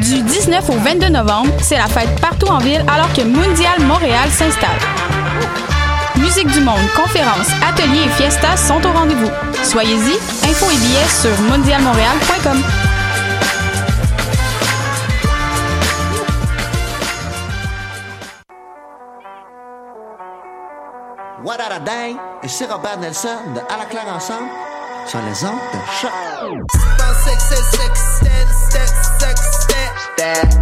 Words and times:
Du 0.00 0.22
19 0.22 0.70
au 0.70 0.74
22 0.74 1.08
novembre, 1.08 1.50
c'est 1.60 1.76
la 1.76 1.88
fête 1.88 2.20
partout 2.20 2.46
en 2.46 2.58
ville 2.58 2.84
alors 2.86 3.12
que 3.12 3.22
Mondial 3.22 3.80
Montréal 3.80 4.30
s'installe. 4.30 4.78
Musique 6.16 6.46
du 6.52 6.60
monde, 6.60 6.78
conférences, 6.94 7.48
ateliers 7.68 8.04
et 8.04 8.08
fiestas 8.10 8.58
sont 8.58 8.80
au 8.86 8.92
rendez-vous. 8.92 9.30
Soyez-y, 9.64 10.14
infos 10.48 10.70
et 10.70 10.76
billets 10.76 11.08
sur 11.08 11.40
mondialmontréal.com. 11.50 12.62
What 21.44 21.56
a 21.60 21.80
day? 21.80 22.14
Et 22.44 22.48
c'est 22.48 22.66
Robert 22.66 22.98
Nelson 23.00 23.28
de 23.52 23.60
À 23.72 23.78
la 23.78 23.84
claire 23.86 24.06
ensemble 24.14 24.48
sur 25.06 25.18
les 25.22 25.44
ondes 25.44 25.58
de 25.72 25.78
choc. 26.00 26.12
that. 30.18 30.58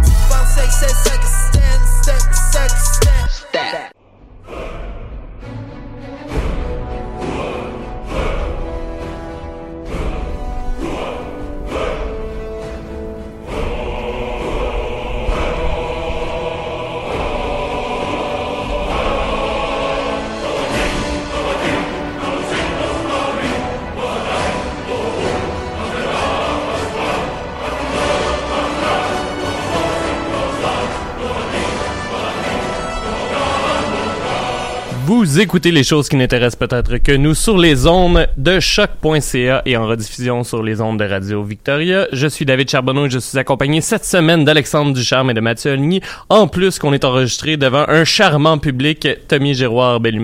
Vous 35.27 35.41
écoutez 35.41 35.71
les 35.71 35.83
choses 35.83 36.07
qui 36.07 36.15
n'intéressent 36.15 36.55
peut-être 36.55 36.99
que 36.99 37.11
nous 37.11 37.33
sur 37.35 37.57
les 37.57 37.85
ondes 37.85 38.29
de 38.37 38.61
choc.ca 38.61 39.61
et 39.65 39.75
en 39.75 39.85
rediffusion 39.85 40.45
sur 40.45 40.63
les 40.63 40.79
ondes 40.79 40.97
de 40.97 41.03
Radio 41.03 41.43
Victoria. 41.43 42.07
Je 42.13 42.27
suis 42.27 42.45
David 42.45 42.69
Charbonneau 42.69 43.07
et 43.07 43.09
je 43.09 43.19
suis 43.19 43.37
accompagné 43.37 43.81
cette 43.81 44.05
semaine 44.05 44.45
d'Alexandre 44.45 44.93
Ducharme 44.93 45.31
et 45.31 45.33
de 45.33 45.41
Mathieu 45.41 45.73
Aligny. 45.73 45.99
En 46.29 46.47
plus 46.47 46.79
qu'on 46.79 46.93
est 46.93 47.03
enregistré 47.03 47.57
devant 47.57 47.83
un 47.89 48.05
charmant 48.05 48.57
public, 48.57 49.05
Tommy 49.27 49.53
Giroir 49.53 49.99
Belle 49.99 50.21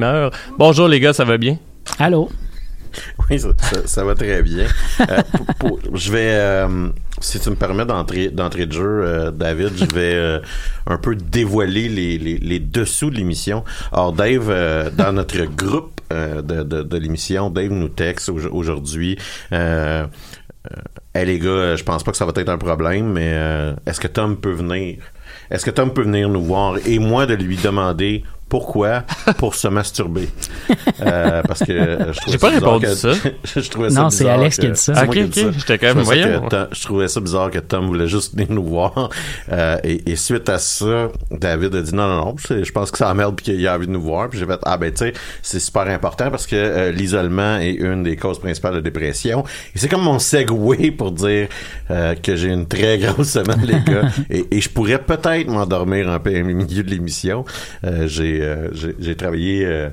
Bonjour 0.58 0.88
les 0.88 1.02
gars, 1.02 1.12
ça 1.12 1.25
va 1.25 1.38
bien? 1.38 1.58
Allô? 2.00 2.30
Oui, 3.30 3.40
ça, 3.40 3.50
ça, 3.58 3.85
ça 3.85 4.03
va 4.06 4.16
très 4.16 4.41
bien. 4.41 4.68
Euh, 5.02 5.22
pour, 5.59 5.80
pour, 5.80 5.97
je 5.97 6.12
vais, 6.14 6.30
euh, 6.30 6.88
si 7.23 7.39
tu 7.39 7.50
me 7.50 7.56
permets 7.56 7.85
d'entrer 7.85 8.29
de 8.66 8.72
jeu, 8.72 9.01
euh, 9.03 9.31
David, 9.31 9.72
je 9.78 9.85
vais 9.85 10.13
euh, 10.16 10.39
un 10.85 10.97
peu 10.97 11.16
dévoiler 11.16 11.88
les, 11.88 12.17
les, 12.17 12.59
dessous 12.59 13.09
de 13.09 13.16
l'émission. 13.16 13.63
Alors, 13.91 14.11
Dave, 14.13 14.50
euh, 14.50 14.89
dans 14.91 15.13
notre 15.13 15.44
groupe 15.45 16.01
de, 16.11 16.41
de, 16.41 16.84
de 16.84 16.97
l'émission, 16.97 17.50
Dave 17.50 17.72
nous 17.72 17.89
texte 17.89 18.29
aujourd'hui. 18.29 19.17
Euh, 19.51 20.06
hey 21.16 21.25
les 21.25 21.39
gars, 21.39 21.75
je 21.75 21.84
pense 21.84 22.03
pas 22.03 22.11
que 22.11 22.17
ça 22.17 22.25
va 22.25 22.34
être 22.35 22.50
un 22.50 22.57
problème, 22.57 23.13
mais 23.13 23.34
est-ce 23.88 24.00
que 24.00 24.07
Tom 24.07 24.38
peut 24.38 24.51
venir? 24.51 24.97
Est-ce 25.50 25.66
que 25.66 25.72
Tom 25.72 25.91
peut 25.91 26.03
venir 26.03 26.29
nous 26.29 26.44
voir? 26.44 26.78
Et 26.85 27.00
moi 27.00 27.25
de 27.25 27.34
lui 27.34 27.57
demander 27.57 28.23
pourquoi 28.53 29.02
pour 29.40 29.56
se 29.56 29.68
masturber. 29.68 30.30
Euh, 31.02 31.41
parce 31.47 31.62
que 31.62 31.74
je 31.74 32.31
j'ai 32.31 32.38
pas 32.38 32.50
répondu 32.50 32.86
que, 32.86 32.94
ça. 32.94 33.09
je 33.56 33.68
trouvais 33.68 33.90
ça 33.90 34.03
non 34.03 34.09
c'est 34.12 34.30
Alex 34.30 34.59
qui 34.59 34.68
a 34.68 34.69
dit 34.69 34.80
ça. 34.80 35.06
Ok 35.06 35.18
ok. 35.25 35.53
j'étais 35.58 35.80
quand 35.80 35.96
même 35.96 36.03
voyant 36.03 36.47
je 36.72 36.84
trouvais 36.84 37.08
ça 37.08 37.19
bizarre 37.19 37.50
que 37.50 37.58
Tom 37.58 37.88
voulait 37.88 38.08
juste 38.08 38.36
venir 38.36 38.52
nous 38.52 38.64
voir. 38.64 39.09
Euh, 39.52 39.78
et, 39.84 40.12
et, 40.12 40.16
suite 40.16 40.50
à 40.50 40.59
ça 40.59 41.09
David 41.31 41.74
a 41.74 41.81
dit 41.81 41.96
non 41.96 42.08
non 42.08 42.25
non 42.25 42.36
je 42.38 42.72
pense 42.72 42.91
que 42.91 43.00
ça 43.00 43.09
emmerde 43.09 43.36
puis 43.36 43.46
qu'il 43.46 43.68
a 43.68 43.75
envie 43.75 43.88
de 43.88 43.91
nous 43.91 44.02
voir. 44.03 44.30
Puis 44.30 44.38
j'ai 44.38 44.46
fait 44.46 44.59
ah 44.62 44.78
ben 44.78 44.91
tu 44.91 44.97
sais 44.97 45.14
c'est 45.41 45.59
super 45.59 45.88
important 45.88 46.30
parce 46.30 46.46
que 46.46 46.56
euh, 46.56 46.91
l'isolement 46.91 47.58
est 47.58 47.74
une 47.74 48.03
des 48.03 48.18
causes 48.18 48.38
principales 48.38 48.75
de 48.75 48.81
dépression. 48.81 49.44
Et 49.75 49.80
c'est 49.80 49.88
comme 49.88 50.03
mon 50.03 50.20
segue 50.20 50.96
pour 50.96 51.11
dire 51.11 51.47
euh, 51.90 52.14
que 52.14 52.35
j'ai 52.35 52.50
une 52.50 52.67
très 52.67 53.00
grosse 53.00 53.29
semaine 53.29 53.61
les 53.64 53.82
gars. 53.82 54.09
Et, 54.29 54.46
et 54.52 54.61
je 54.61 54.70
pourrais 54.70 55.00
peut-être 55.00 55.47
m'endormir 55.47 56.09
un 56.09 56.20
peu 56.20 56.40
au 56.40 56.44
milieu 56.44 56.84
de 56.84 56.90
l'émission. 56.90 57.46
J'ai 58.05 58.42
euh, 58.42 58.42
j'ai 58.73 59.16
travaillé 59.16 59.66
euh, 59.66 59.90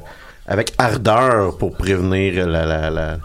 avec 0.46 0.72
ardeur 0.78 1.56
pour 1.58 1.76
prévenir 1.76 2.46
la, 2.46 2.66
la, 2.66 2.90
la 2.90 3.18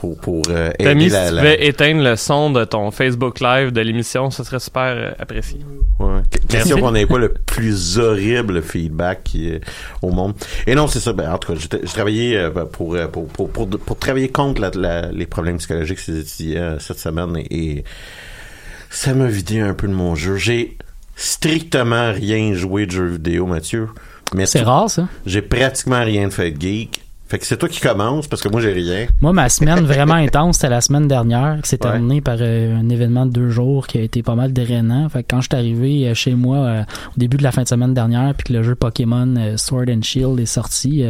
pour, 0.00 0.18
pour 0.18 0.42
euh, 0.48 0.72
aider 0.80 1.08
la, 1.08 1.26
si 1.26 1.30
tu 1.30 1.36
pouvais 1.36 1.66
éteindre 1.66 2.02
le 2.02 2.16
son 2.16 2.50
de 2.50 2.64
ton 2.64 2.90
Facebook 2.90 3.38
Live 3.38 3.70
de 3.70 3.80
l'émission, 3.80 4.30
ce 4.30 4.42
serait 4.42 4.58
super 4.58 4.94
euh, 4.96 5.10
apprécié. 5.20 5.60
Ouais. 6.00 6.20
Question 6.48 6.80
qu'on 6.80 6.90
n'ait 6.90 7.06
pas 7.06 7.18
le 7.18 7.32
plus 7.32 7.98
horrible 7.98 8.60
feedback 8.60 9.22
qui 9.22 9.52
au 10.02 10.10
monde. 10.10 10.34
Et 10.66 10.74
non, 10.74 10.88
c'est 10.88 10.98
ça. 10.98 11.12
Ben, 11.12 11.32
en 11.32 11.38
tout 11.38 11.52
cas, 11.52 11.58
j'ai 11.60 11.92
travaillé 11.92 12.48
pour, 12.72 12.96
pour, 13.12 13.28
pour, 13.28 13.50
pour, 13.50 13.68
pour 13.68 13.98
travailler 13.98 14.30
contre 14.30 14.68
la, 14.76 15.12
les 15.12 15.26
problèmes 15.26 15.58
psychologiques 15.58 16.00
ces 16.00 16.18
étudiants 16.18 16.78
cette 16.80 16.98
semaine 16.98 17.36
et, 17.36 17.76
et 17.76 17.84
ça 18.90 19.14
m'a 19.14 19.26
vidé 19.26 19.60
un 19.60 19.74
peu 19.74 19.86
de 19.86 19.94
mon 19.94 20.16
jeu. 20.16 20.36
J'ai 20.36 20.76
strictement 21.14 22.12
rien 22.12 22.52
joué 22.54 22.86
de 22.86 22.90
jeux 22.90 23.06
vidéo, 23.06 23.46
Mathieu. 23.46 23.88
C'est 24.44 24.62
rare, 24.62 24.90
ça. 24.90 25.08
J'ai 25.26 25.42
pratiquement 25.42 26.02
rien 26.02 26.28
de 26.28 26.32
fait 26.32 26.50
de 26.50 26.60
geek. 26.60 27.02
Fait 27.32 27.38
que 27.38 27.46
c'est 27.46 27.56
toi 27.56 27.66
qui 27.70 27.80
commence 27.80 28.26
parce 28.26 28.42
que 28.42 28.50
moi 28.50 28.60
j'ai 28.60 28.74
rien. 28.74 29.06
Moi, 29.22 29.32
ma 29.32 29.48
semaine 29.48 29.86
vraiment 29.86 30.12
intense, 30.16 30.56
c'était 30.56 30.68
la 30.68 30.82
semaine 30.82 31.08
dernière, 31.08 31.60
qui 31.62 31.70
s'est 31.70 31.82
Ouais. 31.82 31.90
terminée 31.92 32.20
par 32.20 32.36
euh, 32.38 32.76
un 32.76 32.90
événement 32.90 33.24
de 33.24 33.30
deux 33.32 33.48
jours 33.48 33.86
qui 33.86 33.96
a 33.96 34.02
été 34.02 34.22
pas 34.22 34.34
mal 34.34 34.52
drainant. 34.52 35.08
Fait 35.08 35.22
que 35.22 35.28
quand 35.30 35.40
je 35.40 35.48
suis 35.50 35.58
arrivé 35.58 36.08
euh, 36.10 36.14
chez 36.14 36.34
moi 36.34 36.56
euh, 36.58 36.82
au 36.82 37.18
début 37.18 37.38
de 37.38 37.42
la 37.42 37.50
fin 37.50 37.62
de 37.62 37.68
semaine 37.68 37.94
dernière, 37.94 38.34
puis 38.34 38.48
que 38.48 38.52
le 38.52 38.62
jeu 38.62 38.74
Pokémon 38.74 39.56
Sword 39.56 39.86
and 39.88 40.02
Shield 40.02 40.38
est 40.40 40.44
sorti, 40.44 41.06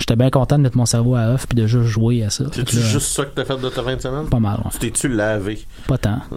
j'étais 0.00 0.16
bien 0.16 0.30
content 0.30 0.58
de 0.58 0.64
mettre 0.64 0.76
mon 0.76 0.86
cerveau 0.86 1.14
à 1.14 1.34
off 1.34 1.46
puis 1.46 1.56
de 1.56 1.68
juste 1.68 1.86
jouer 1.86 2.24
à 2.24 2.30
ça. 2.30 2.46
C'est 2.52 2.68
juste 2.68 3.06
ça 3.06 3.24
que 3.24 3.30
t'as 3.36 3.44
fait 3.44 3.56
de 3.56 3.68
ta 3.68 3.80
fin 3.84 3.94
de 3.94 4.00
semaine? 4.00 4.26
Pas 4.28 4.40
mal, 4.40 4.56
ouais. 4.64 4.70
Tu 4.72 4.78
t'es-tu 4.80 5.06
lavé? 5.06 5.60
Pas 5.86 5.98
tant. 5.98 6.18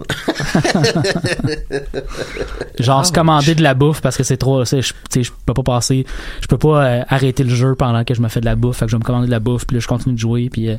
Genre 2.78 3.04
se 3.04 3.10
commander 3.12 3.56
de 3.56 3.62
la 3.64 3.74
bouffe 3.74 4.00
parce 4.00 4.16
que 4.16 4.22
c'est 4.22 4.36
trop 4.36 4.64
je 4.64 4.76
tu 4.76 4.82
sais, 5.10 5.22
je 5.24 5.32
peux 5.44 5.54
pas 5.54 5.62
passer 5.64 6.06
je 6.40 6.46
peux 6.46 6.58
pas 6.58 7.04
arrêter 7.08 7.42
le 7.42 7.50
jeu 7.54 7.74
pendant 7.74 8.04
que 8.04 8.14
je 8.14 8.20
me 8.20 8.28
fais 8.28 8.40
de 8.40 8.44
la 8.46 8.54
bouffe 8.56 8.76
fait 8.78 8.84
que 8.86 8.90
je 8.92 8.96
me 8.96 9.02
de 9.24 9.30
la 9.30 9.40
bouffe 9.40 9.66
puis 9.66 9.76
là 9.76 9.80
je 9.80 9.88
continue 9.88 10.14
de 10.14 10.18
jouer 10.20 10.50
puis 10.50 10.68
euh, 10.68 10.76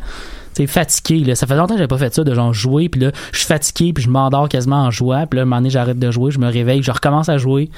sais 0.55 0.67
fatigué 0.67 1.23
là 1.23 1.35
ça 1.35 1.47
fait 1.47 1.55
longtemps 1.55 1.73
que 1.73 1.79
j'avais 1.79 1.87
pas 1.87 1.97
fait 1.97 2.13
ça 2.13 2.23
de 2.23 2.33
genre 2.33 2.53
jouer 2.53 2.89
puis 2.89 3.01
là 3.01 3.11
je 3.31 3.37
suis 3.39 3.47
fatigué 3.47 3.93
puis 3.93 4.03
je 4.03 4.09
m'endors 4.09 4.49
quasiment 4.49 4.83
en 4.83 4.91
jouant 4.91 5.25
puis 5.27 5.37
là 5.37 5.43
un 5.43 5.45
moment 5.45 5.57
donné 5.57 5.69
j'arrête 5.69 5.99
de 5.99 6.11
jouer 6.11 6.31
je 6.31 6.39
me 6.39 6.47
réveille 6.51 6.81
je 6.83 6.91
recommence 6.91 7.29
à 7.29 7.37
jouer 7.37 7.69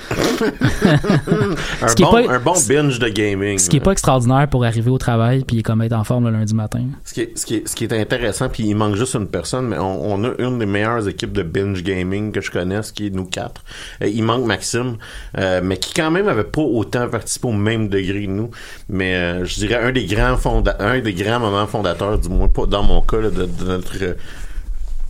Un 1.82 1.88
Ce 1.88 1.96
qui 1.96 2.04
est 2.04 2.06
bon, 2.06 2.12
pas- 2.12 2.34
un 2.34 2.40
bon 2.40 2.54
binge 2.68 3.00
de 3.00 3.08
gaming. 3.10 3.58
ce 3.58 3.70
qui 3.70 3.78
est 3.78 3.82
pas 3.82 3.92
extraordinaire 3.92 4.48
pour 4.50 4.64
arriver 4.66 4.90
au 4.92 4.98
travail 4.98 5.44
puis 5.46 5.64
comme 5.64 5.82
être 5.82 5.94
en 5.94 6.04
forme 6.04 6.26
le 6.26 6.32
lundi 6.32 6.54
matin 6.54 6.82
Ce 7.04 7.14
qui, 7.14 7.22
est, 7.22 7.38
ce, 7.38 7.46
qui 7.46 7.56
est, 7.56 7.68
ce 7.68 7.76
qui 7.76 7.84
est 7.86 7.94
intéressant, 7.94 8.50
puis 8.50 8.64
il 8.64 8.76
manque 8.76 8.96
juste 8.96 9.16
une 9.16 9.28
personne, 9.28 9.68
mais 9.68 9.78
on, 9.78 10.14
on 10.14 10.24
a 10.24 10.32
une 10.40 10.60
des 10.60 10.66
meilleures 10.66 11.08
équipes 11.08 11.32
de 11.34 11.44
binge 11.44 11.84
gaming 11.84 12.32
que 12.32 12.42
je 12.42 12.52
connaisse, 12.52 12.92
qui 12.92 13.08
est 13.08 13.10
nous 13.10 13.26
quatre. 13.26 13.64
Euh, 14.04 14.08
il 14.08 14.24
manque 14.24 14.46
Maxime, 14.46 14.98
euh, 15.38 15.62
mais 15.64 15.78
qui 15.78 15.94
quand 15.94 16.12
même 16.12 16.28
avait 16.28 16.44
pas 16.44 16.62
autant 16.62 17.08
participé 17.08 17.48
au 17.48 17.52
même 17.54 17.90
degré 17.90 18.26
que 18.26 18.30
nous. 18.30 18.50
Mais 18.90 19.16
euh, 19.16 19.46
je 19.46 19.56
dirais 19.56 19.76
un 19.84 19.92
des 19.92 20.06
grands 20.06 20.38
fonda 20.38 20.76
un 20.80 21.00
des 21.00 21.14
grands 21.14 21.40
moments 21.40 21.68
fondateurs, 21.68 22.20
du 22.20 22.30
moins 22.30 22.48
pas 22.48 22.66
dans 22.68 22.84
mon 22.84 23.02
cas, 23.02 23.18
là, 23.18 23.30
de, 23.30 23.46
de 23.46 23.64
notre 23.66 23.94
euh, 24.04 24.14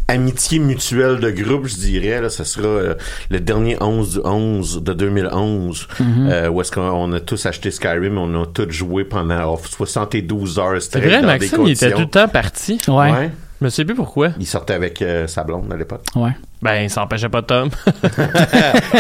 amitié 0.08 0.60
mutuelle 0.60 1.20
de 1.20 1.30
groupe, 1.32 1.68
je 1.68 1.76
dirais. 1.76 2.22
Là, 2.22 2.30
ce 2.30 2.44
sera 2.46 2.68
euh, 2.68 2.94
le 3.30 3.40
dernier 3.40 3.78
11 3.82 4.14
du 4.14 4.20
11 4.24 4.84
de 4.84 4.94
2011, 4.94 5.88
Mhm. 6.00 6.30
euh, 6.32 6.50
où 6.50 6.62
est-ce 6.62 6.72
qu'on 6.72 7.12
a 7.12 7.20
tous 7.20 7.46
acheté 7.46 7.72
Skyrim, 7.72 8.18
on 8.18 8.42
a 8.42 8.46
tous 8.46 8.70
joué 8.72 9.04
pendant 9.04 9.54
oh, 9.54 9.60
72 9.64 10.60
heures. 10.60 10.82
C'est 10.82 11.00
vrai, 11.00 11.22
Maxime, 11.22 11.64
il 11.66 11.72
était 11.72 11.92
tout 11.92 12.00
le 12.00 12.06
temps 12.08 12.28
parti. 12.30 12.80
Ouais. 12.88 13.32
Je 13.60 13.66
me 13.66 13.70
sais 13.72 13.84
plus 13.86 13.96
pourquoi. 13.96 14.30
Il 14.40 14.46
sortait 14.46 14.76
avec 14.76 15.02
euh, 15.02 15.26
sa 15.26 15.44
blonde 15.44 15.74
à 15.74 15.76
l'époque. 15.76 16.04
ouais 16.16 16.30
Ben, 16.62 16.76
il 16.84 16.90
s'empêchait 16.92 17.28
pas 17.28 17.42
Tom. 17.42 17.70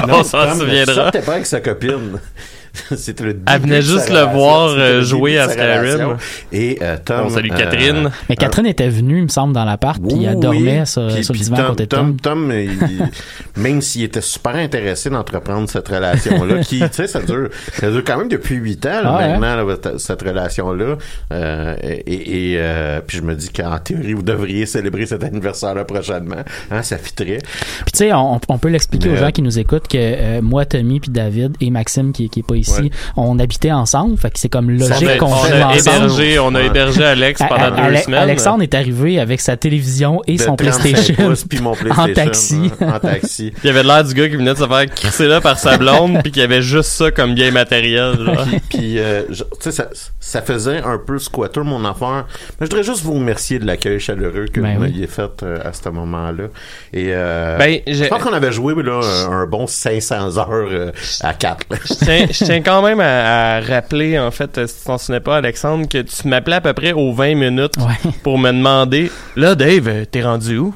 Non, 0.07 0.15
On 0.19 0.23
s'en 0.23 0.59
Il 0.67 0.85
sortait 0.87 1.21
pas 1.21 1.33
avec 1.33 1.45
sa 1.45 1.61
copine. 1.61 2.19
C'était 2.95 3.23
le 3.23 3.33
début 3.33 3.43
Elle 3.53 3.61
venait 3.61 3.81
juste 3.81 4.09
le 4.09 4.21
voir, 4.21 4.69
euh, 4.77 5.01
jouer 5.01 5.37
à 5.39 5.49
Skyrim. 5.49 6.17
Et 6.51 6.77
euh, 6.81 6.97
Tom... 7.03 7.25
On 7.25 7.29
salue 7.29 7.51
euh, 7.51 7.55
Catherine. 7.57 8.09
mais 8.29 8.35
Catherine 8.35 8.65
était 8.65 8.89
venue 8.89 9.17
il 9.17 9.23
me 9.23 9.27
semble 9.29 9.53
dans 9.53 9.65
l'appart 9.65 10.01
puis 10.07 10.23
elle 10.25 10.39
dormait 10.39 10.79
oui. 10.81 10.87
sur, 10.87 11.07
Puis- 11.07 11.23
sur 11.23 11.33
le 11.33 11.39
puis 11.39 11.43
divan 11.49 11.57
à 11.57 11.67
côté 11.69 11.83
de 11.83 11.89
Tom, 11.89 12.17
Tom, 12.19 12.51
il- 12.51 12.69
même 13.61 13.81
s'il 13.81 14.03
était 14.03 14.21
super 14.21 14.55
intéressé 14.55 15.09
d'entreprendre 15.09 15.69
cette 15.69 15.87
relation-là, 15.87 16.59
qui, 16.63 16.79
tu 16.79 16.87
sais, 16.91 17.07
ça 17.07 17.21
dure, 17.21 17.49
ça 17.73 17.89
dure 17.91 18.03
quand 18.05 18.17
même 18.17 18.29
depuis 18.29 18.55
huit 18.55 18.85
ans, 18.85 19.01
là, 19.03 19.03
Ah 19.05 19.17
ouais. 19.17 19.37
maintenant, 19.37 19.65
là, 19.65 19.75
cette 19.97 20.21
relation-là. 20.21 20.97
Euh, 21.33 21.75
et 21.81 22.53
et 22.53 22.55
euh, 22.59 23.01
puis 23.05 23.17
je 23.17 23.23
me 23.23 23.35
dis 23.35 23.49
qu'en 23.49 23.77
théorie, 23.79 24.13
vous 24.13 24.21
devriez 24.21 24.65
célébrer 24.65 25.05
cet 25.05 25.23
anniversaire-là 25.23 25.85
prochainement. 25.85 26.43
Hein, 26.71 26.81
ça 26.81 26.97
fitterait. 26.97 27.39
Puis 27.39 27.91
tu 27.93 27.97
sais, 27.99 28.13
on, 28.13 28.39
on 28.47 28.57
peut 28.57 28.69
l'expliquer 28.69 29.09
aux 29.09 29.15
gens 29.15 29.31
qui 29.31 29.41
nous 29.41 29.59
écoutent 29.59 29.87
que 29.87 29.97
euh, 29.97 30.41
moi, 30.41 30.65
Tommy, 30.65 30.99
puis 30.99 31.09
David 31.11 31.55
et 31.61 31.69
Maxime 31.69 32.11
qui, 32.11 32.29
qui 32.29 32.39
est 32.41 32.47
pas 32.47 32.55
ici, 32.55 32.66
Ouais. 32.81 32.89
on 33.15 33.37
habitait 33.39 33.71
ensemble. 33.71 34.17
Fait 34.17 34.29
que 34.31 34.39
c'est 34.39 34.49
comme 34.49 34.69
logique 34.69 35.17
qu'on 35.17 35.33
a 35.33 35.67
ensemble. 35.67 35.77
hébergé, 35.79 36.39
on 36.39 36.55
a 36.55 36.61
hébergé 36.61 37.03
Alex 37.05 37.41
pendant 37.47 37.71
deux 37.71 37.81
Ale- 37.81 37.97
semaines. 37.99 38.19
Alexandre 38.19 38.63
est 38.63 38.73
arrivé 38.73 39.19
avec 39.19 39.39
sa 39.41 39.57
télévision 39.57 40.21
et 40.27 40.37
De 40.37 40.41
son 40.41 40.55
35 40.55 40.79
PlayStation 40.81 41.15
pouces, 41.27 41.43
puis 41.45 41.59
mon 41.59 41.71
PlayStation, 41.75 42.07
en 42.09 42.13
taxi. 42.13 42.71
hein, 42.81 42.93
en 42.95 42.99
taxi. 42.99 43.53
Il 43.63 43.69
avait 43.69 43.83
l'air 43.83 44.03
du 44.03 44.13
gars 44.13 44.29
qui 44.29 44.35
venait 44.35 44.53
de 44.53 44.59
se 44.59 44.67
faire 44.67 44.85
crisser 44.87 45.27
là 45.27 45.41
par 45.41 45.57
sa 45.59 45.77
blonde, 45.77 46.19
puis 46.23 46.31
qui 46.31 46.41
avait 46.41 46.61
juste 46.61 46.89
ça 46.91 47.11
comme 47.11 47.33
bien 47.33 47.51
matériel. 47.51 48.13
puis, 48.47 48.59
puis, 48.69 48.99
euh, 48.99 49.23
tu 49.29 49.35
sais, 49.59 49.71
ça, 49.71 49.87
ça 50.19 50.41
faisait 50.41 50.79
un 50.83 50.97
peu 50.97 51.19
squatter 51.19 51.61
mon 51.61 51.83
affaire. 51.85 52.25
Mais 52.59 52.65
je 52.67 52.71
voudrais 52.71 52.83
juste 52.83 53.01
vous 53.03 53.13
remercier 53.13 53.59
de 53.59 53.65
l'accueil 53.65 53.99
chaleureux 53.99 54.45
que 54.51 54.59
Ben 54.61 54.75
vous 54.75 54.81
oui. 54.83 54.89
m'aviez 54.89 55.07
fait 55.07 55.43
euh, 55.43 55.57
à 55.63 55.73
ce 55.73 55.89
moment-là. 55.89 56.45
Et 56.93 57.07
euh, 57.11 57.57
Ben, 57.57 57.79
je 57.87 58.03
pense 58.05 58.21
qu'on 58.23 58.33
avait 58.33 58.51
joué 58.51 58.73
là, 58.83 58.99
un, 59.29 59.31
un 59.41 59.45
bon 59.45 59.67
500 59.67 60.37
heures 60.37 60.47
euh, 60.51 60.91
à 61.21 61.33
4. 61.33 61.65
je 61.71 61.93
tiens, 61.93 62.25
je 62.29 62.45
tiens 62.61 62.73
quand 62.73 62.81
même 62.81 62.99
à, 62.99 63.57
à 63.57 63.59
rappeler, 63.61 64.17
en 64.19 64.31
fait, 64.31 64.57
euh, 64.57 64.67
si 64.67 64.79
tu 64.79 64.85
t'en 64.85 64.97
souvenais 64.97 65.19
pas, 65.19 65.37
Alexandre, 65.37 65.87
que 65.87 65.99
tu 65.99 66.27
m'appelais 66.27 66.55
à 66.57 66.61
peu 66.61 66.73
près 66.73 66.93
aux 66.93 67.13
20 67.13 67.35
minutes 67.35 67.73
Ouais. 67.77 68.11
pour 68.23 68.37
me 68.37 68.51
demander 68.51 69.11
Là, 69.35 69.55
Dave, 69.55 69.87
euh, 69.87 70.05
t'es 70.05 70.21
rendu 70.23 70.57
où? 70.57 70.73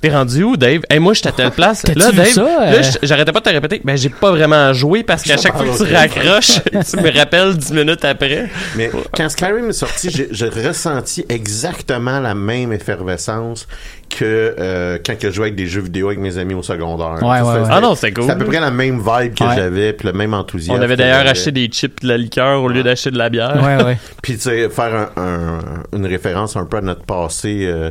T'es 0.00 0.10
rendu 0.10 0.42
où, 0.42 0.56
Dave? 0.56 0.80
Hey, 0.90 0.98
moi, 0.98 1.12
je 1.14 1.20
suis 1.20 1.28
à 1.28 1.32
telle 1.32 1.50
place. 1.52 1.84
Là, 1.94 2.10
Dave, 2.10 2.26
ça, 2.26 2.42
là, 2.42 2.72
euh? 2.74 2.82
j- 2.82 2.98
j'arrêtais 3.04 3.30
pas 3.30 3.38
de 3.38 3.44
te 3.44 3.50
répéter. 3.50 3.80
Ben, 3.84 3.96
j'ai 3.96 4.08
pas 4.08 4.32
vraiment 4.32 4.72
joué 4.72 5.04
parce 5.04 5.22
qu'à 5.22 5.36
chaque 5.36 5.56
fois 5.56 5.64
que 5.64 5.84
tu 5.86 5.94
raccroches, 5.94 6.60
tu 6.90 6.96
me 6.96 7.16
rappelles 7.16 7.56
10 7.56 7.72
minutes 7.72 8.04
après. 8.04 8.48
Mais 8.76 8.90
quand 9.16 9.28
Skyrim 9.28 9.68
est 9.70 9.72
sorti, 9.74 10.10
j'ai 10.30 10.48
ressenti 10.48 11.24
exactement 11.28 12.18
la 12.18 12.34
même 12.34 12.72
effervescence 12.72 13.68
que 14.16 14.54
euh, 14.58 14.98
quand 15.04 15.18
que 15.18 15.28
je 15.30 15.34
jouais 15.34 15.46
avec 15.46 15.56
des 15.56 15.66
jeux 15.66 15.80
vidéo 15.80 16.08
avec 16.08 16.18
mes 16.20 16.38
amis 16.38 16.54
au 16.54 16.62
secondaire. 16.62 17.18
Ouais, 17.22 17.40
ouais, 17.40 17.60
ouais. 17.60 17.68
Ah 17.70 17.80
non, 17.80 17.94
c'était 17.94 18.12
cool. 18.12 18.24
C'est 18.24 18.32
à 18.32 18.36
peu 18.36 18.44
près 18.44 18.60
la 18.60 18.70
même 18.70 18.98
vibe 18.98 19.34
que 19.34 19.44
Ouais. 19.44 19.54
j'avais, 19.56 19.92
puis 19.92 20.06
le 20.08 20.12
même 20.12 20.34
enthousiasme. 20.34 20.78
On 20.78 20.82
avait 20.82 20.96
d'ailleurs 20.96 21.26
acheté 21.26 21.50
des 21.52 21.66
chips 21.66 22.00
de 22.02 22.08
la 22.08 22.16
liqueur 22.16 22.62
au 22.62 22.68
lieu 22.68 22.82
d'acheter 22.82 23.10
de 23.10 23.18
la 23.18 23.28
bière. 23.30 23.60
Ouais, 23.62 23.82
ouais. 23.84 23.98
Puis, 24.22 24.34
tu 24.34 24.40
sais, 24.42 24.68
faire 24.68 25.10
un, 25.16 25.22
un- 25.22 25.58
une 25.96 26.06
référence 26.06 26.56
un 26.56 26.64
peu 26.64 26.76
à 26.76 26.80
notre 26.80 27.04
passé 27.04 27.64
euh, 27.66 27.90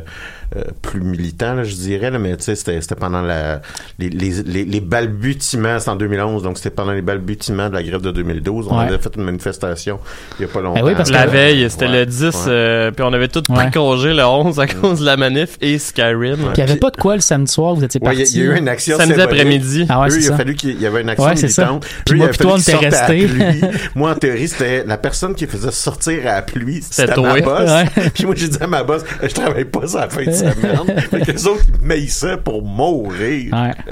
euh, 0.56 0.62
plus 0.82 1.00
militant, 1.00 1.54
là, 1.54 1.64
je 1.64 1.74
dirais, 1.74 2.10
là, 2.10 2.18
mais 2.18 2.36
tu 2.36 2.44
sais, 2.44 2.54
c'était 2.54 2.80
c'était 2.80 2.94
pendant 2.94 3.22
la, 3.22 3.60
les, 3.98 4.08
les, 4.10 4.42
les, 4.44 4.64
les 4.64 4.80
balbutiements, 4.80 5.78
c'est 5.78 5.90
en 5.90 5.96
2011, 5.96 6.42
donc 6.42 6.56
c'était 6.58 6.70
pendant 6.70 6.92
les 6.92 7.02
balbutiements 7.02 7.68
de 7.68 7.74
la 7.74 7.82
grève 7.82 8.00
de 8.02 8.10
2012. 8.10 8.68
On 8.70 8.78
Ouais. 8.78 8.84
avait 8.86 8.98
fait 8.98 9.14
une 9.16 9.24
manifestation 9.24 9.98
il 10.38 10.42
y 10.42 10.44
a 10.44 10.48
pas 10.52 10.60
longtemps. 10.60 10.80
Ben 10.80 10.86
oui, 10.86 10.94
parce 10.96 11.08
que- 11.10 11.14
La 11.14 11.26
veille, 11.26 11.68
c'était 11.70 11.86
Ouais, 11.86 12.00
le 12.00 12.06
10, 12.06 12.22
ouais. 12.22 12.30
euh, 12.48 12.90
puis 12.90 13.04
on 13.06 13.12
avait 13.12 13.28
tout 13.28 13.42
pris 13.42 13.70
congé 13.70 14.12
le 14.14 14.24
11 14.24 14.58
à 14.60 14.66
cause 14.66 15.00
de 15.00 15.06
la 15.06 15.16
manif 15.16 15.56
et 15.60 15.78
Skyrim. 16.12 16.36
Puis 16.36 16.46
il 16.56 16.58
y 16.58 16.62
avait 16.62 16.76
pas 16.76 16.90
de 16.90 16.96
quoi 16.96 17.14
le 17.14 17.20
samedi 17.20 17.50
soir, 17.52 17.74
vous 17.74 17.84
étiez 17.84 18.00
Ouais, 18.00 18.14
partis. 18.16 18.32
il 18.34 18.38
y, 18.38 18.40
a- 18.40 18.44
il 18.44 18.46
y 18.48 18.50
a 18.50 18.54
eu 18.54 18.58
une 18.58 18.68
action 18.68 18.96
Samedi 18.96 19.20
après-midi. 19.20 19.86
Ah 19.88 20.00
ouais, 20.00 20.08
Eux, 20.10 20.18
il 20.20 20.32
a 20.32 20.36
fallu 20.36 20.54
qu'il 20.54 20.80
y 20.80 20.86
avait 20.86 21.00
une 21.02 21.08
action 21.08 21.26
Ouais, 21.28 21.36
c'est 21.36 21.48
ça. 21.48 21.62
militante. 21.66 21.86
Puis 22.06 22.14
Eux, 22.14 22.16
moi 22.18 22.26
il 22.26 22.28
a 22.28 22.32
puis 22.32 22.38
fallu 22.38 22.48
toi, 22.48 22.78
on 22.82 22.86
était 22.86 23.26
pluie. 23.26 23.60
Moi, 23.94 24.10
en 24.10 24.14
théorie, 24.14 24.48
c'était 24.48 24.84
la 24.86 24.98
personne 24.98 25.34
qui 25.34 25.46
faisait 25.46 25.70
sortir 25.70 26.20
à 26.26 26.34
la 26.36 26.42
pluie. 26.42 26.80
C'était 26.88 27.12
toi. 27.14 27.34
ma 27.34 27.40
boss. 27.40 27.70
Ouais. 27.70 28.10
Puis 28.14 28.24
moi, 28.26 28.34
j'ai 28.36 28.48
dit 28.48 28.58
à 28.60 28.66
ma 28.66 28.82
boss, 28.82 29.02
je 29.22 29.28
travaille 29.28 29.64
pas 29.64 29.86
ça 29.86 30.00
la 30.00 30.08
fin 30.10 30.24
de 30.24 30.30
semaine. 30.32 31.00
fait 31.10 31.20
que 31.20 31.30
les 31.32 31.46
autres, 31.46 31.62
ils 31.80 31.86
maïssaient 31.86 32.36
pour 32.36 32.62
mourir. 32.62 33.52
Ouais. 33.52 33.72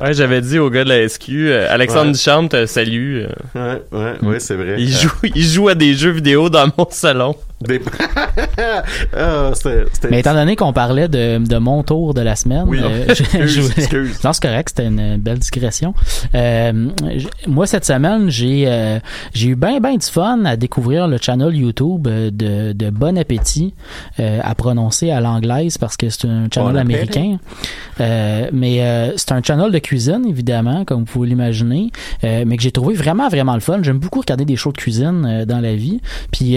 Ouais, 0.00 0.12
j'avais 0.12 0.42
dit 0.42 0.58
au 0.58 0.68
gars 0.68 0.84
de 0.84 0.90
la 0.90 1.08
SQ, 1.08 1.30
euh, 1.30 1.72
Alexandre 1.72 2.06
Ouais. 2.06 2.12
Duchamp 2.12 2.48
te 2.48 2.66
salue. 2.66 3.22
euh, 3.22 3.28
Ouais, 3.54 3.98
ouais, 3.98 4.28
ouais, 4.28 4.40
c'est 4.40 4.54
vrai. 4.56 4.74
il, 4.78 4.92
Euh, 4.92 4.98
joue, 4.98 5.10
il 5.34 5.42
joue 5.44 5.68
à 5.68 5.74
des 5.74 5.94
jeux 5.94 6.10
vidéo 6.10 6.50
dans 6.50 6.66
mon 6.76 6.86
salon. 6.90 7.34
Des- 7.60 7.80
Ah, 9.16 9.50
Mais 10.10 10.20
étant 10.20 10.34
donné 10.34 10.56
qu'on 10.56 10.72
parlait 10.72 11.08
de, 11.08 11.38
de 11.38 11.56
mon 11.58 11.82
tour 11.82 12.14
de 12.14 12.20
la 12.20 12.36
semaine, 12.36 12.64
Oui, 12.66 12.78
euh, 12.82 13.04
je- 13.14 13.22
excuse, 13.22 13.46
je 13.46 13.60
voulais- 13.62 13.74
excuse. 13.78 14.24
Non, 14.24 14.32
c'est 14.32 14.42
correct, 14.42 14.68
c'était 14.70 14.88
une 14.88 15.16
belle 15.18 15.38
digression. 15.38 15.94
Euh, 16.34 16.88
moi, 17.46 17.66
cette 17.66 17.84
semaine, 17.84 18.28
j'ai 18.30 18.64
euh, 18.66 18.98
j'ai 19.32 19.48
eu 19.48 19.54
bien, 19.56 19.80
bien 19.80 19.96
du 19.96 20.06
fun 20.06 20.44
à 20.44 20.56
découvrir 20.56 21.08
le 21.08 21.18
channel 21.20 21.54
YouTube 21.54 22.06
euh, 22.08 22.30
de, 22.30 22.72
de 22.72 22.90
Bon 22.90 23.16
Appétit, 23.18 23.74
euh, 24.20 24.40
à 24.42 24.54
prononcer 24.54 25.10
à 25.10 25.20
l'anglaise 25.20 25.78
parce 25.78 25.96
que 25.96 26.08
c'est 26.10 26.26
un 26.26 26.48
channel 26.52 26.72
Bon 26.72 26.78
américain. 26.78 27.38
Mais 27.98 29.12
c'est 29.16 29.32
un 29.32 29.42
channel 29.42 29.70
de 29.72 29.78
cuisine, 29.78 30.24
évidemment, 30.28 30.84
comme 30.84 31.00
vous 31.00 31.04
pouvez 31.06 31.28
l'imaginer, 31.28 31.90
mais 32.22 32.56
que 32.56 32.62
j'ai 32.62 32.72
trouvé 32.72 32.94
vraiment, 32.94 33.28
vraiment 33.28 33.54
le 33.54 33.60
fun. 33.60 33.78
J'aime 33.82 33.98
beaucoup 33.98 34.20
regarder 34.20 34.44
des 34.44 34.56
shows 34.56 34.72
de 34.72 34.78
cuisine 34.78 35.44
dans 35.46 35.60
la 35.60 35.74
vie. 35.74 36.00
Puis 36.30 36.56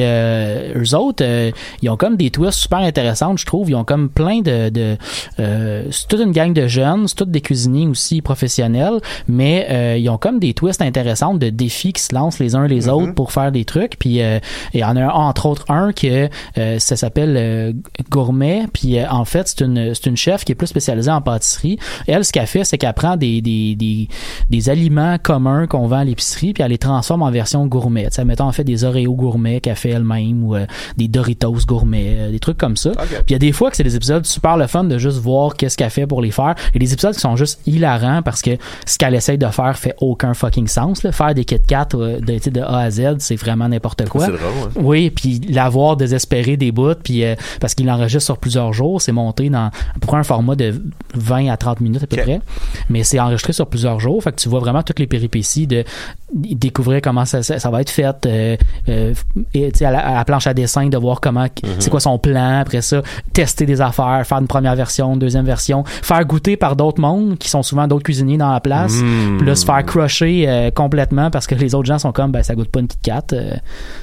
eux 0.90 0.96
autres, 0.98 1.24
euh, 1.24 1.52
ils 1.82 1.90
ont 1.90 1.98
comme 1.98 2.18
des 2.18 2.32
twists 2.32 2.60
super 2.60 2.80
intéressantes, 2.80 3.38
je 3.38 3.46
trouve. 3.46 3.70
Ils 3.70 3.76
ont 3.76 3.86
comme 3.86 4.10
plein 4.10 4.42
de... 4.42 4.70
de 4.70 4.98
euh, 5.40 5.86
c'est 5.92 6.08
toute 6.08 6.22
une 6.22 6.32
gang 6.32 6.54
de 6.54 6.68
jeunes, 6.68 7.08
c'est 7.08 7.16
tous 7.16 7.26
des 7.26 7.42
cuisiniers 7.42 7.88
aussi 7.88 8.22
professionnels, 8.22 9.00
mais 9.28 9.68
euh, 9.70 9.98
ils 9.98 10.10
ont 10.10 10.18
comme 10.18 10.40
des 10.40 10.54
twists 10.54 10.82
intéressantes 10.82 11.40
de 11.40 11.50
défis 11.50 11.94
qui 11.94 12.02
se 12.02 12.16
lancent 12.16 12.40
les 12.40 12.56
uns 12.56 12.68
les 12.68 12.80
Mm-hmm. 12.80 12.90
autres 12.92 13.14
pour 13.14 13.34
faire 13.34 13.52
des 13.52 13.66
trucs. 13.66 14.00
Puis 14.00 14.22
euh, 14.22 14.40
il 14.74 14.80
y 14.80 14.84
en 14.86 14.96
a 14.96 15.04
un, 15.04 15.10
entre 15.10 15.48
autres 15.48 15.66
un 15.70 15.92
que 15.92 16.30
euh, 16.58 16.80
ça 16.80 16.96
s'appelle 16.96 17.76
Gourmet. 18.10 18.68
Puis 18.72 19.04
en 19.06 19.26
fait, 19.26 19.50
c'est 19.50 19.66
une, 19.66 19.94
une 20.06 20.18
chef 20.18 20.46
qui 20.46 20.54
est 20.54 20.56
plus 20.56 20.68
spécialisée 20.68 21.12
en 21.12 21.22
pâtisserie. 21.22 21.78
Elle, 22.08 22.24
ce 22.24 22.32
qu'elle 22.32 22.48
fait, 22.48 22.64
c'est 22.64 22.78
qu'elle 22.78 22.94
prend 22.94 23.18
des, 23.18 23.42
des, 23.42 23.76
des, 23.76 24.08
des 24.50 24.70
aliments 24.70 25.18
communs 25.22 25.68
qu'on 25.68 25.88
vend 25.88 25.98
à 25.98 26.04
l'épicerie, 26.06 26.54
puis 26.54 26.64
elle 26.64 26.72
les 26.72 26.78
transforme 26.78 27.22
en 27.22 27.32
version 27.32 27.68
gourmet. 27.68 28.08
Sais, 28.12 28.24
mettons, 28.24 28.46
en 28.46 28.54
fait 28.54 28.64
des 28.64 28.86
Oreos 28.86 29.16
gourmets 29.16 29.60
qu'elle 29.60 29.76
fait 29.76 29.90
elle-même, 29.90 30.44
ou 30.44 30.56
euh, 30.56 30.66
des 30.98 31.08
Doritos 31.08 31.66
gourmet, 31.66 32.16
euh, 32.18 32.32
des 32.32 32.40
trucs 32.40 32.58
comme 32.58 32.78
ça. 32.78 32.92
Puis 32.92 33.24
il 33.30 33.34
y 33.34 33.36
a 33.36 33.40
des 33.40 33.52
fois 33.52 33.70
que 33.70 33.78
c'est 33.78 33.84
des 33.84 33.96
épisodes 33.96 34.26
super 34.26 34.58
le 34.58 34.68
fun 34.68 34.84
de 34.84 34.98
juste 34.98 35.18
voir 35.18 35.56
qu'est-ce 35.56 35.78
qu'elle 35.78 35.90
fait 35.90 36.08
pour 36.08 36.22
les 36.22 36.32
faire. 36.32 36.56
Et 36.74 36.80
des 36.80 36.94
épisodes 36.94 37.14
qui 37.14 37.22
sont 37.22 37.36
juste 37.36 37.60
hilarants 37.66 38.22
parce 38.22 38.42
que 38.42 38.52
ce 38.86 38.98
qu'elle 38.98 39.16
essaye 39.16 39.38
de 39.38 39.48
faire 39.48 39.78
fait 39.78 39.96
aucun 40.00 40.34
fucking 40.34 40.68
sens. 40.68 41.04
Là. 41.04 41.12
Faire 41.12 41.34
des 41.34 41.46
Kit 41.46 41.60
Kat 41.66 41.90
euh, 41.94 42.20
de, 42.20 42.62
A 42.62 42.80
à 42.80 42.92
Z, 42.92 43.16
c'est 43.20 43.36
vraiment 43.36 43.68
n'importe 43.70 44.08
quoi. 44.10 44.26
C'est 44.26 44.32
drôle, 44.32 44.42
hein. 44.68 44.70
Oui, 44.76 45.10
puis 45.10 45.40
l'avoir 45.50 45.98
désespéré 45.98 46.58
des 46.58 46.72
bouts, 46.72 46.96
puis 47.02 47.24
euh, 47.24 47.36
parce 47.60 47.76
qu'il 47.76 47.90
enregistre 47.90 48.26
sur 48.26 48.38
plusieurs 48.38 48.74
jours, 48.74 49.02
c'est 49.02 49.12
monté 49.12 49.50
dans 49.50 49.72
pour 50.02 50.16
un 50.16 50.24
format 50.24 50.56
de 50.56 50.82
20 51.16 51.50
à 51.50 51.58
30 51.58 51.82
minutes 51.82 52.04
à 52.04 52.08
peu 52.08 52.18
près, 52.18 52.42
mais 52.90 53.04
c'est 53.04 53.20
enregistré 53.20 53.54
sur 53.54 53.68
plusieurs 53.68 54.00
jours, 54.00 54.24
fait 54.24 54.32
que 54.32 54.38
tu 54.38 54.50
vois 54.50 54.60
vraiment 54.60 54.84
toutes 54.84 55.00
les 55.00 55.08
péripéties 55.08 55.68
de 55.68 55.84
découvrir 56.34 57.02
comment 57.02 57.26
ça, 57.26 57.42
ça, 57.44 57.60
ça 57.60 57.70
va 57.70 57.82
être 57.82 57.90
fait, 57.90 58.26
euh, 58.26 58.56
euh, 58.88 59.14
et, 59.54 59.72
à, 59.84 59.92
la, 59.92 60.00
à 60.00 60.14
la 60.16 60.26
planche 60.26 60.48
à 60.48 60.54
dessin, 60.54 60.88
de 60.88 60.98
voir 60.98 61.22
comment 61.22 61.48
c'est 61.80 61.90
quoi 61.90 62.00
son 62.00 62.18
plan, 62.20 62.60
après 62.60 62.82
ça, 62.82 63.02
tester 63.34 63.66
des 63.66 63.82
affaires, 63.82 64.22
faire 64.26 64.38
une 64.40 64.48
première 64.48 64.76
version, 64.76 65.14
une 65.14 65.20
deuxième 65.20 65.46
version, 65.46 65.84
faire 65.86 66.24
goûter 66.26 66.56
par 66.58 66.76
d'autres 66.76 67.02
mondes 67.02 67.38
qui 67.38 67.50
sont 67.50 67.64
souvent 67.64 67.88
d'autres 67.88 68.04
cuisiniers 68.04 68.38
dans 68.38 68.52
la 68.52 68.60
place, 68.60 68.94
Mm. 69.02 69.38
puis 69.38 69.48
là 69.48 69.56
se 69.56 69.66
faire 69.66 69.84
crusher 69.86 70.46
euh, 70.48 70.72
complètement 70.72 71.30
parce 71.32 71.48
que 71.48 71.56
les 71.56 71.74
autres 71.76 71.88
gens 71.88 72.00
sont 72.00 72.12
comme 72.12 72.32
ben 72.32 72.44
ça 72.44 72.54
goûte 72.56 72.70
pas 72.70 72.80
une 72.80 72.88
Kit 72.88 72.98
Kat, 73.02 73.24
euh, 73.34 73.52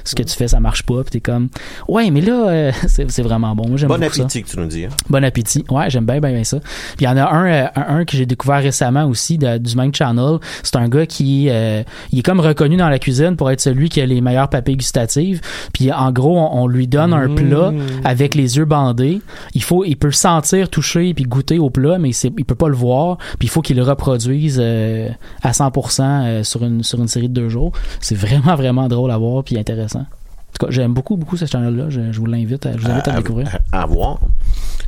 ce 0.03 0.15
que 0.15 0.23
tu 0.23 0.35
fais 0.35 0.47
ça 0.47 0.59
marche 0.59 0.83
pas, 0.83 1.01
puis 1.03 1.11
t'es 1.11 1.19
comme 1.19 1.49
ouais 1.87 2.09
mais 2.11 2.21
là 2.21 2.47
euh, 2.49 2.71
c'est 2.87 3.21
vraiment 3.21 3.55
bon, 3.55 3.77
j'aime 3.77 3.89
Bon 3.89 3.99
ça. 3.99 4.05
appétit 4.05 4.43
que 4.43 4.49
tu 4.49 4.59
nous 4.59 4.65
dis. 4.67 4.85
hein. 4.85 4.89
Bon 5.09 5.23
appétit. 5.23 5.63
Ouais, 5.69 5.89
j'aime 5.89 6.05
bien, 6.05 6.19
bien, 6.19 6.31
bien 6.31 6.43
ça. 6.43 6.59
Puis 6.59 7.01
il 7.01 7.03
y 7.05 7.07
en 7.07 7.17
a 7.17 7.23
un, 7.29 7.45
euh, 7.47 7.67
un, 7.75 7.97
un 7.99 8.05
que 8.05 8.15
j'ai 8.17 8.25
découvert 8.25 8.61
récemment 8.61 9.05
aussi 9.05 9.37
de- 9.37 9.57
du 9.57 9.75
même 9.75 9.93
channel. 9.93 10.37
C'est 10.63 10.75
un 10.75 10.87
gars 10.89 11.05
qui 11.05 11.47
euh, 11.49 11.83
il 12.17 12.21
est 12.21 12.23
comme 12.23 12.39
reconnu 12.39 12.77
dans 12.77 12.89
la 12.89 12.97
cuisine 12.97 13.35
pour 13.35 13.51
être 13.51 13.61
celui 13.61 13.89
qui 13.89 14.01
a 14.01 14.05
les 14.07 14.21
meilleures 14.21 14.49
papilles 14.49 14.77
gustatives. 14.77 15.39
Puis 15.71 15.91
en 15.91 16.11
gros, 16.11 16.35
on, 16.35 16.63
on 16.63 16.67
lui 16.67 16.87
donne 16.87 17.13
un 17.13 17.29
plat 17.35 17.71
avec 18.03 18.33
les 18.33 18.57
yeux 18.57 18.65
bandés. 18.65 19.21
Il 19.53 19.61
faut, 19.61 19.85
il 19.85 19.97
peut 19.97 20.09
sentir, 20.09 20.67
toucher 20.71 21.13
puis 21.13 21.25
goûter 21.25 21.59
au 21.59 21.69
plat, 21.69 21.99
mais 21.99 22.09
il 22.09 22.43
peut 22.45 22.55
pas 22.55 22.69
le 22.69 22.75
voir. 22.75 23.17
Puis 23.37 23.47
il 23.47 23.49
faut 23.49 23.61
qu'il 23.61 23.77
le 23.77 23.83
reproduise 23.83 24.57
euh, 24.59 25.09
à 25.43 25.51
100% 25.51 26.01
euh, 26.01 26.43
sur 26.43 26.63
une 26.63 26.81
sur 26.81 26.99
une 26.99 27.07
série 27.07 27.29
de 27.29 27.35
deux 27.35 27.49
jours. 27.49 27.71
C'est 27.99 28.15
vraiment 28.17 28.55
vraiment 28.55 28.87
drôle 28.87 29.11
à 29.11 29.17
voir 29.19 29.43
puis 29.43 29.55
intéressant. 29.59 29.99
En 29.99 30.59
tout 30.59 30.65
cas, 30.65 30.71
j'aime 30.71 30.95
beaucoup 30.95 31.17
beaucoup 31.17 31.37
ce 31.37 31.45
channel-là. 31.45 31.91
Je, 31.91 32.11
je 32.11 32.19
vous 32.19 32.25
l'invite, 32.25 32.65
à, 32.65 32.71
je 32.75 32.79
vous 32.79 32.89
invite 32.89 33.07
à, 33.09 33.17
découvrir. 33.17 33.59
À, 33.71 33.83
à 33.83 33.85
voir. 33.85 34.17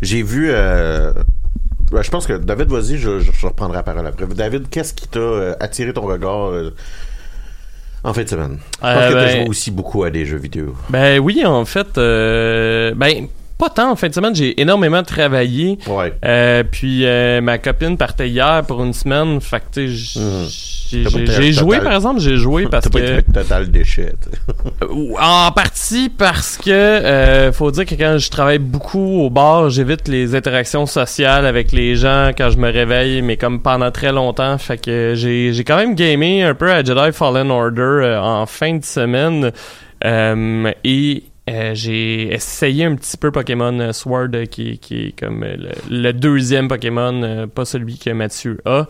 J'ai 0.01 0.24
vu. 0.24 0.48
euh, 0.50 1.13
ben, 1.91 2.03
je 2.03 2.09
pense 2.12 2.27
que 2.27 2.33
David, 2.33 2.69
vas-y, 2.69 2.98
je, 2.98 3.19
je, 3.19 3.31
je 3.31 3.48
reprendrai 3.48 3.77
la 3.77 3.83
parole 3.83 4.05
après. 4.05 4.27
David, 4.27 4.69
qu'est-ce 4.69 4.93
qui 4.93 5.07
t'a 5.07 5.19
euh, 5.19 5.55
attiré 5.59 5.91
ton 5.91 6.01
regard 6.01 6.48
euh, 6.50 6.74
en 8.03 8.13
fin 8.13 8.24
de 8.24 8.29
semaine? 8.29 8.58
Je 8.75 8.79
pense 8.79 8.89
Euh, 8.96 9.08
que 9.08 9.10
tu 9.10 9.15
ben- 9.15 9.29
joué 9.41 9.50
aussi 9.50 9.72
beaucoup 9.72 10.03
à 10.03 10.10
des 10.10 10.25
jeux 10.25 10.38
vidéo. 10.38 10.75
Ben 10.89 11.20
oui, 11.20 11.44
en 11.46 11.65
fait, 11.65 11.98
euh, 11.98 12.94
ben 12.96 13.27
pas 13.59 13.69
tant 13.69 13.91
en 13.91 13.95
fin 13.95 14.07
de 14.07 14.13
semaine, 14.13 14.33
j'ai 14.33 14.59
énormément 14.59 15.03
travaillé. 15.03 15.77
Ouais. 15.85 16.13
Euh, 16.25 16.63
puis 16.63 17.05
euh, 17.05 17.41
ma 17.41 17.57
copine 17.59 17.97
partait 17.97 18.29
hier 18.29 18.63
pour 18.67 18.83
une 18.83 18.93
semaine, 18.93 19.39
fait 19.41 19.59
que 19.59 19.65
tu 19.73 19.87
sais, 19.97 20.49
j- 20.49 21.05
j'ai- 21.29 21.51
joué 21.53 21.75
total- 21.77 21.83
par 21.83 21.93
exemple, 21.93 22.19
j'ai 22.21 22.37
joué 22.37 22.65
parce 22.67 22.89
pas 22.89 22.99
que 22.99 23.21
total 23.21 23.69
déchet. 23.69 24.13
Euh, 24.81 24.87
En 25.19 25.51
partie 25.51 26.09
parce 26.09 26.57
que 26.57 26.71
euh, 26.71 27.51
faut 27.51 27.69
dire 27.71 27.85
que 27.85 27.95
quand 27.95 28.17
je 28.17 28.29
travaille 28.29 28.57
beaucoup 28.59 29.19
au 29.21 29.29
bar, 29.29 29.69
j'évite 29.69 30.07
les 30.07 30.33
interactions 30.35 30.85
sociales 30.85 31.45
avec 31.45 31.71
les 31.71 31.95
gens 31.95 32.31
quand 32.37 32.49
je 32.49 32.57
me 32.57 32.71
réveille, 32.71 33.21
mais 33.21 33.37
comme 33.37 33.61
pendant 33.61 33.91
très 33.91 34.11
longtemps. 34.11 34.57
Fait 34.57 34.77
que 34.77 35.13
j'ai 35.15 35.51
j'ai 35.53 35.63
quand 35.63 35.77
même 35.77 35.95
gamé 35.95 36.43
un 36.43 36.55
peu 36.55 36.71
à 36.71 36.83
Jedi 36.83 37.11
Fallen 37.13 37.51
Order 37.51 37.81
euh, 37.81 38.21
en 38.21 38.45
fin 38.45 38.77
de 38.77 38.83
semaine. 38.85 39.51
Euh, 40.05 40.71
et 40.85 41.23
euh, 41.50 41.72
j'ai 41.74 42.34
essayé 42.34 42.86
un 42.86 42.96
petit 42.96 43.18
peu 43.18 43.32
Pokémon 43.32 43.91
Sword, 43.94 44.29
euh, 44.34 44.46
qui, 44.46 44.77
qui 44.79 45.08
est 45.08 45.20
comme 45.20 45.44
euh, 45.44 45.56
le, 45.58 45.72
le 45.89 46.13
deuxième 46.13 46.68
Pokémon, 46.68 47.22
euh, 47.24 47.48
pas 47.48 47.65
celui 47.65 47.98
que 47.98 48.12
Mathieu 48.12 48.60
a. 48.65 48.88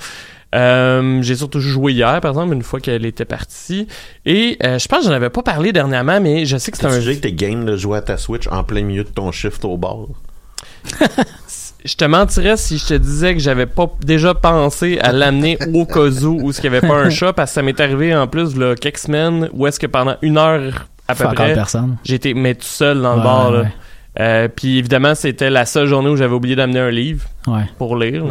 Euh, 0.55 1.21
j'ai 1.21 1.35
surtout 1.35 1.59
joué 1.59 1.93
hier, 1.93 2.19
par 2.21 2.31
exemple, 2.31 2.53
une 2.53 2.63
fois 2.63 2.79
qu'elle 2.79 3.05
était 3.05 3.25
partie. 3.25 3.87
Et 4.25 4.57
euh, 4.63 4.79
je 4.79 4.87
pense 4.87 4.99
que 4.99 5.05
j'en 5.05 5.11
avais 5.11 5.29
pas 5.29 5.43
parlé 5.43 5.71
dernièrement, 5.71 6.19
mais 6.19 6.45
je 6.45 6.57
sais 6.57 6.71
que 6.71 6.77
c'est 6.77 6.85
un 6.85 6.91
suggéré 6.91 7.17
que 7.17 7.21
t'es 7.21 7.31
game 7.33 7.65
de 7.65 7.75
jouer 7.75 7.99
à 7.99 8.01
ta 8.01 8.17
Switch 8.17 8.47
en 8.47 8.63
plein 8.63 8.83
milieu 8.83 9.03
de 9.03 9.09
ton 9.09 9.31
shift 9.31 9.63
au 9.65 9.77
bar. 9.77 10.07
je 11.85 11.95
te 11.95 12.05
mentirais 12.05 12.57
si 12.57 12.77
je 12.77 12.87
te 12.87 12.93
disais 12.95 13.33
que 13.33 13.39
j'avais 13.39 13.65
pas 13.65 13.91
déjà 14.01 14.33
pensé 14.33 14.97
à 14.99 15.11
l'amener 15.11 15.57
au 15.73 15.85
cas 15.85 16.07
où 16.23 16.41
où 16.41 16.51
il 16.51 16.61
n'y 16.61 16.67
avait 16.67 16.81
pas 16.81 16.95
un 16.95 17.09
chat 17.09 17.33
parce 17.33 17.51
que 17.51 17.55
ça 17.55 17.61
m'est 17.61 17.79
arrivé 17.79 18.15
en 18.15 18.27
plus 18.27 18.55
là, 18.57 18.75
quelques 18.75 18.97
semaines 18.97 19.49
où 19.53 19.67
est-ce 19.67 19.79
que 19.79 19.87
pendant 19.87 20.15
une 20.21 20.37
heure 20.37 20.87
à 21.09 21.15
peu 21.15 21.23
près 21.35 21.53
personne. 21.53 21.97
j'étais 22.03 22.33
mais 22.33 22.55
tout 22.55 22.63
seul 22.63 23.01
dans 23.01 23.13
le 23.13 23.19
Ouais, 23.19 23.23
bar 23.23 23.51
là. 23.51 23.61
ouais. 23.61 23.67
Euh, 24.19 24.47
puis 24.53 24.77
évidemment 24.79 25.15
c'était 25.15 25.49
la 25.49 25.65
seule 25.65 25.85
journée 25.87 26.09
où 26.09 26.15
j'avais 26.15 26.33
oublié 26.33 26.55
d'amener 26.55 26.79
un 26.79 26.89
livre 26.91 27.25
Ouais. 27.47 27.65
pour 27.77 27.95
lire. 27.95 28.23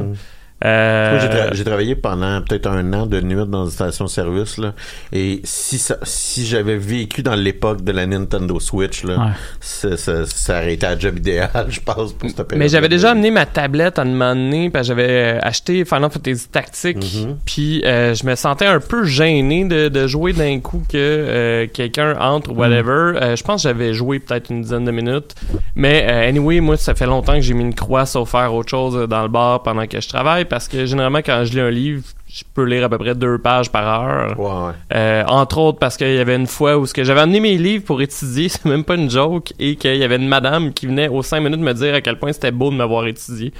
Mm. 0.62 0.66
Euh, 0.66 1.20
j'ai, 1.20 1.28
tra- 1.28 1.54
j'ai 1.54 1.64
travaillé 1.64 1.94
pendant 1.94 2.40
peut-être 2.42 2.66
un 2.68 2.92
an 2.92 3.06
de 3.06 3.20
nuit 3.20 3.36
dans 3.46 3.64
une 3.66 3.70
station-service, 3.70 4.58
là. 4.58 4.74
Et 5.12 5.40
si 5.44 5.78
ça, 5.78 5.96
si 6.02 6.46
j'avais 6.46 6.76
vécu 6.76 7.22
dans 7.22 7.34
l'époque 7.36 7.82
de 7.84 7.92
la 7.92 8.06
Nintendo 8.06 8.58
Switch, 8.58 9.04
là, 9.04 9.18
Ouais. 9.18 9.32
ça, 9.60 9.96
ça, 9.96 10.26
ça 10.26 10.54
aurait 10.58 10.74
été 10.74 10.86
un 10.86 10.98
job 10.98 11.18
idéal, 11.18 11.66
je 11.68 11.80
pense, 11.80 12.12
pour 12.12 12.28
cette 12.28 12.36
période. 12.42 12.58
Mais 12.58 12.68
j'avais 12.68 12.88
déjà 12.88 13.12
amené 13.12 13.30
ma 13.30 13.46
tablette 13.46 13.98
à 13.98 14.02
un 14.02 14.06
moment 14.06 14.34
donné, 14.34 14.70
parce 14.70 14.88
que 14.88 14.94
j'avais 14.94 15.36
euh, 15.36 15.38
acheté 15.42 15.84
Final 15.84 16.10
Fantasy 16.10 16.48
Tactics, 16.48 17.26
puis 17.44 17.82
euh, 17.84 18.14
je 18.14 18.26
me 18.26 18.34
sentais 18.34 18.66
un 18.66 18.80
peu 18.80 19.04
gêné 19.04 19.64
de, 19.64 19.88
de 19.88 20.06
jouer 20.06 20.32
d'un 20.32 20.58
coup 20.60 20.82
que 20.88 20.96
euh, 20.96 21.66
quelqu'un 21.72 22.16
entre 22.18 22.50
ou 22.50 22.54
whatever. 22.54 23.12
Euh, 23.20 23.36
je 23.36 23.44
pense 23.44 23.62
que 23.62 23.68
j'avais 23.68 23.94
joué 23.94 24.18
peut-être 24.18 24.50
une 24.50 24.62
dizaine 24.62 24.84
de 24.84 24.90
minutes. 24.90 25.34
Mais 25.76 26.06
euh, 26.08 26.28
anyway, 26.28 26.60
moi, 26.60 26.76
ça 26.76 26.94
fait 26.94 27.06
longtemps 27.06 27.34
que 27.34 27.40
j'ai 27.40 27.54
mis 27.54 27.62
une 27.62 27.74
croix 27.74 28.06
sur 28.06 28.28
faire 28.28 28.52
autre 28.54 28.70
chose 28.70 29.08
dans 29.08 29.22
le 29.22 29.28
bar 29.28 29.62
pendant 29.62 29.86
que 29.86 30.00
je 30.00 30.08
travaille, 30.08 30.44
parce 30.48 30.68
que 30.68 30.86
généralement, 30.86 31.18
quand 31.18 31.44
je 31.44 31.52
lis 31.52 31.60
un 31.60 31.70
livre, 31.70 32.02
je 32.28 32.42
peux 32.54 32.64
lire 32.64 32.84
à 32.84 32.88
peu 32.88 32.98
près 32.98 33.14
deux 33.14 33.38
pages 33.38 33.70
par 33.70 34.02
heure. 34.02 34.38
Ouais. 34.38 34.72
Euh, 34.94 35.24
entre 35.26 35.58
autres 35.58 35.78
parce 35.78 35.96
qu'il 35.96 36.14
y 36.14 36.18
avait 36.18 36.36
une 36.36 36.46
fois 36.46 36.76
où 36.76 36.86
ce 36.86 36.92
que 36.94 37.04
j'avais 37.04 37.20
amené 37.20 37.40
mes 37.40 37.56
livres 37.56 37.84
pour 37.84 38.02
étudier, 38.02 38.48
c'est 38.50 38.64
même 38.64 38.84
pas 38.84 38.94
une 38.96 39.10
joke, 39.10 39.52
et 39.58 39.76
qu'il 39.76 39.96
y 39.96 40.04
avait 40.04 40.16
une 40.16 40.28
madame 40.28 40.72
qui 40.72 40.86
venait 40.86 41.08
aux 41.08 41.22
cinq 41.22 41.40
minutes 41.40 41.60
me 41.60 41.72
dire 41.74 41.94
à 41.94 42.00
quel 42.00 42.18
point 42.18 42.32
c'était 42.32 42.50
beau 42.50 42.70
de 42.70 42.76
m'avoir 42.76 43.06
étudié. 43.06 43.52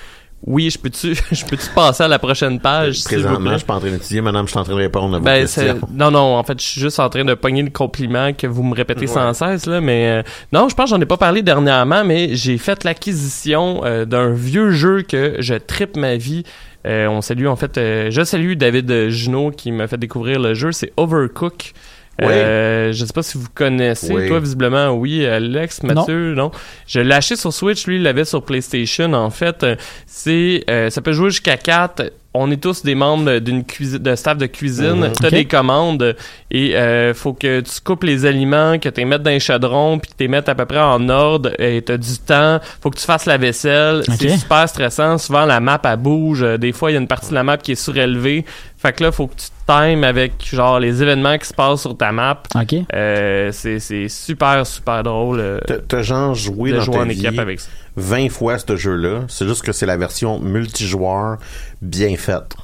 Oui, 0.47 0.71
je 0.71 0.79
peux-tu, 0.79 1.17
je 1.33 1.45
peux-tu 1.47 1.67
passer 1.75 2.05
à 2.05 2.09
la 2.09 2.21
prochaine 2.21 2.61
page, 2.61 2.95
s'il 3.01 3.17
vous 3.19 3.23
Présentement, 3.25 3.41
plaît? 3.47 3.53
je 3.55 3.57
suis 3.59 3.67
pas 3.67 3.75
en 3.75 3.81
train 3.81 3.91
d'étudier, 3.91 4.21
madame, 4.21 4.47
je 4.47 4.51
suis 4.53 4.59
en 4.61 4.63
train 4.63 4.73
de 4.75 4.79
répondre 4.79 5.17
à 5.17 5.19
vos 5.19 5.25
Ben, 5.25 5.41
questions. 5.41 5.81
non, 5.93 6.13
non, 6.13 6.37
en 6.37 6.45
fait, 6.45 6.61
je 6.61 6.65
suis 6.65 6.81
juste 6.81 7.01
en 7.01 7.09
train 7.09 7.25
de 7.25 7.35
pogner 7.35 7.63
le 7.65 7.71
compliment 7.71 8.33
que 8.33 8.47
vous 8.47 8.63
me 8.63 8.73
répétez 8.73 9.09
sans 9.09 9.33
cesse, 9.35 9.67
là, 9.67 9.81
mais 9.81 10.07
euh, 10.09 10.23
non, 10.53 10.69
je 10.69 10.77
pense 10.77 10.91
que 10.91 10.97
j'en 10.97 11.01
ai 11.03 11.07
pas 11.07 11.17
parlé 11.17 11.43
dernièrement, 11.43 12.05
mais 12.05 12.37
j'ai 12.37 12.57
fait 12.57 12.85
l'acquisition 12.85 13.81
euh, 13.85 14.05
d'un 14.05 14.31
vieux 14.31 14.71
jeu 14.71 15.03
que 15.03 15.37
je 15.41 15.55
tripe 15.55 15.97
ma 15.97 16.15
vie. 16.17 16.45
Euh, 16.89 17.07
on 17.09 17.21
salue, 17.21 17.47
en 17.47 17.57
fait, 17.57 17.77
euh, 17.77 18.11
je 18.11 18.25
salue 18.25 18.55
David 18.55 19.09
Junot 19.11 19.51
qui 19.51 19.73
m'a 19.73 19.87
fait 19.87 19.99
découvrir 19.99 20.41
le 20.41 20.55
jeu, 20.55 20.73
c'est 20.73 20.93
Overcook. 20.97 21.75
Euh, 22.21 22.93
je 22.93 23.05
sais 23.05 23.13
pas 23.13 23.23
si 23.23 23.39
vous 23.39 23.47
connaissez. 23.55 24.13
Oui. 24.13 24.27
Toi, 24.27 24.41
visiblement, 24.41 24.91
oui. 24.91 25.25
Alex, 25.25 25.83
Mathieu, 25.85 26.35
non. 26.35 26.51
Je 26.87 27.01
l'ai 27.01 27.15
acheté 27.15 27.37
sur 27.37 27.53
Switch. 27.53 27.87
Lui, 27.87 27.97
il 27.97 28.03
l'avait 28.03 28.25
sur 28.25 28.43
PlayStation. 28.43 29.13
En 29.13 29.31
fait, 29.31 29.65
c'est, 30.07 30.65
euh, 30.69 30.91
ça 30.91 31.01
peut 31.01 31.13
jouer 31.13 31.31
jusqu'à 31.31 31.57
4. 31.57 32.13
On 32.35 32.51
est 32.51 32.63
tous 32.63 32.83
des 32.83 32.95
membres 32.95 33.39
d'une 33.39 33.65
cuisine, 33.65 33.99
de 33.99 34.15
staff 34.15 34.37
de 34.37 34.47
cuisine. 34.47 34.97
Mhm. 35.07 35.13
T'as 35.19 35.31
des 35.31 35.47
commandes 35.47 36.15
et 36.51 36.77
euh, 36.77 37.15
faut 37.15 37.33
que 37.33 37.61
tu 37.61 37.81
coupes 37.83 38.05
les 38.05 38.27
aliments, 38.27 38.79
que 38.79 38.91
tu 38.91 39.01
les 39.01 39.07
mettes 39.07 39.23
dans 39.23 39.31
un 39.31 39.39
chaudron, 39.39 39.99
puis 39.99 40.11
que 40.11 40.17
tu 40.17 40.25
les 40.25 40.29
mettes 40.29 40.49
à 40.49 40.55
peu 40.55 40.67
près 40.67 40.79
en 40.81 41.09
ordre. 41.09 41.51
Et 41.59 41.81
t'as 41.83 41.97
du 41.97 42.19
temps. 42.19 42.61
Faut 42.83 42.91
que 42.91 42.99
tu 42.99 43.05
fasses 43.07 43.25
la 43.27 43.39
vaisselle. 43.39 44.03
C'est 44.19 44.37
super 44.37 44.69
stressant. 44.69 45.17
Souvent, 45.19 45.47
la 45.47 45.59
map, 45.59 45.81
elle 45.85 45.97
bouge. 45.97 46.43
Euh, 46.43 46.59
Des 46.59 46.73
fois, 46.73 46.91
il 46.91 46.95
y 46.95 46.97
a 46.97 47.01
une 47.01 47.09
partie 47.09 47.31
de 47.31 47.35
la 47.35 47.43
map 47.45 47.57
qui 47.57 47.73
est 47.73 47.83
surélevée. 47.83 48.45
Fait 48.77 48.93
que 48.93 49.03
là, 49.03 49.11
faut 49.11 49.27
que 49.27 49.35
tu 49.35 49.47
te 49.49 49.73
times 49.73 50.05
avec 50.05 50.33
genre 50.55 50.79
les 50.79 51.03
événements 51.03 51.37
qui 51.39 51.47
se 51.49 51.55
passent 51.55 51.81
sur 51.81 51.97
ta 51.97 52.13
map. 52.13 52.43
OK. 52.55 52.75
Euh, 52.95 53.51
c'est 53.53 53.81
c'est 53.81 54.09
super, 54.09 54.65
super 54.67 55.03
drôle 55.03 55.41
euh, 55.41 55.59
T'as- 55.67 55.79
T'as 55.79 56.03
genre 56.03 56.35
joué 56.35 56.71
de 56.71 56.77
dans 56.77 56.83
jouer 56.83 56.95
ta 56.95 57.01
en 57.03 57.07
vie 57.07 57.27
équipe 57.27 57.41
avec 57.41 57.59
ça. 57.61 57.69
20 57.99 58.29
fois 58.31 58.59
ce 58.59 58.77
jeu-là. 58.77 59.23
C'est 59.29 59.47
juste 59.47 59.63
que 59.63 59.73
c'est 59.73 59.87
la 59.87 59.97
version 59.97 60.39
multijoueur 60.39 61.37
bien 61.83 62.17
faite. 62.17 62.55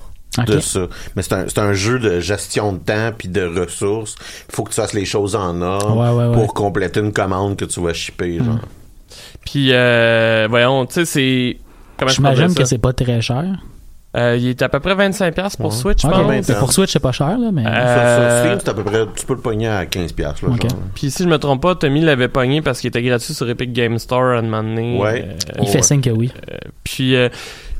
De 0.48 0.58
ça. 0.58 0.88
Mais 1.14 1.22
c'est 1.22 1.32
un, 1.34 1.44
c'est 1.46 1.58
un 1.60 1.72
jeu 1.74 2.00
de 2.00 2.18
gestion 2.18 2.72
de 2.72 2.78
temps 2.78 3.12
puis 3.16 3.28
de 3.28 3.44
ressources. 3.46 4.16
Il 4.48 4.54
faut 4.54 4.64
que 4.64 4.70
tu 4.70 4.76
fasses 4.76 4.92
les 4.92 5.04
choses 5.04 5.36
en 5.36 5.62
ordre 5.62 5.96
Ouais, 5.96 6.10
ouais, 6.10 6.28
ouais. 6.28 6.34
pour 6.34 6.54
compléter 6.54 6.98
une 6.98 7.12
commande 7.12 7.56
que 7.56 7.64
tu 7.64 7.80
vas 7.80 7.92
shipper. 7.92 8.38
Genre. 8.38 8.58
Puis, 9.44 9.68
euh, 9.72 10.48
voyons, 10.50 10.86
tu 10.86 10.94
sais, 10.94 11.04
c'est. 11.04 11.56
Comment 11.96 12.10
je 12.10 12.16
peux 12.16 12.22
J'imagine 12.34 12.54
que 12.54 12.64
c'est 12.64 12.78
pas 12.78 12.92
très 12.92 13.20
cher. 13.20 13.44
Euh, 14.16 14.36
il 14.38 14.48
est 14.48 14.62
à 14.62 14.68
peu 14.68 14.78
près 14.80 14.94
25$ 14.94 15.56
pour 15.56 15.66
Ouais. 15.66 15.70
Switch, 15.72 16.02
je 16.02 16.08
pense. 16.08 16.26
ben, 16.26 16.42
pour 16.60 16.72
Switch, 16.72 16.92
c'est 16.92 17.00
pas 17.00 17.12
cher, 17.12 17.36
là, 17.38 17.50
mais. 17.52 17.64
Euh, 17.66 18.20
Sur, 18.20 18.30
sur 18.30 18.38
Steam, 18.46 18.58
c'est 18.64 18.68
à 18.70 18.74
peu 18.74 18.84
près, 18.84 19.06
tu 19.16 19.26
peux 19.26 19.34
le 19.34 19.40
pogner 19.40 19.68
à 19.68 19.84
15$. 19.86 20.12
piastres, 20.14 20.44
Là, 20.46 20.52
Ok. 20.54 20.62
genre. 20.62 20.80
Puis 20.94 21.10
si 21.10 21.22
je 21.24 21.28
me 21.28 21.38
trompe 21.38 21.62
pas, 21.62 21.74
Tommy 21.74 22.00
l'avait 22.00 22.28
pogné 22.28 22.62
parce 22.62 22.80
qu'il 22.80 22.88
était 22.88 23.02
gratuit 23.02 23.34
sur 23.34 23.48
Epic 23.50 23.72
Game 23.72 23.98
Store 23.98 24.34
à 24.34 24.38
un 24.38 24.42
moment 24.42 24.62
donné. 24.62 24.98
Ouais. 25.00 25.28
Euh, 25.28 25.62
il 25.62 25.68
fait 25.68 25.82
signe 25.82 26.00
que 26.00 26.10
oui. 26.10 26.30
puis, 26.84 27.16
euh, 27.16 27.28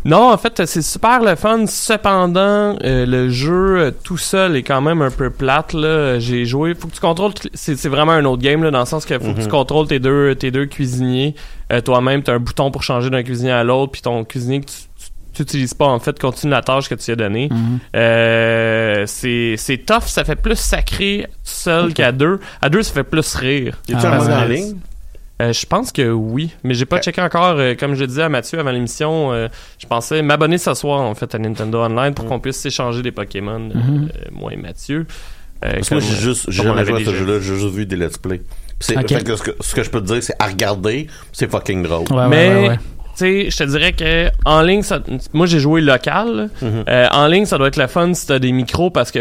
Non, 0.07 0.31
en 0.33 0.37
fait, 0.37 0.61
c'est 0.67 0.83
super 0.83 1.23
le 1.23 1.35
fun. 1.35 1.65
Cependant, 1.67 2.77
euh, 2.85 3.07
le 3.07 3.31
jeu 3.31 3.95
tout 4.05 4.19
seul 4.19 4.55
est 4.57 4.63
quand 4.63 4.83
même 4.83 5.01
un 5.01 5.11
peu 5.11 5.31
plate. 5.31 5.73
Là. 5.73 6.19
J'ai 6.19 6.45
joué. 6.45 6.75
Faut 6.75 6.89
que 6.89 6.93
tu 6.95 7.01
contrôles. 7.01 7.33
t- 7.33 7.49
C'est, 7.55 7.77
c'est 7.77 7.89
vraiment 7.89 8.13
un 8.13 8.25
autre 8.27 8.43
game 8.43 8.63
là, 8.63 8.71
dans 8.71 8.81
le 8.81 8.85
sens 8.85 9.07
que 9.07 9.19
faut 9.19 9.33
que 9.33 9.39
tu 9.39 9.45
Mhm. 9.47 9.49
contrôles 9.49 9.87
tes 9.87 10.01
deux, 10.01 10.35
tes 10.35 10.51
deux 10.51 10.67
cuisiniers. 10.67 11.35
Euh, 11.73 11.81
toi-même, 11.81 12.23
t'as 12.23 12.35
un 12.35 12.39
bouton 12.39 12.71
pour 12.71 12.83
changer 12.83 13.09
d'un 13.09 13.23
cuisinier 13.23 13.53
à 13.53 13.65
l'autre, 13.65 13.93
puis 13.93 14.03
ton 14.03 14.25
cuisinier 14.25 14.61
que 14.61 14.67
tu, 14.67 14.75
tu- 15.35 15.39
tu 15.39 15.43
utilises 15.43 15.75
pas 15.75 15.87
en 15.87 15.99
fait 15.99 16.19
continue 16.19 16.53
la 16.53 16.63
tâche 16.63 16.89
que 16.89 16.95
tu 16.95 17.11
as 17.11 17.17
donnée. 17.17 17.49
Mhm. 17.51 17.79
Euh, 17.97 19.05
c'est, 19.07 19.55
c'est 19.57 19.79
tough. 19.79 20.05
Ça 20.07 20.25
fait 20.25 20.37
plus 20.37 20.57
sacré 20.59 21.27
seul 21.43 21.93
qu'à 21.93 22.13
deux. 22.13 22.41
À 22.63 22.69
deux, 22.69 22.83
ça 22.83 22.93
fait 22.93 23.05
plus 23.05 23.35
rire. 23.35 23.79
Y 23.89 23.95
a-tu 23.95 24.07
un 24.07 24.11
Parce 24.11 24.25
mode 24.29 24.33
en 24.37 24.45
ligne? 24.45 24.77
euh, 25.43 25.53
je 25.53 25.67
pense 25.67 25.91
que 25.93 26.11
oui, 26.11 26.51
mais 26.63 26.75
j'ai 26.75 26.85
pas 26.87 27.01
checké 27.01 27.21
encore. 27.21 27.57
euh, 27.59 27.75
comme 27.75 27.95
je 27.95 28.05
disais 28.05 28.23
à 28.23 28.29
Mathieu 28.29 28.59
avant 28.59 28.71
l'émission, 28.71 29.33
euh, 29.33 29.49
je 29.81 29.87
pensais 29.87 30.23
m'abonner 30.23 30.59
ce 30.59 30.73
soir 30.75 31.01
en 31.01 31.15
fait 31.15 31.35
à 31.35 31.39
Nintendo 31.39 31.79
Online 31.83 32.11
Mm. 32.11 32.15
pour 32.15 32.27
qu'on 32.27 32.39
puisse 32.41 32.57
s'échanger 32.57 33.03
des 33.03 33.13
Pokémon, 33.13 33.71
euh, 33.75 33.79
Mhm. 33.79 34.09
moi 34.33 34.53
et 34.53 34.57
Mathieu. 34.57 35.07
Euh, 35.65 35.73
Parce 35.75 35.89
que 35.89 35.95
moi, 35.95 36.03
j'ai 36.07 36.17
juste, 36.17 36.45
j'ai 36.51 36.63
comme 36.63 36.73
on 36.73 36.77
jamais 36.77 36.81
avait 36.83 36.91
joué 36.93 37.03
à 37.03 37.05
ce 37.07 37.11
déjà. 37.11 37.25
jeu-là, 37.25 37.41
j'ai 37.41 37.57
juste 37.57 37.75
vu 37.75 37.87
des 37.87 37.97
let's 37.97 38.19
play. 38.19 38.41
Que 38.79 38.85
ce, 39.37 39.43
que, 39.43 39.51
ce 39.61 39.75
que 39.75 39.83
je 39.83 39.89
peux 39.89 40.01
te 40.03 40.07
dire, 40.13 40.23
c'est 40.23 40.35
à 40.39 40.47
regarder, 40.47 41.07
c'est 41.33 41.51
fucking 41.51 41.83
drôle. 41.85 42.05
Ouais, 42.11 42.17
ouais, 42.19 42.29
Mais 42.29 42.49
ouais, 42.55 42.69
ouais. 42.69 42.79
Tu 43.17 43.25
sais, 43.45 43.51
je 43.51 43.57
te 43.57 43.65
dirais 43.65 43.93
que 43.93 44.29
en 44.45 44.63
ligne, 44.63 44.83
ça, 44.83 45.01
moi 45.33 45.47
j'ai 45.47 45.59
joué 45.61 45.81
local. 45.81 46.51
Mhm. 46.63 46.85
Euh, 46.89 47.07
en 47.13 47.27
ligne, 47.27 47.45
ça 47.47 47.59
doit 47.59 47.69
être 47.69 47.77
le 47.77 47.87
fun 47.87 48.13
si 48.15 48.27
t'as 48.27 48.39
des 48.39 48.53
micros 48.53 48.91
parce 48.91 49.11
que 49.11 49.21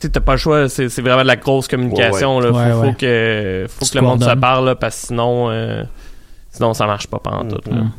tu 0.00 0.10
t'as 0.10 0.20
pas 0.20 0.32
le 0.32 0.38
choix. 0.38 0.68
C'est 0.68 0.88
c'est 0.88 1.02
vraiment 1.02 1.22
de 1.22 1.26
la 1.26 1.36
grosse 1.36 1.68
communication. 1.68 2.38
Ouais, 2.38 2.44
Là. 2.44 2.50
Faut, 2.50 2.58
Ouais, 2.58 2.72
faut 2.72 2.80
ouais. 2.80 2.94
que, 2.98 3.66
faut 3.68 3.86
que 3.86 3.94
le 3.98 4.02
monde 4.02 4.22
se 4.24 4.34
parle 4.36 4.66
là, 4.66 4.74
parce 4.74 5.00
que 5.00 5.06
sinon, 5.08 5.50
euh, 5.50 5.82
sinon 6.50 6.72
ça 6.74 6.86
marche 6.86 7.06
pas 7.06 7.18
pendant 7.18 7.44
tout. 7.56 7.70
Mhm. 7.70 7.90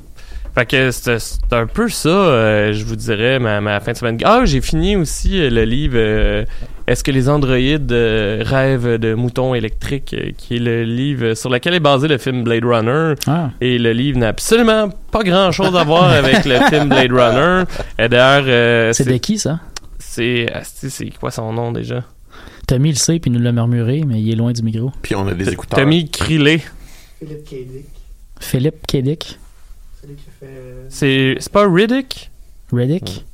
Fait 0.53 0.65
que 0.65 0.91
c'est 0.91 1.17
c'est 1.19 1.53
un 1.53 1.65
peu 1.65 1.87
ça, 1.87 2.09
euh, 2.09 2.73
je 2.73 2.83
vous 2.83 2.97
dirais, 2.97 3.39
ma, 3.39 3.61
ma 3.61 3.79
fin 3.79 3.93
de 3.93 3.97
semaine. 3.97 4.17
Ah, 4.25 4.41
j'ai 4.43 4.59
fini 4.59 4.97
aussi 4.97 5.39
euh, 5.41 5.49
le 5.49 5.63
livre 5.63 5.95
euh, 5.97 6.43
Est-ce 6.91 7.05
que 7.05 7.11
les 7.11 7.29
androïdes 7.29 7.93
euh, 7.93 8.43
rêvent 8.45 8.97
de 8.97 9.13
moutons 9.13 9.55
électriques, 9.55 10.13
euh, 10.13 10.31
qui 10.37 10.57
est 10.57 10.59
le 10.59 10.83
livre 10.83 11.35
sur 11.35 11.49
lequel 11.49 11.73
est 11.73 11.79
basé 11.79 12.09
le 12.09 12.17
film 12.17 12.43
Blade 12.43 12.65
Runner. 12.65 13.13
Ah. 13.27 13.51
Et 13.61 13.77
le 13.77 13.93
livre 13.93 14.19
n'a 14.19 14.27
absolument 14.27 14.89
pas 15.09 15.23
grand-chose 15.23 15.73
à 15.73 15.85
voir 15.85 16.11
avec 16.11 16.43
le 16.43 16.59
film 16.69 16.89
Blade 16.89 17.13
Runner. 17.13 17.63
Et 17.97 18.09
d'ailleurs, 18.09 18.43
euh, 18.45 18.91
C'est 18.91 19.07
de 19.07 19.15
qui, 19.15 19.39
ça? 19.39 19.61
c'est 19.99 20.51
asti, 20.51 20.89
c'est 20.89 21.09
quoi 21.17 21.31
son 21.31 21.53
nom 21.53 21.71
déjà? 21.71 22.03
Tommy 22.67 22.89
le 22.89 22.95
sait, 22.95 23.19
puis 23.19 23.31
il 23.31 23.37
nous 23.37 23.39
l'a 23.41 23.53
murmuré, 23.53 24.03
mais 24.05 24.21
il 24.21 24.29
est 24.29 24.35
loin 24.35 24.51
du 24.51 24.61
micro. 24.61 24.91
Puis 25.01 25.15
on 25.15 25.25
a 25.29 25.33
des 25.33 25.47
écouteurs. 25.47 25.79
Tommy 25.79 26.09
Krilé. 26.09 26.61
Philippe 27.19 27.45
K. 27.45 27.55
Philippe 28.41 28.85
Kedick. 28.85 29.39
Celui 30.01 30.15
qui 30.15 30.25
fait. 30.37 30.47
C'est 30.89 31.35
c'est 31.39 31.53
pas 31.53 31.65
Riddick? 31.71 32.31
Reddick? 32.73 33.25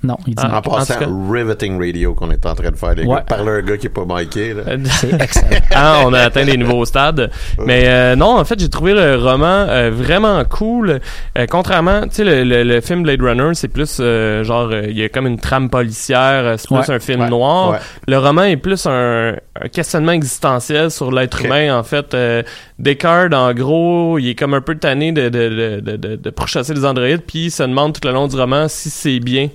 Non. 0.00 0.16
Il 0.28 0.34
dit 0.36 0.42
Ah. 0.48 0.58
En 0.58 0.62
passant, 0.62 0.94
En 1.02 1.28
Riveting 1.30 1.76
Radio 1.78 2.14
qu'on 2.14 2.30
est 2.30 2.46
en 2.46 2.54
train 2.54 2.70
de 2.70 2.76
faire, 2.76 2.94
les 2.94 3.02
Ouais. 3.04 3.16
gars. 3.16 3.22
Par 3.22 3.42
là, 3.42 3.52
un 3.52 3.62
gars 3.62 3.76
qui 3.76 3.86
est 3.86 3.90
pas 3.90 4.04
miké, 4.06 4.54
là. 4.54 4.62
C'est 4.84 5.12
excellent. 5.20 5.48
ah, 5.74 6.02
on 6.06 6.12
a 6.12 6.20
atteint 6.20 6.44
des 6.44 6.56
nouveaux 6.56 6.84
stades. 6.84 7.30
Mais 7.66 7.82
euh, 7.86 8.14
non, 8.14 8.38
en 8.38 8.44
fait, 8.44 8.60
j'ai 8.60 8.68
trouvé 8.68 8.94
le 8.94 9.16
roman 9.16 9.66
euh, 9.68 9.90
vraiment 9.92 10.44
cool. 10.44 11.00
Euh, 11.36 11.46
contrairement, 11.50 12.02
tu 12.02 12.08
sais, 12.12 12.24
le, 12.24 12.44
le- 12.44 12.62
le 12.62 12.80
film 12.80 13.02
Blade 13.02 13.20
Runner, 13.20 13.50
c'est 13.54 13.66
plus 13.66 13.98
euh, 13.98 14.44
genre, 14.44 14.72
il 14.72 14.96
y 14.96 15.02
a 15.02 15.08
comme 15.08 15.26
une 15.26 15.40
trame 15.40 15.68
policière, 15.68 16.54
c'est 16.58 16.68
plus 16.68 16.76
Ouais. 16.76 16.90
un 16.90 17.00
film 17.00 17.22
Ouais. 17.22 17.28
noir. 17.30 17.70
Ouais. 17.72 17.78
Le 18.06 18.18
roman 18.18 18.44
est 18.44 18.56
plus 18.56 18.86
un, 18.86 19.34
un 19.60 19.68
questionnement 19.68 20.12
existentiel 20.12 20.92
sur 20.92 21.10
l'être 21.10 21.44
humain. 21.44 21.76
En 21.76 21.82
fait, 21.82 22.14
euh, 22.14 22.44
Descartes, 22.78 23.34
en 23.34 23.52
gros, 23.52 24.18
il 24.20 24.28
est 24.30 24.34
comme 24.36 24.54
un 24.54 24.60
peu 24.60 24.76
tanné 24.76 25.10
de, 25.10 25.28
de, 25.28 25.48
de, 25.48 25.80
de, 25.80 25.96
de, 25.96 26.14
de 26.16 26.30
pourchasser 26.30 26.72
les 26.72 26.84
androïdes, 26.84 27.22
puis 27.26 27.46
il 27.46 27.50
se 27.50 27.64
demande 27.64 27.98
tout 27.98 28.06
le 28.06 28.14
long 28.14 28.28
du 28.28 28.36
roman 28.36 28.68
si 28.68 28.90
c'est 28.90 29.18
bien. 29.18 29.48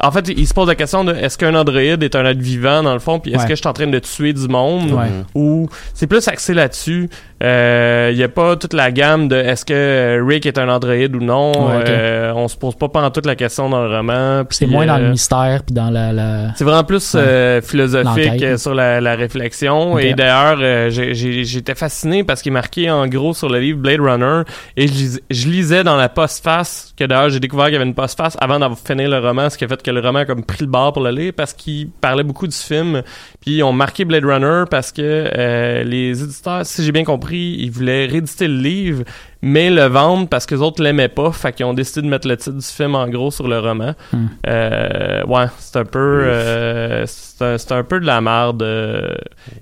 En 0.00 0.10
fait, 0.10 0.28
il 0.28 0.46
se 0.46 0.52
pose 0.54 0.68
la 0.68 0.74
question 0.74 1.04
de 1.04 1.12
est-ce 1.14 1.38
qu'un 1.38 1.54
androïde 1.54 2.02
est 2.02 2.14
un 2.16 2.24
être 2.26 2.38
vivant 2.40 2.82
dans 2.82 2.92
le 2.94 2.98
fond, 3.00 3.20
puis 3.20 3.32
est-ce 3.32 3.42
Ouais. 3.42 3.48
que 3.48 3.54
je 3.54 3.60
suis 3.60 3.68
en 3.68 3.72
train 3.72 3.86
de 3.86 3.98
tuer 3.98 4.32
du 4.32 4.48
monde? 4.48 4.90
Ouais. 4.92 5.08
ou 5.34 5.68
c'est 5.94 6.06
plus 6.06 6.26
axé 6.28 6.52
là-dessus. 6.54 7.08
Euh, 7.44 8.10
Il 8.12 8.18
y 8.18 8.22
a 8.22 8.28
pas 8.28 8.56
toute 8.56 8.72
la 8.72 8.90
gamme 8.90 9.28
de 9.28 9.36
est-ce 9.36 9.64
que 9.64 9.74
euh, 9.74 10.24
Rick 10.26 10.46
est 10.46 10.58
un 10.58 10.68
androïde 10.68 11.14
ou 11.14 11.20
non. 11.20 11.52
Ouais. 11.52 11.84
Euh, 11.86 12.32
on 12.34 12.48
se 12.48 12.56
pose 12.56 12.74
pas 12.74 12.88
pendant 12.88 13.10
toute 13.10 13.26
la 13.26 13.36
question 13.36 13.68
dans 13.68 13.82
le 13.86 13.94
roman. 13.94 14.44
C'est 14.50 14.66
moins 14.66 14.86
dans 14.86 14.96
euh, 14.96 15.06
le 15.06 15.10
mystère, 15.10 15.62
puis 15.66 15.74
dans 15.74 15.90
la... 15.90 16.12
la... 16.12 16.54
c'est 16.56 16.64
vraiment 16.64 16.84
plus 16.84 17.14
euh, 17.14 17.60
philosophique 17.60 18.42
euh, 18.42 18.56
sur 18.56 18.74
la, 18.74 19.00
la 19.00 19.14
réflexion. 19.14 19.98
Et 19.98 20.14
d'ailleurs, 20.14 20.58
euh, 20.60 20.88
j'étais 20.90 21.74
fasciné 21.74 22.24
parce 22.24 22.40
qu'il 22.42 22.50
est 22.50 22.54
marqué 22.54 22.90
en 22.90 23.06
gros 23.06 23.34
sur 23.34 23.48
le 23.48 23.58
livre 23.58 23.78
Blade 23.80 24.00
Runner. 24.00 24.42
Et 24.76 24.86
je, 24.88 24.92
lis- 24.92 25.20
je 25.30 25.48
lisais 25.48 25.84
dans 25.84 25.96
la 25.96 26.08
postface, 26.08 26.94
que 26.96 27.04
d'ailleurs 27.04 27.28
j'ai 27.30 27.40
découvert 27.40 27.66
qu'il 27.66 27.74
y 27.74 27.76
avait 27.76 27.84
une 27.86 27.94
postface 27.94 28.36
avant 28.40 28.58
d'avoir 28.58 28.78
fini 28.78 29.04
le 29.06 29.18
roman, 29.18 29.50
ce 29.50 29.58
qui 29.58 29.64
a 29.64 29.68
fait 29.68 29.82
que 29.82 29.90
le 29.90 30.00
roman 30.00 30.20
a 30.20 30.24
comme 30.24 30.44
pris 30.44 30.58
le 30.60 30.66
bord 30.66 30.92
pour 30.92 31.02
le 31.02 31.10
lire 31.10 31.32
parce 31.36 31.52
qu'il 31.52 31.88
parlait 32.00 32.22
beaucoup 32.24 32.46
du 32.46 32.56
film. 32.56 33.02
Puis 33.44 33.56
ils 33.56 33.62
ont 33.62 33.72
marqué 33.72 34.06
Blade 34.06 34.24
Runner 34.24 34.64
parce 34.70 34.90
que 34.90 35.02
euh, 35.02 35.84
les 35.84 36.22
éditeurs, 36.22 36.64
si 36.64 36.82
j'ai 36.82 36.92
bien 36.92 37.04
compris, 37.04 37.56
ils 37.58 37.70
voulaient 37.70 38.06
rééditer 38.06 38.48
le 38.48 38.56
livre, 38.56 39.04
mais 39.42 39.68
le 39.68 39.84
vendre 39.84 40.28
parce 40.28 40.46
que 40.46 40.54
les 40.54 40.62
autres 40.62 40.82
l'aimaient 40.82 41.08
pas. 41.08 41.30
Fait 41.30 41.52
qu'ils 41.52 41.66
ont 41.66 41.74
décidé 41.74 42.02
de 42.02 42.06
mettre 42.06 42.26
le 42.26 42.38
titre 42.38 42.56
du 42.56 42.66
film 42.66 42.94
en 42.94 43.06
gros 43.08 43.30
sur 43.30 43.46
le 43.46 43.58
roman. 43.58 43.94
Hmm. 44.12 44.26
Euh, 44.46 45.24
ouais, 45.26 45.46
c'est 45.58 45.76
un 45.76 45.84
peu, 45.84 46.22
euh, 46.24 47.04
c'est 47.06 47.44
un, 47.44 47.58
c'est 47.58 47.72
un 47.72 47.84
peu 47.84 48.00
de 48.00 48.06
la 48.06 48.22
merde. 48.22 48.64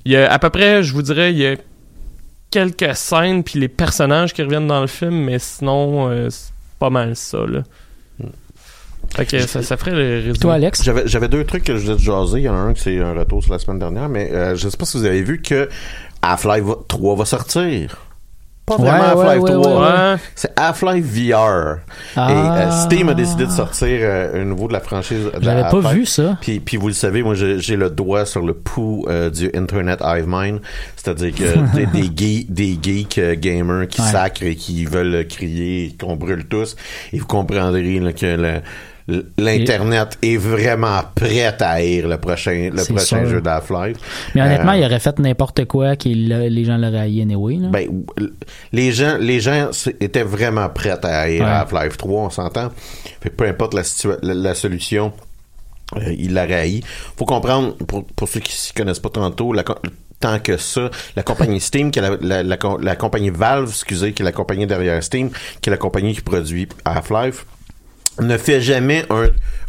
Il 0.04 0.12
y 0.12 0.16
a 0.16 0.32
à 0.32 0.38
peu 0.38 0.50
près, 0.50 0.84
je 0.84 0.92
vous 0.92 1.02
dirais, 1.02 1.32
il 1.32 1.38
y 1.38 1.46
a 1.46 1.56
quelques 2.52 2.94
scènes 2.94 3.42
puis 3.42 3.58
les 3.58 3.68
personnages 3.68 4.32
qui 4.32 4.42
reviennent 4.42 4.68
dans 4.68 4.82
le 4.82 4.86
film, 4.86 5.24
mais 5.24 5.40
sinon, 5.40 6.08
euh, 6.08 6.28
c'est 6.30 6.52
pas 6.78 6.90
mal 6.90 7.16
ça 7.16 7.38
là. 7.48 7.62
Fait 9.14 9.26
que 9.26 9.38
ça, 9.46 9.62
ça 9.62 9.76
ferait 9.76 9.90
le 9.90 10.14
résumé. 10.16 10.38
Toi, 10.38 10.54
Alex? 10.54 10.82
J'avais, 10.82 11.02
j'avais 11.06 11.28
deux 11.28 11.44
trucs 11.44 11.64
que 11.64 11.76
je 11.76 11.84
voulais 11.84 11.96
te 11.96 12.02
jaser. 12.02 12.38
Il 12.38 12.44
y 12.44 12.48
en 12.48 12.54
a 12.54 12.58
un 12.58 12.72
qui 12.72 12.80
c'est 12.82 12.98
un 13.00 13.12
retour 13.14 13.42
sur 13.42 13.52
la 13.52 13.58
semaine 13.58 13.78
dernière, 13.78 14.08
mais 14.08 14.30
euh, 14.32 14.56
je 14.56 14.68
sais 14.68 14.76
pas 14.76 14.84
si 14.86 14.96
vous 14.96 15.04
avez 15.04 15.22
vu 15.22 15.42
que 15.42 15.68
Half-Life 16.22 16.64
va- 16.64 16.76
3 16.88 17.16
va 17.16 17.24
sortir. 17.24 17.96
Pas 18.64 18.76
vraiment 18.76 19.16
ouais, 19.20 19.26
Half-Life 19.26 19.42
ouais, 19.42 19.52
3. 19.52 19.80
ouais, 19.80 20.12
Ouais. 20.12 20.16
C'est 20.36 20.52
Half-Life 20.56 21.04
VR. 21.04 21.78
Ah. 22.16 22.30
Et 22.30 22.34
euh, 22.34 22.70
Steam 22.70 23.08
a 23.08 23.14
décidé 23.14 23.44
de 23.44 23.50
sortir 23.50 23.88
euh, 24.00 24.40
un 24.40 24.44
nouveau 24.44 24.68
de 24.68 24.72
la 24.72 24.78
franchise. 24.80 25.24
de 25.24 25.42
J'avais 25.42 25.62
pas 25.68 25.80
vu 25.92 26.06
ça. 26.06 26.38
Puis, 26.40 26.60
puis 26.60 26.76
vous 26.76 26.86
le 26.86 26.94
savez, 26.94 27.24
moi 27.24 27.34
j'ai 27.34 27.58
j'ai 27.58 27.74
le 27.74 27.90
doigt 27.90 28.24
sur 28.24 28.40
le 28.46 28.54
pouls 28.54 29.04
euh, 29.08 29.30
du 29.30 29.50
Internet 29.52 29.98
Hive 30.02 30.26
Mind, 30.28 30.60
c'est-à-dire 30.96 31.34
que 31.34 31.74
des, 31.74 31.86
des, 31.86 32.10
geeks, 32.16 32.52
des 32.54 32.78
geeks 32.80 33.18
euh, 33.18 33.34
gamers 33.36 33.88
qui 33.88 34.00
Ouais. 34.00 34.06
sacrent 34.06 34.44
et 34.44 34.54
qui 34.54 34.84
veulent 34.84 35.26
crier 35.26 35.94
qu'on 36.00 36.14
brûle 36.14 36.46
tous. 36.46 36.76
Et 37.12 37.18
vous 37.18 37.26
comprendrez 37.26 37.98
là, 37.98 38.12
que 38.12 38.26
le- 38.26 38.60
L'Internet 39.38 40.16
est 40.22 40.36
vraiment 40.36 41.00
prêt 41.14 41.42
à 41.60 41.70
haïr 41.70 42.06
le 42.08 42.18
prochain, 42.18 42.70
le 42.72 42.84
prochain 42.84 43.20
sûr. 43.20 43.26
jeu 43.26 43.40
d'Half-Life. 43.40 43.96
Mais 44.34 44.42
honnêtement, 44.42 44.72
Euh, 44.72 44.76
il 44.76 44.84
aurait 44.84 45.00
fait 45.00 45.18
n'importe 45.18 45.64
quoi 45.66 45.96
que 45.96 46.08
les 46.08 46.64
gens 46.64 46.76
l'auraient 46.78 47.00
haï 47.00 47.20
anyway. 47.22 47.56
Là. 47.56 47.68
ben, 47.68 47.88
les 48.72 48.92
gens, 48.92 49.16
les 49.18 49.40
gens 49.40 49.70
étaient 50.00 50.22
vraiment 50.22 50.68
prêts 50.68 50.90
à 50.90 51.18
haïr 51.20 51.42
Ouais. 51.42 51.48
Half-Life 51.48 51.96
3, 51.96 52.22
on 52.22 52.30
s'entend. 52.30 52.70
Peu 53.36 53.46
importe 53.46 53.74
la, 53.74 53.82
la, 54.22 54.34
la 54.34 54.54
solution, 54.54 55.12
euh, 55.96 56.14
il 56.16 56.32
l'a 56.34 56.42
haï. 56.42 56.80
Faut 57.16 57.24
comprendre, 57.26 57.74
pour, 57.86 58.04
pour 58.04 58.28
ceux 58.28 58.40
qui 58.40 58.52
s'y 58.52 58.72
connaissent 58.72 59.00
pas 59.00 59.10
tantôt, 59.10 59.52
la, 59.52 59.64
tant 60.20 60.38
que 60.38 60.56
ça, 60.56 60.90
la 61.16 61.22
compagnie 61.22 61.60
Steam, 61.68 61.90
qui 61.90 61.98
est 61.98 62.02
la, 62.20 62.42
la, 62.44 62.56
la 62.80 62.96
compagnie 62.96 63.30
Valve, 63.30 63.68
excusez, 63.68 64.12
qui 64.12 64.22
est 64.22 64.24
la 64.24 64.32
compagnie 64.32 64.66
derrière 64.66 65.02
Steam, 65.02 65.30
qui 65.60 65.70
est 65.70 65.72
la 65.72 65.76
compagnie 65.76 66.14
qui 66.14 66.20
produit 66.22 66.68
Half-Life, 66.84 67.44
ne 68.20 68.36
fait 68.36 68.60
jamais 68.60 69.04
un, 69.10 69.28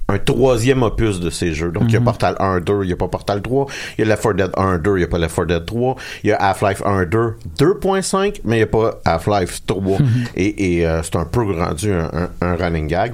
un 0.09 0.17
troisième 0.19 0.83
opus 0.83 1.19
de 1.19 1.29
ces 1.29 1.53
jeux. 1.53 1.71
Donc, 1.71 1.83
il 1.87 1.93
y 1.93 1.95
a 1.95 1.99
Mhm. 1.99 2.05
Portal 2.05 2.35
1, 2.39 2.59
2, 2.59 2.83
il 2.83 2.87
n'y 2.87 2.93
a 2.93 2.97
pas 2.97 3.07
Portal 3.07 3.41
3. 3.41 3.67
Il 3.97 4.01
y 4.01 4.03
a 4.03 4.07
Left 4.09 4.21
4 4.23 4.33
Dead 4.35 4.51
1, 4.57 4.77
2, 4.79 4.91
il 4.95 4.97
n'y 4.97 5.03
a 5.03 5.07
pas 5.07 5.17
Left 5.17 5.35
4 5.35 5.45
Dead 5.47 5.65
3. 5.65 5.95
Il 6.23 6.29
y 6.29 6.33
a 6.33 6.35
Half-Life 6.37 6.81
1, 6.85 7.05
2, 7.05 7.33
2.5, 7.57 8.41
mais 8.43 8.55
il 8.55 8.59
n'y 8.59 8.63
a 8.63 8.67
pas 8.67 8.99
Half-Life 9.05 9.61
3. 9.65 9.99
Mhm. 9.99 10.07
Et, 10.35 10.77
et 10.79 10.87
euh, 10.87 11.01
c'est 11.03 11.15
un 11.15 11.25
peu 11.25 11.41
rendu 11.43 11.91
un, 11.93 12.09
un- 12.13 12.29
un 12.41 12.55
running 12.55 12.87
gag. 12.87 13.13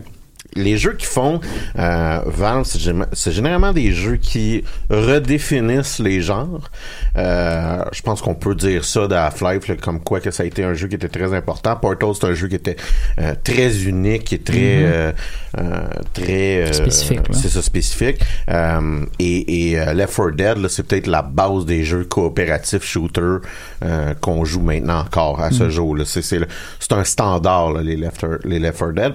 Les 0.56 0.78
jeux 0.78 0.94
qui 0.94 1.06
font 1.06 1.40
euh, 1.78 2.20
Valve, 2.26 2.64
c'est 2.66 2.80
gén- 2.80 3.06
c'est 3.14 3.32
généralement 3.32 3.72
des 3.72 3.92
jeux 3.92 4.16
qui 4.18 4.64
redéfinissent 4.90 6.00
les 6.00 6.22
genres. 6.22 6.70
Euh, 7.18 7.84
je 7.92 8.02
pense 8.02 8.22
qu'on 8.22 8.34
peut 8.36 8.56
dire 8.56 8.84
ça 8.84 9.08
de 9.08 9.14
Half-Life, 9.16 9.80
comme 9.82 10.00
quoi 10.00 10.20
que 10.20 10.32
ça 10.32 10.44
a 10.44 10.46
été 10.46 10.64
un 10.64 10.74
jeu 10.74 10.88
qui 10.88 10.96
était 10.96 11.08
très 11.10 11.34
important. 11.36 11.76
Portal, 11.76 12.10
c'est 12.16 12.26
un 12.26 12.34
jeu 12.34 12.48
qui 12.48 12.56
était 12.56 12.78
euh, 13.20 13.36
très 13.44 13.84
unique 13.84 14.34
et 14.34 14.40
très 14.40 14.60
Mhm. 14.60 14.86
euh, 14.86 15.12
euh, 15.60 15.82
très 16.14 16.64
euh, 16.64 16.74
Spécifique. 16.74 17.20
C'est 17.32 17.50
ça 17.50 17.62
spécifique. 17.62 18.20
Euh, 18.50 19.06
et 19.20 19.70
et 19.72 19.80
euh, 19.80 19.94
Left 19.94 20.16
4 20.16 20.32
Dead, 20.36 20.68
c'est 20.70 20.84
peut-être 20.88 21.08
la 21.08 21.22
base 21.22 21.66
des 21.66 21.84
jeux 21.84 22.06
coopératifs 22.06 22.84
shooter 22.84 23.38
euh, 23.84 24.14
qu'on 24.20 24.46
joue 24.46 24.62
maintenant 24.62 25.00
encore 25.02 25.42
à 25.42 25.52
ce 25.52 25.64
Mhm. 25.66 25.70
jour. 25.70 25.98
C'est 26.06 26.92
un 26.92 27.04
standard 27.04 27.72
là, 27.74 27.82
les 27.82 27.96
Left 27.96 28.20
4 28.22 28.40
les 28.46 28.60
Left 28.60 28.80
4 28.80 28.92
Dead. 28.94 29.14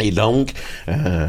Et 0.00 0.10
donc, 0.10 0.52
euh, 0.88 1.28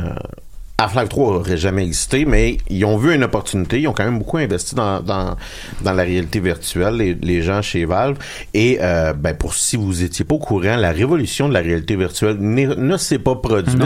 Half-Life 0.77 1.09
3 1.09 1.35
aurait 1.35 1.57
jamais 1.57 1.83
existé, 1.83 2.25
mais 2.25 2.57
ils 2.69 2.83
ont 2.83 2.97
vu 2.97 3.15
une 3.15 3.23
opportunité. 3.23 3.79
Ils 3.79 3.87
ont 3.87 3.93
quand 3.93 4.03
même 4.03 4.19
beaucoup 4.19 4.37
investi 4.37 4.75
dans, 4.75 4.99
dans, 4.99 5.35
dans 5.81 5.93
la 5.93 6.03
réalité 6.03 6.41
virtuelle, 6.41 6.95
les, 6.95 7.13
les 7.13 7.41
gens 7.41 7.61
chez 7.61 7.85
Valve. 7.85 8.17
Et 8.53 8.79
euh, 8.81 9.13
ben 9.13 9.33
pour 9.35 9.53
si 9.53 9.77
vous 9.77 10.03
étiez 10.03 10.25
pas 10.25 10.35
au 10.35 10.39
courant, 10.39 10.75
la 10.75 10.91
révolution 10.91 11.47
de 11.47 11.53
la 11.53 11.61
réalité 11.61 11.95
virtuelle 11.95 12.37
ne 12.39 12.97
s'est 12.97 13.19
pas 13.19 13.35
produite. 13.35 13.81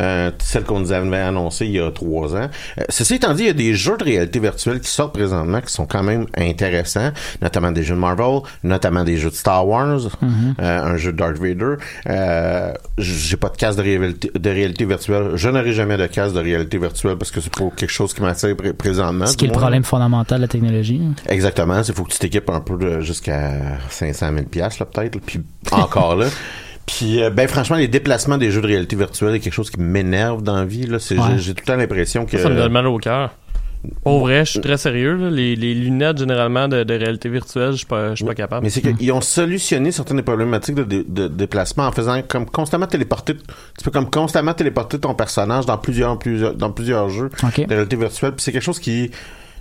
Euh, 0.00 0.30
celle 0.38 0.64
qu'on 0.64 0.80
nous 0.80 0.92
avait 0.92 1.16
annoncée 1.16 1.66
il 1.66 1.72
y 1.72 1.80
a 1.80 1.90
trois 1.92 2.34
ans. 2.34 2.48
Euh, 2.78 2.82
ceci 2.88 3.14
étant 3.14 3.32
dit, 3.34 3.44
il 3.44 3.46
y 3.46 3.50
a 3.50 3.54
des 3.54 3.74
jeux 3.74 3.96
de 3.96 4.04
réalité 4.04 4.40
virtuelle 4.40 4.80
qui 4.80 4.90
sortent 4.90 5.14
présentement 5.14 5.60
qui 5.60 5.72
sont 5.72 5.86
quand 5.86 6.02
même 6.02 6.26
intéressants, 6.36 7.12
notamment 7.40 7.70
des 7.70 7.82
jeux 7.82 7.94
de 7.94 8.00
Marvel, 8.00 8.40
notamment 8.64 9.04
des 9.04 9.16
jeux 9.16 9.30
de 9.30 9.34
Star 9.34 9.66
Wars, 9.66 10.00
euh, 10.22 10.82
un 10.82 10.96
jeu 10.96 11.12
de 11.12 11.18
Darth 11.18 11.38
Vader. 11.38 11.76
Euh, 12.08 12.72
j'ai 12.98 13.36
pas 13.36 13.48
de 13.48 13.56
casque 13.56 13.78
de 13.78 13.82
réalité, 13.82 14.30
de 14.34 14.50
réalité 14.50 14.84
virtuelle. 14.84 15.32
Je 15.34 15.48
n'aurai 15.48 15.72
jamais 15.72 15.96
de 15.96 16.15
casque 16.16 16.34
de 16.34 16.40
réalité 16.40 16.78
virtuelle 16.78 17.16
parce 17.16 17.30
que 17.30 17.40
c'est 17.40 17.54
pas 17.54 17.64
quelque 17.76 17.90
chose 17.92 18.12
qui 18.12 18.22
m'attire 18.22 18.56
pré- 18.56 18.72
présentement. 18.72 19.26
Ce 19.26 19.36
qui 19.36 19.44
est 19.44 19.48
le 19.48 19.52
moins. 19.52 19.60
problème 19.62 19.84
fondamental 19.84 20.38
de 20.38 20.42
la 20.42 20.48
technologie. 20.48 21.00
Exactement. 21.28 21.80
Il 21.86 21.94
faut 21.94 22.02
que 22.04 22.12
tu 22.12 22.18
t'équipes 22.18 22.50
un 22.50 22.60
peu 22.60 23.00
jusqu'à 23.00 23.78
500 23.90 24.32
000 24.34 24.44
piastres, 24.46 24.82
là, 24.82 24.86
peut-être. 24.86 25.20
Puis 25.20 25.40
encore 25.70 26.16
là. 26.16 26.26
Puis, 26.86 27.20
euh, 27.22 27.30
ben 27.30 27.48
franchement, 27.48 27.76
les 27.76 27.88
déplacements 27.88 28.38
des 28.38 28.50
jeux 28.52 28.60
de 28.62 28.66
réalité 28.68 28.94
virtuelle 28.94 29.34
est 29.34 29.40
quelque 29.40 29.52
chose 29.52 29.70
qui 29.70 29.80
m'énerve 29.80 30.42
dans 30.42 30.54
la 30.56 30.64
vie. 30.64 30.86
Là. 30.86 30.98
C'est, 31.00 31.18
Ouais. 31.18 31.24
j'ai, 31.32 31.38
j'ai 31.38 31.54
tout 31.54 31.62
le 31.66 31.72
temps 31.72 31.76
l'impression 31.78 32.24
que... 32.26 32.36
Ça, 32.36 32.44
ça 32.44 32.48
me 32.48 32.54
donne 32.56 32.70
mal 32.72 32.86
au 32.86 32.98
cœur. 32.98 33.32
Pour 34.02 34.20
vrai, 34.20 34.44
je 34.44 34.52
suis 34.52 34.60
très 34.60 34.76
sérieux. 34.78 35.16
là. 35.16 35.30
Les, 35.30 35.54
les 35.56 35.74
lunettes, 35.74 36.18
généralement, 36.18 36.66
de, 36.68 36.82
de 36.84 36.94
réalité 36.94 37.28
virtuelle, 37.28 37.72
je 37.72 37.76
suis 37.78 37.86
pas, 37.86 38.10
je 38.10 38.16
suis 38.16 38.24
pas 38.24 38.34
capable. 38.34 38.64
Mais 38.64 38.70
c'est 38.70 38.80
qu'ils 38.82 39.12
ont 39.12 39.20
solutionné 39.20 39.92
certaines 39.92 40.16
des 40.16 40.22
problématiques 40.22 40.74
de, 40.74 40.82
dé- 40.84 41.04
de 41.06 41.28
déplacement 41.28 41.86
en 41.86 41.92
faisant 41.92 42.20
comme 42.26 42.46
constamment 42.46 42.86
téléporter, 42.86 43.34
tu 43.36 43.84
peux 43.84 43.90
comme 43.90 44.10
constamment 44.10 44.54
téléporter 44.54 44.98
ton 44.98 45.14
personnage 45.14 45.66
dans 45.66 45.78
plusieurs, 45.78 46.18
plusieurs, 46.18 46.54
dans 46.54 46.70
plusieurs 46.72 47.08
jeux 47.10 47.30
de 47.68 47.74
réalité 47.74 47.96
virtuelle. 47.96 48.32
Puis 48.32 48.42
c'est 48.42 48.52
quelque 48.52 48.62
chose 48.64 48.80
qui, 48.80 49.10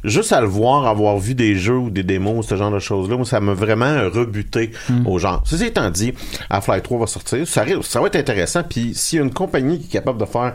juste 0.03 0.31
à 0.33 0.41
le 0.41 0.47
voir, 0.47 0.87
avoir 0.87 1.17
vu 1.19 1.35
des 1.35 1.55
jeux 1.55 1.77
ou 1.77 1.89
des 1.91 2.03
démos, 2.03 2.47
ce 2.47 2.55
genre 2.55 2.71
de 2.71 2.79
choses-là, 2.79 3.23
ça 3.25 3.39
m'a 3.39 3.53
vraiment 3.53 4.09
rebuté 4.09 4.71
Hmm. 4.89 5.05
au 5.07 5.19
genre. 5.19 5.41
Ceci 5.45 5.65
étant 5.65 5.89
dit, 5.91 6.13
Half-Life 6.49 6.83
3 6.83 6.99
va 6.99 7.07
sortir. 7.07 7.47
Ça, 7.47 7.63
ça 7.83 8.01
va 8.01 8.07
être 8.07 8.15
intéressant. 8.15 8.63
Puis 8.63 8.93
s'il 8.95 9.17
y 9.17 9.21
a 9.21 9.25
une 9.25 9.33
compagnie 9.33 9.79
qui 9.79 9.85
est 9.87 9.91
capable 9.99 10.19
de 10.19 10.25
faire 10.25 10.53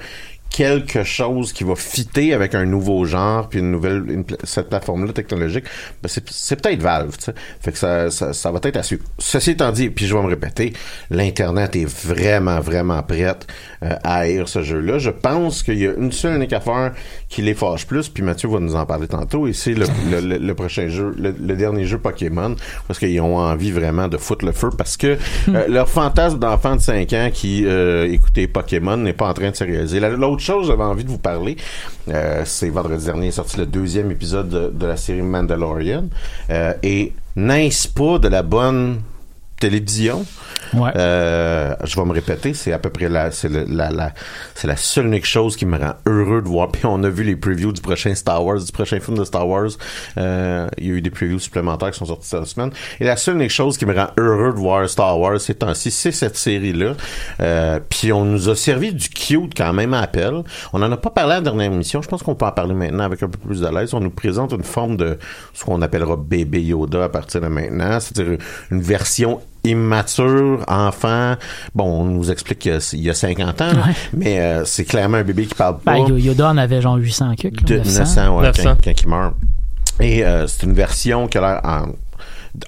quelque 0.51 1.05
chose 1.05 1.53
qui 1.53 1.63
va 1.65 1.77
fitter 1.77 2.35
avec 2.35 2.55
un 2.57 2.65
nouveau 2.67 3.05
genre 3.05 3.49
puis 3.49 3.61
une 3.61 3.71
nouvelle 3.71 4.05
une 4.11 4.25
cette 4.45 4.69
plateforme 4.69 5.07
là 5.07 5.13
technologique 5.13 5.65
ben 6.03 6.09
c'est, 6.09 6.29
c'est 6.31 6.61
peut-être 6.61 6.83
Valve 6.83 7.17
tu 7.17 7.27
sais. 7.27 7.35
Fait 7.61 7.71
que 7.73 7.79
ça, 7.79 8.11
ça, 8.11 8.33
ça 8.33 8.51
va 8.51 8.59
être 8.65 8.77
à 8.77 8.83
suivre. 8.83 9.05
Ceci 9.19 9.51
étant 9.53 9.71
dit 9.71 9.91
puis 9.91 10.07
je 10.07 10.15
vais 10.17 10.23
me 10.23 10.27
répéter 10.29 10.73
l'internet 11.11 11.77
est 11.77 11.85
vraiment 11.87 12.59
vraiment 12.61 13.03
prête 13.03 13.47
euh, 13.85 13.95
à 14.03 14.17
haïr 14.19 14.49
ce 14.49 14.63
jeu 14.63 14.81
là 14.81 14.99
je 14.99 15.11
pense 15.11 15.63
qu'il 15.63 15.79
y 15.79 15.87
a 15.87 15.93
une 15.93 16.13
seule 16.13 16.37
unique 16.37 16.53
affaire 16.53 16.93
qui 17.29 17.43
les 17.43 17.55
fâche 17.55 17.87
plus 17.87 18.09
puis 18.09 18.23
Mathieu 18.23 18.49
va 18.49 18.59
nous 18.59 18.75
en 18.75 18.85
parler 18.87 19.07
tantôt 19.09 19.47
et 19.47 19.53
c'est 19.53 19.75
le, 19.75 19.87
le, 20.11 20.21
le- 20.21 20.39
le 20.39 20.55
prochain 20.55 20.89
jeu 20.89 21.15
le, 21.17 21.31
le 21.41 21.55
dernier 21.57 21.85
jeu 21.85 21.99
Pokémon 21.99 22.57
parce 22.89 22.99
qu'ils 22.99 23.21
ont 23.21 23.37
envie 23.39 23.71
vraiment 23.71 24.09
de 24.09 24.17
foutre 24.17 24.45
le 24.45 24.53
feu 24.53 24.71
parce 24.77 24.97
que 24.97 25.17
euh, 25.49 25.69
leur 25.69 25.89
fantasme 25.89 26.39
d'enfant 26.39 26.75
de 26.77 26.81
5 26.81 27.13
ans 27.13 27.31
qui 27.33 27.65
euh, 27.67 28.11
écoutait 28.11 28.49
Pokémon 28.49 28.97
n'est 28.97 29.13
pas 29.13 29.29
en 29.29 29.35
train 29.35 29.51
de 29.51 29.57
se 29.57 29.65
réaliser. 29.65 30.01
La- 30.01 30.09
chose 30.40 30.66
j'avais 30.66 30.83
envie 30.83 31.05
de 31.05 31.11
vous 31.11 31.18
parler. 31.18 31.57
Euh, 32.09 32.42
c'est 32.44 32.68
vendredi 32.68 33.05
dernier 33.05 33.29
est 33.29 33.33
sorti 33.33 33.59
le 33.59 33.66
deuxième 33.66 34.11
épisode 34.11 34.48
de, 34.48 34.70
de 34.70 34.87
la 34.87 34.96
série 34.96 35.22
Mandalorian. 35.22 36.05
Euh, 36.50 36.72
et 36.83 37.12
n'est-ce 37.37 37.88
pas 37.88 38.18
de 38.18 38.29
la 38.29 38.42
bonne 38.42 39.00
télévision 39.61 40.27
euh, 40.75 41.75
je 41.85 41.96
vais 41.96 42.05
me 42.05 42.12
répéter, 42.12 42.55
c'est 42.55 42.73
à 42.73 42.79
peu 42.79 42.90
près 42.90 43.09
la, 43.09 43.31
c'est 43.31 43.49
la, 43.49 43.90
la, 43.90 44.12
c'est 44.55 44.68
la 44.68 44.77
seule 44.77 45.07
unique 45.07 45.27
chose 45.27 45.57
qui 45.57 45.66
me 45.66 45.79
rend 45.79 45.94
heureux 46.07 46.42
de 46.42 46.49
voir. 46.49 46.68
Puis 46.68 46.87
on 46.87 47.03
a 47.03 47.09
vu 47.09 47.25
les 47.25 47.37
previews 47.37 47.73
du 47.73 47.81
prochain 47.81 48.14
Star 48.14 48.44
Wars, 48.44 48.61
du 48.61 48.73
prochain 48.73 49.01
film 49.01 49.18
de 49.18 49.25
Star 49.25 49.46
Wars. 49.49 49.70
Euh, 50.18 50.68
il 50.79 50.87
y 50.87 50.90
a 50.90 50.94
eu 50.94 51.03
des 51.03 51.11
previews 51.11 51.38
supplémentaires 51.38 51.90
qui 51.90 51.99
sont 51.99 52.07
sortis 52.07 52.29
cette 52.29 52.44
semaine. 52.44 52.70
Et 53.01 53.05
la 53.05 53.16
seule 53.16 53.37
unique 53.37 53.51
chose 53.51 53.77
qui 53.77 53.87
me 53.87 53.94
rend 53.94 54.09
heureux 54.16 54.53
de 54.53 54.59
voir 54.59 54.88
Star 54.88 55.18
Wars 55.18 55.40
ces 55.40 55.55
temps-ci, 55.55 55.90
c'est 55.90 56.12
cette 56.12 56.37
série-là. 56.37 56.94
Euh, 57.40 57.81
puis 57.88 58.12
on 58.12 58.25
nous 58.25 58.49
a 58.49 58.57
servi 58.57 58.92
du 58.92 59.09
cute 59.09 59.55
quand 59.57 59.73
même 59.73 59.94
à 59.94 60.01
appel. 60.01 60.42
On 60.73 60.83
en 60.83 60.92
a 60.92 60.96
pas 60.96 61.11
parlé 61.11 61.33
à 61.33 61.37
la 61.37 61.42
dernière 61.42 61.73
émission. 61.73 62.03
Je 62.03 62.09
pense 62.09 62.23
qu'on 62.23 62.35
peut 62.35 62.46
en 62.46 62.53
parler 62.53 62.75
maintenant 62.75 63.05
avec 63.05 63.23
un 63.23 63.29
peu 63.29 63.38
plus 63.38 63.61
de 63.61 63.68
l'aise. 63.68 63.94
On 63.94 64.01
nous 64.01 64.11
présente 64.11 64.53
une 64.53 64.64
forme 64.64 64.96
de 64.96 65.18
ce 65.55 65.64
qu'on 65.64 65.83
appellera 65.83 66.16
bébé 66.16 66.62
Yoda 66.62 67.05
à 67.05 67.09
partir 67.09 67.40
de 67.40 67.49
maintenant, 67.49 67.99
c'est-à-dire 68.01 68.38
une 68.70 68.81
version 68.81 69.40
immature, 69.64 70.64
enfant. 70.68 71.35
Bon, 71.75 71.85
on 72.03 72.05
nous 72.05 72.31
explique 72.31 72.61
qu'il 72.61 72.73
y 72.73 72.75
a- 72.75 72.90
il 72.94 73.01
y 73.03 73.11
a 73.11 73.14
50 73.14 73.61
ans, 73.61 73.73
mais 74.12 74.40
euh, 74.40 74.64
c'est 74.64 74.85
clairement 74.85 75.18
un 75.18 75.25
bébé 75.25 75.46
qui 75.46 75.55
parle 75.55 75.79
pas. 75.79 75.94
Ben, 75.94 76.16
Yoda 76.18 76.49
en 76.51 76.57
avait 76.57 76.81
genre 76.81 76.96
800 76.96 77.35
cucs. 77.37 77.64
de 77.64 77.79
900. 77.79 78.01
900, 78.01 78.37
ouais, 78.38 78.42
900. 78.46 78.62
Quand, 78.64 78.77
quand 78.85 79.03
il 79.03 79.09
meurt. 79.09 79.35
Et 80.01 80.25
euh, 80.25 80.46
c'est 80.46 80.62
une 80.64 80.73
version 80.75 81.27
qui 81.29 81.38
a 81.38 81.40
l'air 81.40 81.61
en- 81.64 81.87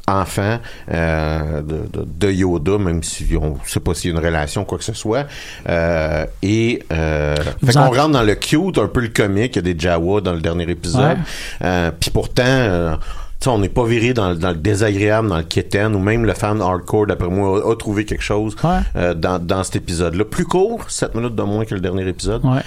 enfant 0.06 0.58
euh, 0.92 1.60
de, 1.60 1.80
de, 1.92 2.06
de 2.06 2.30
Yoda, 2.32 2.78
même 2.78 3.02
si 3.02 3.26
on 3.40 3.56
sait 3.66 3.80
pas 3.80 3.94
s'il 3.94 4.12
y 4.12 4.14
a 4.14 4.18
une 4.18 4.24
relation 4.24 4.64
quoi 4.64 4.78
que 4.78 4.84
ce 4.84 4.92
soit. 4.92 5.26
Euh, 5.68 6.24
et 6.40 6.84
euh, 6.92 7.34
fait 7.66 7.72
qu'on 7.72 7.80
en- 7.80 7.90
rentre 7.90 8.10
dans 8.10 8.22
le 8.22 8.34
cute, 8.36 8.78
un 8.78 8.86
peu 8.86 9.00
le 9.00 9.08
comique. 9.08 9.56
Il 9.56 9.66
y 9.66 9.70
a 9.70 9.74
des 9.74 9.78
Jawa 9.78 10.20
dans 10.20 10.34
le 10.34 10.40
dernier 10.40 10.70
épisode. 10.70 11.16
Euh, 11.64 11.90
Puis 11.98 12.10
pourtant. 12.10 12.96
Tu 13.42 13.48
sais, 13.50 13.50
on 13.50 13.58
n'est 13.58 13.68
pas 13.68 13.84
viré 13.84 14.14
dans, 14.14 14.30
le- 14.30 14.36
dans 14.36 14.50
le 14.50 14.56
désagréable, 14.56 15.28
dans 15.28 15.36
le 15.38 15.42
kitten, 15.42 15.94
ou 15.94 15.98
même 15.98 16.24
le 16.24 16.32
fan 16.32 16.60
hardcore, 16.62 17.08
d'après 17.08 17.28
moi, 17.28 17.60
a, 17.68 17.72
a 17.72 17.76
trouvé 17.76 18.04
quelque 18.04 18.22
chose 18.22 18.54
euh, 18.96 19.14
dans, 19.14 19.38
dans 19.44 19.64
cet 19.64 19.76
épisode-là. 19.76 20.24
Plus 20.24 20.44
court, 20.44 20.84
7 20.88 21.14
minutes 21.16 21.34
de 21.34 21.42
moins 21.42 21.64
que 21.64 21.74
le 21.74 21.80
dernier 21.80 22.06
épisode. 22.08 22.44
Ouais. 22.44 22.60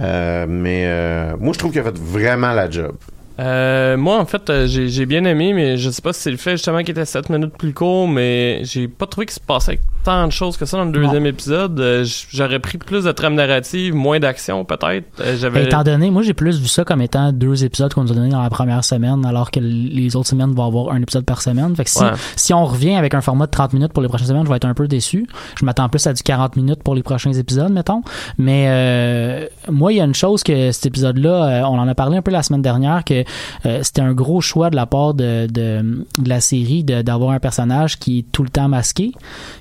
Euh, 0.00 0.46
mais 0.48 0.84
euh, 0.86 1.34
moi, 1.40 1.52
je 1.52 1.58
trouve 1.58 1.72
qu'il 1.72 1.80
a 1.80 1.84
fait 1.84 1.98
vraiment 1.98 2.52
la 2.52 2.70
job. 2.70 2.92
Euh, 3.40 3.96
moi, 3.96 4.18
en 4.18 4.26
fait, 4.26 4.48
euh, 4.50 4.66
j'ai 4.66 4.88
j'ai 4.88 5.06
bien 5.06 5.24
aimé, 5.24 5.52
mais 5.54 5.76
je 5.76 5.88
sais 5.90 6.02
pas 6.02 6.12
si 6.12 6.20
c'est 6.20 6.30
le 6.30 6.36
fait 6.36 6.52
justement 6.52 6.80
qu'il 6.80 6.90
était 6.90 7.04
7 7.04 7.30
minutes 7.30 7.54
plus 7.56 7.72
court, 7.72 8.06
mais 8.06 8.60
j'ai 8.64 8.86
pas 8.86 9.06
trouvé 9.06 9.26
qu'il 9.26 9.34
se 9.34 9.40
passait 9.40 9.80
tant 10.04 10.26
de 10.26 10.32
choses 10.32 10.56
que 10.56 10.64
ça 10.64 10.78
dans 10.78 10.84
le 10.86 10.92
deuxième 10.92 11.26
épisode. 11.26 11.78
Euh, 11.80 12.04
J'aurais 12.30 12.58
pris 12.58 12.78
plus 12.78 13.04
de 13.04 13.12
trame 13.12 13.34
narrative, 13.34 13.94
moins 13.94 14.18
d'action 14.18 14.64
peut-être. 14.64 15.04
Euh, 15.20 15.54
étant 15.56 15.82
donné, 15.82 16.10
moi 16.10 16.22
j'ai 16.22 16.32
plus 16.34 16.58
vu 16.60 16.68
ça 16.68 16.84
comme 16.84 17.02
étant 17.02 17.32
deux 17.32 17.64
épisodes 17.64 17.92
qu'on 17.92 18.04
nous 18.04 18.12
a 18.12 18.14
donnés 18.14 18.30
dans 18.30 18.42
la 18.42 18.50
première 18.50 18.82
semaine, 18.84 19.24
alors 19.26 19.50
que 19.50 19.60
les 19.60 20.16
autres 20.16 20.28
semaines 20.28 20.52
vont 20.54 20.66
avoir 20.66 20.94
un 20.94 21.02
épisode 21.02 21.24
par 21.24 21.42
semaine. 21.42 21.74
Fait 21.76 21.84
que 21.84 21.90
si, 21.90 22.02
Ouais. 22.02 22.10
si 22.36 22.54
on 22.54 22.64
revient 22.64 22.94
avec 22.94 23.14
un 23.14 23.20
format 23.20 23.46
de 23.46 23.50
30 23.50 23.74
minutes 23.74 23.92
pour 23.92 24.02
les 24.02 24.08
prochaines 24.08 24.28
semaines, 24.28 24.44
je 24.44 24.50
vais 24.50 24.56
être 24.56 24.64
un 24.64 24.74
peu 24.74 24.88
déçu. 24.88 25.26
Je 25.58 25.64
m'attends 25.64 25.88
plus 25.88 26.06
à 26.06 26.12
du 26.14 26.22
40 26.22 26.56
minutes 26.56 26.82
pour 26.82 26.94
les 26.94 27.02
prochains 27.02 27.32
épisodes, 27.32 27.70
mettons. 27.70 28.02
Mais 28.38 28.66
euh, 28.68 29.46
moi, 29.70 29.92
il 29.92 29.96
y 29.96 30.00
a 30.00 30.04
une 30.04 30.14
chose 30.14 30.42
que 30.42 30.72
cet 30.72 30.86
épisode-là, 30.86 31.64
on 31.68 31.78
en 31.78 31.86
a 31.88 31.94
parlé 31.94 32.16
un 32.16 32.22
peu 32.22 32.30
la 32.30 32.42
semaine 32.42 32.62
dernière, 32.62 33.04
que 33.04 33.22
euh, 33.66 33.80
c'était 33.82 34.00
un 34.02 34.12
gros 34.12 34.40
choix 34.40 34.70
de 34.70 34.76
la 34.76 34.86
part 34.86 35.14
de, 35.14 35.46
de, 35.46 36.04
de 36.18 36.28
la 36.28 36.40
série 36.40 36.84
d'avoir 36.84 37.30
un 37.32 37.38
personnage 37.40 37.98
qui 37.98 38.18
est 38.20 38.22
tout 38.32 38.42
le 38.42 38.48
temps 38.50 38.68
masqué, 38.68 39.12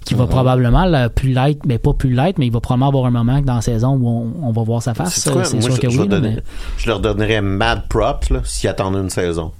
qui 0.05 0.13
va 0.13 0.23
Mhm. 0.23 0.29
probablement 0.29 0.85
là, 0.85 1.09
plus 1.09 1.31
light, 1.33 1.59
mais 1.65 1.77
pas 1.77 1.93
plus 1.93 2.13
light, 2.13 2.37
mais 2.37 2.47
il 2.47 2.51
va 2.53 2.59
probablement 2.59 2.87
avoir 2.89 3.05
un 3.05 3.11
moment 3.11 3.41
dans 3.41 3.55
la 3.55 3.61
saison 3.61 3.95
où 3.99 4.07
on, 4.07 4.47
on 4.47 4.51
va 4.51 4.63
voir 4.63 4.81
sa 4.83 4.93
face. 4.93 5.13
C'est 5.15 5.29
sûr 5.31 5.43
je, 5.75 5.79
que 5.79 5.89
je 5.89 6.01
oui. 6.01 6.07
donner- 6.07 6.35
mais- 6.35 6.43
je 6.77 6.87
leur 6.87 6.99
donnerais 6.99 7.41
mad 7.41 7.83
props 7.89 8.29
s'ils 8.43 8.69
attendaient 8.69 8.99
une 8.99 9.09
saison. 9.09 9.51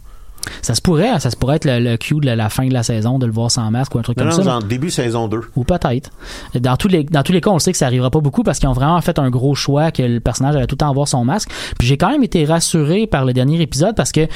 Ça 0.61 0.75
se 0.75 0.81
pourrait, 0.81 1.09
hein, 1.09 1.19
ça 1.19 1.29
se 1.31 1.35
pourrait 1.35 1.57
être 1.57 1.65
le, 1.65 1.79
le 1.79 1.97
cue 1.97 2.15
de 2.15 2.25
la, 2.25 2.35
la 2.35 2.49
fin 2.49 2.67
de 2.67 2.73
la 2.73 2.83
saison, 2.83 3.19
de 3.19 3.25
le 3.25 3.31
voir 3.31 3.51
sans 3.51 3.69
masque 3.71 3.95
ou 3.95 3.99
un 3.99 4.01
truc 4.01 4.17
Non, 4.17 4.23
comme 4.25 4.31
non, 4.31 4.37
ça. 4.37 4.43
genre 4.43 4.63
début 4.63 4.89
saison 4.89 5.27
2. 5.27 5.39
Ou 5.55 5.63
peut-être. 5.63 6.11
Dans 6.59 6.75
tous 6.77 6.87
les 6.87 7.03
dans 7.03 7.23
tous 7.23 7.31
les 7.31 7.41
cas, 7.41 7.49
on 7.49 7.55
le 7.55 7.59
sait 7.59 7.71
que 7.71 7.77
ça 7.77 7.85
arrivera 7.85 8.09
pas 8.09 8.19
beaucoup 8.19 8.43
parce 8.43 8.59
qu'ils 8.59 8.69
ont 8.69 8.73
vraiment 8.73 8.99
fait 9.01 9.19
un 9.19 9.29
gros 9.29 9.55
choix 9.55 9.91
que 9.91 10.01
le 10.03 10.19
personnage 10.19 10.55
allait 10.55 10.67
tout 10.67 10.75
le 10.75 10.79
temps 10.79 10.89
avoir 10.89 11.07
son 11.07 11.23
masque. 11.25 11.49
Puis 11.77 11.87
j'ai 11.87 11.97
quand 11.97 12.09
même 12.09 12.23
été 12.23 12.45
rassuré 12.45 13.07
par 13.07 13.25
le 13.25 13.33
dernier 13.33 13.61
épisode 13.61 13.95
parce 13.95 14.11
que 14.11 14.27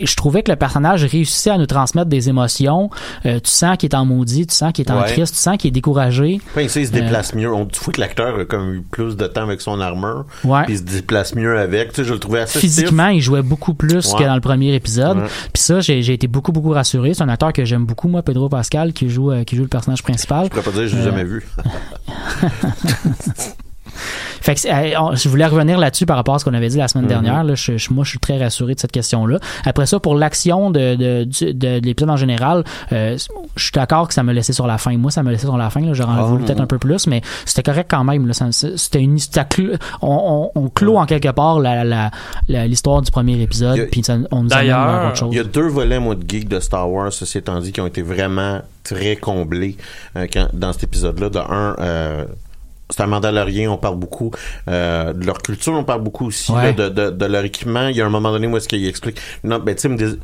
je 0.00 0.16
trouvais 0.16 0.42
que 0.42 0.50
le 0.50 0.56
personnage 0.56 1.04
réussissait 1.04 1.50
à 1.50 1.58
nous 1.58 1.66
transmettre 1.66 2.08
des 2.08 2.28
émotions. 2.28 2.90
Euh, 3.26 3.40
tu 3.40 3.50
sens 3.50 3.76
qu'il 3.76 3.88
est 3.90 3.94
en 3.96 4.04
maudit, 4.04 4.46
tu 4.46 4.54
sens 4.54 4.72
qu'il 4.72 4.84
est 4.86 4.90
en 4.90 5.00
Ouais. 5.00 5.06
crise, 5.06 5.30
tu 5.30 5.38
sens 5.38 5.56
qu'il 5.56 5.68
est 5.68 5.72
découragé. 5.72 6.40
Enfin, 6.50 6.62
il 6.62 6.70
se 6.70 6.78
Euh, 6.80 6.86
déplace 6.90 7.34
mieux. 7.34 7.52
On 7.52 7.66
vois 7.82 7.92
que 7.92 8.00
l'acteur 8.00 8.38
a 8.40 8.44
comme 8.44 8.74
eu 8.74 8.82
plus 8.82 9.16
de 9.16 9.26
temps 9.26 9.42
avec 9.42 9.60
son 9.60 9.80
armure. 9.80 10.24
Ouais. 10.44 10.64
Puis 10.64 10.74
il 10.74 10.78
se 10.78 10.82
déplace 10.82 11.34
mieux 11.34 11.58
avec. 11.58 11.90
Tu 11.90 11.96
sais, 11.96 12.04
je 12.04 12.12
le 12.12 12.18
trouvais 12.18 12.40
assez 12.40 12.58
Physiquement, 12.60 13.08
il 13.08 13.20
jouait 13.20 13.42
beaucoup 13.42 13.74
plus 13.74 14.12
Ouais. 14.12 14.18
que 14.20 14.24
dans 14.24 14.34
le 14.34 14.40
premier 14.40 14.74
épisode. 14.74 15.18
Ouais. 15.18 15.26
Puis 15.52 15.62
ça, 15.62 15.80
j'ai 15.80 16.12
été 16.12 16.26
beaucoup 16.28 16.52
beaucoup 16.52 16.70
rassuré. 16.70 17.12
C'est 17.14 17.22
un 17.22 17.28
acteur 17.28 17.52
que 17.52 17.64
j'aime 17.64 17.84
beaucoup, 17.84 18.08
moi, 18.08 18.22
Pedro 18.22 18.48
Pascal, 18.48 18.92
qui 18.92 19.08
joue 19.10 19.30
euh, 19.32 19.44
qui 19.44 19.54
joue 19.56 19.62
le 19.62 19.68
personnage 19.68 20.02
principal. 20.02 20.44
Je 20.46 20.50
pourrais 20.50 20.62
pas 20.62 20.70
dire 20.70 20.80
que 20.82 20.86
je 20.88 20.96
l'ai 20.96 21.02
Euh, 21.02 21.04
jamais 21.04 21.24
vu. 21.24 21.46
Fait 23.94 24.54
que, 24.54 24.60
je 24.60 25.28
voulais 25.28 25.46
revenir 25.46 25.78
là-dessus 25.78 26.06
par 26.06 26.16
rapport 26.16 26.34
à 26.34 26.38
ce 26.38 26.44
qu'on 26.44 26.54
avait 26.54 26.68
dit 26.68 26.78
la 26.78 26.88
semaine 26.88 27.04
Mhm. 27.04 27.10
dernière. 27.10 27.44
Là, 27.44 27.54
je, 27.54 27.76
je- 27.76 27.92
moi, 27.92 28.04
je 28.04 28.10
suis 28.10 28.18
très 28.18 28.38
rassuré 28.42 28.74
de 28.74 28.80
cette 28.80 28.92
question-là. 28.92 29.38
Après 29.64 29.86
ça, 29.86 30.00
pour 30.00 30.14
l'action 30.16 30.70
de, 30.70 30.94
de, 30.96 31.24
du- 31.24 31.54
de, 31.54 31.78
de 31.80 31.86
l'épisode 31.86 32.10
en 32.10 32.16
général, 32.16 32.64
euh, 32.92 33.16
je 33.56 33.62
suis 33.62 33.72
d'accord 33.72 34.08
que 34.08 34.14
ça 34.14 34.22
me 34.22 34.32
laissait 34.32 34.52
sur 34.52 34.66
la 34.66 34.78
fin. 34.78 34.96
Moi, 34.96 35.10
ça 35.10 35.22
me 35.22 35.30
laissait 35.30 35.46
sur 35.46 35.56
la 35.58 35.70
fin. 35.70 35.92
J'aurais 35.92 36.14
Ah, 36.18 36.22
voulu 36.22 36.44
peut-être 36.44 36.60
un 36.60 36.66
peu 36.66 36.78
plus, 36.78 37.06
mais 37.06 37.20
c'était 37.44 37.62
correct 37.62 37.88
quand 37.90 38.04
même. 38.04 38.30
C'était 38.32 39.00
une, 39.00 39.16
cl- 39.16 39.78
on, 40.00 40.50
on, 40.54 40.60
on 40.64 40.68
clôt 40.68 40.96
en 40.98 41.06
quelque 41.06 41.30
part 41.30 41.60
l'histoire 42.48 43.02
du 43.02 43.10
premier 43.10 43.40
épisode, 43.40 43.78
a- 43.78 43.84
puis 43.86 44.02
ça- 44.02 44.16
on 44.30 44.42
nous 44.44 44.52
amène 44.52 44.66
vers 44.66 45.06
autre 45.08 45.16
chose. 45.16 45.28
il 45.32 45.36
y 45.36 45.40
a 45.40 45.44
deux 45.44 45.68
volets, 45.68 45.98
moi, 45.98 46.14
de 46.14 46.24
geek 46.28 46.48
de 46.48 46.60
Star 46.60 46.90
Wars, 46.90 47.12
ceci 47.12 47.38
étant 47.38 47.60
dit, 47.60 47.72
qui 47.72 47.80
ont 47.80 47.86
été 47.86 48.02
vraiment 48.02 48.60
très 48.84 49.16
comblés 49.16 49.76
euh, 50.16 50.26
quand- 50.32 50.48
dans 50.52 50.72
cet 50.72 50.84
épisode-là. 50.84 51.28
De 51.30 51.38
un, 51.38 51.76
euh, 51.78 52.24
c'est 52.92 53.02
un 53.02 53.06
Mandalorien, 53.06 53.70
on 53.70 53.76
parle 53.76 53.96
beaucoup 53.96 54.30
euh, 54.68 55.12
de 55.12 55.24
leur 55.26 55.38
culture, 55.38 55.72
on 55.72 55.84
parle 55.84 56.02
beaucoup 56.02 56.26
aussi 56.26 56.52
Ouais. 56.52 56.64
là, 56.64 56.72
de, 56.72 56.88
de, 56.88 57.10
de 57.10 57.24
leur 57.26 57.44
équipement. 57.44 57.88
Il 57.88 57.96
y 57.96 58.02
a 58.02 58.06
un 58.06 58.10
moment 58.10 58.30
donné 58.32 58.46
où 58.46 58.56
est-ce 58.56 58.68
qu'il 58.68 58.84
explique, 58.86 59.18
non, 59.44 59.58
ben 59.58 59.74
tu 59.74 59.88
sais, 59.88 60.18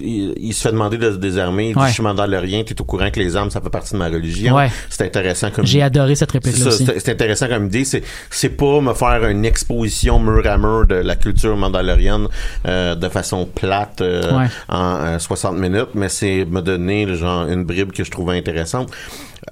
il 0.00 0.34
il, 0.36 0.52
se 0.54 0.62
fait 0.62 0.70
demander 0.72 0.98
de 0.98 1.10
se 1.10 1.16
désarmer, 1.16 1.70
il 1.70 1.74
dit, 1.74 1.82
je 1.88 1.92
suis 1.92 2.02
Mandalorien, 2.02 2.62
t'es 2.64 2.80
au 2.80 2.84
courant 2.84 3.10
que 3.10 3.18
les 3.18 3.36
armes, 3.36 3.50
ça 3.50 3.60
fait 3.60 3.70
partie 3.70 3.92
de 3.94 3.98
ma 3.98 4.06
religion. 4.08 4.54
Ouais. 4.54 4.70
C'est 4.88 5.04
intéressant 5.04 5.50
comme 5.50 5.66
J'ai 5.66 5.82
adoré 5.82 6.14
cette 6.14 6.30
ça, 6.32 6.68
aussi. 6.68 6.86
c'est 6.86 7.08
intéressant 7.10 7.48
comme 7.48 7.66
idée. 7.66 7.84
C'est 7.84 8.02
c'est 8.30 8.50
pas 8.50 8.80
me 8.80 8.92
faire 8.94 9.24
une 9.26 9.44
exposition 9.44 10.18
mur 10.18 10.46
à 10.46 10.58
mur 10.58 10.86
de 10.86 10.96
la 10.96 11.16
culture 11.16 11.56
mandalorienne 11.56 12.28
euh, 12.66 12.94
de 12.94 13.08
façon 13.08 13.46
plate 13.46 14.00
euh, 14.00 14.46
en 14.68 14.96
euh, 15.04 15.18
60 15.18 15.56
minutes, 15.56 15.90
mais 15.94 16.08
c'est 16.08 16.44
me 16.44 16.60
donner 16.60 17.14
genre 17.14 17.46
une 17.48 17.64
bribe 17.64 17.92
que 17.92 18.04
je 18.04 18.10
trouvais 18.10 18.36
intéressante. 18.36 18.90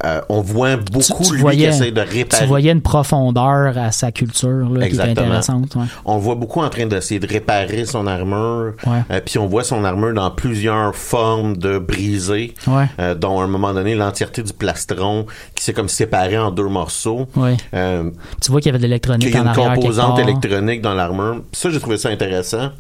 Euh, 0.05 0.21
on 0.29 0.41
voit 0.41 0.77
beaucoup 0.77 1.23
tu 1.23 1.31
lui 1.31 1.37
qui 1.37 1.43
voyais, 1.43 1.69
essaie 1.69 1.91
de 1.93 2.01
réparer. 2.01 2.43
tu 2.43 2.49
voyais 2.49 2.73
une 2.73 2.81
profondeur 2.81 3.77
à 3.77 3.93
sa 3.93 4.11
culture 4.11 4.49
là, 4.49 4.67
qui 4.67 4.75
était 4.77 4.87
Exactement. 4.87 5.27
intéressante. 5.27 5.75
ouais. 5.77 5.85
On 6.05 6.19
voit 6.19 6.35
beaucoup 6.35 6.61
en 6.61 6.69
train 6.71 6.87
d'essayer 6.87 7.21
de 7.21 7.27
réparer 7.27 7.85
son 7.85 8.07
armure. 8.07 8.73
Ouais. 8.87 8.99
Euh, 9.11 9.21
puis 9.25 9.39
on 9.39 9.47
voit 9.47 9.65
son 9.65 9.85
armure 9.85 10.15
dans 10.15 10.31
plusieurs 10.31 10.97
formes 10.97 11.57
de 11.57 11.79
brisées, 11.79 12.55
Ouais. 12.67 12.87
euh, 13.01 13.15
dont 13.15 13.41
à 13.41 13.45
un 13.45 13.49
moment 13.49 13.73
donné 13.75 13.95
l'entièreté 13.95 14.43
du 14.43 14.53
plastron 14.53 15.27
qui 15.55 15.63
s'est 15.65 15.73
comme 15.75 15.89
séparé 15.89 16.39
en 16.39 16.51
deux 16.51 16.69
morceaux. 16.69 17.27
Tu 17.35 18.51
vois 18.51 18.61
qu'il 18.61 18.67
y 18.67 18.69
avait 18.71 18.79
de 18.79 18.83
l'électronique 18.85 19.29
qu'il 19.31 19.37
y 19.37 19.39
a 19.39 19.43
une 19.45 19.53
composante 19.75 20.19
électronique 20.19 20.81
dans 20.81 20.95
l'armure. 20.95 21.43
Ça, 21.53 21.71
j'ai 21.71 21.81
trouvé 21.81 21.99
ça 21.99 22.09
intéressant. 22.09 22.71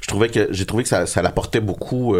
Je 0.00 0.06
trouvais 0.06 0.28
que 0.30 0.48
j'ai 0.50 0.64
trouvé 0.64 0.82
que 0.84 0.88
ça, 0.88 1.04
ça 1.06 1.20
l'apportait 1.20 1.60
beaucoup. 1.60 2.16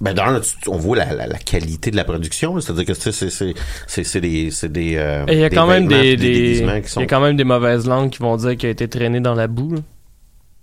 Ben 0.00 0.12
d'un, 0.12 0.40
tu- 0.40 0.68
on 0.68 0.76
voit 0.76 0.96
la, 0.98 1.14
la, 1.14 1.26
la 1.26 1.38
qualité 1.38 1.90
de 1.90 1.96
la 1.96 2.04
production, 2.04 2.54
là. 2.54 2.60
c'est-à-dire 2.60 2.84
que 2.84 2.92
tu 2.92 3.00
sais, 3.00 3.12
c'est 3.12 3.30
c'est 3.30 3.54
c'est 3.86 4.04
c'est 4.04 4.20
des 4.20 4.50
c'est 4.50 4.70
des. 4.70 4.96
euh, 4.96 5.24
Et 5.26 5.34
il 5.34 5.40
y 5.40 5.44
a 5.44 5.48
quand 5.50 5.66
même 5.66 5.88
des, 5.88 6.16
des 6.16 6.60
des- 6.60 6.82
qui 6.82 6.88
sont. 6.90 7.00
y 7.00 7.04
a 7.04 7.06
quand 7.06 7.20
même 7.20 7.36
des 7.36 7.44
mauvaises 7.44 7.86
langues 7.86 8.10
qui 8.10 8.18
vont 8.18 8.36
dire 8.36 8.56
qu'il 8.58 8.66
a 8.68 8.72
été 8.72 8.88
traîné 8.88 9.20
dans 9.20 9.34
la 9.34 9.46
boue. 9.46 9.74
là. 9.74 9.80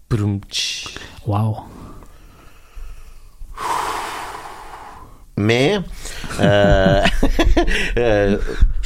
Broum, 0.09 0.39
tch. 0.51 0.85
Wow. 1.25 1.57
Mais 5.35 5.79
euh, 6.39 7.01
euh, 7.97 8.37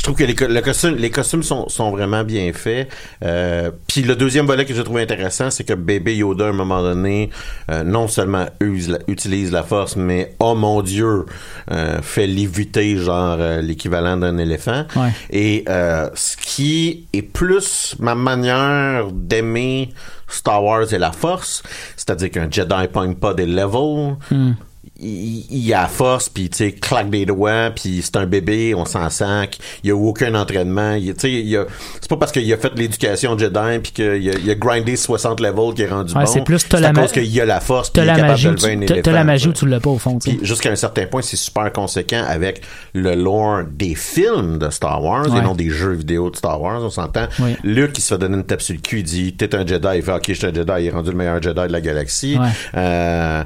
trouve 0.08 0.17
que 0.17 0.24
les, 0.24 0.36
co- 0.36 0.48
le 0.48 0.62
costume- 0.62 0.96
les 0.96 1.10
costumes 1.10 1.43
sont, 1.43 1.70
sont 1.70 1.91
vraiment 1.91 2.24
bien 2.24 2.52
faits. 2.54 2.89
Euh, 3.24 3.72
Puis 3.88 4.02
le 4.02 4.15
deuxième 4.15 4.46
volet 4.46 4.65
que 4.65 4.74
j'ai 4.74 4.84
trouvé 4.84 5.02
intéressant, 5.04 5.50
c'est 5.52 5.63
que 5.63 5.74
bébé 5.74 6.15
Yoda, 6.17 6.46
à 6.46 6.50
un 6.50 6.54
moment 6.54 6.82
donné, 6.82 7.30
euh, 7.72 7.84
non 7.84 8.08
seulement 8.08 8.46
use 8.62 8.89
la- 8.89 9.00
utilise 9.08 9.52
la 9.52 9.63
force, 9.63 9.96
mais 9.96 10.36
oh 10.39 10.56
mon 10.56 10.82
Dieu, 10.82 11.26
euh, 11.72 12.02
fait 12.02 12.28
léviter 12.28 12.98
genre 12.98 13.38
euh, 13.39 13.62
l'équivalent 13.62 14.17
d'un 14.17 14.38
éléphant. 14.38 14.86
Ouais. 14.96 15.10
Et 15.30 15.65
ce 15.67 16.38
qui 16.38 17.06
est 17.13 17.22
plus 17.22 17.96
ma 18.00 18.15
manière 18.15 19.12
d'aimer 19.12 19.89
Star 20.28 20.63
Wars 20.63 20.93
et 20.93 20.98
la 20.98 21.12
force, 21.12 21.63
c'est-à-dire 21.96 22.32
qu'un 22.32 22.50
Jedi 22.50 22.88
pogne 22.91 23.15
pas 23.15 23.34
des 23.34 23.46
levels 23.46 24.15
Hmm. 24.32 24.52
Il, 25.00 25.46
il 25.52 25.74
a 25.74 25.82
la 25.84 25.88
force 25.88 26.30
puis 26.30 26.50
tu 26.50 26.58
sais 26.58 26.72
claque 26.72 27.10
des 27.10 27.26
doigts 27.26 27.72
puis 27.76 28.02
c'est 28.04 28.16
un 28.18 28.26
bébé 28.26 28.74
on 28.76 28.86
s'en 28.86 29.10
sac 29.10 29.58
il 29.84 29.88
y 29.90 29.92
a 29.92 29.96
aucun 29.96 30.34
entraînement 30.36 30.94
il, 30.94 31.14
tu 31.14 31.20
sais 31.22 31.32
il 31.32 31.66
c'est 32.02 32.10
pas 32.10 32.18
parce 32.18 32.32
qu'il 32.32 32.52
a 32.52 32.58
fait 32.58 32.72
l'éducation 32.76 33.38
Jedi 33.38 33.80
puis 33.84 33.92
qu'il 33.92 34.06
a, 34.06 34.16
il 34.16 34.50
a 34.50 34.56
grindé 34.56 34.96
60 34.96 35.40
levels 35.40 35.74
qu'il 35.76 35.86
est 35.86 35.90
rendu 35.90 36.14
Ouais, 36.14 36.24
bon 36.26 36.32
c'est 36.32 36.44
plus 36.44 36.66
à 36.74 36.94
cause 36.94 37.12
qu'il 37.12 37.42
a 37.42 37.46
la 37.46 37.60
force 37.60 37.90
puis 37.90 38.02
il 38.02 38.10
est 38.10 38.16
capable 38.16 38.40
de 38.42 38.48
lever 38.50 38.74
un 38.74 38.80
tu- 38.80 38.86
t'as- 38.86 38.94
éléphant 38.96 39.12
la 39.12 39.24
magie 39.24 39.48
ou 39.50 39.54
tu 39.54 39.68
l'as 39.68 39.80
pas 39.80 39.90
au 39.90 39.98
fond. 39.98 40.18
jusqu'à 40.42 40.72
un 40.72 40.76
certain 40.76 41.06
point, 41.06 41.22
c'est 41.22 41.36
super 41.38 41.72
conséquent 41.72 42.24
avec 42.28 42.62
le 42.94 43.16
lore 43.16 43.62
des 43.72 43.96
films 43.96 44.58
de 44.60 44.70
Star 44.70 45.04
Wars 45.04 45.30
Ouais. 45.32 45.40
et 45.40 45.42
non 45.42 45.54
des 45.56 45.70
jeux 45.70 45.94
vidéo 45.94 46.30
de 46.30 46.36
Star 46.36 46.62
Wars. 46.62 46.82
On 46.84 46.90
s'entend. 46.90 47.28
Oui. 47.40 47.56
Luke, 47.64 47.94
qui 47.94 48.02
se 48.02 48.14
fait 48.14 48.18
donner 48.20 48.36
une 48.38 48.44
tape 48.44 48.62
sur 48.62 48.74
le 48.76 48.82
cul, 48.82 49.00
il 49.00 49.04
dit 49.04 49.34
T'es 49.34 49.54
un 49.56 49.66
Jedi. 49.66 49.88
Il 49.96 50.02
fait 50.02 50.12
Ok, 50.12 50.24
je 50.30 50.34
suis 50.34 50.46
un 50.48 50.54
Jedi. 50.54 50.72
Il 50.80 50.86
est 50.88 50.90
rendu 50.92 51.12
le 51.12 51.18
meilleur 51.18 51.42
Jedi 51.42 51.62
de 51.68 51.72
la 51.72 51.82
galaxie. 51.82 52.38
Ouais. 52.40 52.48
Euh, 52.76 53.44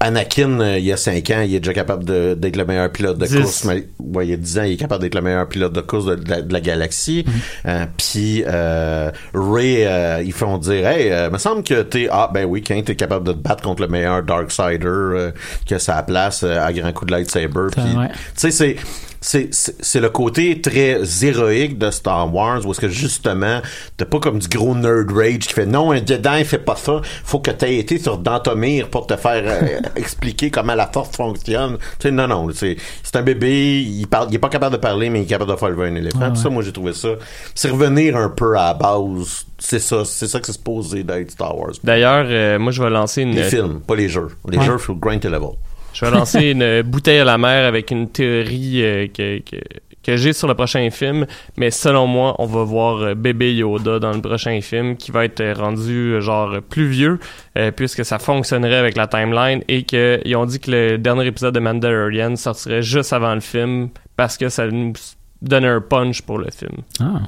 Anakin, 0.00 0.60
il 0.82 0.88
y 0.88 0.92
a 0.92 0.96
5 0.96 1.30
ans, 1.30 1.42
il 1.44 1.54
est 1.54 1.60
déjà 1.60 1.72
capable 1.72 2.04
d'être 2.04 2.56
le 2.56 2.64
meilleur 2.64 2.90
pilote 2.90 3.18
de 3.18 3.26
course. 3.26 3.64
Mais, 3.64 3.88
ouais, 3.98 4.26
il 4.26 4.30
y 4.30 4.32
a 4.34 4.36
10 4.36 4.58
ans, 4.58 4.62
il 4.64 4.72
est 4.72 4.76
capable 4.76 5.02
d'être 5.02 5.14
le 5.14 5.22
meilleur 5.22 5.48
pilote 5.48 5.72
de 5.72 5.80
course 5.80 6.06
de, 6.06 6.14
de 6.16 6.28
la, 6.28 6.42
de 6.42 6.52
la 6.52 6.60
galaxie. 6.60 7.24
Mm-hmm. 7.26 7.68
Euh, 7.68 7.86
Puis 7.96 8.44
euh, 8.46 9.10
Ray, 9.34 9.84
euh, 9.84 10.22
ils 10.22 10.32
font 10.32 10.58
dire 10.58 10.86
Hey, 10.86 11.30
me 11.30 11.38
semble 11.38 11.62
que 11.62 11.82
t'es. 11.82 12.08
Ah, 12.10 12.30
ben 12.32 12.44
oui, 12.44 12.62
quand 12.62 12.80
t'es 12.84 12.96
capable 12.96 13.26
de 13.26 13.32
te 13.32 13.38
battre 13.38 13.62
contre 13.62 13.82
le 13.82 13.88
meilleur 13.88 14.22
Darksider 14.22 15.30
a 15.70 15.78
sa 15.78 16.02
place 16.02 16.42
à 16.42 16.72
grand 16.72 16.92
coup 16.92 17.06
de 17.06 17.12
lightsaber. 17.12 17.68
Puis, 17.72 17.82
tu 17.82 18.18
sais, 18.34 18.50
c'est. 18.50 18.76
C'est, 19.24 19.54
c'est 19.54 19.76
c'est 19.80 20.00
le 20.00 20.10
côté 20.10 20.60
très 20.60 21.00
héroïque 21.24 21.78
de 21.78 21.90
Star 21.92 22.34
Wars 22.34 22.66
où 22.66 22.72
est-ce 22.72 22.80
que 22.80 22.88
justement 22.88 23.60
t'as 23.96 24.04
pas 24.04 24.18
comme 24.18 24.40
du 24.40 24.48
gros 24.48 24.74
nerd 24.74 25.10
rage 25.12 25.38
qui 25.38 25.52
fait 25.54 25.64
non 25.64 25.92
un 25.92 26.04
Jedi 26.04 26.44
fait 26.44 26.58
pas 26.58 26.74
ça. 26.74 27.00
Faut 27.24 27.38
que 27.38 27.52
t'aies 27.52 27.78
été 27.78 27.98
sur 28.00 28.18
Dantomir 28.18 28.88
pour 28.88 29.06
te 29.06 29.14
faire 29.16 29.42
euh, 29.46 29.78
expliquer 29.96 30.50
comment 30.50 30.74
la 30.74 30.88
force 30.88 31.16
fonctionne. 31.16 31.78
Tu 32.00 32.08
sais 32.08 32.10
non 32.10 32.26
non 32.26 32.48
c'est 32.52 32.76
c'est 33.04 33.14
un 33.16 33.22
bébé 33.22 33.80
il 33.80 34.06
parle 34.08 34.26
il 34.30 34.34
est 34.34 34.38
pas 34.40 34.48
capable 34.48 34.74
de 34.74 34.80
parler 34.80 35.08
mais 35.08 35.20
il 35.20 35.22
est 35.22 35.26
capable 35.26 35.52
de 35.52 35.56
faire 35.56 35.70
lever 35.70 35.86
un 35.88 35.94
éléphant. 35.94 36.18
Ouais, 36.18 36.30
Puis 36.32 36.40
ça 36.42 36.50
moi 36.50 36.62
j'ai 36.64 36.72
trouvé 36.72 36.92
ça 36.92 37.10
c'est 37.54 37.70
revenir 37.70 38.16
un 38.16 38.28
peu 38.28 38.58
à 38.58 38.64
la 38.68 38.74
base. 38.74 39.46
C'est 39.58 39.78
ça 39.78 40.04
c'est 40.04 40.26
ça 40.26 40.40
que 40.40 40.46
c'est 40.46 40.52
supposé 40.52 41.04
d'être 41.04 41.30
Star 41.30 41.56
Wars. 41.56 41.70
D'ailleurs, 41.84 42.26
euh, 42.28 42.58
moi, 42.58 42.72
je 42.72 42.82
vais 42.82 42.90
lancer 42.90 43.22
une. 43.22 43.36
les 43.36 43.44
films 43.44 43.80
pas 43.86 43.94
les 43.94 44.08
jeux. 44.08 44.28
Les 44.50 44.58
Ouais. 44.58 44.64
jeux 44.64 44.78
faut 44.78 44.96
grind 44.96 45.20
to 45.20 45.28
level 45.28 45.50
Je 45.92 46.04
vais 46.04 46.10
lancer 46.10 46.50
une 46.50 46.82
bouteille 46.82 47.20
à 47.20 47.24
la 47.24 47.38
mer 47.38 47.66
avec 47.66 47.90
une 47.90 48.08
théorie 48.08 48.82
euh, 48.82 49.06
que, 49.08 49.38
que, 49.40 49.56
que 50.02 50.16
j'ai 50.16 50.32
sur 50.32 50.48
le 50.48 50.54
prochain 50.54 50.88
film. 50.90 51.26
Mais 51.56 51.70
selon 51.70 52.06
moi, 52.06 52.34
on 52.38 52.46
va 52.46 52.64
voir 52.64 53.02
euh, 53.02 53.14
bébé 53.14 53.54
Yoda 53.54 53.98
dans 53.98 54.12
le 54.12 54.20
prochain 54.20 54.60
film 54.60 54.96
qui 54.96 55.10
va 55.10 55.24
être 55.24 55.40
euh, 55.40 55.54
rendu 55.54 56.14
euh, 56.14 56.20
genre 56.20 56.60
plus 56.68 56.86
vieux 56.86 57.18
euh, 57.56 57.70
puisque 57.70 58.04
ça 58.04 58.18
fonctionnerait 58.18 58.76
avec 58.76 58.96
la 58.96 59.06
timeline 59.06 59.62
et 59.68 59.84
qu'ils 59.84 60.36
ont 60.36 60.46
dit 60.46 60.60
que 60.60 60.70
le 60.70 60.98
dernier 60.98 61.26
épisode 61.26 61.54
de 61.54 61.60
Mandalorian 61.60 62.36
sortirait 62.36 62.82
juste 62.82 63.12
avant 63.12 63.34
le 63.34 63.40
film 63.40 63.90
parce 64.16 64.36
que 64.36 64.48
ça 64.48 64.66
nous 64.66 64.92
donne 65.40 65.64
un 65.64 65.80
punch 65.80 66.22
pour 66.22 66.38
le 66.38 66.48
film. 66.50 66.82
Ah. 67.00 67.22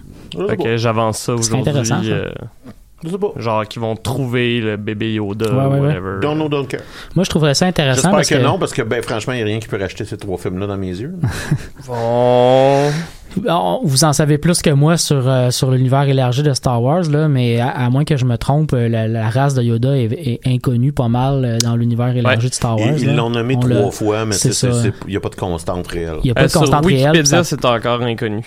Fait 0.48 0.56
que 0.56 0.76
j'avance 0.76 1.18
ça 1.18 1.34
C'est 1.40 1.52
aujourd'hui. 1.52 2.12
Intéressant, 3.04 3.10
ça. 3.10 3.10
je 3.10 3.10
sais 3.10 3.18
pas 3.18 3.40
genre 3.40 3.68
qu'ils 3.68 3.82
vont 3.82 3.96
trouver 3.96 4.60
le 4.60 4.76
bébé 4.76 5.14
Yoda 5.14 5.46
Ouais, 5.50 5.56
ouais, 5.56 5.64
ou 5.66 5.72
ouais. 5.82 5.88
whatever. 5.88 6.20
don't 6.20 6.34
know 6.36 6.48
don't 6.48 6.66
care 6.66 6.80
Moi, 7.14 7.24
je 7.24 7.30
trouverais 7.30 7.54
ça 7.54 7.66
intéressant 7.66 7.94
J'espère 7.96 8.10
parce 8.12 8.28
que, 8.28 8.34
que, 8.36 8.42
non, 8.42 8.58
parce 8.58 8.72
que 8.72 8.82
ben 8.82 9.02
franchement, 9.02 9.32
il 9.32 9.36
n'y 9.36 9.42
a 9.42 9.46
rien 9.46 9.58
qui 9.60 9.68
peut 9.68 9.78
racheter 9.80 10.04
ces 10.04 10.16
trois 10.16 10.38
films-là 10.38 10.66
dans 10.66 10.76
mes 10.78 10.88
yeux. 10.88 11.14
Bon. 11.86 12.90
On- 13.48 13.80
Vous 13.82 14.04
en 14.04 14.12
savez 14.12 14.38
plus 14.38 14.62
que 14.62 14.70
moi 14.70 14.96
sur, 14.96 15.28
euh, 15.28 15.50
sur 15.50 15.70
l'univers 15.72 16.02
élargi 16.08 16.42
de 16.44 16.52
Star 16.54 16.80
Wars, 16.80 17.02
là, 17.10 17.26
mais 17.26 17.58
à, 17.58 17.68
à 17.68 17.90
moins 17.90 18.04
que 18.04 18.16
je 18.16 18.24
me 18.24 18.36
trompe, 18.38 18.72
euh, 18.74 18.88
la, 18.88 19.08
la 19.08 19.28
race 19.28 19.54
de 19.54 19.62
Yoda 19.62 19.96
est, 19.96 20.04
est 20.12 20.40
inconnue 20.46 20.92
pas 20.92 21.08
mal 21.08 21.44
euh, 21.44 21.58
dans 21.58 21.74
l'univers 21.74 22.16
élargi 22.16 22.48
de 22.48 22.54
Star 22.54 22.78
Wars. 22.78 22.90
ils 22.96 23.06
là. 23.08 23.14
l'ont 23.14 23.30
nommé 23.30 23.56
On 23.56 23.60
trois 23.60 23.74
l'a- 23.74 23.90
fois, 23.90 24.24
mais 24.24 24.36
il 24.36 24.92
n'y 25.08 25.16
a 25.16 25.20
pas 25.20 25.30
de 25.30 25.34
constante 25.34 25.86
réelle. 25.88 26.18
Il 26.22 26.26
n'y 26.26 26.30
a 26.30 26.34
pas 26.34 26.42
Euh, 26.42 26.46
de 26.46 26.52
constante 26.52 26.84
sur 26.84 26.92
réelle. 26.94 27.10
Wikipédia, 27.10 27.42
ça- 27.42 27.44
c'est 27.44 27.64
encore 27.64 28.02
inconnu. 28.02 28.42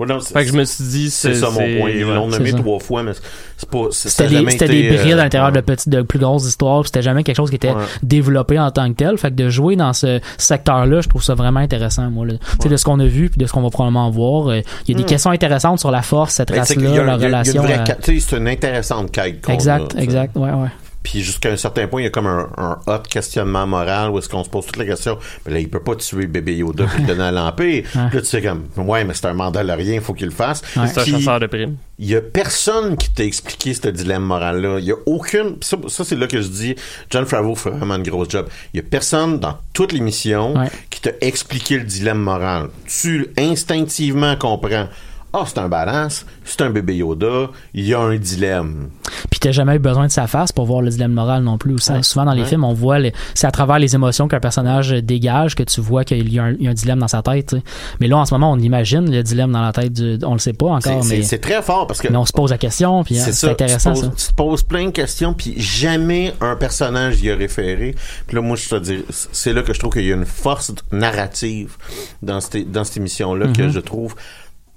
Ouais, 0.00 0.06
non, 0.06 0.18
c'est- 0.18 0.32
Fait 0.32 0.46
que 0.46 0.50
je 0.52 0.56
me 0.56 0.64
suis 0.64 0.84
dit, 0.84 1.10
c'est 1.10 1.34
ça 1.34 1.50
mon 1.50 1.56
point. 1.56 1.90
Ils 1.90 2.00
l'ont 2.02 2.24
ouais. 2.24 2.38
nommé 2.38 2.52
trois 2.54 2.78
fois, 2.78 3.02
mais 3.02 3.12
c'est 3.58 3.68
pas. 3.68 3.84
C'était 3.90 4.22
a 4.24 4.26
des, 4.28 4.34
jamais 4.36 4.50
c'était 4.52 4.64
été, 4.64 4.82
des 4.90 4.96
brilles 4.96 5.12
euh, 5.12 5.18
à 5.18 5.22
l'intérieur 5.24 5.50
ouais. 5.50 5.56
de 5.56 5.60
petites, 5.60 5.88
de 5.90 6.00
plus 6.00 6.18
grosses 6.18 6.46
histoires. 6.46 6.86
C'était 6.86 7.02
jamais 7.02 7.22
quelque 7.22 7.36
chose 7.36 7.50
qui 7.50 7.56
était 7.56 7.68
Ouais. 7.72 7.84
développé 8.02 8.58
en 8.58 8.70
tant 8.70 8.88
que 8.88 8.94
tel. 8.96 9.18
Fait 9.18 9.28
que 9.30 9.34
de 9.36 9.50
jouer 9.50 9.76
dans 9.76 9.92
ce 9.92 10.18
secteur-là, 10.38 11.02
je 11.02 11.08
trouve 11.10 11.22
ça 11.22 11.34
vraiment 11.34 11.60
intéressant, 11.60 12.10
moi. 12.10 12.24
là. 12.24 12.32
Tu 12.38 12.62
sais, 12.62 12.68
de 12.70 12.76
ce 12.78 12.84
qu'on 12.86 12.98
a 13.00 13.04
vu 13.06 13.28
puis 13.28 13.38
de 13.38 13.46
ce 13.46 13.52
qu'on 13.52 13.60
va 13.62 13.68
probablement 13.70 14.08
voir. 14.10 14.48
euh, 14.48 14.60
Il 14.86 14.92
y 14.92 14.94
a 14.94 14.96
des 14.96 15.02
Hmm. 15.02 15.06
questions 15.06 15.30
intéressantes 15.32 15.80
sur 15.80 15.90
la 15.90 16.00
force, 16.02 16.34
cette 16.34 16.48
Ben, 16.48 16.56
a- 16.56 16.60
race-là, 16.60 16.88
a- 16.90 16.92
a 16.92 17.16
une 17.16 17.22
relation. 17.24 17.62
sais, 18.00 18.18
C'est 18.20 18.36
une 18.38 18.48
intéressante 18.48 19.10
quête. 19.12 19.46
a, 19.48 19.52
Exact, 19.52 19.92
sais. 19.92 20.02
exact. 20.02 20.34
Ouais, 20.36 20.50
ouais. 20.50 20.68
Puis 21.02 21.22
jusqu'à 21.22 21.50
un 21.50 21.56
certain 21.56 21.86
point, 21.86 22.02
il 22.02 22.04
y 22.04 22.06
a 22.06 22.10
comme 22.10 22.26
un, 22.26 22.48
un 22.58 22.78
hot 22.86 23.00
questionnement 23.08 23.66
moral 23.66 24.10
où 24.10 24.18
est-ce 24.18 24.28
qu'on 24.28 24.44
se 24.44 24.50
pose 24.50 24.66
toutes 24.66 24.76
les 24.76 24.86
questions. 24.86 25.18
Mais 25.46 25.52
là, 25.54 25.58
il 25.60 25.68
peut 25.70 25.82
pas 25.82 25.96
tuer 25.96 26.26
bébé 26.26 26.56
Yoda 26.56 26.84
puis 26.86 27.00
le 27.02 27.06
donner 27.08 27.22
à 27.24 27.32
l'Empire. 27.32 27.84
Puis 27.90 27.98
là, 28.00 28.20
tu 28.20 28.24
sais 28.24 28.42
comme, 28.42 28.64
ouais, 28.76 29.04
mais 29.04 29.14
c'est 29.14 29.26
un 29.26 29.32
mandalorien, 29.32 29.94
il 29.94 30.00
faut 30.02 30.12
qu'il 30.14 30.26
le 30.26 30.32
fasse. 30.32 30.62
Ouais. 30.76 30.86
C'est 30.88 31.00
un 31.00 31.04
chasseur 31.06 31.40
de 31.40 31.46
primes. 31.46 31.76
il 31.98 32.08
y 32.10 32.16
a 32.16 32.20
personne 32.20 32.96
qui 32.98 33.10
t'a 33.10 33.24
expliqué 33.24 33.72
ce 33.72 33.88
dilemme 33.88 34.24
moral-là. 34.24 34.78
Il 34.78 34.84
y 34.84 34.92
a 34.92 34.96
aucune. 35.06 35.56
Ça, 35.62 35.78
ça, 35.88 36.04
c'est 36.04 36.16
là 36.16 36.26
que 36.26 36.40
je 36.42 36.48
dis, 36.48 36.74
John 37.08 37.24
Favreau 37.24 37.54
fait 37.54 37.70
vraiment 37.70 37.96
une 37.96 38.02
grosse 38.02 38.28
job. 38.28 38.46
Il 38.74 38.76
y 38.76 38.80
a 38.80 38.86
personne 38.88 39.38
dans 39.38 39.56
toute 39.72 39.92
l'émission 39.92 40.54
Ouais. 40.54 40.68
qui 40.90 41.00
t'a 41.00 41.12
expliqué 41.22 41.78
le 41.78 41.84
dilemme 41.84 42.18
moral. 42.20 42.68
Tu 42.86 43.28
instinctivement 43.38 44.36
comprends. 44.36 44.88
Ah, 45.32 45.44
c'est 45.46 45.58
un 45.58 45.68
balance, 45.68 46.26
c'est 46.44 46.60
un 46.62 46.70
bébé 46.70 46.96
Yoda, 46.96 47.50
il 47.72 47.86
y 47.86 47.94
a 47.94 48.00
un 48.00 48.16
dilemme. 48.16 48.88
Puis 49.30 49.38
t'as 49.38 49.52
jamais 49.52 49.76
eu 49.76 49.78
besoin 49.78 50.06
de 50.06 50.10
sa 50.12 50.26
face 50.26 50.50
pour 50.50 50.66
voir 50.66 50.82
le 50.82 50.90
dilemme 50.90 51.12
moral 51.12 51.44
non 51.44 51.56
plus. 51.56 51.78
Ça, 51.78 52.02
souvent 52.02 52.24
dans 52.24 52.32
les 52.32 52.42
Ouais. 52.42 52.48
films, 52.48 52.64
on 52.64 52.72
voit 52.74 52.98
les- 52.98 53.12
c'est 53.34 53.46
à 53.46 53.52
travers 53.52 53.78
les 53.78 53.94
émotions 53.94 54.26
qu'un 54.26 54.40
personnage 54.40 54.90
dégage 54.90 55.54
que 55.54 55.62
tu 55.62 55.80
vois 55.80 56.02
qu'il 56.04 56.32
y, 56.32 56.38
a 56.40 56.44
un- 56.44 56.52
il 56.52 56.62
y 56.64 56.66
a 56.66 56.70
un 56.70 56.74
dilemme 56.74 56.98
dans 56.98 57.06
sa 57.08 57.22
tête. 57.22 57.54
Mais 58.00 58.08
là, 58.08 58.16
en 58.18 58.26
ce 58.26 58.34
moment, 58.34 58.50
on 58.50 58.58
imagine 58.58 59.08
le 59.10 59.22
dilemme 59.22 59.52
dans 59.52 59.62
la 59.62 59.72
tête 59.72 59.92
du. 59.92 60.18
On 60.24 60.32
le 60.32 60.38
sait 60.40 60.52
pas 60.52 60.66
encore, 60.66 61.04
c'est 61.04 61.18
mais, 61.18 61.22
c'est 61.22 61.38
très 61.38 61.62
fort 61.62 61.86
parce 61.86 62.00
que 62.00 62.08
mais 62.08 62.16
on 62.16 62.26
se 62.26 62.32
pose 62.32 62.50
la 62.50 62.58
question. 62.58 63.04
Puis 63.04 63.18
hein, 63.18 63.22
C'est 63.24 63.32
ça. 63.32 63.50
intéressant 63.50 63.92
tu, 63.92 64.00
te 64.00 64.04
ça. 64.06 64.10
poses, 64.10 64.24
tu 64.26 64.30
te 64.32 64.34
poses 64.36 64.62
plein 64.64 64.86
de 64.86 64.90
questions, 64.90 65.32
puis 65.32 65.54
jamais 65.60 66.34
un 66.40 66.56
personnage 66.56 67.20
y 67.22 67.30
a 67.30 67.36
référé. 67.36 67.94
Puis 68.26 68.34
là, 68.36 68.42
moi, 68.42 68.56
je 68.56 68.68
te 68.68 68.76
dis, 68.80 69.04
c'est 69.10 69.52
là 69.52 69.62
que 69.62 69.72
je 69.72 69.78
trouve 69.78 69.92
qu'il 69.92 70.06
y 70.06 70.12
a 70.12 70.16
une 70.16 70.26
force 70.26 70.72
narrative 70.92 71.76
dans 72.22 72.40
cette, 72.40 72.70
dans 72.70 72.84
cette 72.84 72.96
émission-là 72.96 73.46
que 73.48 73.62
Mhm. 73.62 73.70
je 73.70 73.80
trouve 73.80 74.14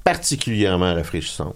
particulièrement 0.03 0.93
rafraîchissante. 0.93 1.55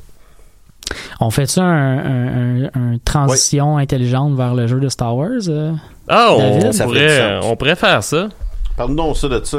On 1.20 1.30
fait 1.32 1.48
ça 1.48 1.64
un, 1.64 1.98
un, 1.98 2.64
un- 2.66 2.70
un 2.94 2.98
transition 3.04 3.78
intelligente 3.78 4.36
vers 4.38 4.54
le 4.56 4.68
jeu 4.68 4.80
de 4.80 4.88
Star 4.88 5.16
Wars? 5.16 5.32
euh, 5.50 5.74
Ah, 6.08 6.30
on, 6.32 6.72
pourrait, 6.86 7.40
on 7.44 7.56
faire 7.76 8.04
ça. 8.04 8.30
Parle-nous 8.78 9.04
ça 9.16 9.28
de 9.28 9.44
ça. 9.44 9.58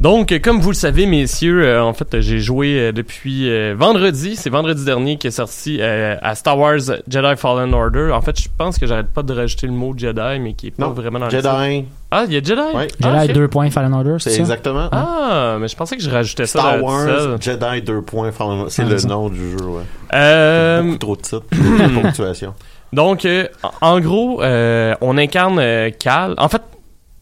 Donc, 0.00 0.32
comme 0.42 0.60
vous 0.60 0.70
le 0.70 0.74
savez, 0.74 1.04
messieurs, 1.04 1.62
euh, 1.62 1.82
en 1.84 1.92
fait, 1.92 2.20
j'ai 2.22 2.38
joué 2.40 2.78
euh, 2.88 2.90
depuis 2.92 3.50
euh, 3.50 3.74
vendredi. 3.78 4.34
C'est 4.34 4.48
vendredi 4.48 4.82
dernier 4.82 5.18
qui 5.18 5.26
est 5.26 5.30
sorti 5.30 5.76
euh, 5.78 6.16
à 6.22 6.34
Star 6.34 6.58
Wars 6.58 6.78
Jedi 7.06 7.36
Fallen 7.36 7.74
Order. 7.74 8.10
En 8.10 8.22
fait, 8.22 8.40
je 8.40 8.48
pense 8.56 8.78
que 8.78 8.86
j'arrête 8.86 9.08
pas 9.10 9.22
de 9.22 9.34
rajouter 9.34 9.66
le 9.66 9.74
mot 9.74 9.92
Jedi, 9.94 10.38
mais 10.40 10.54
qui 10.54 10.68
est 10.68 10.70
pas 10.70 10.86
Non, 10.86 10.92
vraiment 10.92 11.18
dans 11.18 11.26
le 11.26 11.30
Jedi. 11.30 11.84
Ah, 12.10 12.24
il 12.26 12.32
y 12.32 12.36
a 12.38 12.42
Jedi? 12.42 12.60
Ouais. 12.74 12.88
Ah, 13.02 13.18
Jedi 13.20 13.26
ok. 13.32 13.32
2 13.34 13.48
points 13.48 13.70
Fallen 13.70 13.92
Order, 13.92 14.16
c'est 14.20 14.30
ça? 14.30 14.38
exactement. 14.40 14.88
Ah, 14.90 15.58
mais 15.60 15.68
je 15.68 15.76
pensais 15.76 15.98
que 15.98 16.02
je 16.02 16.08
rajoutais 16.10 16.46
ça 16.46 16.60
Star 16.60 16.72
là, 16.72 16.78
tout 16.78 16.84
Wars, 16.86 17.06
seul. 17.06 17.36
Jedi 17.42 17.82
2 17.82 18.00
points. 18.00 18.30
Fallen- 18.32 18.64
C'est 18.70 18.82
Ah, 18.82 18.88
le 18.88 18.96
ça. 18.98 19.06
nom 19.08 19.28
du 19.28 19.50
jeu, 19.50 19.64
ouais. 19.66 19.82
Euh, 20.14 20.82
Beaucoup 20.82 20.96
trop 20.98 21.16
de 21.16 21.20
titres. 21.20 21.42
de 21.52 22.00
ponctuation. 22.02 22.54
Donc, 22.94 23.26
euh, 23.26 23.46
en 23.62 23.96
en 23.96 24.00
gros, 24.00 24.42
euh, 24.42 24.94
on 25.02 25.18
incarne 25.18 25.58
euh, 25.60 25.90
Cal. 25.96 26.34
En 26.38 26.48
fait, 26.48 26.62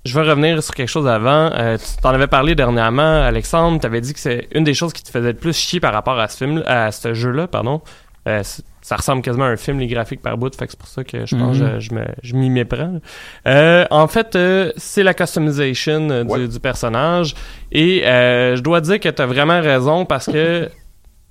je 0.08 0.18
veux 0.18 0.28
revenir 0.28 0.62
sur 0.62 0.74
quelque 0.74 0.88
chose 0.88 1.06
avant. 1.06 1.50
Euh, 1.54 1.76
tu 1.78 2.00
t'en 2.02 2.10
avais 2.10 2.26
parlé 2.26 2.54
dernièrement, 2.54 3.22
Alexandre. 3.22 3.78
Tu 3.80 3.86
avais 3.86 4.00
dit 4.00 4.14
que 4.14 4.20
c'est 4.20 4.48
une 4.52 4.64
des 4.64 4.74
choses 4.74 4.92
qui 4.92 5.02
te 5.02 5.10
faisait 5.10 5.32
le 5.32 5.38
plus 5.38 5.56
chier 5.56 5.80
par 5.80 5.92
rapport 5.92 6.18
à 6.18 6.28
ce 6.28 6.36
film, 6.44 6.62
à 6.66 6.90
ce 6.92 7.14
jeu-là, 7.14 7.46
pardon. 7.46 7.80
Euh, 8.26 8.42
ça 8.82 8.96
ressemble 8.96 9.22
quasiment 9.22 9.44
à 9.44 9.48
un 9.48 9.56
film, 9.56 9.78
les 9.78 9.86
graphiques 9.86 10.22
par 10.22 10.36
bout, 10.38 10.54
fait 10.54 10.66
que 10.66 10.72
c'est 10.72 10.78
pour 10.78 10.88
ça 10.88 11.04
que 11.04 11.24
je 11.26 11.36
pense 11.36 11.56
Mhm. 11.58 11.68
que 11.74 11.80
je, 11.80 11.88
je 11.90 11.94
me- 11.94 12.06
je 12.22 12.34
m'y 12.34 12.50
méprends. 12.50 13.00
Euh, 13.46 13.84
en 13.90 14.08
fait, 14.08 14.34
euh, 14.36 14.72
c'est 14.76 15.02
la 15.02 15.14
customization 15.14 16.08
euh, 16.10 16.24
du, 16.24 16.30
Ouais. 16.30 16.48
du 16.48 16.60
personnage. 16.60 17.34
Et 17.72 18.00
je 18.04 18.60
dois 18.60 18.80
dire 18.80 18.98
que 19.00 19.08
tu 19.08 19.22
as 19.22 19.26
vraiment 19.26 19.60
raison 19.60 20.04
parce 20.04 20.26
que 20.26 20.68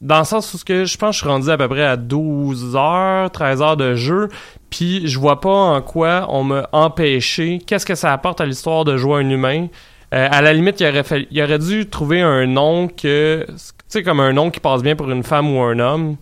dans 0.01 0.19
le 0.19 0.25
sens 0.25 0.53
où 0.53 0.57
ce 0.59 0.65
que 0.65 0.85
je 0.85 0.95
pense 0.97 1.09
que 1.09 1.13
je 1.15 1.19
suis 1.21 1.27
rendu 1.27 1.49
à 1.49 1.57
peu 1.57 1.67
près 1.67 1.85
à 1.85 1.97
12 1.97 2.75
heures, 2.75 3.31
13 3.31 3.61
heures 3.63 3.77
de 3.77 3.95
jeu, 3.95 4.29
puis 4.69 5.07
je 5.07 5.19
vois 5.19 5.39
pas 5.39 5.49
en 5.49 5.81
quoi 5.81 6.27
on 6.29 6.43
m'a 6.43 6.69
empêché. 6.71 7.59
Qu'est-ce 7.65 7.85
que 7.85 7.95
ça 7.95 8.11
apporte 8.11 8.41
à 8.41 8.45
l'histoire 8.45 8.85
de 8.85 8.97
jouer 8.97 9.21
un 9.23 9.29
humain? 9.29 9.67
Euh, 10.13 10.27
à 10.31 10.41
la 10.41 10.53
limite, 10.53 10.79
il 10.79 10.87
aurait, 10.87 11.03
fallu- 11.03 11.27
il 11.31 11.41
aurait 11.41 11.59
dû 11.59 11.87
trouver 11.87 12.21
un 12.21 12.45
nom 12.45 12.87
que, 12.87 13.45
tu 13.47 13.53
sais, 13.87 14.03
comme 14.03 14.19
un 14.19 14.31
nom 14.33 14.49
qui 14.51 14.59
passe 14.59 14.81
bien 14.81 14.95
pour 14.95 15.09
une 15.09 15.23
femme 15.23 15.53
ou 15.53 15.61
un 15.61 15.79
homme. 15.79 16.15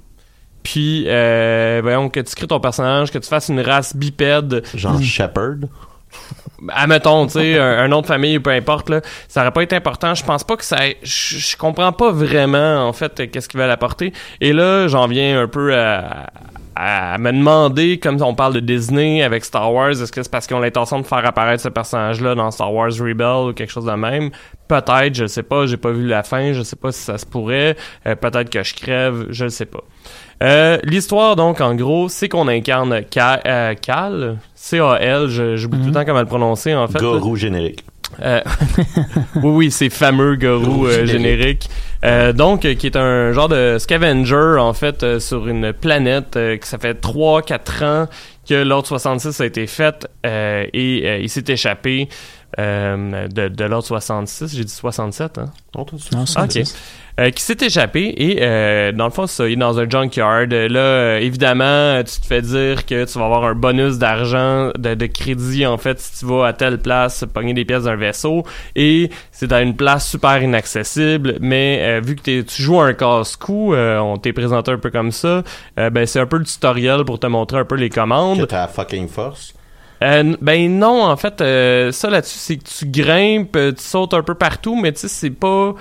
Puis, 0.63 1.05
euh, 1.07 1.81
voyons, 1.83 2.09
que 2.09 2.19
tu 2.19 2.33
crées 2.33 2.47
ton 2.47 2.59
personnage, 2.59 3.11
que 3.11 3.19
tu 3.19 3.29
fasses 3.29 3.49
une 3.49 3.61
race 3.61 3.95
bipède. 3.95 4.63
Genre 4.73 4.99
Shepard. 5.01 5.57
Admettons, 6.69 7.27
tu 7.27 7.33
sais, 7.33 7.59
un, 7.59 7.79
un 7.79 7.87
nom 7.87 8.01
de 8.01 8.07
famille, 8.07 8.39
peu 8.39 8.49
importe, 8.49 8.89
là, 8.89 9.01
ça 9.27 9.41
aurait 9.41 9.51
pas 9.51 9.61
été 9.61 9.75
important. 9.75 10.15
Je 10.15 10.23
pense 10.23 10.43
pas 10.43 10.55
que 10.55 10.63
ça. 10.63 10.77
Je, 11.03 11.57
comprends 11.57 11.91
pas 11.91 12.11
vraiment, 12.11 12.87
en 12.87 12.93
fait, 12.93 13.29
qu'est-ce 13.29 13.47
qu'ils 13.47 13.59
veulent 13.59 13.69
apporter. 13.69 14.13
Et 14.41 14.53
là, 14.53 14.87
j'en 14.87 15.07
viens 15.07 15.41
un 15.41 15.47
peu 15.47 15.75
à, 15.75 16.31
à 16.75 17.17
me 17.17 17.31
demander, 17.31 17.99
comme 17.99 18.21
on 18.21 18.33
parle 18.35 18.53
de 18.53 18.59
Disney 18.59 19.23
avec 19.23 19.45
Star 19.45 19.71
Wars, 19.73 19.91
est-ce 19.91 20.11
que 20.11 20.21
c'est 20.21 20.31
parce 20.31 20.45
qu'ils 20.47 20.55
ont 20.57 20.59
l'intention 20.59 20.99
de 20.99 21.05
faire 21.05 21.25
apparaître 21.25 21.63
ce 21.63 21.69
personnage-là 21.69 22.35
dans 22.35 22.51
Star 22.51 22.73
Wars 22.73 22.89
Rebel 22.99 23.49
ou 23.49 23.53
quelque 23.53 23.71
chose 23.71 23.85
de 23.85 23.91
même? 23.93 24.29
Peut-être, 24.67 25.13
je 25.15 25.25
sais 25.27 25.43
pas, 25.43 25.65
j'ai 25.67 25.77
pas 25.77 25.91
vu 25.91 26.05
la 26.07 26.23
fin, 26.23 26.51
je 26.53 26.61
sais 26.63 26.75
pas 26.75 26.91
si 26.91 27.01
ça 27.01 27.17
se 27.17 27.25
pourrait. 27.25 27.75
Euh, 28.07 28.15
Peut-être 28.15 28.49
que 28.49 28.63
je 28.63 28.73
crève, 28.73 29.27
je 29.29 29.47
sais 29.47 29.65
pas. 29.65 29.81
Euh, 30.43 30.77
L'histoire, 30.83 31.35
donc, 31.35 31.61
en 31.61 31.75
gros, 31.75 32.09
c'est 32.09 32.27
qu'on 32.27 32.47
incarne 32.47 33.01
Ca- 33.13 33.39
euh, 33.45 33.73
Cal, 33.81 34.37
C-A-L, 34.53 35.27
je- 35.29 35.55
j'oublie 35.55 35.79
tout 35.79 35.87
le 35.87 35.93
temps 35.93 36.03
comment 36.05 36.19
le 36.19 36.25
prononcer, 36.25 36.75
en 36.75 36.87
fait. 36.87 36.99
là. 37.01 37.19
Gorou 37.19 37.35
générique. 37.35 37.85
Euh, 38.21 38.41
oui, 39.35 39.41
oui, 39.43 39.71
c'est 39.71 39.89
fameux 39.89 40.35
Garou 40.35 40.85
euh, 40.87 41.05
Générique. 41.05 41.09
générique. 41.11 41.69
Euh, 42.03 42.33
donc, 42.33 42.65
euh, 42.65 42.75
qui 42.75 42.85
est 42.87 42.97
un 42.97 43.31
genre 43.31 43.49
de 43.49 43.77
scavenger, 43.79 44.57
en 44.59 44.73
fait, 44.73 45.19
sur 45.19 45.47
une 45.47 45.73
planète 45.73 46.31
que 46.33 46.67
ça 46.67 46.77
fait 46.77 46.93
3-4 47.01 47.83
ans 47.83 48.07
que 48.47 48.53
l'ordre 48.63 48.87
66 48.87 49.41
a 49.41 49.45
été 49.45 49.65
fait 49.65 50.07
euh, 50.25 50.65
et 50.71 51.21
il 51.21 51.29
s'est 51.29 51.45
échappé 51.47 52.07
euh, 52.59 53.27
de, 53.27 53.47
de 53.47 53.63
l'ordre 53.65 53.85
66. 53.85 54.55
J'ai 54.55 54.63
dit 54.63 54.71
67, 54.71 55.37
hein? 55.37 55.51
Non, 56.13 56.23
Ah, 56.35 56.43
ok. 56.43 56.63
Euh, 57.17 57.29
qui 57.29 57.43
s'est 57.43 57.57
échappé 57.61 58.13
et 58.17 58.39
euh, 58.41 58.91
dans 58.91 59.05
le 59.05 59.09
fond 59.11 59.25
ça, 59.25 59.47
il 59.47 59.53
est 59.53 59.55
dans 59.55 59.79
un 59.79 59.89
junkyard 59.89 60.47
là 60.51 60.79
euh, 60.81 61.17
évidemment 61.19 62.03
tu 62.03 62.19
te 62.19 62.25
fais 62.25 62.41
dire 62.41 62.85
que 62.85 63.05
tu 63.05 63.17
vas 63.19 63.23
avoir 63.25 63.45
un 63.45 63.55
bonus 63.55 63.97
d'argent 63.97 64.71
de, 64.77 64.95
de 64.95 65.05
crédit 65.05 65.65
en 65.65 65.77
fait 65.77 65.97
si 66.01 66.19
tu 66.19 66.25
vas 66.25 66.47
à 66.47 66.51
telle 66.51 66.77
place 66.77 67.23
pogner 67.33 67.53
des 67.53 67.63
pièces 67.63 67.83
d'un 67.83 67.95
vaisseau 67.95 68.43
et 68.75 69.09
c'est 69.31 69.53
à 69.53 69.61
une 69.61 69.77
place 69.77 70.09
super 70.09 70.43
inaccessible 70.43 71.37
mais 71.39 71.79
euh, 71.83 72.01
vu 72.03 72.17
que 72.17 72.21
t'es- 72.21 72.43
tu 72.43 72.61
joues 72.61 72.81
à 72.81 72.87
un 72.87 72.93
casse-cou 72.93 73.73
euh, 73.73 73.97
on 73.99 74.17
t'est 74.17 74.33
présenté 74.33 74.71
un 74.71 74.77
peu 74.77 74.89
comme 74.91 75.13
ça 75.13 75.41
euh, 75.79 75.89
ben 75.89 76.05
c'est 76.05 76.19
un 76.19 76.25
peu 76.25 76.37
le 76.37 76.43
tutoriel 76.45 77.05
pour 77.05 77.17
te 77.19 77.27
montrer 77.27 77.59
un 77.59 77.65
peu 77.65 77.75
les 77.75 77.89
commandes 77.89 78.39
Que 78.41 78.45
t'as 78.45 78.61
la 78.61 78.67
fucking 78.67 79.07
force. 79.07 79.53
Euh, 80.05 80.35
ben 80.41 80.77
non, 80.77 81.03
en 81.03 81.17
fait, 81.17 81.41
euh, 81.41 81.91
ça 81.91 82.09
là-dessus, 82.09 82.37
c'est 82.37 82.57
que 82.57 82.63
tu 82.63 82.85
grimpes, 82.85 83.55
euh, 83.55 83.71
tu 83.71 83.83
sautes 83.83 84.13
un 84.13 84.23
peu 84.23 84.35
partout, 84.35 84.75
mais 84.79 84.91
tu 84.93 84.99
sais, 85.01 85.07
c'est 85.07 85.29
pas... 85.31 85.73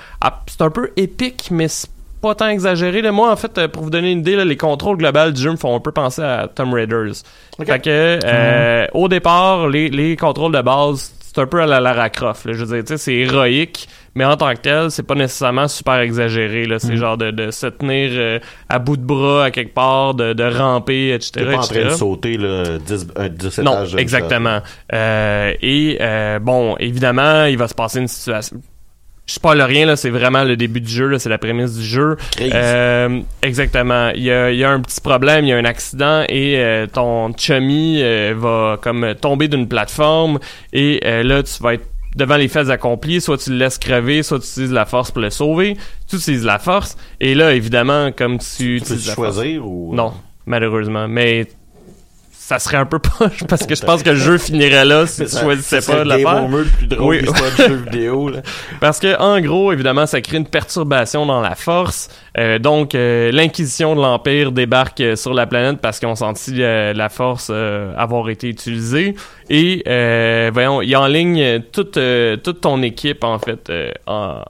c'est 0.46 0.62
un 0.62 0.70
peu 0.70 0.90
épique, 0.96 1.48
mais 1.50 1.68
c'est 1.68 1.90
pas 2.20 2.34
tant 2.34 2.48
exagéré. 2.48 3.02
Là. 3.02 3.12
Moi, 3.12 3.30
en 3.30 3.36
fait, 3.36 3.58
euh, 3.58 3.68
pour 3.68 3.82
vous 3.82 3.90
donner 3.90 4.10
une 4.10 4.20
idée, 4.20 4.34
là, 4.34 4.44
les 4.46 4.56
contrôles 4.56 4.96
globaux 4.96 5.30
du 5.30 5.42
jeu 5.42 5.50
me 5.50 5.56
font 5.56 5.76
un 5.76 5.80
peu 5.80 5.92
penser 5.92 6.22
à 6.22 6.48
Tomb 6.48 6.72
Raiders. 6.72 7.16
Fait 7.64 7.78
que, 7.80 8.18
euh, 8.24 8.86
au 8.94 9.08
départ, 9.08 9.68
les, 9.68 9.90
les 9.90 10.16
contrôles 10.16 10.52
de 10.52 10.62
base, 10.62 11.12
c'est 11.20 11.38
un 11.40 11.46
peu 11.46 11.60
à 11.60 11.66
la 11.66 11.80
Lara 11.80 12.08
Croft. 12.08 12.46
Là. 12.46 12.54
Je 12.54 12.64
veux 12.64 12.76
dire, 12.76 12.84
tu 12.84 12.92
sais, 12.94 12.96
c'est 12.96 13.14
héroïque, 13.14 13.88
mais 14.14 14.24
en 14.24 14.36
tant 14.36 14.52
que 14.54 14.60
tel, 14.60 14.90
c'est 14.90 15.02
pas 15.02 15.14
nécessairement 15.14 15.68
super 15.68 15.98
exagéré. 16.00 16.66
Là. 16.66 16.78
C'est 16.78 16.92
Mm. 16.92 16.96
genre 16.96 17.16
de, 17.16 17.30
de 17.30 17.50
se 17.50 17.66
tenir 17.66 18.10
euh, 18.14 18.38
à 18.68 18.78
bout 18.78 18.96
de 18.96 19.02
bras 19.04 19.44
à 19.46 19.50
quelque 19.50 19.74
part, 19.74 20.14
de, 20.14 20.32
de 20.32 20.44
ramper, 20.44 21.12
etc. 21.12 21.30
T'es 21.34 21.44
pas 21.44 21.56
en 21.56 21.60
train 21.62 21.84
de 21.84 21.90
sauter 21.90 22.36
là, 22.36 22.78
10, 22.78 23.06
un 23.16 23.28
10 23.28 23.58
Non, 23.60 23.84
exactement. 23.96 24.60
Euh, 24.92 25.52
et 25.60 25.98
euh, 26.00 26.38
bon, 26.38 26.76
évidemment, 26.78 27.44
il 27.46 27.58
va 27.58 27.68
se 27.68 27.74
passer 27.74 27.98
une 28.00 28.08
situation. 28.08 28.60
Je 29.26 29.32
spoil 29.32 29.62
rien 29.62 29.86
là, 29.86 29.96
c'est 29.96 30.10
vraiment 30.10 30.44
le 30.44 30.54
début 30.54 30.82
du 30.82 30.90
jeu, 30.92 31.06
là, 31.08 31.18
c'est 31.18 31.30
la 31.30 31.38
prémisse 31.38 31.78
du 31.78 31.82
jeu. 31.82 32.18
Euh, 32.42 33.20
exactement. 33.40 34.10
Il 34.14 34.22
y 34.22 34.30
a, 34.30 34.50
y 34.52 34.62
a 34.64 34.70
un 34.70 34.80
petit 34.82 35.00
problème, 35.00 35.46
il 35.46 35.48
y 35.48 35.52
a 35.54 35.56
un 35.56 35.64
accident 35.64 36.24
et 36.28 36.56
euh, 36.58 36.86
ton 36.86 37.32
chummy 37.34 38.02
euh, 38.02 38.34
va 38.36 38.76
comme 38.82 39.14
tomber 39.18 39.48
d'une 39.48 39.66
plateforme 39.66 40.38
et 40.74 41.00
euh, 41.06 41.22
là 41.22 41.42
tu 41.42 41.62
vas 41.62 41.72
être 41.72 41.86
devant 42.14 42.36
les 42.36 42.48
faits 42.48 42.70
accomplis, 42.70 43.20
soit 43.20 43.38
tu 43.38 43.50
le 43.50 43.56
laisses 43.56 43.78
crever, 43.78 44.22
soit 44.22 44.38
tu 44.38 44.46
utilises 44.46 44.72
la 44.72 44.84
force 44.86 45.10
pour 45.10 45.20
le 45.22 45.30
sauver. 45.30 45.76
Tu 46.08 46.16
utilises 46.16 46.44
la 46.44 46.58
force 46.58 46.96
et 47.20 47.34
là 47.34 47.54
évidemment 47.54 48.12
comme 48.12 48.38
tu, 48.38 48.80
Tu 48.80 48.88
peux 48.88 48.94
la 48.94 49.14
force- 49.14 49.34
choisir 49.34 49.66
ou. 49.66 49.94
non, 49.94 50.12
malheureusement. 50.46 51.08
Mais 51.08 51.46
ça 52.46 52.58
serait 52.58 52.76
un 52.76 52.84
peu 52.84 52.98
poche 52.98 53.42
parce 53.48 53.64
que 53.66 53.74
je 53.74 53.82
pense 53.82 54.02
que 54.02 54.10
le 54.10 54.16
jeu 54.16 54.36
finirait 54.36 54.84
là 54.84 55.06
si 55.06 55.24
tu 55.24 55.30
choisissais 55.38 55.80
pas 55.80 56.04
de 56.04 56.10
le 56.10 56.18
faire. 56.18 56.44
over 56.44 56.58
le 56.58 56.64
plus 56.64 56.86
drôle 56.86 57.06
Oui. 57.08 57.22
de 57.22 57.62
jeu 57.68 57.74
vidéo. 57.90 58.28
Là. 58.28 58.40
Parce 58.80 59.00
que 59.00 59.18
en 59.18 59.40
gros, 59.40 59.72
évidemment, 59.72 60.04
ça 60.04 60.20
crée 60.20 60.36
une 60.36 60.46
perturbation 60.46 61.24
dans 61.24 61.40
la 61.40 61.54
force. 61.54 62.10
Euh, 62.36 62.58
donc, 62.58 62.94
euh, 62.94 63.30
l'inquisition 63.32 63.96
de 63.96 64.02
l'Empire 64.02 64.52
débarque 64.52 65.00
euh, 65.00 65.16
sur 65.16 65.32
la 65.32 65.46
planète 65.46 65.78
parce 65.80 65.98
qu'ils 65.98 66.08
ont 66.08 66.16
senti 66.16 66.62
euh, 66.62 66.92
la 66.92 67.08
force 67.08 67.48
euh, 67.50 67.94
avoir 67.96 68.28
été 68.28 68.48
utilisée. 68.48 69.14
Et, 69.48 69.82
euh, 69.88 70.50
voyons, 70.52 70.82
il 70.82 70.94
en 70.96 71.06
ligne 71.06 71.60
toute, 71.72 71.96
euh, 71.96 72.36
toute 72.36 72.60
ton 72.60 72.82
équipe, 72.82 73.24
en 73.24 73.38
fait, 73.38 73.70
euh, 73.70 73.90
en 74.06 74.42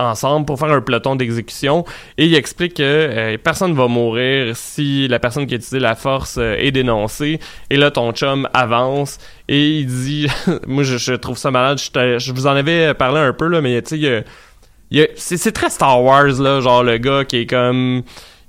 ensemble 0.00 0.46
pour 0.46 0.58
faire 0.58 0.70
un 0.70 0.80
peloton 0.80 1.16
d'exécution. 1.16 1.84
Et 2.18 2.26
il 2.26 2.34
explique 2.34 2.74
que 2.74 2.82
euh, 2.82 3.36
personne 3.42 3.74
va 3.74 3.86
mourir 3.88 4.56
si 4.56 5.08
la 5.08 5.18
personne 5.18 5.46
qui 5.46 5.54
a 5.54 5.56
utilisé 5.56 5.78
la 5.78 5.94
force 5.94 6.36
euh, 6.38 6.56
est 6.58 6.72
dénoncée. 6.72 7.40
Et 7.70 7.76
là 7.76 7.90
ton 7.90 8.12
chum 8.12 8.48
avance 8.52 9.18
et 9.48 9.78
il 9.78 9.86
dit 9.86 10.26
moi 10.66 10.82
je, 10.82 11.14
trouve 11.14 11.38
ça 11.38 11.50
malade. 11.50 11.78
Je, 11.78 12.18
je 12.18 12.32
vous 12.32 12.46
en 12.46 12.56
avais 12.56 12.94
parlé 12.94 13.20
un 13.20 13.32
peu 13.32 13.46
là 13.46 13.60
mais 13.60 13.80
tu 13.82 14.00
sais 14.00 14.24
c'est 15.16 15.52
très 15.52 15.70
Star 15.70 16.02
Wars 16.02 16.40
là 16.40 16.60
genre 16.60 16.84
le 16.84 16.98
gars 16.98 17.24
qui 17.24 17.38
est 17.38 17.46
comme 17.46 18.02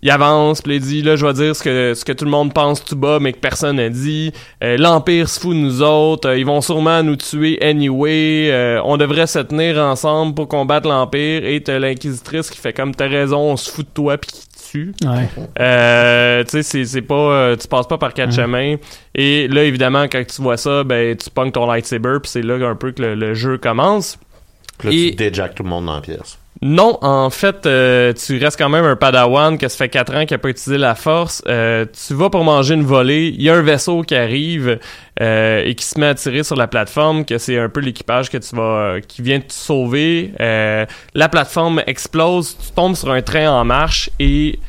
il 0.06 0.12
avance, 0.12 0.62
puis 0.62 0.76
il 0.76 0.82
dit 0.82 1.02
là 1.02 1.16
je 1.16 1.26
vais 1.26 1.34
dire 1.34 1.56
ce 1.56 1.64
que 1.64 1.94
ce 1.96 2.06
que 2.06 2.12
tout 2.14 2.26
le 2.26 2.32
monde 2.32 2.54
pense 2.54 2.86
tout 2.86 2.96
bas 2.96 3.18
mais 3.20 3.34
que 3.34 3.40
personne 3.40 3.78
n'a 3.78 3.90
dit. 3.90 4.32
Euh, 4.64 4.78
L'empire 4.78 5.28
se 5.28 5.40
fout 5.40 5.56
de 5.56 5.60
nous 5.60 5.82
autres, 5.82 6.30
euh, 6.30 6.38
ils 6.38 6.46
vont 6.46 6.62
sûrement 6.62 7.02
nous 7.02 7.16
tuer 7.16 7.58
anyway. 7.62 8.50
Euh, 8.52 8.80
on 8.86 8.98
devrait 8.98 9.26
se 9.28 9.40
tenir 9.40 9.78
ensemble 9.80 10.36
pour 10.36 10.48
combattre 10.48 10.88
l'empire 10.88 11.44
et 11.44 11.62
t'as 11.64 11.80
l'inquisitrice 11.80 12.50
qui 12.52 12.58
fait 12.60 12.72
comme 12.72 12.94
t'as 12.94 13.08
raison, 13.08 13.40
on 13.40 13.58
se 13.58 13.72
fout 13.72 13.86
de 13.86 13.92
toi 13.94 14.18
puis 14.18 14.30
qui 14.32 14.48
te 14.48 14.72
tue. 14.72 14.94
Ouais. 15.06 15.28
Euh, 15.60 16.44
tu 16.44 16.50
sais, 16.52 16.64
c'est, 16.64 16.86
c'est 16.86 17.02
pas, 17.02 17.16
euh, 17.16 17.56
tu 17.56 17.68
passes 17.68 17.88
pas 17.88 17.98
par 17.98 18.14
quatre 18.14 18.32
chemins. 18.34 18.76
Et 19.16 19.48
là, 19.48 19.64
évidemment, 19.64 20.04
quand 20.04 20.24
tu 20.28 20.42
vois 20.42 20.58
ça, 20.58 20.84
ben, 20.84 21.16
tu 21.18 21.30
pognes 21.30 21.52
ton 21.52 21.66
lightsaber, 21.66 22.18
puis 22.22 22.30
c'est 22.32 22.42
là 22.42 22.56
un 22.68 22.76
peu 22.76 22.92
que 22.92 23.02
le, 23.02 23.16
le 23.16 23.34
jeu 23.34 23.58
commence. 23.58 24.18
Puis 24.78 24.88
là, 24.90 24.94
Et- 24.96 25.10
tu 25.12 25.16
déjacques 25.16 25.56
tout 25.56 25.64
le 25.64 25.70
monde 25.70 25.86
dans 25.86 25.96
la 25.96 26.02
pièce. 26.02 26.38
Non, 26.62 26.98
en 27.02 27.30
fait, 27.30 27.66
euh, 27.66 28.14
tu 28.14 28.38
restes 28.38 28.58
quand 28.58 28.70
même 28.70 28.86
un 28.86 28.96
padawan 28.96 29.58
que 29.58 29.68
ça 29.68 29.78
fait 29.78 29.90
4 29.90 30.16
ans 30.16 30.26
qu'il 30.26 30.36
n'a 30.36 30.40
pas 30.40 30.50
utilisé 30.50 30.78
la 30.78 30.96
force. 30.96 31.44
Euh, 31.48 31.86
tu 32.08 32.14
vas 32.14 32.30
pour 32.30 32.44
manger 32.46 32.76
une 32.76 32.84
volée, 32.86 33.28
il 33.28 33.42
y 33.42 33.50
a 33.50 33.56
un 33.56 33.62
vaisseau 33.62 34.04
qui 34.04 34.16
arrive 34.16 34.80
euh, 35.22 35.64
et 35.66 35.76
qui 35.76 35.86
se 35.86 36.00
met 36.00 36.08
à 36.08 36.16
tirer 36.16 36.44
sur 36.44 36.56
la 36.56 36.68
plateforme, 36.68 37.26
que 37.26 37.38
c'est 37.38 37.60
un 37.60 37.68
peu 37.68 37.82
l'équipage 37.82 38.30
que 38.30 38.38
tu 38.38 38.56
vas, 38.56 39.02
qui 39.06 39.22
vient 39.22 39.42
te 39.42 39.52
sauver. 39.52 40.32
La 40.40 41.30
plateforme 41.30 41.84
explose, 41.88 42.58
tu 42.58 42.72
tombes 42.72 42.96
sur 42.96 43.12
un 43.12 43.22
train 43.22 43.50
en 43.50 43.66
marche 43.66 44.10
et 44.20 44.60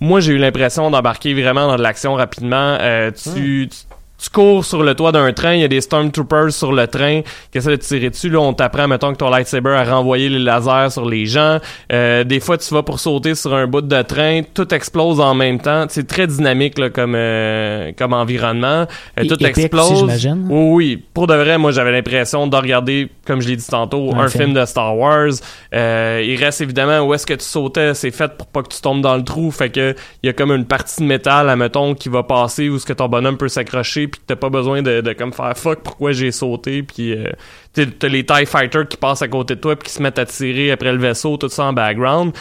moi 0.00 0.20
j'ai 0.20 0.32
eu 0.32 0.38
l'impression 0.38 0.90
d'embarquer 0.90 1.32
vraiment 1.32 1.68
dans 1.68 1.76
de 1.76 1.82
l'action 1.82 2.14
rapidement. 2.14 2.76
Tu, 3.12 3.68
tu 3.68 3.85
tu 4.18 4.30
cours 4.30 4.64
sur 4.64 4.82
le 4.82 4.94
toit 4.94 5.12
d'un 5.12 5.32
train, 5.32 5.54
il 5.54 5.60
y 5.60 5.64
a 5.64 5.68
des 5.68 5.80
Stormtroopers 5.80 6.52
sur 6.52 6.72
le 6.72 6.86
train 6.86 7.22
qui 7.52 7.58
essaient 7.58 7.70
de 7.70 7.76
tirer 7.76 8.10
dessus? 8.10 8.30
Là, 8.30 8.40
on 8.40 8.52
t'apprend, 8.52 8.88
mettons, 8.88 9.12
que 9.12 9.18
ton 9.18 9.28
lightsaber 9.30 9.70
a 9.70 9.84
renvoyé 9.84 10.28
les 10.28 10.38
lasers 10.38 10.90
sur 10.90 11.08
les 11.08 11.26
gens. 11.26 11.58
Euh, 11.92 12.24
des 12.24 12.40
fois, 12.40 12.58
tu 12.58 12.72
vas 12.72 12.82
pour 12.82 12.98
sauter 12.98 13.34
sur 13.34 13.54
un 13.54 13.66
bout 13.66 13.82
de 13.82 14.02
train, 14.02 14.42
tout 14.54 14.72
explose 14.74 15.20
en 15.20 15.34
même 15.34 15.60
temps. 15.60 15.86
C'est 15.88 16.06
très 16.06 16.26
dynamique 16.26 16.78
là, 16.78 16.90
comme, 16.90 17.14
euh, 17.14 17.92
comme 17.96 18.12
environnement. 18.12 18.86
Euh, 19.18 19.24
tout 19.28 19.34
épique 19.34 19.58
explose. 19.58 20.02
aussi, 20.04 20.28
oui, 20.28 20.46
oui. 20.48 21.04
Pour 21.14 21.26
de 21.26 21.34
vrai, 21.34 21.58
moi, 21.58 21.70
j'avais 21.72 21.92
l'impression 21.92 22.46
de 22.46 22.56
regarder, 22.56 23.08
comme 23.26 23.40
je 23.42 23.48
l'ai 23.48 23.56
dit 23.56 23.66
tantôt, 23.66 24.12
Un 24.14 24.20
un, 24.20 24.28
film. 24.28 24.44
film. 24.44 24.54
de 24.54 24.64
Star 24.64 24.96
Wars. 24.96 25.32
Euh, 25.74 26.22
il 26.24 26.36
reste 26.42 26.60
évidemment 26.60 27.00
où 27.00 27.14
est-ce 27.14 27.26
que 27.26 27.34
tu 27.34 27.44
sautais, 27.44 27.94
c'est 27.94 28.10
fait 28.10 28.36
pour 28.36 28.46
pas 28.46 28.62
que 28.62 28.68
tu 28.74 28.80
tombes 28.80 29.02
dans 29.02 29.16
le 29.16 29.24
trou. 29.24 29.50
Fait 29.50 29.70
que 29.70 29.94
il 30.22 30.26
y 30.26 30.30
a 30.30 30.32
comme 30.32 30.52
une 30.52 30.64
partie 30.64 31.02
de 31.02 31.06
métal, 31.06 31.48
admettons, 31.48 31.94
qui 31.94 32.08
va 32.08 32.22
passer 32.22 32.68
où 32.68 32.78
ce 32.78 32.86
que 32.86 32.92
ton 32.92 33.08
bonhomme 33.08 33.36
peut 33.36 33.48
s'accrocher, 33.48 34.05
puis 34.08 34.20
que 34.20 34.24
t'as 34.26 34.36
pas 34.36 34.48
besoin 34.50 34.82
de, 34.82 35.00
de 35.00 35.12
comme 35.12 35.32
faire 35.32 35.56
fuck 35.56 35.80
pourquoi 35.82 36.12
j'ai 36.12 36.32
sauté, 36.32 36.82
puis 36.82 37.12
euh, 37.12 37.30
t'as- 37.72 38.08
les 38.08 38.24
Tie 38.24 38.46
Fighters 38.46 38.88
qui 38.88 38.96
passent 38.96 39.22
à 39.22 39.28
côté 39.28 39.54
de 39.56 39.60
toi 39.60 39.76
puis 39.76 39.88
qui 39.88 39.94
se 39.94 40.02
mettent 40.02 40.18
à 40.18 40.26
tirer 40.26 40.70
après 40.70 40.92
le 40.92 40.98
vaisseau, 40.98 41.36
tout 41.36 41.48
ça 41.48 41.64
en 41.64 41.72
background. 41.72 42.32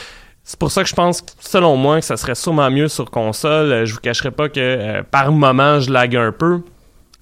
C'est 0.43 0.59
pour 0.59 0.69
ça 0.71 0.83
que 0.83 0.89
je 0.89 0.93
pense, 0.95 1.23
selon 1.39 1.75
moi, 1.75 1.99
que 1.99 2.05
ça 2.05 2.17
serait 2.17 2.35
sûrement 2.35 2.69
mieux 2.69 2.87
sur 2.87 3.09
console. 3.09 3.71
Euh, 3.71 3.85
je 3.85 3.93
vous 3.95 3.99
cacherai 3.99 4.29
pas 4.29 4.47
que 4.47 4.59
euh, 4.59 5.01
par 5.09 5.31
moment, 5.31 5.79
je 5.79 5.91
lag 5.91 6.15
un 6.15 6.31
peu. 6.31 6.59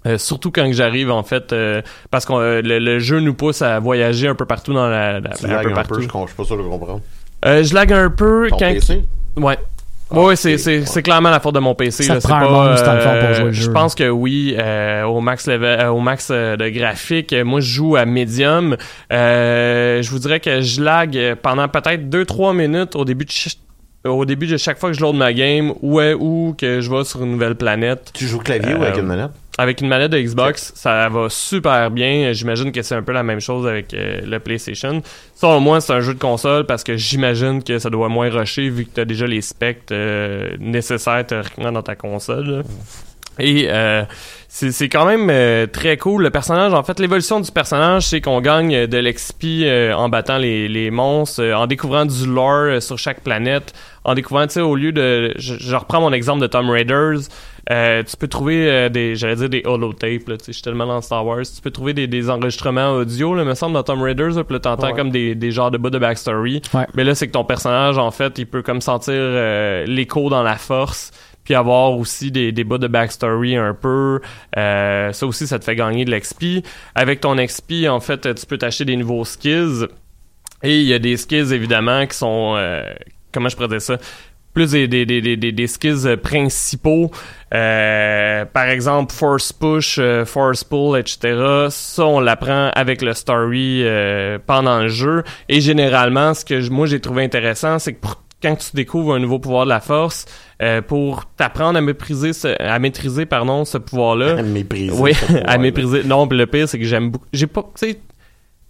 Euh, 0.05 0.17
surtout 0.17 0.51
quand 0.51 0.69
j'arrive 0.73 1.09
en 1.09 1.23
fait 1.23 1.53
euh, 1.53 1.81
parce 2.11 2.25
que 2.25 2.33
le, 2.61 2.79
le 2.79 2.99
jeu 2.99 3.21
nous 3.21 3.33
pousse 3.33 3.61
à 3.61 3.79
voyager 3.79 4.27
un 4.27 4.35
peu 4.35 4.45
partout 4.45 4.73
dans 4.73 4.89
la, 4.89 5.21
la- 5.21 5.29
Tu 5.29 5.45
un 5.45 5.61
peu 5.63 5.71
un 5.71 5.83
peu, 5.85 5.95
je 5.95 6.01
je 6.01 6.07
suis 6.27 6.35
pas 6.35 6.43
sûr 6.43 6.57
de 6.57 6.63
comprendre. 6.63 6.99
Je 7.45 7.73
lag 7.73 7.93
un 7.93 8.09
peu 8.09 8.47
Ton 8.49 8.57
quand 8.57 8.73
PC? 8.73 9.05
ouais 9.37 9.57
Ouais, 10.13 10.25
ouais, 10.25 10.35
c'est, 10.35 10.57
c'est, 10.57 10.85
c'est 10.85 11.01
clairement 11.01 11.29
la 11.29 11.39
faute 11.39 11.55
de 11.55 11.59
mon 11.59 11.73
PC. 11.75 12.03
Ça 12.03 12.13
là. 12.15 12.21
te 12.21 12.27
prend 12.27 12.37
un 12.37 12.41
pas, 12.45 12.69
monstre, 12.69 12.85
dans 12.85 12.93
le 12.93 12.99
fond, 13.01 13.19
pour 13.19 13.33
jouer 13.33 13.45
le 13.45 13.51
Je 13.51 13.61
jeu. 13.63 13.73
pense 13.73 13.95
que 13.95 14.09
oui, 14.09 14.55
euh, 14.59 15.03
au 15.03 15.21
max 15.21 15.47
level, 15.47 15.79
euh, 15.79 15.89
au 15.89 15.99
max 15.99 16.29
euh, 16.31 16.55
de 16.55 16.69
graphique. 16.69 17.33
euh, 17.33 17.43
Moi, 17.43 17.59
je 17.61 17.73
joue 17.73 17.95
à 17.95 18.05
medium. 18.05 18.77
Euh, 19.11 20.01
je 20.01 20.09
vous 20.11 20.19
dirais 20.19 20.39
que 20.39 20.61
je 20.61 20.81
lag 20.81 21.17
euh, 21.17 21.35
pendant 21.41 21.67
peut-être 21.67 22.09
2-3 22.09 22.55
minutes 22.55 22.95
au 22.95 23.05
début 23.05 23.25
de 23.25 23.31
ch- 23.31 23.57
au 24.05 24.25
début 24.25 24.47
de 24.47 24.57
chaque 24.57 24.79
fois 24.79 24.91
que 24.91 24.97
je 24.97 25.01
load 25.01 25.15
ma 25.15 25.33
game 25.33 25.73
ou 25.81 26.01
ou 26.01 26.55
que 26.57 26.81
je 26.81 26.89
vais 26.89 27.03
sur 27.03 27.23
une 27.23 27.31
nouvelle 27.31 27.55
planète. 27.55 28.11
Tu 28.13 28.27
joues 28.27 28.39
clavier 28.39 28.73
ou 28.73 28.83
avec 28.83 28.97
une 28.97 29.05
manette? 29.05 29.31
Avec 29.57 29.81
une 29.81 29.87
manette 29.87 30.11
de 30.11 30.19
Xbox, 30.19 30.73
ça 30.75 31.07
va 31.09 31.29
super 31.29 31.91
bien. 31.91 32.33
J'imagine 32.33 32.71
que 32.71 32.81
c'est 32.81 32.95
un 32.95 33.03
peu 33.03 33.11
la 33.11 33.21
même 33.21 33.39
chose 33.39 33.67
avec 33.67 33.93
euh, 33.93 34.21
le 34.25 34.39
PlayStation. 34.39 35.03
Ça, 35.35 35.47
au 35.49 35.59
moins, 35.59 35.79
c'est 35.79 35.93
un 35.93 35.99
jeu 35.99 36.15
de 36.15 36.19
console 36.19 36.65
parce 36.65 36.83
que 36.83 36.97
j'imagine 36.97 37.63
que 37.63 37.77
ça 37.77 37.91
doit 37.91 38.09
moins 38.09 38.31
rusher 38.31 38.69
vu 38.69 38.85
que 38.85 38.95
tu 38.95 39.01
as 39.01 39.05
déjà 39.05 39.27
les 39.27 39.41
specs 39.41 39.91
euh, 39.91 40.55
nécessaires 40.59 41.25
théoriquement 41.27 41.71
dans 41.71 41.83
ta 41.83 41.95
console. 41.95 42.45
là. 42.49 42.61
Et 43.39 43.67
euh, 43.69 44.03
c'est 44.47 44.71
c'est 44.71 44.89
quand 44.89 45.05
même 45.05 45.29
euh, 45.31 45.65
très 45.65 45.97
cool. 45.97 46.21
Le 46.23 46.29
personnage, 46.29 46.73
en 46.73 46.83
fait, 46.83 46.99
l'évolution 46.99 47.39
du 47.39 47.51
personnage, 47.51 48.03
c'est 48.03 48.21
qu'on 48.21 48.41
gagne 48.41 48.85
de 48.85 48.97
l'XP 48.97 49.43
euh, 49.63 49.93
en 49.93 50.09
battant 50.09 50.37
les, 50.37 50.67
les 50.67 50.91
monstres, 50.91 51.41
euh, 51.41 51.55
en 51.55 51.65
découvrant 51.65 52.05
du 52.05 52.27
lore 52.27 52.51
euh, 52.67 52.79
sur 52.79 52.97
chaque 52.99 53.21
planète, 53.21 53.73
en 54.03 54.13
découvrant, 54.13 54.45
tu 54.45 54.53
sais, 54.53 54.61
au 54.61 54.75
lieu 54.75 54.91
de... 54.91 55.33
Je, 55.37 55.55
je 55.59 55.75
reprends 55.75 56.01
mon 56.01 56.13
exemple 56.13 56.41
de 56.41 56.47
Tomb 56.47 56.69
Raiders. 56.69 57.21
euh, 57.71 58.03
tu 58.03 58.17
peux 58.17 58.27
trouver 58.27 58.69
euh, 58.69 58.89
des, 58.89 59.15
j'allais 59.15 59.37
dire 59.37 59.49
des 59.49 59.63
holotapes, 59.65 60.27
là, 60.27 60.37
tu 60.37 60.43
sais, 60.45 60.51
je 60.51 60.51
suis 60.51 60.61
tellement 60.61 60.85
dans 60.85 61.01
Star 61.01 61.25
Wars. 61.25 61.41
Tu 61.43 61.61
peux 61.63 61.71
trouver 61.71 61.93
des, 61.93 62.05
des 62.05 62.29
enregistrements 62.29 62.91
audio, 62.91 63.33
là, 63.33 63.43
me 63.45 63.55
semble, 63.55 63.73
dans 63.73 63.83
Tomb 63.83 64.01
Raiders, 64.03 64.35
là, 64.35 64.43
puis 64.43 64.53
là, 64.53 64.59
t'entends 64.59 64.87
Ouais. 64.87 64.93
comme 64.93 65.09
des, 65.09 65.33
des 65.33 65.49
genres 65.51 65.71
de 65.71 65.77
bouts 65.79 65.89
de 65.89 65.97
backstory. 65.97 66.61
Ouais. 66.75 66.85
Mais 66.93 67.03
là, 67.03 67.15
c'est 67.15 67.25
que 67.27 67.31
ton 67.31 67.45
personnage, 67.45 67.97
en 67.97 68.11
fait, 68.11 68.37
il 68.37 68.45
peut 68.45 68.61
comme 68.61 68.81
sentir 68.81 69.13
euh, 69.15 69.85
l'écho 69.87 70.29
dans 70.29 70.43
la 70.43 70.57
force, 70.57 71.11
puis 71.43 71.55
avoir 71.55 71.97
aussi 71.97 72.31
des, 72.31 72.51
des 72.51 72.63
bouts 72.63 72.77
de 72.77 72.87
backstory 72.87 73.55
un 73.55 73.73
peu. 73.73 74.21
Euh, 74.57 75.11
ça 75.11 75.25
aussi, 75.25 75.47
ça 75.47 75.59
te 75.59 75.65
fait 75.65 75.75
gagner 75.75 76.05
de 76.05 76.15
l'XP. 76.15 76.65
Avec 76.95 77.21
ton 77.21 77.35
XP, 77.35 77.87
en 77.89 77.99
fait, 77.99 78.33
tu 78.35 78.45
peux 78.45 78.57
t'acheter 78.57 78.85
des 78.85 78.95
nouveaux 78.95 79.25
skills. 79.25 79.87
Et 80.63 80.79
il 80.79 80.87
y 80.87 80.93
a 80.93 80.99
des 80.99 81.17
skills, 81.17 81.53
évidemment, 81.53 82.05
qui 82.07 82.15
sont... 82.17 82.53
euh, 82.55 82.83
comment 83.33 83.49
je 83.49 83.57
pourrais 83.57 83.79
ça? 83.81 83.97
Plus 84.53 84.71
des, 84.71 84.87
des, 84.87 85.05
des, 85.05 85.35
des, 85.35 85.51
des- 85.51 85.67
skills 85.67 86.15
principaux. 86.21 87.09
Euh, 87.53 88.45
par 88.45 88.65
exemple, 88.65 89.11
force 89.13 89.51
push, 89.51 89.97
euh, 89.99 90.25
force 90.25 90.63
pull, 90.63 90.97
etc. 90.99 91.67
Ça, 91.69 92.05
on 92.05 92.19
l'apprend 92.19 92.69
avec 92.75 93.01
le 93.01 93.13
story 93.13 93.81
euh, 93.83 94.37
pendant 94.45 94.79
le 94.79 94.87
jeu. 94.89 95.23
Et 95.49 95.59
généralement, 95.59 96.33
ce 96.33 96.45
que 96.45 96.69
moi 96.69 96.85
j'ai 96.87 96.99
trouvé 96.99 97.23
intéressant, 97.23 97.79
c'est 97.79 97.93
que 97.93 97.99
pour- 97.99 98.22
quand 98.43 98.55
tu 98.57 98.75
découvres 98.75 99.13
un 99.15 99.19
nouveau 99.19 99.39
pouvoir 99.39 99.63
de 99.65 99.69
la 99.69 99.79
force, 99.79 100.25
euh, 100.61 100.81
pour 100.81 101.25
t'apprendre 101.37 101.77
à 101.77 101.81
mépriser, 101.81 102.33
ce- 102.33 102.61
à 102.61 102.77
maîtriser, 102.77 103.25
pardon, 103.25 103.65
ce 103.65 103.77
pouvoir-là. 103.79 104.37
À 104.37 104.41
mépriser 104.43 104.91
Oui, 104.99 105.13
à 105.45 105.57
mépriser. 105.57 106.03
Non, 106.03 106.27
puis 106.27 106.37
le 106.37 106.45
pire, 106.45 106.69
c'est 106.69 106.77
que 106.77 106.85
j'aime 106.85 107.09
beaucoup. 107.09 107.25
J'ai 107.33 107.47
pas, 107.47 107.63
tu 107.79 107.87
sais, 107.89 107.99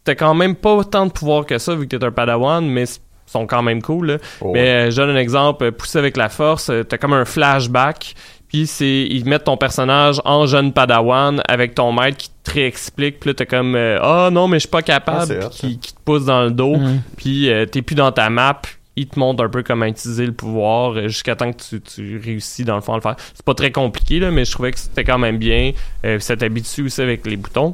t'as 0.05 0.15
quand 0.15 0.33
même 0.33 0.55
pas 0.55 0.73
autant 0.73 1.05
de 1.07 1.11
pouvoir 1.11 1.45
que 1.45 1.57
ça 1.57 1.75
vu 1.75 1.87
que 1.87 1.95
t'es 1.95 2.05
un 2.05 2.11
padawan, 2.11 2.65
mais 2.65 2.85
sont 3.25 3.47
quand 3.47 3.63
même 3.63 3.81
cool. 3.81 4.07
là. 4.07 4.17
Oh, 4.41 4.51
mais 4.53 4.87
euh, 4.87 4.91
je 4.91 4.95
donne 4.97 5.09
un 5.09 5.15
exemple, 5.19 5.63
euh, 5.65 5.71
pousser 5.71 5.97
avec 5.97 6.17
la 6.17 6.29
force, 6.29 6.69
t'as 6.87 6.97
comme 6.97 7.13
un 7.13 7.25
flashback, 7.25 8.13
puis 8.47 8.67
c'est 8.67 9.07
ils 9.09 9.25
mettent 9.25 9.45
ton 9.45 9.57
personnage 9.57 10.21
en 10.25 10.45
jeune 10.45 10.71
padawan 10.73 11.41
avec 11.47 11.73
ton 11.73 11.91
maître 11.93 12.17
qui 12.17 12.29
te 12.43 12.51
réexplique, 12.51 13.19
puis 13.21 13.29
là 13.29 13.33
t'as 13.33 13.45
comme 13.45 13.75
euh, 13.75 13.97
ah 14.01 14.29
non 14.31 14.47
mais 14.47 14.57
je 14.57 14.61
suis 14.61 14.69
pas 14.69 14.79
Ah, 14.79 14.83
capable, 14.83 15.39
puis 15.39 15.49
qui, 15.49 15.79
qui 15.79 15.93
te 15.93 15.99
pousse 16.05 16.25
dans 16.25 16.43
le 16.43 16.51
dos, 16.51 16.75
Mhm. 16.75 17.01
puis 17.17 17.49
euh, 17.49 17.65
t'es 17.65 17.81
plus 17.81 17.95
dans 17.95 18.11
ta 18.11 18.29
map. 18.29 18.61
Il 18.95 19.07
te 19.07 19.17
montre 19.17 19.43
un 19.43 19.49
peu 19.49 19.63
comment 19.63 19.85
utiliser 19.85 20.25
le 20.25 20.33
pouvoir 20.33 20.91
euh, 20.91 21.07
jusqu'à 21.07 21.35
temps 21.35 21.51
que 21.51 21.57
tu, 21.57 21.81
tu 21.81 22.21
réussis 22.23 22.63
dans 22.63 22.75
le 22.75 22.81
fond 22.81 22.93
à 22.93 22.97
le 22.97 23.01
faire. 23.01 23.15
C'est 23.33 23.45
pas 23.45 23.55
très 23.55 23.71
compliqué 23.71 24.19
là, 24.19 24.29
mais 24.29 24.45
je 24.45 24.51
trouvais 24.51 24.71
que 24.71 24.79
c'était 24.79 25.03
quand 25.03 25.17
même 25.17 25.37
bien. 25.37 25.71
Euh, 26.05 26.19
ça 26.19 26.37
t'habitue 26.37 26.83
aussi 26.83 27.01
avec 27.01 27.25
les 27.25 27.37
boutons. 27.37 27.71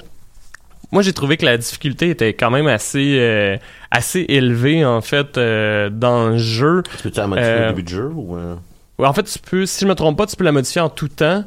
Moi, 0.91 1.03
j'ai 1.03 1.13
trouvé 1.13 1.38
que 1.38 1.45
la 1.45 1.57
difficulté 1.57 2.09
était 2.09 2.34
quand 2.34 2.49
même 2.49 2.67
assez 2.67 3.17
euh, 3.20 3.57
assez 3.91 4.26
élevée 4.28 4.84
en 4.86 5.01
fait 5.01 5.38
euh, 5.38 5.89
dans 5.91 6.30
le 6.30 6.38
jeu. 6.38 6.84
Tu 7.01 7.09
la 7.15 7.28
modifier 7.28 7.51
Euh, 7.51 7.65
au 7.65 7.70
début 7.70 7.84
du 7.84 7.93
jeu 7.93 8.11
ou... 8.15 8.38
en 9.08 9.14
fait, 9.14 9.24
tu 9.24 9.39
peux, 9.39 9.66
si 9.66 9.82
je 9.82 9.86
me 9.88 9.95
trompe 9.95 10.18
pas, 10.18 10.26
tu 10.26 10.36
peux 10.36 10.43
la 10.43 10.52
modifier 10.52 10.82
en 10.82 10.89
tout 10.89 11.08
temps. 11.08 11.43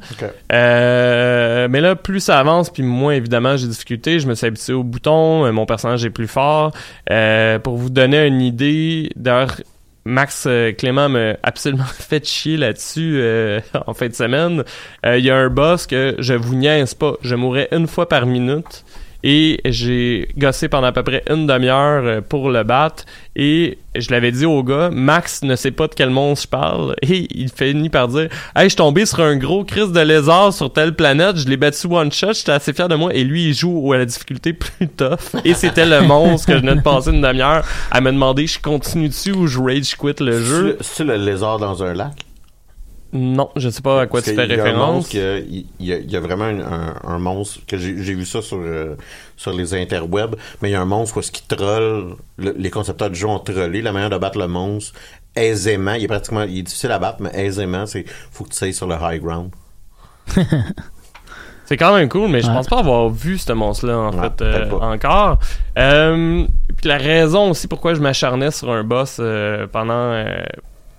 Euh, 0.52 1.68
mais 1.68 1.80
là, 1.80 1.94
plus 1.96 2.20
ça 2.20 2.38
avance, 2.38 2.70
puis 2.70 2.82
moins 2.82 3.12
évidemment 3.12 3.56
j'ai 3.56 3.66
des 3.66 3.72
difficultés. 3.72 4.20
Je 4.20 4.26
me 4.26 4.34
suis 4.34 4.46
habitué 4.46 4.72
au 4.72 4.82
bouton, 4.82 5.44
euh, 5.44 5.52
mon 5.52 5.66
personnage 5.66 6.04
est 6.04 6.10
plus 6.10 6.28
fort. 6.28 6.72
Euh, 7.10 7.58
pour 7.58 7.76
vous 7.76 7.90
donner 7.90 8.26
une 8.26 8.40
idée, 8.40 9.10
d'ailleurs, 9.16 9.56
Max 10.04 10.44
euh, 10.46 10.72
Clément 10.72 11.08
m'a 11.08 11.34
absolument 11.42 11.84
fait 11.84 12.26
chier 12.26 12.56
là-dessus 12.56 13.18
euh, 13.20 13.60
en 13.86 13.94
fin 13.94 14.08
de 14.08 14.14
semaine. 14.14 14.64
Euh, 15.06 15.18
Il 15.18 15.24
y 15.24 15.30
a 15.30 15.36
un 15.36 15.48
boss 15.48 15.86
que 15.86 16.16
je 16.18 16.34
vous 16.34 16.54
niaise 16.54 16.94
pas, 16.94 17.14
je 17.22 17.34
mourrais 17.34 17.68
une 17.72 17.86
fois 17.86 18.08
par 18.08 18.26
minute. 18.26 18.84
Et 19.24 19.60
j'ai 19.64 20.28
gossé 20.36 20.68
pendant 20.68 20.88
à 20.88 20.92
peu 20.92 21.02
près 21.02 21.22
une 21.30 21.46
demi-heure 21.46 22.02
euh, 22.04 22.20
pour 22.20 22.50
le 22.50 22.64
battre. 22.64 23.04
Et 23.36 23.78
je 23.94 24.10
l'avais 24.10 24.32
dit 24.32 24.46
au 24.46 24.62
gars, 24.62 24.90
Max 24.92 25.42
ne 25.42 25.54
sait 25.56 25.70
pas 25.70 25.86
de 25.86 25.94
quel 25.94 26.10
monstre 26.10 26.44
je 26.44 26.48
parle. 26.48 26.96
Et 27.02 27.28
il 27.30 27.48
finit 27.48 27.88
par 27.88 28.08
dire 28.08 28.28
Hey, 28.56 28.64
je 28.64 28.68
suis 28.68 28.76
tombé 28.76 29.06
sur 29.06 29.20
un 29.20 29.36
gros 29.36 29.64
crise 29.64 29.92
de 29.92 30.00
lézard 30.00 30.52
sur 30.52 30.72
telle 30.72 30.94
planète, 30.94 31.36
je 31.36 31.48
l'ai 31.48 31.56
battu 31.56 31.86
one 31.86 32.10
shot, 32.10 32.32
j'étais 32.32 32.52
assez 32.52 32.72
fier 32.72 32.88
de 32.88 32.94
moi. 32.94 33.14
Et 33.14 33.24
lui, 33.24 33.48
il 33.48 33.54
joue 33.54 33.92
à 33.92 33.98
la 33.98 34.04
difficulté 34.04 34.52
plus 34.52 34.88
tough. 34.88 35.34
Et 35.44 35.54
c'était 35.54 35.86
le 35.86 36.02
monstre 36.02 36.48
que 36.48 36.54
je 36.54 36.58
venais 36.58 36.76
de 36.76 36.82
passer 36.82 37.10
une 37.10 37.22
demi-heure 37.22 37.64
à 37.90 38.00
me 38.00 38.10
demander 38.10 38.46
je 38.46 38.58
continue 38.58 39.08
dessus 39.08 39.32
ou 39.32 39.46
je 39.46 39.60
rage 39.60 39.96
quit 39.96 40.14
le 40.20 40.42
jeu. 40.42 40.78
C'est 40.80 41.04
le 41.04 41.16
lézard 41.16 41.58
dans 41.58 41.82
un 41.82 41.94
lac? 41.94 42.12
Non, 43.14 43.50
je 43.56 43.68
sais 43.68 43.82
pas 43.82 44.00
à 44.02 44.06
quoi 44.06 44.20
Parce 44.20 44.30
tu 44.30 44.36
fais 44.36 44.46
y 44.46 44.54
référence. 44.56 45.12
il 45.12 45.66
y, 45.80 45.92
a, 45.92 45.98
il 45.98 46.10
y 46.10 46.16
a 46.16 46.20
vraiment 46.20 46.44
un, 46.44 46.60
un- 46.60 46.94
un 47.04 47.18
monstre 47.18 47.60
que 47.66 47.76
j'ai 47.76 47.92
vu 48.14 48.24
ça 48.24 48.40
sur 48.40 48.58
euh, 48.60 48.96
sur 49.36 49.52
les 49.52 49.74
interwebs, 49.74 50.34
mais 50.62 50.70
il 50.70 50.72
y 50.72 50.74
a 50.74 50.80
un 50.80 50.86
monstre 50.86 51.16
où 51.18 51.20
est-ce 51.20 51.30
qu'il 51.30 51.46
troll 51.46 52.16
le- 52.38 52.54
les 52.56 52.70
concepteurs 52.70 53.10
de 53.10 53.14
jeu 53.14 53.26
ont 53.26 53.38
trollé 53.38 53.82
la 53.82 53.92
manière 53.92 54.08
de 54.10 54.16
battre 54.16 54.38
le 54.38 54.46
monstre 54.48 54.98
aisément, 55.36 55.92
il 55.94 56.04
est 56.04 56.08
pratiquement 56.08 56.42
il 56.44 56.58
est 56.58 56.62
difficile 56.62 56.90
à 56.92 56.98
battre 56.98 57.18
mais 57.20 57.30
aisément, 57.34 57.84
c'est 57.86 58.04
faut 58.30 58.44
que 58.44 58.50
tu 58.50 58.64
ailles 58.64 58.74
sur 58.74 58.86
le 58.86 58.96
high 59.00 59.20
ground. 59.22 59.50
C'est 61.64 61.76
quand 61.76 61.94
même 61.94 62.08
cool, 62.08 62.28
mais 62.28 62.40
je 62.42 62.48
Ouais. 62.48 62.54
pense 62.54 62.68
pas 62.68 62.80
avoir 62.80 63.08
vu 63.08 63.38
ce 63.38 63.52
monstre-là, 63.52 63.96
en 63.96 64.12
Ouais, 64.12 64.22
fait, 64.28 64.42
euh, 64.42 64.70
encore. 64.80 65.38
Euh, 65.78 66.44
puis 66.76 66.88
la 66.88 66.98
raison 66.98 67.50
aussi 67.50 67.66
pourquoi 67.66 67.94
je 67.94 68.00
m'acharnais 68.00 68.50
sur 68.50 68.70
un 68.70 68.84
boss 68.84 69.18
euh, 69.20 69.66
pendant, 69.68 69.94
euh, 69.94 70.42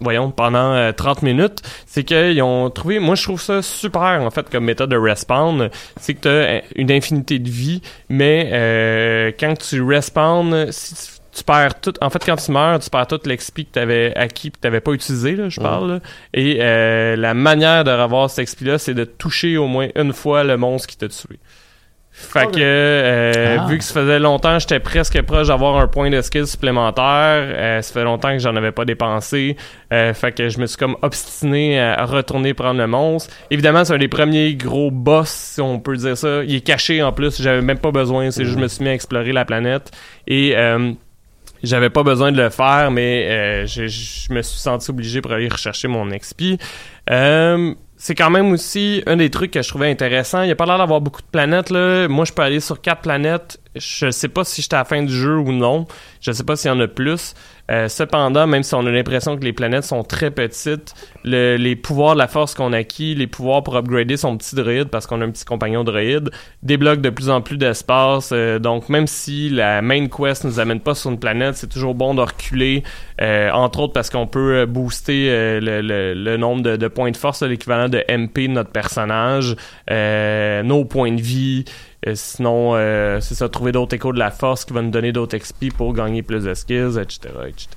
voyons, 0.03 0.31
pendant 0.31 0.73
euh, 0.73 0.91
30 0.91 1.21
minutes, 1.23 1.61
c'est 1.85 2.03
qu'ils 2.03 2.41
ont 2.41 2.69
trouvé, 2.69 2.99
moi 2.99 3.15
je 3.15 3.23
trouve 3.23 3.41
ça 3.41 3.61
super, 3.61 4.21
en 4.21 4.29
fait, 4.31 4.49
comme 4.49 4.65
méthode 4.65 4.91
de 4.91 4.97
respawn, 4.97 5.69
c'est 5.99 6.13
que 6.13 6.19
tu 6.21 6.27
as 6.27 6.61
une 6.75 6.91
infinité 6.91 7.39
de 7.39 7.49
vie, 7.49 7.81
mais 8.09 8.49
euh, 8.53 9.31
quand 9.39 9.57
tu 9.57 9.81
respawn, 9.81 10.71
si 10.71 10.93
tu 10.95 11.13
tu 11.35 11.43
perds 11.43 11.81
tout. 11.81 11.93
En 12.01 12.09
fait, 12.09 12.23
quand 12.23 12.35
tu 12.35 12.51
meurs, 12.51 12.79
tu 12.79 12.89
perds 12.89 13.07
tout 13.07 13.19
l'XP 13.25 13.61
que 13.61 13.73
tu 13.73 13.79
avais 13.79 14.13
acquis 14.15 14.51
que 14.51 14.57
tu 14.61 14.67
n'avais 14.67 14.81
pas 14.81 14.91
utilisé, 14.91 15.35
là, 15.35 15.49
je 15.49 15.59
parle. 15.59 15.93
là. 15.93 15.99
Et 16.33 16.59
euh, 16.61 17.15
la 17.15 17.33
manière 17.33 17.83
de 17.83 17.91
revoir 17.91 18.29
cet 18.29 18.45
XP-là, 18.45 18.77
c'est 18.77 18.93
de 18.93 19.03
toucher 19.03 19.57
au 19.57 19.65
moins 19.67 19.87
une 19.95 20.13
fois 20.13 20.43
le 20.43 20.57
monstre 20.57 20.87
qui 20.89 20.97
t'a 20.97 21.07
tué. 21.07 21.39
Fait 22.15 22.45
que, 22.45 22.59
euh, 22.59 23.57
Ah. 23.59 23.65
vu 23.67 23.79
que 23.79 23.83
ça 23.83 23.95
faisait 23.95 24.19
longtemps, 24.19 24.59
j'étais 24.59 24.79
presque 24.79 25.19
proche 25.23 25.47
d'avoir 25.47 25.77
un 25.77 25.87
point 25.87 26.11
de 26.11 26.21
skill 26.21 26.45
supplémentaire. 26.45 27.03
Euh, 27.03 27.81
ça 27.81 27.91
fait 27.91 28.03
longtemps 28.03 28.31
que 28.33 28.37
j'en 28.37 28.55
avais 28.55 28.71
pas 28.71 28.85
dépensé. 28.85 29.57
Euh, 29.91 30.13
fait 30.13 30.31
que 30.31 30.47
je 30.47 30.59
me 30.59 30.67
suis 30.67 30.77
comme 30.77 30.95
obstiné 31.01 31.81
à 31.81 32.05
retourner 32.05 32.53
prendre 32.53 32.79
le 32.79 32.85
monstre. 32.85 33.33
Évidemment, 33.49 33.83
c'est 33.83 33.93
un 33.93 33.97
des 33.97 34.07
premiers 34.07 34.53
gros 34.53 34.91
boss, 34.91 35.29
si 35.29 35.61
on 35.61 35.79
peut 35.79 35.97
dire 35.97 36.15
ça. 36.15 36.43
Il 36.43 36.55
est 36.55 36.61
caché 36.61 37.01
en 37.01 37.11
plus. 37.11 37.41
J'avais 37.41 37.61
même 37.61 37.79
pas 37.79 37.91
besoin. 37.91 38.29
C'est 38.29 38.43
juste 38.43 38.55
que 38.55 38.59
je 38.59 38.63
me 38.63 38.67
suis 38.67 38.83
mis 38.83 38.91
à 38.91 38.93
explorer 38.93 39.31
la 39.33 39.43
planète. 39.45 39.89
Et 40.27 40.53
euh, 40.55 40.91
j'avais 41.63 41.89
pas 41.89 42.03
besoin 42.03 42.31
de 42.31 42.37
le 42.41 42.49
faire, 42.51 42.91
mais 42.91 43.25
euh, 43.27 43.65
je, 43.65 43.87
je 43.87 44.31
me 44.31 44.43
suis 44.43 44.59
senti 44.59 44.91
obligé 44.91 45.19
pour 45.21 45.31
aller 45.31 45.47
rechercher 45.49 45.87
mon 45.87 46.07
XP. 46.09 46.59
Euh, 47.09 47.73
c'est 48.03 48.15
quand 48.15 48.29
même 48.29 48.51
aussi 48.51 49.01
un 49.05 49.15
des 49.15 49.29
trucs 49.29 49.51
que 49.51 49.61
je 49.61 49.69
trouvais 49.69 49.89
intéressant. 49.89 50.41
Il 50.41 50.49
y 50.49 50.51
a 50.51 50.57
pas 50.57 50.65
l'air 50.65 50.77
d'avoir 50.77 50.99
beaucoup 50.99 51.21
de 51.21 51.27
planètes 51.27 51.69
là. 51.69 52.09
Moi, 52.09 52.25
je 52.25 52.33
peux 52.33 52.41
aller 52.41 52.59
sur 52.59 52.81
quatre 52.81 53.01
planètes. 53.01 53.61
Je 53.75 54.11
sais 54.11 54.27
pas 54.27 54.43
si 54.43 54.61
j'étais 54.61 54.75
à 54.75 54.79
la 54.79 54.85
fin 54.85 55.01
du 55.01 55.11
jeu 55.13 55.37
ou 55.37 55.51
non. 55.51 55.87
Je 56.21 56.31
sais 56.31 56.43
pas 56.43 56.55
s'il 56.55 56.69
y 56.69 56.71
en 56.73 56.79
a 56.79 56.87
plus. 56.87 57.33
Euh, 57.71 57.87
cependant, 57.87 58.45
même 58.45 58.61
si 58.61 58.75
on 58.75 58.85
a 58.85 58.91
l'impression 58.91 59.37
que 59.37 59.43
les 59.45 59.53
planètes 59.53 59.85
sont 59.85 60.03
très 60.03 60.29
petites, 60.31 60.93
le- 61.23 61.55
les 61.55 61.75
pouvoirs 61.77 62.13
de 62.13 62.19
la 62.19 62.27
force 62.27 62.53
qu'on 62.55 62.73
acquis, 62.73 63.15
les 63.15 63.25
pouvoirs 63.25 63.63
pour 63.63 63.77
upgrader 63.77 64.17
son 64.17 64.37
petit 64.37 64.53
droïde, 64.55 64.89
parce 64.89 65.07
qu'on 65.07 65.21
a 65.21 65.25
un 65.25 65.31
petit 65.31 65.45
compagnon 65.45 65.83
droïde, 65.85 66.29
débloquent 66.61 67.01
de 67.01 67.09
plus 67.09 67.29
en 67.29 67.41
plus 67.41 67.55
d'espace. 67.57 68.29
Euh, 68.33 68.59
donc, 68.59 68.89
même 68.89 69.07
si 69.07 69.49
la 69.49 69.81
main 69.81 70.07
quest 70.07 70.43
nous 70.43 70.59
amène 70.59 70.81
pas 70.81 70.93
sur 70.93 71.09
une 71.09 71.19
planète, 71.19 71.55
c'est 71.55 71.69
toujours 71.69 71.95
bon 71.95 72.13
de 72.13 72.21
reculer, 72.21 72.83
euh, 73.21 73.49
entre 73.51 73.79
autres 73.79 73.93
parce 73.93 74.09
qu'on 74.09 74.27
peut 74.27 74.57
euh, 74.57 74.65
booster 74.65 75.29
euh, 75.29 75.59
le, 75.61 75.81
le- 75.81 76.13
le 76.13 76.37
nombre 76.37 76.61
de, 76.63 76.75
de 76.75 76.87
points 76.89 77.11
de 77.11 77.17
force, 77.17 77.41
l'équivalent 77.43 77.87
de 77.87 78.03
MP 78.09 78.47
de 78.49 78.53
notre 78.53 78.71
personnage, 78.71 79.55
euh, 79.89 80.61
nos 80.63 80.83
points 80.85 81.13
de 81.13 81.21
vie. 81.21 81.63
Euh, 82.05 82.13
sinon, 82.15 82.75
euh, 82.75 83.19
c'est 83.21 83.35
ça, 83.35 83.47
trouver 83.49 83.71
d'autres 83.71 83.95
échos 83.95 84.11
de 84.11 84.19
la 84.19 84.31
force 84.31 84.65
qui 84.65 84.73
va 84.73 84.81
nous 84.81 84.91
donner 84.91 85.11
d'autres 85.11 85.37
XP 85.37 85.73
pour 85.75 85.93
gagner 85.93 86.21
plus 86.21 86.43
de 86.43 86.53
skills, 86.53 86.97
etc., 86.99 87.29
etc. 87.47 87.67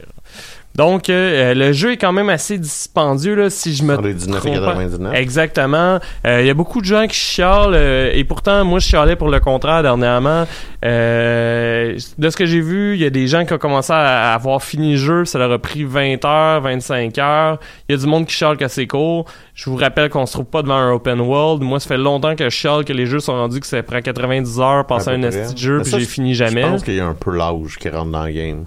Donc, 0.76 1.08
euh, 1.08 1.52
euh, 1.52 1.54
le 1.54 1.72
jeu 1.72 1.92
est 1.92 1.96
quand 1.96 2.12
même 2.12 2.28
assez 2.28 2.58
dispendieux, 2.58 3.34
là, 3.34 3.48
si 3.48 3.74
je 3.74 3.82
me 3.82 3.96
119,99. 3.96 4.98
trompe. 4.98 5.14
Exactement. 5.14 5.98
Euh, 6.26 6.42
Il 6.42 6.46
y 6.46 6.50
a 6.50 6.54
beaucoup 6.54 6.82
de 6.82 6.84
gens 6.84 7.06
qui 7.06 7.16
chialent, 7.16 7.72
euh, 7.72 8.10
et 8.12 8.24
pourtant, 8.24 8.62
moi, 8.62 8.78
je 8.78 8.86
chialais 8.86 9.16
pour 9.16 9.28
le 9.28 9.40
contraire 9.40 9.82
dernièrement. 9.82 10.44
Euh, 10.84 11.96
de 12.18 12.30
ce 12.30 12.36
que 12.36 12.44
j'ai 12.44 12.60
vu, 12.60 12.94
il 12.94 13.00
y 13.00 13.06
a 13.06 13.10
des 13.10 13.26
gens 13.26 13.46
qui 13.46 13.54
ont 13.54 13.58
commencé 13.58 13.94
à, 13.94 14.34
avoir 14.34 14.62
fini 14.62 14.92
le 14.92 14.98
jeu, 14.98 15.24
ça 15.24 15.38
leur 15.38 15.50
a 15.50 15.58
pris 15.58 15.84
20 15.84 16.22
heures, 16.26 16.60
25 16.60 17.16
heures. 17.18 17.58
Il 17.88 17.96
y 17.96 17.98
a 17.98 17.98
du 17.98 18.06
monde 18.06 18.26
qui 18.26 18.34
chiale 18.34 18.58
que 18.58 18.68
c'est 18.68 18.86
court. 18.86 19.24
Je 19.54 19.70
vous 19.70 19.76
rappelle 19.76 20.10
qu'on 20.10 20.26
se 20.26 20.34
trouve 20.34 20.44
pas 20.44 20.60
devant 20.60 20.74
un 20.74 20.92
open 20.92 21.20
world. 21.20 21.62
Moi, 21.62 21.80
ça 21.80 21.88
fait 21.88 21.96
longtemps 21.96 22.36
que 22.36 22.44
je 22.44 22.54
chiale 22.54 22.84
que 22.84 22.92
les 22.92 23.06
jeux 23.06 23.20
sont 23.20 23.32
rendus 23.32 23.60
que 23.60 23.66
ça 23.66 23.82
prend 23.82 24.02
90 24.02 24.60
heures 24.60 24.86
passer 24.86 25.08
À 25.08 25.12
un 25.14 25.22
esti 25.22 25.54
de 25.54 25.58
jeu, 25.58 25.80
puis 25.82 25.92
j'ai 25.92 26.04
fini 26.04 26.34
jamais. 26.34 26.62
Je 26.62 26.68
pense 26.68 26.84
qu'il 26.84 26.96
y 26.96 27.00
a 27.00 27.06
un 27.06 27.14
peu 27.14 27.34
l'âge 27.34 27.78
qui 27.80 27.88
rentre 27.88 28.10
dans 28.10 28.26
le 28.26 28.32
game. 28.32 28.66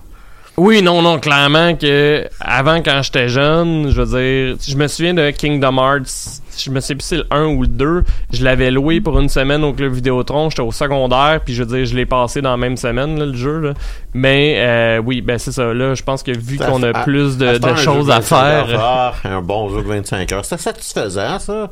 Oui, 0.59 0.81
non, 0.81 1.01
non, 1.01 1.19
clairement 1.19 1.73
que 1.75 2.27
avant 2.41 2.81
quand 2.83 3.01
j'étais 3.01 3.29
jeune, 3.29 3.89
je 3.89 4.01
veux 4.01 4.19
dire, 4.19 4.57
je 4.67 4.75
me 4.75 4.87
souviens 4.87 5.13
de 5.13 5.31
Kingdom 5.31 5.77
Hearts, 5.77 6.41
je 6.57 6.69
me 6.69 6.81
sais 6.81 6.95
plus 6.95 7.03
si 7.03 7.07
c'est 7.09 7.17
le 7.17 7.25
1 7.31 7.45
ou 7.45 7.61
le 7.61 7.67
2, 7.69 8.03
je 8.33 8.43
l'avais 8.43 8.69
loué 8.69 8.99
pour 8.99 9.17
une 9.19 9.29
semaine 9.29 9.63
au 9.63 9.71
club 9.71 9.93
Vidéotron, 9.93 10.49
j'étais 10.49 10.61
au 10.61 10.73
secondaire, 10.73 11.39
puis 11.45 11.53
je 11.53 11.63
veux 11.63 11.77
dire, 11.77 11.85
je 11.85 11.95
l'ai 11.95 12.05
passé 12.05 12.41
dans 12.41 12.51
la 12.51 12.57
même 12.57 12.75
semaine, 12.75 13.17
là, 13.17 13.25
le 13.25 13.35
jeu, 13.35 13.59
là. 13.59 13.73
Mais 14.13 14.55
euh, 14.57 14.97
oui, 15.03 15.21
ben 15.21 15.37
c'est 15.37 15.53
ça, 15.53 15.73
là, 15.73 15.95
je 15.95 16.03
pense 16.03 16.23
que 16.23 16.31
vu 16.37 16.57
qu'on 16.57 16.83
a 16.83 16.89
À- 16.89 17.03
plus 17.03 17.37
de, 17.37 17.57
de 17.57 17.75
choses 17.75 18.09
à 18.11 18.15
25 18.19 18.35
heures, 18.43 18.67
faire... 18.67 18.79
ah, 18.83 19.13
un 19.23 19.41
bon 19.41 19.69
jeu 19.69 19.81
de 19.81 19.87
25 19.87 20.31
heures. 20.33 20.43
C'est 20.45 20.59
satisfaisant, 20.59 21.39
ça? 21.39 21.71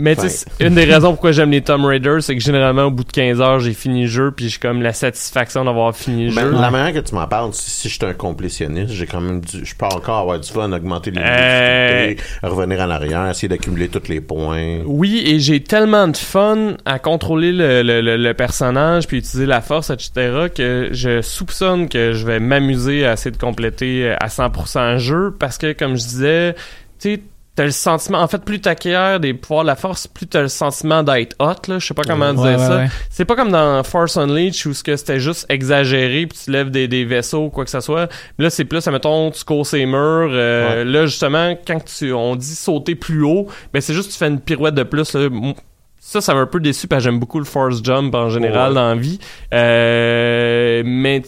Mais 0.00 0.16
tu 0.16 0.28
sais, 0.28 0.46
une 0.60 0.74
des 0.74 0.84
raisons 0.84 1.10
pourquoi 1.12 1.32
j'aime 1.32 1.50
les 1.50 1.60
Tomb 1.62 1.84
Raider, 1.84 2.18
c'est 2.20 2.34
que 2.34 2.42
généralement 2.42 2.84
au 2.84 2.90
bout 2.90 3.04
de 3.04 3.12
15 3.12 3.40
heures, 3.40 3.60
j'ai 3.60 3.74
fini 3.74 4.02
le 4.02 4.08
jeu, 4.08 4.30
puis 4.30 4.48
j'ai 4.48 4.58
comme 4.58 4.82
la 4.82 4.92
satisfaction 4.92 5.64
d'avoir 5.64 5.94
fini 5.94 6.28
le 6.28 6.34
Ben, 6.34 6.42
jeu. 6.42 6.50
La 6.60 6.70
manière 6.70 6.92
que 6.92 6.98
tu 7.06 7.14
m'en 7.14 7.26
parles, 7.26 7.52
si, 7.52 7.70
si 7.70 7.88
je 7.88 7.94
suis 7.94 8.04
un 8.06 8.14
complétionniste, 8.14 8.92
j'ai 8.92 9.06
quand 9.06 9.20
même 9.20 9.40
du, 9.40 9.64
je 9.64 9.74
peux 9.74 9.86
encore 9.86 10.18
avoir 10.18 10.40
du 10.40 10.48
fun, 10.50 10.72
augmenter 10.72 11.10
les 11.10 11.20
Euh, 11.22 12.14
revenir 12.42 12.80
en 12.80 12.90
arrière, 12.90 13.28
essayer 13.28 13.48
d'accumuler 13.48 13.88
tous 13.88 14.08
les 14.08 14.20
points. 14.20 14.80
Oui, 14.84 15.22
et 15.26 15.38
j'ai 15.40 15.62
tellement 15.62 16.08
de 16.08 16.16
fun 16.16 16.76
à 16.84 16.98
contrôler 16.98 17.52
le, 17.52 17.82
le- 17.82 18.00
le- 18.00 18.16
le 18.16 18.34
personnage 18.34 19.06
puis 19.06 19.18
utiliser 19.18 19.46
la 19.46 19.60
force, 19.60 19.90
etc., 19.90 20.46
que 20.54 20.88
je 20.92 21.20
soupçonne 21.22 21.88
que 21.88 22.12
je 22.12 22.26
vais 22.26 22.40
m'amuser 22.40 23.06
à 23.06 23.12
essayer 23.14 23.30
de 23.30 23.36
compléter 23.36 24.10
à 24.20 24.28
100% 24.28 24.92
le 24.94 24.98
jeu 24.98 25.34
parce 25.38 25.58
que, 25.58 25.72
comme 25.72 25.96
je 25.96 26.02
disais, 26.02 26.54
tu 27.00 27.14
sais, 27.14 27.20
t'as 27.60 27.66
le 27.66 27.72
sentiment, 27.72 28.20
en 28.22 28.26
fait, 28.26 28.42
plus 28.42 28.58
t'acquiers 28.58 29.18
des 29.20 29.34
pouvoirs 29.34 29.64
de 29.64 29.66
la 29.66 29.76
force, 29.76 30.06
plus 30.06 30.26
t'as 30.26 30.40
le 30.40 30.48
sentiment 30.48 31.02
d'être 31.02 31.36
hot, 31.38 31.68
là, 31.68 31.78
je 31.78 31.86
sais 31.88 31.92
pas 31.92 32.04
comment 32.06 32.30
Ouais, 32.30 32.34
dire 32.52 32.58
ouais, 32.58 32.66
ça. 32.66 32.76
ouais. 32.78 32.86
C'est 33.10 33.26
pas 33.26 33.36
comme 33.36 33.50
dans 33.50 33.82
Force 33.84 34.16
Unleashed 34.16 34.64
où 34.66 34.72
ce 34.72 34.82
que 34.82 34.96
c'était 34.96 35.20
juste 35.20 35.44
exagéré 35.50 36.26
puis 36.26 36.38
tu 36.42 36.50
lèves 36.50 36.70
des, 36.70 36.88
des 36.88 37.04
vaisseaux 37.04 37.44
ou 37.44 37.50
quoi 37.50 37.64
que 37.66 37.70
ce 37.70 37.80
soit. 37.80 38.08
Là, 38.38 38.48
c'est 38.48 38.64
plus, 38.64 38.86
admettons, 38.86 39.30
tu 39.30 39.44
cours 39.44 39.66
ces 39.66 39.84
murs. 39.84 40.30
euh, 40.32 40.84
Là, 40.84 41.04
justement, 41.04 41.54
quand 41.66 41.84
tu, 41.84 42.14
on 42.14 42.34
dit 42.34 42.54
sauter 42.54 42.94
plus 42.94 43.22
haut, 43.24 43.46
ben 43.74 43.82
c'est 43.82 43.92
juste 43.92 44.10
tu 44.10 44.16
fais 44.16 44.28
une 44.28 44.40
pirouette 44.40 44.74
de 44.74 44.82
plus. 44.82 45.12
Là. 45.12 45.28
Ça, 45.98 46.22
ça 46.22 46.32
m'a 46.32 46.40
un 46.40 46.46
peu 46.46 46.60
déçu 46.60 46.88
parce 46.88 47.00
que 47.04 47.10
j'aime 47.10 47.20
beaucoup 47.20 47.38
le 47.40 47.44
force 47.44 47.84
jump 47.84 48.14
en 48.14 48.30
général 48.30 48.70
Ouais. 48.70 48.74
dans 48.76 48.88
la 48.88 48.94
vie. 48.94 49.18
Euh, 49.52 50.82
mais 50.86 51.20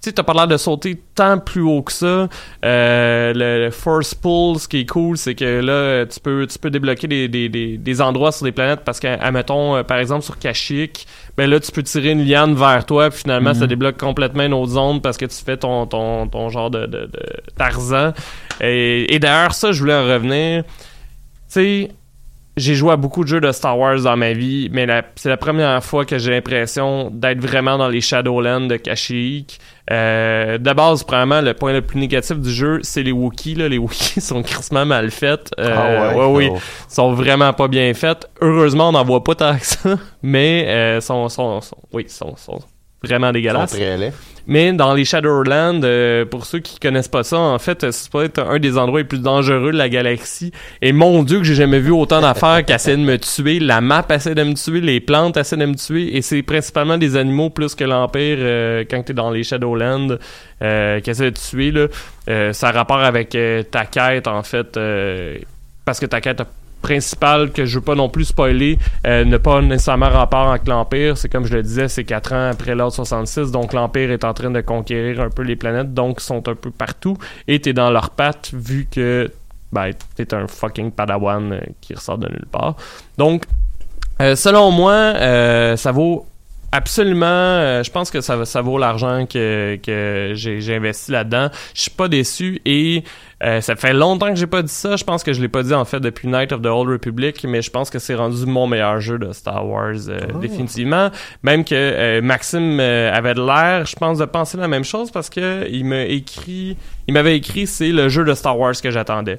tu 0.00 0.12
t'as 0.12 0.22
pas 0.22 0.32
l'air 0.32 0.46
de 0.46 0.56
sauter 0.56 1.02
tant 1.14 1.38
plus 1.38 1.60
haut 1.62 1.82
que 1.82 1.92
ça. 1.92 2.28
Euh, 2.64 3.32
le, 3.34 3.64
le 3.64 3.70
force 3.72 4.14
pull, 4.14 4.56
ce 4.58 4.68
qui 4.68 4.78
est 4.80 4.86
cool, 4.88 5.18
c'est 5.18 5.34
que 5.34 5.60
là, 5.60 6.06
tu 6.06 6.20
peux, 6.20 6.46
tu 6.46 6.56
peux 6.58 6.70
débloquer 6.70 7.08
des, 7.08 7.26
des, 7.28 7.48
des, 7.48 7.76
des 7.78 8.00
endroits 8.00 8.30
sur 8.30 8.44
des 8.44 8.52
planètes 8.52 8.82
parce 8.84 9.00
que, 9.00 9.08
admettons, 9.08 9.76
euh, 9.76 9.82
par 9.82 9.98
exemple, 9.98 10.22
sur 10.24 10.38
Kashyyyk, 10.38 11.04
ben 11.36 11.50
là, 11.50 11.58
tu 11.58 11.72
peux 11.72 11.82
tirer 11.82 12.10
une 12.12 12.24
liane 12.24 12.54
vers 12.54 12.86
toi, 12.86 13.10
puis 13.10 13.20
finalement, 13.22 13.50
Mhm. 13.50 13.56
ça 13.60 13.66
débloque 13.66 13.98
complètement 13.98 14.44
une 14.44 14.54
autre 14.54 14.72
zone 14.72 15.00
parce 15.00 15.16
que 15.16 15.26
tu 15.26 15.36
fais 15.44 15.56
ton, 15.56 15.86
ton, 15.86 16.28
ton 16.28 16.48
genre 16.48 16.70
de, 16.70 16.86
de, 16.86 17.06
de 17.06 17.20
Tarzan. 17.56 18.12
Et, 18.60 19.12
et 19.14 19.18
d'ailleurs, 19.18 19.52
ça, 19.54 19.72
je 19.72 19.80
voulais 19.80 19.94
en 19.94 20.04
revenir. 20.04 20.62
Tu 20.64 20.68
sais, 21.48 21.90
j'ai 22.58 22.74
joué 22.74 22.92
à 22.92 22.96
beaucoup 22.96 23.22
de 23.24 23.28
jeux 23.28 23.40
de 23.40 23.50
Star 23.52 23.78
Wars 23.78 24.00
dans 24.02 24.16
ma 24.16 24.32
vie, 24.32 24.68
mais 24.72 24.86
la- 24.86 25.02
c'est 25.16 25.28
la 25.28 25.36
première 25.36 25.82
fois 25.82 26.04
que 26.04 26.18
j'ai 26.18 26.30
l'impression 26.30 27.10
d'être 27.12 27.40
vraiment 27.40 27.78
dans 27.78 27.88
les 27.88 28.00
Shadowlands 28.00 28.66
de 28.66 28.76
Kashyyyk. 28.76 29.58
Euh, 29.90 30.58
de 30.58 30.72
base, 30.74 31.02
probablement, 31.02 31.40
le 31.40 31.54
point 31.54 31.72
le 31.72 31.80
plus 31.80 31.98
négatif 31.98 32.38
du 32.38 32.50
jeu, 32.50 32.78
c'est 32.82 33.02
les 33.02 33.12
Wookiees. 33.12 33.54
Là. 33.54 33.68
Les 33.68 33.78
Wookiees 33.78 34.20
sont 34.20 34.42
crissement 34.42 34.84
mal 34.84 35.10
faites. 35.10 35.50
Euh, 35.58 35.74
Ah 36.12 36.16
ouais? 36.16 36.24
oui, 36.26 36.48
Oh. 36.52 36.58
sont 36.88 37.12
vraiment 37.14 37.52
pas 37.54 37.68
bien 37.68 37.94
faites. 37.94 38.28
Heureusement, 38.42 38.90
on 38.90 38.92
n'en 38.92 39.04
voit 39.04 39.24
pas 39.24 39.34
tant 39.34 39.56
que 39.56 39.64
ça, 39.64 39.96
mais 40.22 40.66
euh, 40.68 41.00
sont, 41.00 41.28
sont, 41.30 41.60
sont- 41.62 41.76
oui, 41.92 42.04
sont, 42.08 42.36
sont 42.36 42.58
vraiment 43.02 43.30
laids. 43.96 44.12
Mais 44.46 44.72
dans 44.72 44.94
les 44.94 45.04
Shadowlands, 45.04 45.82
euh, 45.84 46.24
pour 46.24 46.46
ceux 46.46 46.60
qui 46.60 46.80
connaissent 46.80 47.08
pas 47.08 47.22
ça, 47.22 47.38
en 47.38 47.58
fait, 47.58 47.90
c'est 47.90 48.10
peut-être 48.10 48.40
un 48.40 48.58
des 48.58 48.78
endroits 48.78 49.00
les 49.00 49.04
plus 49.04 49.20
dangereux 49.20 49.72
de 49.72 49.76
la 49.76 49.90
galaxie. 49.90 50.52
Et 50.80 50.92
mon 50.92 51.22
Dieu, 51.22 51.38
que 51.38 51.44
j'ai 51.44 51.54
jamais 51.54 51.80
vu 51.80 51.90
autant 51.90 52.22
d'affaires 52.22 52.64
qui 52.66 52.72
essaient 52.72 52.96
de 52.96 53.02
me 53.02 53.18
tuer. 53.18 53.60
La 53.60 53.82
map 53.82 54.06
essaie 54.08 54.34
de 54.34 54.42
me 54.42 54.54
tuer, 54.54 54.80
les 54.80 55.00
plantes 55.00 55.36
essaient 55.36 55.58
de 55.58 55.66
me 55.66 55.74
tuer. 55.74 56.16
Et 56.16 56.22
c'est 56.22 56.42
principalement 56.42 56.96
des 56.96 57.16
animaux 57.16 57.50
plus 57.50 57.74
que 57.74 57.84
l'Empire 57.84 58.38
euh, 58.40 58.84
quand 58.90 59.02
t'es 59.02 59.12
dans 59.12 59.30
les 59.30 59.44
Shadowlands 59.44 60.16
euh, 60.62 61.00
qui 61.00 61.10
essaient 61.10 61.30
de 61.30 61.38
tuer. 61.38 61.70
Là. 61.70 61.88
Euh, 62.30 62.54
ça 62.54 62.68
a 62.68 62.72
rapport 62.72 63.00
avec 63.00 63.36
ta 63.70 63.84
quête, 63.84 64.26
en 64.26 64.42
fait. 64.42 64.78
parce 65.84 66.00
que 66.00 66.06
ta 66.06 66.22
quête 66.22 66.40
principale 66.82 67.50
que 67.50 67.64
je 67.64 67.78
veux 67.78 67.84
pas 67.84 67.94
non 67.94 68.08
plus 68.08 68.26
spoiler 68.26 68.78
euh, 69.06 69.24
n'a 69.24 69.38
pas 69.38 69.60
nécessairement 69.60 70.08
rapport 70.08 70.50
avec 70.50 70.66
l'Empire. 70.66 71.16
C'est 71.16 71.28
comme 71.28 71.44
je 71.44 71.54
le 71.54 71.62
disais, 71.62 71.88
c'est 71.88 72.04
quatre 72.04 72.32
ans 72.32 72.50
après 72.50 72.74
l'ordre 72.74 72.94
66, 72.94 73.50
donc 73.50 73.72
l'Empire 73.72 74.10
est 74.10 74.24
en 74.24 74.34
train 74.34 74.50
de 74.50 74.60
conquérir 74.60 75.20
un 75.20 75.30
peu 75.30 75.42
les 75.42 75.56
planètes, 75.56 75.94
donc 75.94 76.18
ils 76.20 76.24
sont 76.24 76.48
un 76.48 76.54
peu 76.54 76.70
partout, 76.70 77.16
et 77.46 77.60
t'es 77.60 77.72
dans 77.72 77.90
leurs 77.90 78.10
pattes 78.10 78.50
vu 78.52 78.86
que 78.90 79.30
ben, 79.72 79.90
t'es 80.14 80.32
un 80.34 80.46
fucking 80.46 80.90
padawan 80.92 81.52
euh, 81.52 81.60
qui 81.80 81.94
ressort 81.94 82.18
de 82.18 82.28
nulle 82.28 82.46
part. 82.50 82.76
Donc, 83.18 83.44
euh, 84.20 84.34
selon 84.34 84.70
moi, 84.70 84.92
euh, 84.92 85.76
ça 85.76 85.92
vaut 85.92 86.26
absolument. 86.72 87.26
Euh, 87.26 87.82
je 87.82 87.90
pense 87.90 88.10
que 88.10 88.20
ça, 88.20 88.44
ça 88.44 88.62
vaut 88.62 88.78
l'argent 88.78 89.26
que, 89.26 89.78
que 89.82 90.32
j'ai 90.34 90.74
investi 90.74 91.12
là-dedans. 91.12 91.48
Je 91.74 91.82
suis 91.82 91.90
pas 91.90 92.08
déçu 92.08 92.60
et 92.64 93.04
euh, 93.42 93.60
ça 93.60 93.76
fait 93.76 93.92
longtemps 93.92 94.30
que 94.30 94.36
j'ai 94.36 94.48
pas 94.48 94.62
dit 94.62 94.72
ça. 94.72 94.96
Je 94.96 95.04
pense 95.04 95.22
que 95.22 95.32
je 95.32 95.40
l'ai 95.40 95.48
pas 95.48 95.62
dit 95.62 95.74
en 95.74 95.84
fait 95.84 96.00
depuis 96.00 96.26
Night 96.26 96.52
of 96.52 96.60
the 96.60 96.66
Old 96.66 96.88
Republic 96.88 97.44
mais 97.44 97.62
je 97.62 97.70
pense 97.70 97.88
que 97.88 97.98
c'est 97.98 98.14
rendu 98.14 98.46
mon 98.46 98.66
meilleur 98.66 99.00
jeu 99.00 99.18
de 99.18 99.32
Star 99.32 99.66
Wars 99.66 99.94
euh, 100.08 100.20
définitivement. 100.40 101.10
Même 101.42 101.64
que 101.64 101.74
euh, 101.74 102.20
Maxime 102.20 102.80
euh, 102.80 103.12
avait 103.12 103.34
de 103.34 103.44
l'air 103.44 103.86
je 103.86 103.94
pense 103.94 104.18
de 104.18 104.24
penser 104.24 104.56
la 104.56 104.68
même 104.68 104.84
chose 104.84 105.10
parce 105.10 105.30
que 105.30 105.68
il 105.70 105.84
m'a 105.84 106.02
écrit 106.02 106.76
il 107.06 107.14
m'avait 107.14 107.36
écrit 107.36 107.66
c'est 107.66 107.90
le 107.90 108.08
jeu 108.08 108.24
de 108.24 108.34
Star 108.34 108.58
Wars 108.58 108.74
que 108.82 108.90
j'attendais 108.90 109.38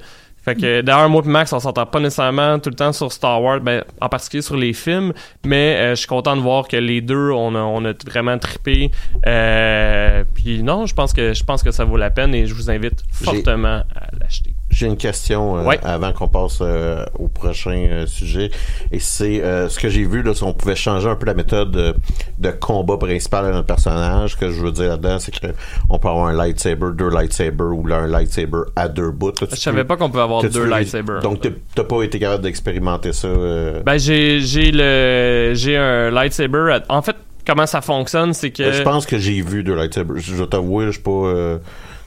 Fait 0.50 0.56
que 0.56 0.82
d'ailleurs, 0.82 1.10
moi 1.10 1.22
et 1.24 1.30
Max, 1.30 1.54
on 1.54 1.60
s'entend 1.60 1.86
pas 1.86 2.00
nécessairement 2.00 2.58
tout 2.58 2.72
le 2.72 2.76
temps 2.76 2.92
sur 2.92 3.12
Star 3.12 3.40
Wars, 3.42 3.60
ben, 3.60 3.84
en 4.02 4.10
particulier 4.10 4.42
sur 4.42 4.58
les 4.58 4.74
films, 4.74 5.14
mais 5.46 5.76
euh, 5.78 5.90
je 5.92 5.96
suis 5.96 6.08
content 6.08 6.36
de 6.36 6.42
voir 6.42 6.68
que 6.68 6.78
les 6.78 7.02
deux, 7.02 7.30
on 7.30 7.54
a, 7.54 7.60
on 7.60 7.86
a 7.86 7.94
vraiment 8.08 8.38
trippé. 8.40 8.90
Euh, 9.28 10.24
puis 10.34 10.64
non, 10.64 10.88
je 10.88 10.96
pense 10.96 11.14
que 11.14 11.34
je 11.34 11.44
pense 11.44 11.62
que 11.62 11.70
ça 11.70 11.86
vaut 11.86 11.98
la 11.98 12.10
peine 12.10 12.34
et 12.34 12.48
je 12.48 12.56
vous 12.56 12.72
invite 12.72 13.04
fortement 13.12 13.84
à 13.96 14.08
l'acheter. 14.20 14.56
J'ai 14.72 14.86
une 14.86 14.98
question 14.98 15.58
euh, 15.58 15.64
Ouais. 15.64 15.80
avant 15.84 16.14
qu'on 16.14 16.28
passe 16.28 16.60
euh, 16.62 17.04
au 17.18 17.28
prochain 17.28 17.88
euh, 17.90 18.06
sujet. 18.06 18.52
Et 18.92 19.00
c'est 19.00 19.44
euh, 19.44 19.68
ce 19.68 19.80
que 19.80 19.90
j'ai 19.90 20.04
vu, 20.06 20.22
là, 20.22 20.34
c'est 20.36 20.42
qu'on 20.42 20.54
pouvait 20.54 20.76
changer 20.76 21.10
un 21.10 21.16
peu 21.16 21.26
la 21.26 21.34
méthode 21.34 21.72
de, 21.72 21.96
de 22.38 22.52
combat 22.52 22.98
principal 22.98 23.46
de 23.48 23.52
notre 23.52 23.66
personnage. 23.66 24.32
Ce 24.34 24.38
que 24.38 24.52
je 24.52 24.62
veux 24.62 24.72
dire 24.72 24.90
là-dedans, 24.90 25.18
c'est 25.20 25.32
que 25.38 25.48
on 25.90 25.98
peut 25.98 26.08
avoir 26.08 26.28
un 26.28 26.34
lightsaber, 26.34 26.90
deux 26.94 27.10
lightsabers 27.10 27.76
ou 27.76 27.86
là, 27.88 27.98
un 27.98 28.08
lightsaber 28.08 28.62
à 28.76 28.88
deux 28.88 29.10
bouts. 29.12 29.32
Je 29.50 29.56
savais 29.56 29.84
pas 29.86 29.98
qu'on 29.98 30.10
pouvait 30.10 30.24
avoir 30.24 30.44
deux 30.44 30.66
lightsabers. 30.66 31.22
Donc, 31.22 31.42
t'as- 31.42 31.84
pas 31.84 32.04
été 32.04 32.20
capable 32.20 32.44
d'expérimenter 32.44 33.12
ça. 33.14 33.28
euh, 33.28 33.82
Ben 33.84 33.98
j'ai 33.98 34.40
j'ai 34.42 34.72
le 34.72 35.54
j'ai 35.56 35.76
un 35.78 36.12
lightsaber. 36.12 36.74
à- 36.88 36.94
En 36.96 37.02
fait, 37.02 37.16
comment 37.48 37.66
ça 37.66 37.82
fonctionne, 37.82 38.34
c'est 38.34 38.52
que 38.52 38.62
Euh, 38.62 38.74
Je 38.74 38.84
pense 38.84 39.08
que 39.08 39.18
j'ai 39.18 39.42
vu 39.42 39.64
deux 39.64 39.74
lightsabers. 39.74 40.18
Je, 40.18 40.32
je 40.32 40.36
vais 40.36 40.46
t'avouer, 40.48 40.86
je 40.88 40.92
suis 40.92 41.02
pas. 41.02 41.58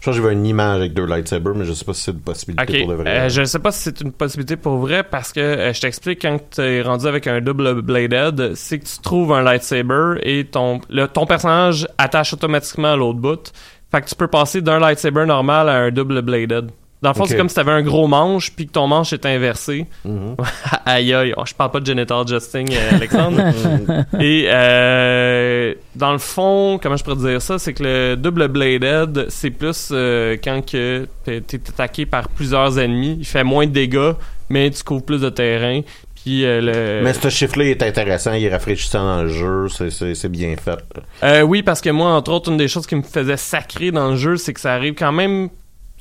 Je 0.03 0.07
pense 0.07 0.17
que 0.17 0.23
j'ai 0.23 0.29
vu 0.29 0.35
une 0.35 0.47
image 0.47 0.79
avec 0.79 0.95
deux 0.95 1.07
lightsabers, 1.07 1.55
mais 1.55 1.65
je 1.65 1.73
sais 1.73 1.85
pas 1.85 1.95
si 1.95 2.03
c'est 2.03 2.11
une 2.11 2.19
possibilité 2.23 2.81
pour 2.81 2.89
de 2.89 2.95
vrai. 2.95 3.09
euh, 3.09 3.29
je 3.29 3.45
sais 3.45 3.61
pas 3.61 3.71
si 3.71 3.83
c'est 3.83 4.01
une 4.01 4.11
possibilité 4.11 4.57
pour 4.57 4.79
vrai 4.79 5.05
parce 5.05 5.33
que 5.33 5.39
euh, 5.39 5.73
je 5.73 5.81
t'explique 5.81 6.23
quand 6.23 6.41
tu 6.51 6.61
es 6.61 6.83
rendu 6.83 7.07
avec 7.07 7.29
un 7.29 7.41
double 7.41 7.83
bladed, 7.83 8.57
c'est 8.57 8.81
que 8.81 8.85
tu 8.85 8.99
trouves 9.01 9.33
un 9.33 9.43
lightsaber 9.43 10.15
et 10.25 10.45
ton 10.47 10.81
le, 10.91 11.07
ton 11.07 11.25
personnage 11.25 11.87
attache 11.99 12.33
automatiquement 12.33 12.95
à 12.95 12.97
l'autre 12.97 13.21
bout. 13.21 13.53
Fait 13.93 14.01
que 14.01 14.09
tu 14.09 14.17
peux 14.17 14.27
passer 14.27 14.61
d'un 14.61 14.81
lightsaber 14.81 15.25
normal 15.25 15.69
à 15.69 15.75
un 15.75 15.93
double 15.93 16.21
bladed. 16.23 16.73
Dans 17.03 17.11
le 17.11 17.15
fond, 17.15 17.25
c'est 17.25 17.37
comme 17.37 17.49
si 17.49 17.57
t'avais 17.57 17.73
un 17.73 17.83
gros 17.83 18.07
manche 18.07 18.53
puis 18.53 18.67
que 18.67 18.73
ton 18.73 18.87
manche 18.87 19.13
est 19.13 19.27
inversé. 19.27 19.87
Mhm. 20.05 20.37
aïe 20.87 21.13
aïe, 21.13 21.35
oh, 21.37 21.43
je 21.45 21.53
parle 21.53 21.73
pas 21.73 21.81
de 21.81 21.87
genital 21.87 22.27
justing, 22.29 22.73
euh, 22.73 22.97
Alexandre. 22.97 23.43
Et 24.21 24.47
euh, 24.49 25.75
dans 25.97 26.13
le 26.13 26.19
fond, 26.19 26.79
comment 26.81 26.97
je 26.97 27.03
pourrais 27.03 27.17
dire 27.17 27.43
ça, 27.43 27.59
c'est 27.59 27.75
que 27.75 27.83
le 27.83 28.17
double 28.17 28.47
bladed, 28.49 29.27
c'est 29.31 29.51
plus 29.51 29.89
euh, 29.91 30.37
quand 30.43 30.65
que 30.65 31.09
t'es 31.25 31.43
attaqué 31.69 32.07
par 32.07 32.29
plusieurs 32.29 32.79
ennemis, 32.79 33.17
il 33.19 33.27
fait 33.27 33.45
moins 33.45 33.67
de 33.67 33.73
dégâts, 33.73 34.13
mais 34.49 34.71
tu 34.71 34.85
couvres 34.85 35.05
plus 35.05 35.21
de 35.21 35.29
terrain. 35.29 35.81
Puis 36.23 36.45
euh, 36.45 36.61
le 36.61 37.05
Mais 37.05 37.15
ce 37.15 37.29
chiffre-là 37.29 37.65
est 37.65 37.83
intéressant, 37.83 38.33
il 38.33 38.45
est 38.45 38.51
rafraîchissant 38.51 39.05
dans 39.05 39.23
le 39.23 39.29
jeu, 39.29 39.67
c'est 39.69 40.29
bien 40.29 40.55
fait. 40.57 40.79
Euh, 41.25 41.43
oui, 41.43 41.63
parce 41.63 41.81
que 41.81 41.91
moi, 41.91 42.11
entre 42.11 42.31
autres, 42.33 42.51
une 42.51 42.57
des 42.57 42.69
choses 42.69 42.87
qui 42.87 42.95
me 42.95 43.03
faisait 43.03 43.37
sacrer 43.37 43.91
dans 43.91 44.11
le 44.11 44.17
jeu, 44.17 44.37
c'est 44.37 44.53
que 44.53 44.61
ça 44.61 44.73
arrive 44.75 44.95
quand 44.95 45.13
même 45.13 45.49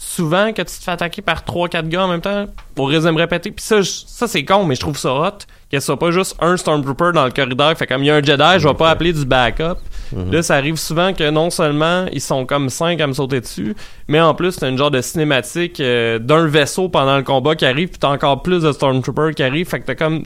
souvent 0.02 0.52
que 0.52 0.64
tu 0.64 0.78
te 0.78 0.84
fais 0.84 0.92
attaquer 0.92 1.22
par 1.22 1.44
3-4 1.44 1.88
gars 1.88 2.06
en 2.06 2.08
même 2.08 2.22
temps 2.22 2.48
pour 2.74 2.90
raison 2.90 3.10
de 3.10 3.14
me 3.14 3.20
répéter. 3.20 3.52
Puis 3.52 3.64
ça, 3.64 3.84
ça 3.84 4.28
c'est 4.28 4.44
con, 4.44 4.66
mais 4.66 4.74
je 4.74 4.80
trouve 4.80 4.98
ça 4.98 5.14
hot 5.14 5.46
que 5.72 5.80
ce 5.80 5.86
soit 5.86 5.98
pas 5.98 6.12
juste 6.12 6.36
un 6.42 6.58
Stormtrooper 6.58 7.12
dans 7.14 7.24
le 7.24 7.32
corridor. 7.32 7.74
Fait 7.78 7.88
comme 7.88 8.04
il 8.04 8.08
y 8.08 8.10
a 8.10 8.16
un 8.16 8.22
Jedi, 8.22 8.60
je 8.60 8.68
vais 8.68 8.74
pas 8.74 8.90
appeler 8.90 9.14
du 9.14 9.26
backup. 9.26 9.78
Mhm. 10.12 10.32
Là, 10.32 10.44
ça 10.44 10.56
arrive 10.56 10.76
souvent 10.76 11.14
que 11.14 11.30
non 11.30 11.50
seulement 11.50 12.08
ils 12.12 12.20
sont 12.20 12.46
comme 12.46 12.70
5 12.70 13.00
à 13.00 13.08
me 13.08 13.14
sauter 13.14 13.40
dessus, 13.40 13.74
mais 14.10 14.20
en 14.20 14.34
plus, 14.34 14.58
t'as 14.58 14.70
une 14.70 14.78
genre 14.78 14.92
de 14.92 15.00
cinématique 15.00 15.80
euh, 15.80 16.20
d'un 16.20 16.46
vaisseau 16.48 16.90
pendant 16.90 17.16
le 17.16 17.24
combat 17.24 17.56
qui 17.56 17.66
arrive, 17.66 17.88
puis 17.88 18.00
t'as 18.00 18.10
encore 18.10 18.42
plus 18.42 18.64
de 18.64 18.72
Stormtroopers 18.74 19.34
qui 19.34 19.44
arrivent. 19.44 19.70
Fait 19.70 19.80
que 19.80 19.86
t'as 19.86 19.96
comme 19.96 20.24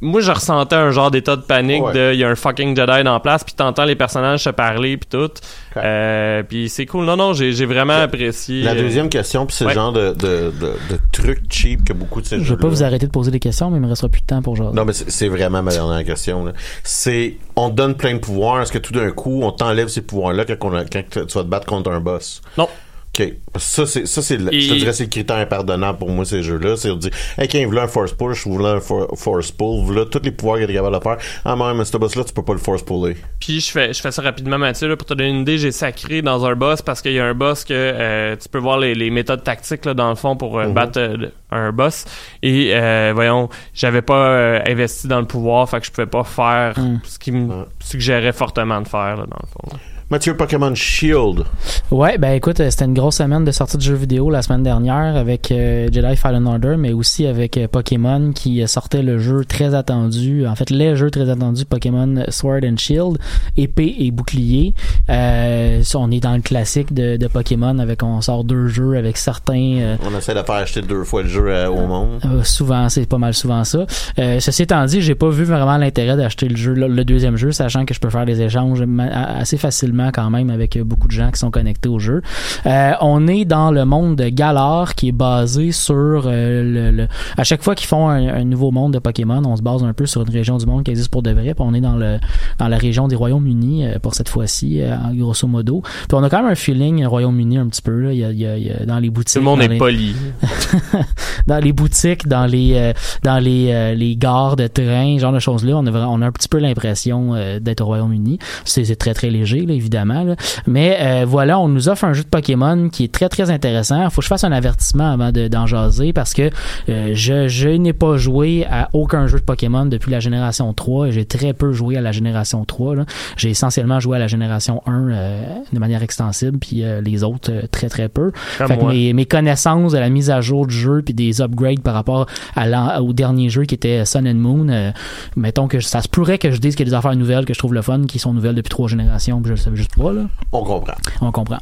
moi 0.00 0.20
je 0.20 0.30
ressentais 0.30 0.76
un 0.76 0.90
genre 0.90 1.10
d'état 1.10 1.36
de 1.36 1.42
panique 1.42 1.82
Ouais. 1.84 1.92
de 1.92 2.12
il 2.14 2.18
y 2.20 2.24
a 2.24 2.28
un 2.28 2.34
fucking 2.34 2.76
Jedi 2.76 3.08
en 3.08 3.20
place 3.20 3.44
puis 3.44 3.54
t'entends 3.54 3.84
les 3.84 3.94
personnages 3.96 4.42
se 4.42 4.50
parler 4.50 4.96
puis 4.96 5.08
tout 5.10 5.30
euh, 5.76 6.42
puis 6.42 6.68
c'est 6.68 6.84
cool 6.86 7.04
non 7.04 7.16
non 7.16 7.32
j'ai 7.32 7.52
j'ai 7.52 7.64
vraiment 7.66 7.94
apprécié 7.94 8.62
La 8.62 8.72
euh, 8.72 8.80
deuxième 8.82 9.08
question, 9.08 9.46
puis 9.46 9.56
c'est 9.56 9.64
ouais. 9.64 9.70
le 9.70 9.74
genre 9.74 9.92
de, 9.92 10.12
de, 10.12 10.52
de, 10.60 10.72
de 10.94 10.98
truc 11.12 11.40
cheap 11.48 11.84
que 11.84 11.92
beaucoup 11.92 12.20
de 12.20 12.26
ces 12.26 12.40
Je 12.40 12.54
vais 12.54 12.60
pas 12.60 12.68
vous 12.68 12.82
arrêter 12.82 13.06
de 13.06 13.12
poser 13.12 13.30
des 13.30 13.40
questions, 13.40 13.70
mais 13.70 13.78
il 13.78 13.82
me 13.82 13.88
restera 13.88 14.08
plus 14.08 14.20
de 14.20 14.26
temps 14.26 14.42
pour 14.42 14.56
jaser. 14.56 14.74
Non, 14.74 14.84
mais 14.84 14.92
c'est 14.92 15.10
c'est 15.10 15.28
vraiment 15.28 15.62
ma 15.62 15.70
dernière 15.70 16.04
question. 16.04 16.44
là. 16.44 16.52
C'est, 16.82 17.36
on 17.56 17.70
te 17.70 17.74
donne 17.74 17.94
plein 17.94 18.14
de 18.14 18.18
pouvoirs. 18.18 18.60
Est-ce 18.62 18.72
que 18.72 18.78
tout 18.78 18.92
d'un 18.92 19.10
coup, 19.10 19.40
on 19.42 19.52
t'enlève 19.52 19.88
ces 19.88 20.02
pouvoirs-là 20.02 20.44
quand, 20.44 20.56
on 20.62 20.74
a- 20.74 20.84
quand 20.84 21.02
tu 21.10 21.18
vas 21.20 21.42
te 21.42 21.48
battre 21.48 21.66
contre 21.66 21.90
un 21.90 22.00
boss? 22.00 22.42
Non. 22.58 22.68
OK. 23.16 23.32
Ça, 23.56 23.86
c'est, 23.86 24.06
ça, 24.06 24.22
c'est, 24.22 24.36
le- 24.36 24.46
je 24.52 24.68
te 24.68 24.74
Et- 24.74 24.78
dirais, 24.78 24.92
c'est 24.92 25.04
le 25.04 25.08
critère 25.10 25.36
impardonnable 25.36 25.98
pour 25.98 26.10
moi, 26.10 26.24
ces 26.24 26.42
jeux-là. 26.42 26.76
C'est 26.76 26.88
de 26.88 26.94
dire, 26.96 27.10
hey, 27.38 27.46
quand 27.46 27.58
il 27.58 27.66
voulait 27.66 27.82
un 27.82 27.86
force 27.86 28.12
push, 28.12 28.44
vous 28.46 28.54
voulez 28.54 28.66
un 28.70 28.80
for- 28.80 29.08
force 29.16 29.52
pull, 29.52 29.82
voilà 29.84 30.04
tous 30.06 30.20
les 30.24 30.32
pouvoirs 30.32 30.58
qu'il 30.58 30.68
est 30.68 30.74
capable 30.74 30.96
de 30.96 31.02
faire. 31.02 31.18
Ah, 31.44 31.54
mais, 31.56 31.72
mais 31.74 31.84
ce 31.84 31.96
boss-là, 31.96 32.24
tu 32.24 32.32
peux 32.32 32.42
pas 32.42 32.52
le 32.54 32.58
force 32.58 32.82
puller. 32.82 33.16
Puis 33.38 33.60
je 33.60 33.70
fais, 33.70 33.92
je 33.92 34.00
fais 34.00 34.10
ça 34.10 34.20
rapidement, 34.22 34.58
Mathieu, 34.58 34.88
là, 34.88 34.96
pour 34.96 35.06
te 35.06 35.14
donner 35.14 35.30
une 35.30 35.42
idée, 35.42 35.58
j'ai 35.58 35.70
sacré 35.70 36.22
dans 36.22 36.44
un 36.44 36.56
boss 36.56 36.82
parce 36.82 37.00
qu'il 37.02 37.12
y 37.12 37.20
a 37.20 37.24
un 37.24 37.34
boss 37.34 37.64
que 37.64 37.72
euh, 37.74 38.34
tu 38.34 38.48
peux 38.48 38.58
voir 38.58 38.78
les, 38.78 38.94
les 38.96 39.10
méthodes 39.10 39.44
tactiques 39.44 39.84
là, 39.84 39.94
dans 39.94 40.08
le 40.08 40.16
fond 40.16 40.36
pour 40.36 40.58
euh, 40.58 40.66
Mhm. 40.66 40.72
battre 40.74 40.98
euh, 40.98 41.28
un 41.52 41.70
boss. 41.70 42.06
Et 42.42 42.70
euh, 42.74 43.12
voyons, 43.14 43.48
j'avais 43.74 44.02
pas 44.02 44.26
euh, 44.30 44.60
investi 44.66 45.06
dans 45.06 45.20
le 45.20 45.26
pouvoir, 45.26 45.68
fait 45.70 45.78
que 45.78 45.86
je 45.86 45.92
pouvais 45.92 46.06
pas 46.06 46.24
faire 46.24 46.76
Mm. 46.76 47.00
ce 47.04 47.18
qui 47.20 47.30
me 47.30 47.64
suggérait 47.78 48.32
fortement 48.32 48.80
de 48.80 48.88
faire 48.88 49.16
là, 49.18 49.24
dans 49.28 49.38
le 49.40 49.48
fond. 49.70 49.78
Mathieu, 50.10 50.36
Pokémon 50.36 50.74
Shield. 50.74 51.44
Ouais, 51.90 52.18
ben 52.18 52.32
écoute, 52.32 52.60
euh, 52.60 52.70
c'était 52.70 52.84
une 52.84 52.94
grosse 52.94 53.16
semaine 53.16 53.44
de 53.44 53.50
sortie 53.50 53.76
de 53.76 53.82
jeux 53.82 53.94
vidéo 53.94 54.30
la 54.30 54.42
semaine 54.42 54.62
dernière 54.62 55.16
avec 55.16 55.50
euh, 55.50 55.88
Jedi 55.92 56.16
Fallen 56.16 56.46
Order, 56.46 56.76
mais 56.78 56.92
aussi 56.92 57.26
avec 57.26 57.56
euh, 57.56 57.68
Pokémon 57.68 58.32
qui 58.32 58.66
sortait 58.68 59.02
le 59.02 59.18
jeu 59.18 59.44
très 59.44 59.74
attendu, 59.74 60.46
en 60.46 60.54
fait 60.54 60.70
les 60.70 60.96
jeux 60.96 61.10
très 61.10 61.28
attendus 61.30 61.64
Pokémon 61.64 62.24
Sword 62.28 62.60
and 62.64 62.76
Shield, 62.76 63.18
épée 63.56 63.94
et 63.98 64.10
bouclier. 64.10 64.74
Euh, 65.08 65.82
on 65.94 66.10
est 66.10 66.20
dans 66.20 66.34
le 66.34 66.42
classique 66.42 66.92
de, 66.92 67.16
de 67.16 67.26
Pokémon 67.26 67.78
avec 67.78 68.02
on 68.02 68.20
sort 68.20 68.44
deux 68.44 68.68
jeux 68.68 68.96
avec 68.96 69.16
certains 69.16 69.96
On 70.04 70.16
essaie 70.16 70.34
de 70.34 70.42
faire 70.42 70.56
acheter 70.56 70.82
deux 70.82 71.04
fois 71.04 71.22
le 71.22 71.28
jeu 71.28 71.68
au 71.68 71.86
monde. 71.86 72.20
souvent, 72.44 72.88
c'est 72.88 73.06
pas 73.06 73.18
mal 73.18 73.34
souvent 73.34 73.64
ça. 73.64 73.86
Euh, 74.18 74.40
ceci 74.40 74.62
étant 74.62 74.84
dit, 74.84 75.00
j'ai 75.00 75.14
pas 75.14 75.28
vu 75.28 75.44
vraiment 75.44 75.76
l'intérêt 75.76 76.16
d'acheter 76.16 76.48
le 76.48 76.56
jeu, 76.56 76.74
le, 76.74 77.04
deuxième 77.04 77.36
jeu, 77.36 77.52
sachant 77.52 77.84
que 77.84 77.94
je 77.94 78.00
peux 78.00 78.10
faire 78.10 78.26
des 78.26 78.40
échanges 78.40 78.82
assez 78.98 79.56
facilement 79.56 79.93
quand 80.12 80.30
même 80.30 80.50
avec 80.50 80.78
beaucoup 80.82 81.06
de 81.08 81.12
gens 81.12 81.30
qui 81.30 81.38
sont 81.38 81.50
connectés 81.50 81.88
au 81.88 81.98
jeu. 81.98 82.22
Euh, 82.66 82.92
on 83.00 83.26
est 83.26 83.44
dans 83.44 83.70
le 83.70 83.84
monde 83.84 84.16
de 84.16 84.28
Galar 84.28 84.94
qui 84.94 85.08
est 85.08 85.12
basé 85.12 85.72
sur 85.72 86.24
euh, 86.26 86.62
le, 86.62 86.90
le- 86.96 87.08
à 87.36 87.44
chaque 87.44 87.62
fois 87.62 87.74
qu'ils 87.74 87.86
font 87.88 88.08
un, 88.08 88.28
un 88.28 88.44
nouveau 88.44 88.70
monde 88.70 88.92
de 88.94 88.98
Pokémon, 88.98 89.42
on 89.44 89.56
se 89.56 89.62
base 89.62 89.82
un 89.84 89.92
peu 89.92 90.06
sur 90.06 90.22
une 90.22 90.30
région 90.30 90.56
du 90.58 90.66
monde 90.66 90.84
qui 90.84 90.90
existe 90.90 91.10
pour 91.10 91.22
de 91.22 91.30
vrai. 91.30 91.54
Puis 91.54 91.64
on 91.66 91.74
est 91.74 91.80
dans 91.80 91.96
le 91.96 92.18
dans 92.58 92.68
la 92.68 92.76
région 92.78 93.08
des 93.08 93.16
Royaumes-Unis 93.16 93.86
euh, 93.86 93.98
pour 93.98 94.14
cette 94.14 94.28
fois-ci, 94.28 94.80
grosso 95.14 95.46
modo. 95.48 95.82
Puis 95.82 96.14
on 96.14 96.22
a 96.22 96.28
quand 96.30 96.42
même 96.42 96.50
un 96.52 96.54
feeling 96.54 97.04
Royaume-Uni 97.06 97.58
un 97.58 97.66
petit 97.68 97.82
peu 97.82 97.98
là. 98.00 98.12
Il 98.12 98.18
y 98.18 98.24
a, 98.24 98.30
il 98.30 98.38
y 98.38 98.46
a- 98.46 98.56
il 98.58 98.66
y 98.66 98.70
a 98.70 98.84
dans 98.86 98.98
les 98.98 99.10
boutiques. 99.10 99.34
Tout 99.34 99.38
le 99.40 99.44
monde 99.44 99.58
dans 99.60 99.64
est 99.66 99.68
les- 99.68 99.78
poli. 99.78 100.14
dans 101.46 101.58
les 101.58 101.72
boutiques, 101.72 102.26
dans 102.28 102.46
les 102.46 102.92
dans 103.22 103.38
les, 103.38 103.94
les 103.94 104.16
gares 104.16 104.56
de 104.56 104.66
train, 104.66 105.18
genre 105.18 105.32
de 105.32 105.38
choses 105.38 105.64
là, 105.64 105.76
on 105.76 105.86
a 105.86 105.90
vra- 105.90 106.06
on 106.08 106.22
a 106.22 106.26
un 106.26 106.32
petit 106.32 106.48
peu 106.48 106.58
l'impression 106.58 107.34
d'être 107.60 107.80
au 107.82 107.86
Royaume-Uni. 107.86 108.38
C'est 108.64 108.84
c'est 108.84 108.96
très 108.96 109.14
très 109.14 109.30
léger 109.30 109.66
là, 109.66 109.74
évidemment, 109.84 110.24
là. 110.24 110.34
mais 110.66 110.96
euh, 111.00 111.24
voilà, 111.26 111.58
on 111.60 111.68
nous 111.68 111.88
offre 111.90 112.04
un 112.04 112.14
jeu 112.14 112.22
de 112.22 112.28
Pokémon 112.28 112.88
qui 112.88 113.04
est 113.04 113.12
très 113.12 113.28
très 113.28 113.50
intéressant. 113.50 114.08
Faut 114.10 114.20
que 114.20 114.24
je 114.24 114.28
fasse 114.28 114.44
un 114.44 114.52
avertissement 114.52 115.12
avant 115.12 115.30
de- 115.30 115.48
d'en 115.48 115.66
jaser 115.66 116.12
parce 116.14 116.32
que 116.32 116.50
euh, 116.88 117.10
je 117.12 117.48
je 117.48 117.68
n'ai 117.68 117.92
pas 117.92 118.16
joué 118.16 118.66
à 118.70 118.88
aucun 118.94 119.26
jeu 119.26 119.38
de 119.38 119.44
Pokémon 119.44 119.84
depuis 119.86 120.10
la 120.10 120.20
génération 120.20 120.72
3 120.72 121.08
et 121.08 121.12
j'ai 121.12 121.24
très 121.26 121.52
peu 121.52 121.72
joué 121.72 121.96
à 121.98 122.00
la 122.00 122.12
génération 122.12 122.64
3 122.64 122.96
là. 122.96 123.04
J'ai 123.36 123.50
essentiellement 123.50 124.00
joué 124.00 124.16
à 124.16 124.20
la 124.20 124.26
génération 124.26 124.82
1 124.86 125.08
euh, 125.10 125.42
de 125.72 125.78
manière 125.78 126.02
extensible 126.02 126.58
puis 126.58 126.82
euh, 126.84 127.00
les 127.02 127.22
autres 127.24 127.52
euh, 127.52 127.62
très 127.70 127.88
très 127.88 128.08
peu. 128.08 128.32
Fait 128.34 128.76
que 128.78 128.84
mes, 128.86 129.12
mes 129.12 129.26
connaissances 129.26 129.92
de 129.92 129.98
la 129.98 130.08
mise 130.08 130.30
à 130.30 130.40
jour 130.40 130.66
du 130.66 130.74
jeu 130.74 131.02
puis 131.04 131.12
des 131.14 131.40
upgrades 131.42 131.80
par 131.80 131.94
rapport 131.94 132.26
à 132.56 133.02
au 133.02 133.12
dernier 133.12 133.50
jeu 133.50 133.64
qui 133.64 133.74
était 133.74 134.04
Sun 134.04 134.26
and 134.26 134.34
Moon, 134.34 134.68
euh, 134.70 134.90
mettons 135.36 135.68
que 135.68 135.80
ça 135.80 136.00
se 136.00 136.08
pourrait 136.08 136.38
que 136.38 136.50
je 136.50 136.58
dise 136.58 136.74
qu'il 136.76 136.86
y 136.86 136.88
a 136.88 136.90
des 136.90 136.96
affaires 136.96 137.14
nouvelles 137.16 137.44
que 137.44 137.52
je 137.54 137.58
trouve 137.58 137.74
le 137.74 137.82
fun 137.82 138.02
qui 138.08 138.18
sont 138.18 138.32
nouvelles 138.32 138.54
depuis 138.54 138.70
trois 138.70 138.88
générations, 138.88 139.40
puis 139.40 139.48
je 139.48 139.52
le 139.52 139.56
savais 139.58 139.73
juste 139.74 139.94
pas 139.96 140.12
là. 140.12 140.22
On 140.52 140.62
comprend. 140.62 140.94
On 141.20 141.32
comprend. 141.32 141.58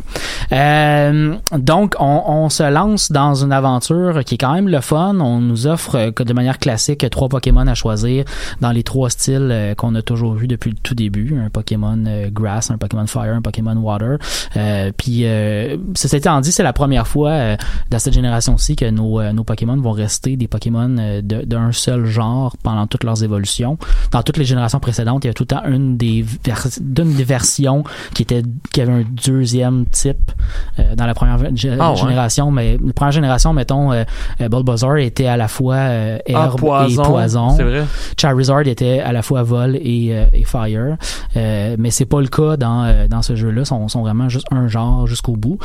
Euh, 0.52 1.34
donc, 1.56 1.94
on, 1.98 2.22
on 2.26 2.48
se 2.48 2.62
lance 2.70 3.10
dans 3.10 3.34
une 3.34 3.52
aventure 3.52 4.22
qui 4.24 4.34
est 4.34 4.38
quand 4.38 4.52
même 4.52 4.68
le 4.68 4.80
fun. 4.80 5.18
On 5.20 5.40
nous 5.40 5.66
offre 5.66 5.96
euh, 5.96 6.10
de 6.10 6.32
manière 6.32 6.58
classique 6.58 7.08
trois 7.10 7.28
Pokémon 7.28 7.66
à 7.66 7.74
choisir 7.74 8.24
dans 8.60 8.70
les 8.70 8.82
trois 8.82 9.10
styles 9.10 9.48
euh, 9.50 9.74
qu'on 9.74 9.94
a 9.94 10.02
toujours 10.02 10.34
vu 10.34 10.46
depuis 10.46 10.70
le 10.70 10.76
tout 10.82 10.94
début. 10.94 11.40
Un 11.44 11.50
Pokémon 11.50 11.98
Grass, 12.32 12.70
un 12.70 12.78
Pokémon 12.78 13.06
Fire, 13.06 13.34
un 13.34 13.42
Pokémon 13.42 13.76
Water. 13.76 14.18
Euh, 14.56 14.90
puis, 14.96 15.20
euh, 15.24 15.76
ceci 15.94 16.16
étant 16.16 16.40
dit, 16.40 16.52
c'est 16.52 16.62
la 16.62 16.72
première 16.72 17.06
fois 17.06 17.30
euh, 17.30 17.56
dans 17.90 17.98
cette 17.98 18.14
génération-ci 18.14 18.76
que 18.76 18.88
nos, 18.90 19.20
euh, 19.20 19.32
nos 19.32 19.44
Pokémon 19.44 19.76
vont 19.76 19.92
rester 19.92 20.36
des 20.36 20.48
Pokémon 20.48 20.88
de- 20.88 21.44
d'un 21.44 21.72
seul 21.72 22.04
genre 22.04 22.56
pendant 22.62 22.86
toutes 22.86 23.04
leurs 23.04 23.22
évolutions. 23.24 23.78
Dans 24.10 24.22
toutes 24.22 24.36
les 24.36 24.44
générations 24.44 24.80
précédentes, 24.80 25.24
il 25.24 25.28
y 25.28 25.30
a 25.30 25.34
tout 25.34 25.44
le 25.44 25.48
temps 25.48 25.62
une 25.66 25.96
des, 25.96 26.24
vers- 26.44 26.66
d'une 26.80 27.14
des 27.14 27.24
versions 27.24 27.84
qui 28.14 28.22
était 28.22 28.42
qui 28.72 28.80
avait 28.80 28.92
un 28.92 29.04
deuxième 29.26 29.86
type 29.86 30.32
euh, 30.78 30.94
dans 30.94 31.06
la 31.06 31.14
première 31.14 31.38
Ah 31.80 31.90
ouais. 31.92 31.96
génération. 31.96 32.50
Mais 32.50 32.78
la 32.84 32.92
première 32.92 33.12
génération, 33.12 33.52
mettons, 33.52 33.92
euh, 33.92 34.04
euh, 34.40 34.48
Bulbasaur 34.48 34.96
était 34.98 35.26
à 35.26 35.36
la 35.36 35.48
fois 35.48 35.74
euh, 35.76 36.18
Ah, 36.28 36.30
herbe 36.46 36.58
poison, 36.60 37.02
et 37.02 37.06
poison. 37.06 37.50
c'est 37.56 37.62
vrai. 37.64 37.84
Charizard 38.18 38.66
était 38.66 39.00
à 39.00 39.12
la 39.12 39.22
fois 39.22 39.42
vol 39.42 39.76
et, 39.76 40.10
euh, 40.12 40.24
et 40.32 40.44
fire. 40.44 40.96
Euh, 41.36 41.76
mais 41.78 41.90
c'est 41.90 42.06
pas 42.06 42.20
le 42.20 42.28
cas 42.28 42.56
dans, 42.56 43.06
dans 43.08 43.22
ce 43.22 43.34
jeu-là. 43.36 43.62
Ils 43.62 43.66
sont, 43.66 43.88
sont 43.88 44.02
vraiment 44.02 44.28
juste 44.28 44.46
un 44.50 44.68
genre 44.68 45.06
jusqu'au 45.06 45.36
bout. 45.36 45.58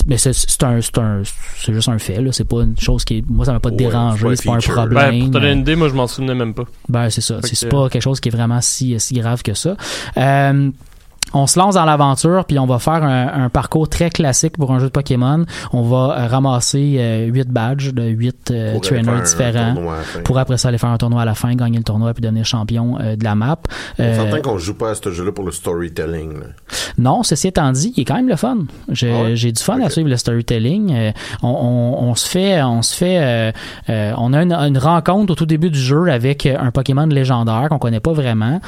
Euh, 0.00 0.04
mais 0.06 0.18
c'est 0.18 0.32
c'est 0.32 0.62
un 0.62 0.80
c'est 0.80 0.98
un 0.98 1.22
c'est 1.58 1.72
juste 1.72 1.88
un 1.88 1.98
fait 1.98 2.20
là. 2.20 2.32
C'est 2.32 2.44
pas 2.44 2.62
une 2.62 2.78
chose 2.78 3.04
qui 3.04 3.24
moi 3.28 3.44
ça 3.44 3.52
m'a 3.52 3.60
pas 3.60 3.70
Ouais, 3.70 3.76
dérangé 3.76 4.26
c'est 4.30 4.36
c'est 4.36 4.48
pas 4.48 4.54
un 4.56 4.58
problème 4.58 5.10
Ben, 5.10 5.18
pour 5.20 5.28
te 5.28 5.32
donner 5.32 5.52
une 5.52 5.60
idée, 5.60 5.76
moi, 5.76 5.88
je 5.88 5.94
m'en 5.94 6.06
souvenais 6.06 6.34
même 6.34 6.54
pas. 6.54 6.64
ben 6.88 7.10
c'est 7.10 7.20
ça. 7.20 7.40
C'est 7.42 7.68
pas 7.68 7.88
quelque 7.88 8.02
chose 8.02 8.20
qui 8.20 8.28
est 8.28 8.32
vraiment 8.32 8.60
si 8.60 8.98
si 8.98 9.14
grave 9.14 9.42
que 9.42 9.54
ça. 9.54 9.76
Euh, 10.16 10.70
on 11.32 11.46
se 11.46 11.58
lance 11.58 11.74
dans 11.74 11.84
l'aventure 11.84 12.44
puis 12.44 12.58
on 12.58 12.66
va 12.66 12.78
faire 12.78 13.02
un, 13.04 13.44
un 13.44 13.48
parcours 13.48 13.88
très 13.88 14.10
classique 14.10 14.56
pour 14.56 14.72
un 14.72 14.78
jeu 14.78 14.86
de 14.86 14.90
Pokémon. 14.92 15.44
On 15.72 15.82
va 15.82 16.16
euh, 16.18 16.26
ramasser 16.26 16.96
euh, 16.98 17.26
8 17.26 17.48
badges 17.48 17.92
de 17.94 18.02
8 18.04 18.50
euh, 18.50 18.78
trainers 18.80 19.22
différents 19.22 19.74
pour 20.24 20.38
après 20.38 20.56
ça 20.58 20.68
aller 20.68 20.78
faire 20.78 20.90
un 20.90 20.98
tournoi 20.98 21.22
à 21.22 21.24
la 21.24 21.34
fin, 21.34 21.54
gagner 21.54 21.78
le 21.78 21.84
tournoi 21.84 22.12
puis 22.14 22.22
devenir 22.22 22.44
champion 22.44 22.98
euh, 23.00 23.16
de 23.16 23.24
la 23.24 23.34
map. 23.34 23.58
On 23.98 24.14
s'entend 24.16 24.40
qu'on 24.42 24.58
joue 24.58 24.74
pas 24.74 24.90
à 24.90 24.94
ce 24.94 25.10
jeu-là 25.10 25.32
pour 25.32 25.44
le 25.44 25.52
storytelling. 25.52 26.34
là. 26.34 26.46
non, 26.98 27.22
ceci 27.22 27.48
étant 27.48 27.70
dit, 27.72 27.92
il 27.96 28.00
est 28.02 28.04
quand 28.04 28.16
même 28.16 28.28
le 28.28 28.36
fun. 28.36 28.58
J'ai 28.90 29.12
Ah 29.12 29.22
ouais? 29.22 29.36
j'ai 29.36 29.52
du 29.52 29.62
fun 29.62 29.80
à 29.80 29.90
suivre 29.90 30.08
le 30.08 30.16
storytelling. 30.16 31.12
On, 31.42 31.48
on- 31.48 31.90
on 32.10 32.14
se 32.14 32.28
fait, 32.28 32.62
on 32.62 32.82
se 32.82 32.94
fait, 32.94 33.52
on 33.88 34.32
a 34.32 34.42
une, 34.42 34.52
une 34.52 34.78
rencontre 34.78 35.32
au 35.32 35.36
tout 35.36 35.46
début 35.46 35.70
du 35.70 35.78
jeu 35.78 36.08
avec 36.10 36.46
un 36.46 36.70
Pokémon 36.70 37.06
légendaire 37.06 37.68
qu'on 37.70 37.78
connaît 37.78 38.00
pas 38.00 38.12
vraiment. 38.12 38.60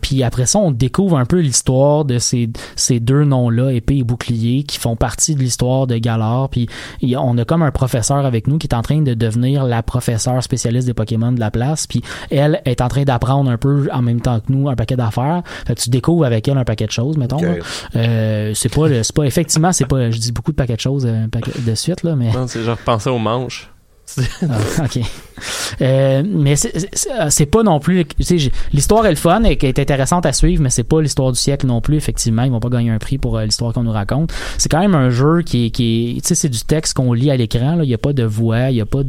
Puis 0.00 0.22
après 0.22 0.46
ça, 0.46 0.58
on 0.58 0.70
découvre 0.70 1.16
un 1.18 1.24
peu 1.24 1.38
l'histoire 1.40 1.85
de 2.04 2.18
ces, 2.18 2.50
ces 2.76 3.00
deux 3.00 3.24
noms-là, 3.24 3.70
épée 3.72 3.98
et 3.98 4.02
bouclier, 4.04 4.62
qui 4.64 4.78
font 4.78 4.96
partie 4.96 5.34
de 5.34 5.40
l'histoire 5.40 5.86
de 5.86 5.96
Galar. 5.98 6.48
Puis 6.48 6.68
on 7.16 7.38
a 7.38 7.44
comme 7.44 7.62
un 7.62 7.70
professeur 7.70 8.26
avec 8.26 8.46
nous 8.46 8.58
qui 8.58 8.66
est 8.66 8.74
en 8.74 8.82
train 8.82 9.00
de 9.02 9.14
devenir 9.14 9.64
la 9.64 9.82
professeure 9.82 10.42
spécialiste 10.42 10.86
des 10.86 10.94
Pokémon 10.94 11.32
de 11.32 11.40
la 11.40 11.50
place. 11.50 11.86
Puis 11.86 12.02
elle 12.30 12.60
est 12.64 12.80
en 12.80 12.88
train 12.88 13.04
d'apprendre 13.04 13.50
un 13.50 13.56
peu 13.58 13.88
en 13.92 14.02
même 14.02 14.20
temps 14.20 14.40
que 14.40 14.50
nous 14.52 14.68
un 14.68 14.74
paquet 14.76 14.96
d'affaires. 14.96 15.42
Fait 15.66 15.74
que 15.74 15.80
tu 15.80 15.90
découvres 15.90 16.24
avec 16.24 16.46
elle 16.48 16.58
un 16.58 16.64
paquet 16.64 16.86
de 16.86 16.90
choses, 16.92 17.16
mettons. 17.16 17.38
Euh, 17.94 18.52
c'est 18.54 18.74
pas, 18.74 18.88
le- 18.88 19.02
c'est 19.02 19.14
pas 19.14 19.24
effectivement, 19.24 19.72
c'est 19.72 19.86
pas, 19.86 20.10
je 20.10 20.18
dis 20.18 20.32
beaucoup 20.32 20.50
de 20.52 20.56
paquets 20.56 20.76
de 20.76 20.80
choses 20.80 21.06
euh, 21.06 21.26
paquet- 21.28 21.52
de 21.64 21.74
suite 21.74 22.02
là, 22.02 22.14
mais. 22.16 22.30
Non, 22.32 22.46
c'est 22.46 22.62
genre 22.62 22.76
penser 22.78 23.10
aux 23.10 23.18
manches. 23.18 23.70
Ah, 24.18 24.84
ok. 24.84 25.00
Euh, 25.82 26.22
mais 26.26 26.56
c'est- 26.56 26.88
c'est 27.28 27.46
pas 27.46 27.62
non 27.62 27.80
plus. 27.80 28.04
tu 28.06 28.22
sais, 28.22 28.38
j'ai- 28.38 28.52
L'histoire 28.72 29.04
est 29.06 29.10
le 29.10 29.16
fun 29.16 29.42
et 29.42 29.56
qui 29.56 29.66
est 29.66 29.78
intéressante 29.78 30.24
à 30.26 30.32
suivre, 30.32 30.62
mais 30.62 30.70
c'est 30.70 30.84
pas 30.84 31.00
l'histoire 31.02 31.32
du 31.32 31.38
siècle 31.38 31.66
non 31.66 31.80
plus. 31.80 31.96
Effectivement, 31.96 32.42
ils 32.44 32.50
vont 32.50 32.60
pas 32.60 32.68
gagner 32.70 32.90
un 32.90 32.98
prix 32.98 33.18
pour 33.18 33.36
euh, 33.36 33.44
l'histoire 33.44 33.72
qu'on 33.72 33.82
nous 33.82 33.92
raconte. 33.92 34.32
C'est 34.58 34.68
quand 34.70 34.78
même 34.80 34.94
un 34.94 35.10
jeu 35.10 35.42
qui 35.42 35.66
est, 35.66 35.70
qui 35.70 36.18
tu 36.22 36.28
sais, 36.28 36.34
c'est 36.34 36.48
du 36.48 36.60
texte 36.60 36.94
qu'on 36.94 37.12
lit 37.12 37.30
à 37.30 37.36
l'écran. 37.36 37.80
Il 37.82 37.88
y 37.88 37.94
a 37.94 37.98
pas 37.98 38.12
de 38.12 38.22
voix, 38.24 38.70
il 38.70 38.76
y 38.76 38.80
a 38.80 38.86
pas 38.86 39.02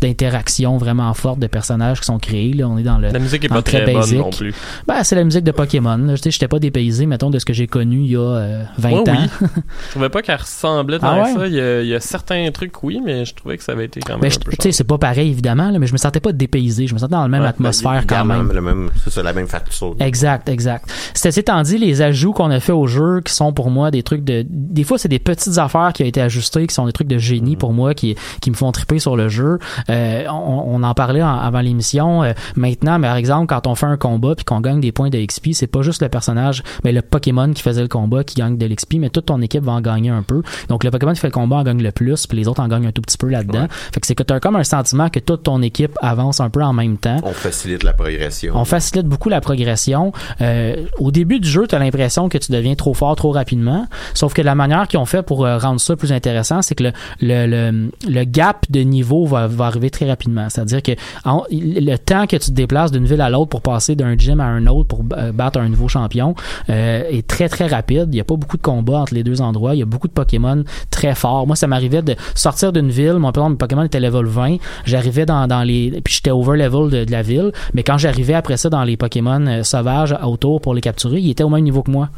d'interaction 0.00 0.76
vraiment 0.78 1.12
forte 1.14 1.38
de 1.38 1.46
personnages 1.46 2.00
qui 2.00 2.06
sont 2.06 2.18
créés. 2.18 2.52
Là, 2.52 2.68
on 2.68 2.76
est 2.78 2.82
dans 2.82 2.98
le. 2.98 3.08
La 3.10 3.18
musique 3.18 3.44
est 3.44 3.48
dans 3.48 3.56
pas 3.56 3.62
très 3.62 3.82
très 3.84 3.92
bonne 3.92 4.14
non 4.16 4.30
plus. 4.30 4.54
Ben, 4.86 5.02
c'est 5.04 5.16
la 5.16 5.24
musique 5.24 5.44
de 5.44 5.52
Pokémon. 5.52 5.98
Je 6.10 6.16
sais, 6.16 6.30
j'étais 6.30 6.48
pas 6.48 6.58
dépaysé, 6.58 7.06
mettons, 7.06 7.30
de 7.30 7.38
ce 7.38 7.44
que 7.44 7.52
j'ai 7.52 7.66
connu 7.66 8.00
il 8.04 8.10
y 8.12 8.16
a 8.16 8.20
euh, 8.20 8.64
20 8.78 8.90
Ouais, 8.90 9.10
ans. 9.10 9.16
oui. 9.40 9.46
je 9.86 9.90
trouvais 9.90 10.08
pas 10.08 10.22
qu'elle 10.22 10.36
ressemblait 10.36 10.98
Ah 11.02 11.22
ouais? 11.22 11.34
ça. 11.34 11.46
Il 11.46 11.54
y, 11.54 11.60
a, 11.60 11.82
il 11.82 11.88
y 11.88 11.94
a 11.94 12.00
certains 12.00 12.50
trucs, 12.50 12.82
oui, 12.82 13.00
mais 13.04 13.24
je 13.24 13.34
trouvais 13.34 13.56
que 13.56 13.64
ça 13.64 13.72
avait 13.72 13.84
été 13.86 14.00
quand 14.00 14.14
même 14.14 14.20
Ben, 14.22 14.30
je- 14.30 14.39
peu 14.44 14.50
tu 14.52 14.56
sais, 14.62 14.72
c'est 14.72 14.84
pas 14.84 14.98
pareil 14.98 15.30
évidemment, 15.30 15.70
là, 15.70 15.78
mais 15.78 15.86
je 15.86 15.92
me 15.92 15.98
sentais 15.98 16.20
pas 16.20 16.32
dépaysé. 16.32 16.86
Je 16.86 16.94
me 16.94 16.98
sentais 16.98 17.12
dans 17.12 17.22
la 17.22 17.28
même 17.28 17.42
Ouais, 17.42 17.48
atmosphère 17.48 18.04
quand 18.06 18.24
même. 18.24 18.50
Le 18.52 18.60
même, 18.60 18.90
c'est 19.04 19.10
ça, 19.10 19.22
la 19.22 19.32
même 19.32 19.46
facture. 19.48 19.94
Exact, 20.00 20.48
exact. 20.48 20.90
Ceci 21.14 21.40
étant 21.40 21.60
dit, 21.62 21.78
les 21.78 22.02
ajouts 22.02 22.32
qu'on 22.32 22.50
a 22.50 22.60
fait 22.60 22.72
au 22.72 22.86
jeu, 22.86 23.20
qui 23.24 23.32
sont 23.32 23.52
pour 23.52 23.70
moi 23.70 23.90
des 23.90 24.02
trucs 24.02 24.24
de, 24.24 24.44
des 24.48 24.84
fois 24.84 24.98
c'est 24.98 25.08
des 25.08 25.18
petites 25.18 25.58
affaires 25.58 25.92
qui 25.94 26.02
ont 26.02 26.06
été 26.06 26.20
ajustées, 26.20 26.66
qui 26.66 26.74
sont 26.74 26.86
des 26.86 26.92
trucs 26.92 27.08
de 27.08 27.18
génie 27.18 27.56
pour 27.56 27.72
moi, 27.72 27.94
qui, 27.94 28.16
qui 28.40 28.50
me 28.50 28.56
font 28.56 28.72
triper 28.72 28.98
sur 28.98 29.16
le 29.16 29.28
jeu. 29.28 29.58
Euh, 29.88 30.24
on, 30.28 30.64
on 30.66 30.82
en 30.82 30.94
parlait 30.94 31.22
en- 31.22 31.38
avant 31.38 31.60
l'émission. 31.60 32.22
Euh, 32.22 32.32
maintenant, 32.56 33.00
par 33.00 33.16
exemple, 33.16 33.46
quand 33.48 33.66
on 33.66 33.74
fait 33.74 33.86
un 33.86 33.96
combat 33.96 34.34
puis 34.34 34.44
qu'on 34.44 34.60
gagne 34.60 34.80
des 34.80 34.92
points 34.92 35.10
de 35.10 35.18
XP, 35.24 35.48
c'est 35.52 35.66
pas 35.66 35.82
juste 35.82 36.02
le 36.02 36.08
personnage, 36.08 36.62
mais 36.84 36.92
le 36.92 37.02
Pokémon 37.02 37.52
qui 37.52 37.62
faisait 37.62 37.82
le 37.82 37.88
combat 37.88 38.24
qui 38.24 38.36
gagne 38.36 38.56
de 38.56 38.66
l'XP, 38.66 38.94
mais 38.94 39.10
toute 39.10 39.26
ton 39.26 39.40
équipe 39.42 39.62
va 39.64 39.72
en 39.72 39.80
gagner 39.80 40.10
un 40.10 40.22
peu. 40.22 40.42
Donc 40.68 40.84
le 40.84 40.90
Pokémon 40.90 41.12
qui 41.12 41.20
fait 41.20 41.28
le 41.28 41.32
combat 41.32 41.56
en 41.56 41.62
gagne 41.64 41.82
le 41.82 41.92
plus, 41.92 42.26
puis 42.26 42.36
les 42.38 42.48
autres 42.48 42.60
en 42.60 42.68
gagnent 42.68 42.86
un 42.86 42.92
tout 42.92 43.02
petit 43.02 43.18
peu 43.18 43.28
là-dedans. 43.28 43.66
Fait 43.92 44.00
que 44.00 44.06
c'est 44.06 44.14
que 44.14 44.22
as 44.32 44.40
comme 44.40 44.56
un 44.56 44.64
sentiment 44.64 45.08
que 45.08 45.18
toute 45.18 45.42
ton 45.44 45.62
équipe 45.62 45.92
avance 46.02 46.40
un 46.40 46.50
peu 46.50 46.62
en 46.62 46.72
même 46.72 46.96
temps. 46.98 47.16
On 47.24 47.32
facilite 47.32 47.82
la 47.82 47.92
progression. 47.92 48.52
On 48.56 48.64
facilite 48.64 49.06
beaucoup 49.06 49.28
la 49.28 49.40
progression. 49.40 50.12
Euh, 50.40 50.86
au 50.98 51.10
début 51.10 51.40
du 51.40 51.48
jeu, 51.48 51.66
tu 51.66 51.74
as 51.74 51.78
l'impression 51.78 52.28
que 52.28 52.38
tu 52.38 52.52
deviens 52.52 52.74
trop 52.74 52.94
fort 52.94 53.16
trop 53.16 53.30
rapidement. 53.32 53.86
Sauf 54.14 54.32
que 54.34 54.42
la 54.42 54.54
manière 54.54 54.88
qu'ils 54.88 54.98
ont 54.98 55.04
fait 55.06 55.22
pour 55.22 55.44
euh, 55.44 55.58
rendre 55.58 55.80
ça 55.80 55.96
plus 55.96 56.12
intéressant, 56.12 56.62
c'est 56.62 56.74
que 56.74 56.84
le, 56.84 56.92
le, 57.20 57.46
le, 57.46 57.90
le 58.08 58.24
gap 58.24 58.66
de 58.70 58.80
niveau 58.80 59.26
va, 59.26 59.46
va 59.46 59.66
arriver 59.66 59.90
très 59.90 60.08
rapidement. 60.08 60.48
C'est-à-dire 60.48 60.82
que 60.82 60.92
en- 61.24 61.44
le 61.50 61.96
temps 61.96 62.26
que 62.26 62.36
tu 62.36 62.50
te 62.50 62.54
déplaces 62.54 62.90
d'une 62.92 63.04
ville 63.06 63.20
à 63.20 63.30
l'autre 63.30 63.48
pour 63.50 63.62
passer 63.62 63.96
d'un 63.96 64.16
gym 64.16 64.40
à 64.40 64.44
un 64.44 64.66
autre 64.66 64.88
pour 64.88 65.04
euh, 65.16 65.32
battre 65.32 65.58
un 65.60 65.68
nouveau 65.68 65.88
champion 65.88 66.34
euh, 66.68 67.02
est 67.10 67.26
très 67.26 67.48
très 67.48 67.66
rapide. 67.66 68.06
Il 68.08 68.14
n'y 68.14 68.20
a 68.20 68.24
pas 68.24 68.36
beaucoup 68.36 68.56
de 68.56 68.62
combats 68.62 68.98
entre 69.00 69.14
les 69.14 69.22
deux 69.22 69.40
endroits. 69.40 69.74
Il 69.74 69.78
y 69.78 69.82
a 69.82 69.86
beaucoup 69.86 70.08
de 70.08 70.12
Pokémon 70.12 70.64
très 70.90 71.14
forts. 71.14 71.46
Moi, 71.46 71.56
ça 71.56 71.66
m'arrivait 71.66 72.02
de 72.02 72.14
sortir 72.34 72.72
d'une 72.72 72.90
ville. 72.90 73.14
Mon 73.14 73.30
exemple, 73.30 73.50
mon 73.50 73.56
Pokémon 73.56 73.82
était 73.84 74.00
level 74.00 74.19
20. 74.28 74.56
J'arrivais 74.84 75.26
dans, 75.26 75.64
les... 75.64 76.00
Puis 76.02 76.14
j'étais 76.14 76.30
over 76.30 76.56
level 76.56 76.90
de, 76.90 77.04
de 77.04 77.10
la 77.10 77.22
ville. 77.22 77.52
Mais 77.74 77.82
quand 77.82 77.98
j'arrivais 77.98 78.34
après 78.34 78.56
ça 78.56 78.70
dans 78.70 78.84
les 78.84 78.96
Pokémon 78.96 79.46
euh, 79.46 79.62
sauvages 79.62 80.16
autour 80.22 80.60
pour 80.60 80.74
les 80.74 80.80
capturer, 80.80 81.20
ils 81.20 81.30
étaient 81.30 81.44
au 81.44 81.48
même 81.48 81.64
niveau 81.64 81.82
que 81.82 81.90
moi. 81.90 82.08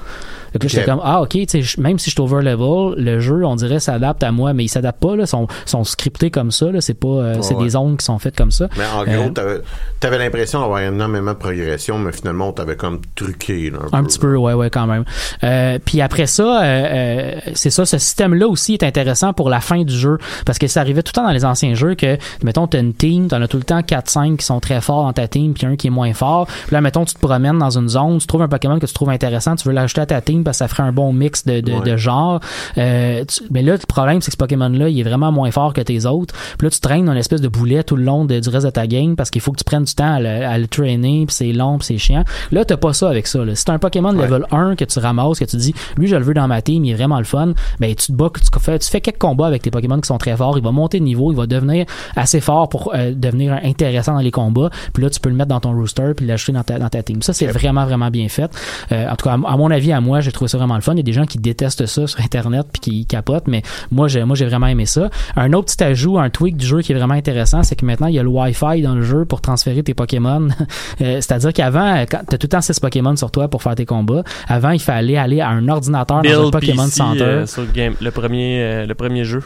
Donc 0.53 0.63
là, 0.65 0.69
j'étais 0.69 0.85
comme, 0.85 1.01
ah, 1.03 1.23
ok, 1.23 1.31
tu 1.31 1.45
sais, 1.49 1.63
je- 1.63 1.81
même 1.81 1.99
si 1.99 2.11
je 2.11 2.15
suis 2.15 2.21
over 2.21 2.43
level, 2.43 2.95
le 3.03 3.21
jeu, 3.21 3.45
on 3.45 3.57
dirait, 3.57 3.81
s'adapte 3.81 4.23
à 4.23 4.33
moi, 4.33 4.53
mais 4.53 4.65
il 4.65 4.69
s'adapte 4.69 5.01
pas, 5.01 5.17
là. 5.17 5.25
Ils 5.25 5.27
sont, 5.27 5.47
sont 5.65 5.85
scriptés 5.85 6.31
comme 6.31 6.51
ça, 6.51 6.71
là. 6.71 6.81
C'est 6.81 6.95
pas, 6.95 7.09
euh, 7.09 7.35
c'est 7.41 7.55
Ouais. 7.55 7.65
des 7.65 7.71
zones 7.71 7.97
qui 7.97 8.05
sont 8.05 8.19
faites 8.19 8.37
comme 8.37 8.51
ça. 8.51 8.69
Mais 8.77 8.85
en 8.95 9.03
Euh, 9.07 9.17
gros, 9.23 9.31
t'avais, 9.31 9.61
t'avais 10.01 10.19
l'impression 10.19 10.61
d'avoir 10.61 10.81
énormément 10.81 11.33
de 11.33 11.37
progression, 11.39 11.99
mais 11.99 12.13
finalement, 12.13 12.49
on 12.49 12.53
t'avait 12.53 12.77
comme 12.77 13.01
truqué. 13.15 13.71
là, 13.71 13.79
Un 13.93 14.03
peu. 14.03 14.09
petit 14.09 14.19
peu, 14.19 14.37
ouais, 14.37 14.53
ouais, 14.55 14.71
quand 14.71 14.87
même. 14.87 15.05
Euh, 15.45 15.79
puis 15.85 16.01
après 16.01 16.27
ça, 16.27 16.63
euh, 16.63 16.65
euh, 16.65 17.41
c'est 17.55 17.71
ça, 17.71 17.85
ce 17.87 17.99
système-là 17.99 18.47
aussi 18.49 18.75
est 18.75 18.83
intéressant 18.83 19.33
pour 19.33 19.49
la 19.51 19.61
fin 19.61 19.83
du 19.83 19.95
jeu, 19.95 20.19
parce 20.47 20.59
que 20.59 20.67
ça 20.67 20.81
arrivait 20.81 21.03
tout 21.03 21.11
le 21.15 21.21
temps 21.21 21.27
dans 21.27 21.33
les 21.33 21.45
anciens 21.45 21.75
jeux 21.75 21.95
que, 21.95 22.17
mettons, 22.43 22.67
t'as 22.67 22.81
une 22.81 22.95
team, 22.95 23.29
t'en 23.29 23.41
as 23.43 23.49
tout 23.49 23.57
le 23.57 23.63
temps 23.65 23.81
4-5 23.83 24.37
qui 24.39 24.47
sont 24.47 24.61
très 24.61 24.81
forts 24.81 25.05
dans 25.05 25.13
ta 25.13 25.29
team, 25.29 25.55
puis 25.55 25.67
un 25.67 25.77
qui 25.77 25.87
est 25.89 25.91
moins 25.91 26.13
fort. 26.15 26.47
Puis 26.47 26.75
là, 26.75 26.81
mettons, 26.81 27.05
tu 27.05 27.15
te 27.15 27.19
promènes 27.21 27.59
dans 27.59 27.77
une 27.79 27.89
zone, 27.89 28.19
tu 28.19 28.27
trouves 28.27 28.43
un 28.43 28.49
Pokémon 28.49 28.79
que 28.79 28.87
tu 28.87 28.93
trouves 28.95 29.11
intéressant, 29.11 29.57
tu 29.57 29.69
veux 29.69 29.75
l'ajouter 29.75 30.01
à 30.03 30.07
ta 30.07 30.21
team 30.21 30.42
parce 30.45 30.57
que 30.59 30.65
ça 30.65 30.69
ferait 30.69 30.83
un 30.83 30.93
bon 30.93 31.13
mix 31.13 31.45
de, 31.47 31.61
de, 31.61 31.73
Ouais. 31.73 31.91
de 31.91 31.97
genres. 31.97 32.41
Euh, 32.79 33.25
tu- 33.25 33.43
mais 33.51 33.63
là, 33.63 33.73
le 33.73 33.79
problème, 33.87 34.21
c'est 34.21 34.27
que 34.31 34.33
ce 34.33 34.37
Pokémon-là, 34.37 34.89
il 34.89 34.99
est 35.01 35.03
vraiment 35.03 35.33
moins 35.33 35.51
fort 35.51 35.73
que 35.73 35.81
tes 35.81 36.07
autres. 36.07 36.35
Puis 36.59 36.67
là, 36.67 36.71
tu 36.71 36.81
traînes 36.81 37.05
dans 37.07 37.13
une 37.13 37.19
espèce 37.19 37.41
de 37.41 37.49
boulet 37.49 37.83
tout 37.83 37.97
le 37.97 38.05
long 38.05 38.25
de- 38.25 38.41
du 38.41 38.49
reste 38.49 38.67
de 38.67 38.71
ta 38.71 38.87
game 38.87 39.17
parce 39.17 39.31
qu'il 39.31 39.41
faut 39.41 39.53
que 39.53 39.59
tu 39.59 39.65
prennes 39.65 39.85
du 39.85 39.95
temps 39.95 40.15
à 40.15 40.21
le, 40.21 40.29
à 40.29 40.59
le 40.59 40.67
traîner, 40.67 41.25
puis 41.27 41.35
c'est 41.35 41.53
long, 41.53 41.79
puis 41.79 41.87
c'est 41.87 41.99
chiant. 41.99 42.25
Là, 42.51 42.65
t'as 42.65 42.77
pas 42.77 42.93
ça 42.93 43.09
avec 43.09 43.27
ça. 43.27 43.45
Là. 43.45 43.55
Si 43.55 43.65
t'as 43.65 43.73
un 43.75 43.79
Pokémon 43.79 44.15
Ouais. 44.15 44.27
level 44.27 44.45
1 44.51 44.77
que 44.77 44.85
tu 44.85 44.99
ramasses, 44.99 45.39
que 45.39 45.45
tu 45.45 45.57
dis, 45.57 45.75
lui, 45.97 46.07
je 46.07 46.17
le 46.17 46.23
veux 46.23 46.35
dans 46.35 46.49
ma 46.49 46.63
team, 46.63 46.85
il 46.85 46.91
est 46.91 46.95
vraiment 46.95 47.19
le 47.19 47.25
fun, 47.25 47.53
ben 47.81 47.95
tu 47.95 48.07
te 48.07 48.13
bats, 48.13 48.31
tu 48.35 48.61
fais, 48.61 48.79
tu 48.79 48.89
fais 48.89 49.01
quelques 49.01 49.19
combats 49.19 49.47
avec 49.47 49.63
tes 49.63 49.71
Pokémon 49.71 50.01
qui 50.01 50.07
sont 50.07 50.19
très 50.19 50.37
forts, 50.37 50.57
il 50.59 50.65
va 50.65 50.71
monter 50.73 50.99
de 50.99 51.05
niveau, 51.05 51.33
il 51.33 51.37
va 51.37 51.47
devenir 51.47 51.87
assez 52.17 52.41
fort 52.41 52.69
pour 52.69 52.93
euh, 52.95 53.13
devenir 53.15 53.59
intéressant 53.63 54.15
dans 54.15 54.21
les 54.21 54.31
combats. 54.31 54.71
Puis 54.93 55.03
là, 55.03 55.11
tu 55.11 55.21
peux 55.21 55.29
le 55.29 55.35
mettre 55.37 55.49
dans 55.49 55.61
ton 55.61 55.73
rooster 55.73 56.13
puis 56.17 56.27
l'ajouter 56.27 56.53
dans 56.53 56.63
ta, 56.65 56.79
dans 56.79 56.89
ta 56.89 57.03
team. 57.03 57.23
Ça, 57.23 57.33
c'est 57.33 57.47
vraiment, 57.47 57.85
vraiment 57.85 58.11
bien 58.11 58.29
fait. 58.29 58.51
Euh, 58.93 59.09
en 59.11 59.17
tout 59.17 59.25
cas, 59.25 59.33
à, 59.33 59.35
à 59.53 59.57
mon 59.57 59.71
avis, 59.71 59.93
à 59.93 60.01
moi, 60.01 60.21
j'ai 60.33 60.35
trouvé 60.35 60.49
ça 60.49 60.59
vraiment 60.59 60.75
le 60.77 60.81
fun. 60.81 60.93
Il 60.95 60.99
y 60.99 61.01
a 61.01 61.03
des 61.05 61.13
gens 61.13 61.27
qui 61.27 61.39
détestent 61.39 61.85
ça 61.87 62.07
sur 62.07 62.21
Internet 62.21 62.67
puis 62.73 62.81
qui 62.81 63.07
capotent, 63.07 63.47
mais 63.47 63.63
moi, 63.91 64.09
j'ai, 64.09 64.25
moi, 64.25 64.35
j'ai 64.35 64.47
vraiment 64.47 64.67
aimé 64.67 64.87
ça. 64.87 65.11
Un 65.37 65.53
autre 65.53 65.73
petit 65.73 65.85
ajout, 65.85 66.19
un 66.19 66.31
tweak 66.31 66.57
du 66.57 66.65
jeu 66.67 66.81
qui 66.81 66.93
est 66.93 66.95
vraiment 66.95 67.15
intéressant, 67.15 67.63
c'est 67.63 67.77
que 67.77 67.85
maintenant, 67.85 68.07
il 68.07 68.15
y 68.15 68.19
a 68.19 68.23
le 68.23 68.29
Wi-Fi 68.29 68.81
dans 68.83 68.95
le 68.95 69.03
jeu 69.03 69.25
pour 69.27 69.41
transférer 69.41 69.83
tes 69.83 69.95
Pokémon. 69.95 70.49
Euh, 71.01 71.17
c'est-à-dire 71.17 71.53
qu'avant, 71.53 71.97
euh, 71.97 72.05
quand 72.09 72.21
t'as 72.27 72.39
tout 72.39 72.45
le 72.45 72.49
temps 72.49 72.61
6 72.61 72.79
Pokémon 72.81 73.17
sur 73.17 73.31
toi 73.31 73.49
pour 73.49 73.63
faire 73.63 73.75
tes 73.75 73.87
combats, 73.87 74.23
avant, 74.47 74.71
il 74.71 74.81
fallait 74.81 75.17
aller 75.17 75.41
à 75.41 75.49
un 75.49 75.69
ordinateur 75.69 76.23
dans 76.23 76.47
un 76.49 76.51
Pokémon 76.51 76.85
PC, 76.85 76.97
Center. 76.97 77.23
euh, 77.23 77.47
sur 77.47 77.63
le, 77.63 77.69
game, 77.69 77.95
le, 78.01 78.11
premier, 78.11 78.63
euh, 78.63 78.87
le 78.87 78.95
premier 78.95 79.25
jeu. 79.25 79.43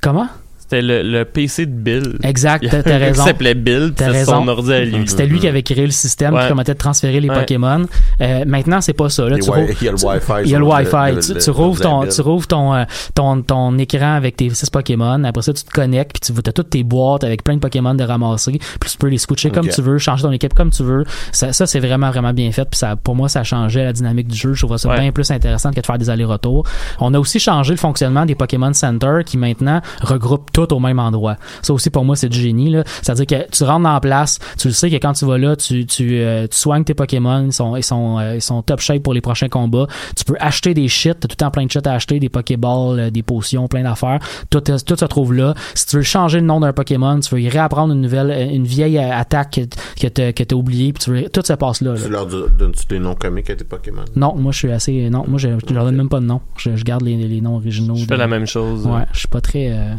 Comment? 0.00 0.28
C'était 0.72 0.80
le, 0.82 1.02
le 1.02 1.24
PC 1.26 1.66
de 1.66 1.70
Bill. 1.72 2.16
Exact, 2.22 2.62
Il 2.64 2.70
t'as- 2.70 2.80
raison. 2.96 3.22
qui 3.24 3.28
s'appelait 3.28 3.54
Bill, 3.54 3.88
c'était 3.96 4.06
son 4.24 4.40
raison. 4.40 4.48
ordi 4.48 4.72
à 4.72 4.84
lui. 4.84 5.06
C'était 5.06 5.26
lui 5.26 5.38
qui 5.38 5.46
avait 5.46 5.62
créé 5.62 5.84
le 5.84 5.90
système 5.92 6.32
Ouais. 6.32 6.40
qui 6.40 6.46
permettait 6.46 6.72
de 6.72 6.78
transférer 6.78 7.20
les 7.20 7.28
Ouais. 7.28 7.34
Pokémon. 7.40 7.84
Euh, 8.22 8.44
maintenant, 8.46 8.80
c'est 8.80 8.94
pas 8.94 9.10
ça. 9.10 9.28
Là, 9.28 9.36
tu 9.36 9.42
il 9.42 9.84
y 9.84 9.88
a 9.88 9.92
le 9.92 9.98
tu- 9.98 10.06
Wi-Fi 10.06 10.32
Il 10.44 10.50
y 10.50 10.54
a 10.54 10.58
le 10.58 10.64
Wi-Fi. 10.64 11.12
le- 11.14 11.40
Tu, 11.44 11.50
rouvres 11.50 11.76
le 11.78 11.82
ton, 11.82 12.00
Bill. 12.00 12.10
tu 12.10 12.20
rouvres 12.22 12.46
ton, 12.46 12.74
euh, 12.74 12.84
ton, 13.14 13.42
ton 13.42 13.76
écran 13.76 14.14
avec 14.14 14.36
tes 14.36 14.48
6 14.48 14.70
Pokémon. 14.70 15.22
Après 15.24 15.42
ça, 15.42 15.52
tu 15.52 15.62
te 15.62 15.70
connectes, 15.70 16.12
puis 16.18 16.32
tu 16.34 16.48
as 16.48 16.52
toutes 16.52 16.70
tes 16.70 16.84
boîtes 16.84 17.24
avec 17.24 17.44
plein 17.44 17.54
de 17.56 17.60
Pokémon 17.60 17.94
de 17.94 18.04
ramasser. 18.04 18.52
Puis 18.80 18.90
tu 18.90 18.96
peux 18.96 19.08
les 19.08 19.18
switcher 19.18 19.50
comme 19.50 19.66
Ok. 19.66 19.72
tu 19.74 19.82
veux, 19.82 19.98
changer 19.98 20.22
ton 20.22 20.32
équipe 20.32 20.54
comme 20.54 20.70
tu 20.70 20.82
veux. 20.84 21.04
Ça, 21.32 21.52
ça 21.52 21.66
c'est 21.66 21.80
vraiment, 21.80 22.10
vraiment 22.10 22.32
bien 22.32 22.50
fait. 22.50 22.64
Puis 22.64 22.78
ça, 22.78 22.96
pour 22.96 23.14
moi, 23.14 23.28
ça 23.28 23.44
changeait 23.44 23.84
la 23.84 23.92
dynamique 23.92 24.28
du 24.28 24.36
jeu. 24.38 24.54
Je 24.54 24.64
trouve 24.64 24.76
ça 24.78 24.88
Ouais. 24.88 25.00
bien 25.00 25.12
plus 25.12 25.30
intéressant 25.30 25.70
que 25.70 25.80
de 25.80 25.84
faire 25.86 25.98
des 25.98 26.08
allers-retours. 26.08 26.64
On 26.98 27.12
a 27.12 27.18
aussi 27.18 27.38
changé 27.38 27.72
le 27.72 27.78
fonctionnement 27.78 28.24
des 28.24 28.34
Pokémon 28.34 28.72
Center 28.72 29.18
qui 29.26 29.36
maintenant 29.36 29.80
regroupent 30.00 30.50
tout 30.52 30.61
au 30.70 30.78
même 30.80 30.98
endroit. 30.98 31.36
Ça 31.62 31.72
aussi, 31.72 31.90
pour 31.90 32.04
moi, 32.04 32.14
c'est 32.16 32.28
du 32.28 32.38
génie. 32.38 32.70
là. 32.70 32.84
C'est-à-dire 33.02 33.26
que 33.26 33.50
tu 33.50 33.64
rentres 33.64 33.82
dans 33.82 33.92
la 33.92 34.00
place, 34.00 34.38
tu 34.58 34.68
le 34.68 34.74
sais 34.74 34.90
que 34.90 34.96
quand 34.96 35.12
tu 35.14 35.24
vas 35.24 35.38
là, 35.38 35.56
tu, 35.56 35.84
tu, 35.86 36.18
euh, 36.18 36.46
tu 36.46 36.56
soignes 36.56 36.84
tes 36.84 36.94
Pokémon, 36.94 37.44
ils 37.46 37.52
sont, 37.52 37.76
ils, 37.76 37.82
sont, 37.82 38.18
euh, 38.18 38.36
ils 38.36 38.42
sont 38.42 38.62
top 38.62 38.80
shape 38.80 39.02
pour 39.02 39.14
les 39.14 39.20
prochains 39.20 39.48
combats. 39.48 39.86
Tu 40.16 40.24
peux 40.24 40.36
acheter 40.38 40.74
des 40.74 40.88
shit, 40.88 41.14
t'as 41.18 41.28
tout 41.28 41.32
le 41.32 41.36
temps 41.36 41.50
plein 41.50 41.66
de 41.66 41.70
shit 41.70 41.86
à 41.86 41.94
acheter, 41.94 42.20
des 42.20 42.28
Pokéballs, 42.28 42.98
euh, 42.98 43.10
des 43.10 43.22
potions, 43.22 43.68
plein 43.68 43.82
d'affaires. 43.82 44.20
Tout, 44.50 44.60
tout 44.60 44.96
se 44.96 45.04
trouve 45.06 45.32
là. 45.34 45.54
Si 45.74 45.86
tu 45.86 45.96
veux 45.96 46.02
changer 46.02 46.40
le 46.40 46.46
nom 46.46 46.60
d'un 46.60 46.72
Pokémon, 46.72 47.18
tu 47.20 47.34
veux 47.34 47.40
y 47.40 47.48
réapprendre 47.48 47.92
une 47.94 48.00
nouvelle, 48.00 48.52
une 48.52 48.64
vieille 48.64 48.98
attaque 48.98 49.50
que, 49.52 50.00
que 50.00 50.06
t'as 50.08 50.32
que 50.32 50.42
t'as 50.44 50.56
oublié, 50.56 50.92
puis 50.92 51.02
tu 51.04 51.10
veux- 51.10 51.28
tout 51.28 51.42
se 51.44 51.52
passe 51.54 51.80
là. 51.80 51.92
là. 51.94 52.00
Tu 52.02 52.08
leur 52.10 52.26
don- 52.26 52.46
donnes-tu 52.58 52.86
des 52.86 52.98
noms 52.98 53.14
comiques 53.14 53.50
à 53.50 53.56
tes 53.56 53.64
Pokémon? 53.64 54.02
Non, 54.16 54.34
moi 54.36 54.52
je 54.52 54.58
suis 54.58 54.70
assez. 54.72 55.08
Non, 55.10 55.24
moi 55.26 55.38
je, 55.38 55.48
je 55.66 55.74
leur 55.74 55.84
donne 55.84 55.96
même 55.96 56.08
pas 56.08 56.20
de 56.20 56.26
nom. 56.26 56.40
Je, 56.56 56.76
je 56.76 56.84
garde 56.84 57.02
les, 57.02 57.16
les 57.16 57.40
noms 57.40 57.56
originaux. 57.56 57.94
Je 57.96 58.04
fais 58.04 58.14
de- 58.14 58.18
la 58.18 58.26
même 58.26 58.46
chose. 58.46 58.86
Ouais, 58.86 59.02
je 59.12 59.18
suis 59.20 59.28
pas 59.28 59.40
très 59.40 59.70
euh, 59.72 59.94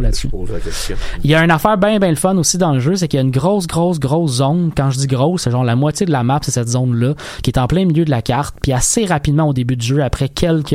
là-dessus. 0.00 0.28
Il 1.24 1.30
y 1.30 1.34
a 1.34 1.42
une 1.42 1.50
affaire 1.50 1.78
bien 1.78 1.98
bien 1.98 2.10
le 2.10 2.16
fun 2.16 2.36
aussi 2.36 2.58
dans 2.58 2.72
le 2.72 2.80
jeu, 2.80 2.96
c'est 2.96 3.08
qu'il 3.08 3.18
y 3.18 3.20
a 3.20 3.24
une 3.24 3.30
grosse 3.30 3.66
grosse 3.66 3.98
grosse 3.98 4.32
zone. 4.32 4.70
Quand 4.76 4.90
je 4.90 4.98
dis 4.98 5.06
grosse, 5.06 5.42
c'est 5.42 5.50
genre 5.50 5.64
la 5.64 5.76
moitié 5.76 6.06
de 6.06 6.12
la 6.12 6.22
map, 6.22 6.40
c'est 6.42 6.50
cette 6.50 6.68
zone 6.68 6.94
là 6.96 7.14
qui 7.42 7.50
est 7.50 7.58
en 7.58 7.66
plein 7.66 7.84
milieu 7.84 8.04
de 8.04 8.10
la 8.10 8.22
carte. 8.22 8.56
Puis 8.62 8.72
assez 8.72 9.04
rapidement 9.04 9.48
au 9.48 9.52
début 9.52 9.76
du 9.76 9.86
jeu, 9.86 10.02
après 10.02 10.28
quelques 10.28 10.74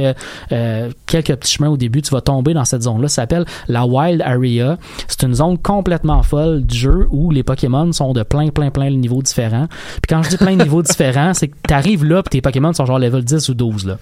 euh, 0.52 0.90
quelques 1.06 1.36
petits 1.36 1.54
chemins 1.54 1.70
au 1.70 1.78
début, 1.78 2.02
tu 2.02 2.12
vas 2.12 2.22
tomber 2.22 2.54
dans 2.54 2.66
cette 2.66 2.84
zone 2.84 3.02
là. 3.02 3.08
Ça 3.08 3.24
s'appelle 3.24 3.46
la 3.68 3.86
Wild 3.86 4.22
Area. 4.22 4.78
C'est 5.08 5.24
une 5.24 5.34
zone 5.34 5.58
complètement 5.58 6.24
folle 6.24 6.66
du 6.66 6.78
jeu 6.78 7.08
où 7.12 7.32
les 7.32 7.44
Pokémon 7.44 7.92
sont 7.92 8.14
de 8.14 8.24
plein 8.24 8.50
plein 8.50 8.72
plein 8.72 8.92
de 8.92 8.96
niveaux 8.96 9.22
différents. 9.22 9.68
Puis 9.68 10.10
quand 10.10 10.24
je 10.24 10.30
dis 10.30 10.38
plein 10.38 10.56
de 10.56 10.64
niveaux 10.64 10.84
différents, 10.84 11.34
c'est 11.34 11.48
que 11.48 11.56
t'arrives 11.68 12.06
là, 12.06 12.24
puis 12.24 12.30
tes 12.30 12.42
Pokémon 12.42 12.74
sont 12.74 12.86
genre 12.86 13.00
level 13.00 13.24
10 13.24 13.50
ou 13.50 13.54
12 13.54 13.88
là. 13.88 13.98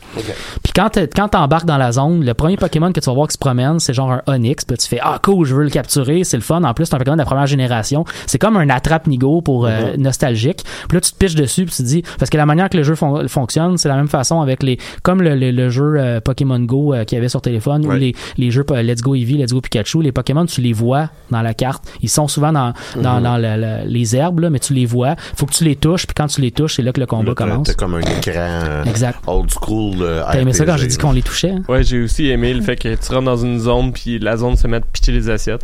Puis 0.63 0.74
quand 0.74 1.28
t'embarques 1.30 1.66
dans 1.66 1.78
la 1.78 1.91
zone, 1.91 2.24
le 2.24 2.34
premier 2.34 2.57
Pokémon 2.57 2.91
que 2.91 2.99
tu 2.99 3.05
vas 3.05 3.13
voir 3.13 3.28
qui 3.28 3.34
se 3.34 3.38
promène, 3.38 3.80
c'est 3.80 3.93
genre 3.93 4.11
un 4.11 4.22
Onix. 4.28 4.66
Puis 4.66 4.78
tu 4.78 4.88
fais 4.88 4.99
ah 5.05 5.19
cool, 5.23 5.45
je 5.45 5.55
veux 5.55 5.63
le 5.63 5.69
capturer, 5.69 6.23
c'est 6.23 6.37
le 6.37 6.43
fun. 6.43 6.63
En 6.63 6.73
plus, 6.73 6.85
c'est 6.85 6.95
un 6.95 6.97
Pokémon 6.97 7.15
de 7.15 7.21
la 7.21 7.25
première 7.25 7.45
génération. 7.47 8.05
C'est 8.25 8.39
comme 8.39 8.57
un 8.57 8.69
attrape 8.69 9.07
nigo 9.07 9.41
pour 9.41 9.65
euh, 9.65 9.95
nostalgique. 9.97 10.63
Puis 10.87 10.95
là, 10.97 11.01
tu 11.01 11.11
te 11.11 11.17
piches 11.17 11.35
dessus, 11.35 11.65
puis 11.65 11.75
tu 11.75 11.83
te 11.83 11.87
dis 11.87 12.03
parce 12.19 12.29
que 12.29 12.37
la 12.37 12.45
manière 12.45 12.69
que 12.69 12.77
le 12.77 12.83
jeu 12.83 12.95
fon- 12.95 13.27
fonctionne, 13.27 13.77
c'est 13.77 13.87
la 13.89 13.95
même 13.95 14.07
façon 14.07 14.41
avec 14.41 14.63
les 14.63 14.77
comme 15.03 15.21
le, 15.21 15.35
le- 15.35 15.51
le 15.51 15.69
jeu 15.69 15.93
euh, 15.97 16.19
Pokémon 16.21 16.59
Go 16.59 16.93
euh, 16.93 17.03
qu'il 17.03 17.15
y 17.17 17.19
avait 17.19 17.29
sur 17.29 17.41
téléphone 17.41 17.85
ou 17.85 17.89
Ouais. 17.89 17.99
les, 17.99 18.15
les 18.37 18.51
jeux 18.51 18.65
euh, 18.71 18.81
Let's 18.81 19.01
Go 19.01 19.15
Eevee, 19.15 19.37
Let's 19.37 19.53
Go 19.53 19.61
Pikachu. 19.61 20.01
Les 20.01 20.11
Pokémon, 20.11 20.45
tu 20.45 20.61
les 20.61 20.73
vois 20.73 21.09
dans 21.29 21.41
la 21.41 21.53
carte. 21.53 21.83
Ils 22.01 22.09
sont 22.09 22.27
souvent 22.27 22.51
dans 22.51 22.73
dans, 22.95 23.17
Mhm. 23.17 23.23
dans 23.23 23.37
le- 23.37 23.57
le- 23.83 23.87
les 23.89 24.15
herbes 24.15 24.39
là, 24.39 24.49
mais 24.49 24.59
tu 24.59 24.73
les 24.73 24.85
vois. 24.85 25.15
Faut 25.35 25.45
que 25.45 25.53
tu 25.53 25.63
les 25.63 25.75
touches, 25.75 26.07
puis 26.07 26.15
quand 26.15 26.27
tu 26.27 26.41
les 26.41 26.51
touches, 26.51 26.75
c'est 26.75 26.81
là 26.81 26.91
que 26.91 26.99
le 26.99 27.05
combat 27.05 27.29
Là, 27.29 27.35
commence. 27.35 27.67
T'as 27.67 27.73
comme 27.73 27.95
un 27.95 27.99
écran 28.01 28.83
Exact. 28.85 29.19
old 29.27 29.49
school. 29.51 29.97
euh, 30.01 30.23
T'as 30.31 30.39
aimé 30.39 30.53
ça 30.53 30.65
quand 30.65 30.77
j'ai 30.77 30.87
dit 30.87 30.97
qu'on 30.97 31.11
les 31.11 31.21
touchait? 31.21 31.51
hein? 31.51 31.61
Ouais, 31.69 31.83
j'ai 31.83 32.01
aussi 32.01 32.27
aimé 32.29 32.53
le 32.53 32.61
fait 32.61 32.75
que 32.75 32.95
tu 32.95 33.11
rentres 33.13 33.25
dans 33.25 33.37
une 33.37 33.59
zone 33.59 33.91
puis 33.93 34.19
la 34.19 34.37
zone 34.37 34.55
se 34.55 34.67
met 34.67 34.81
pitcher 34.95 35.11
les 35.11 35.29
assiettes. 35.29 35.61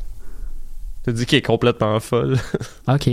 Tu 1.03 1.11
dis 1.13 1.25
qu'il 1.25 1.39
est 1.39 1.41
complètement 1.41 1.99
folle. 1.99 2.37
OK. 2.87 3.09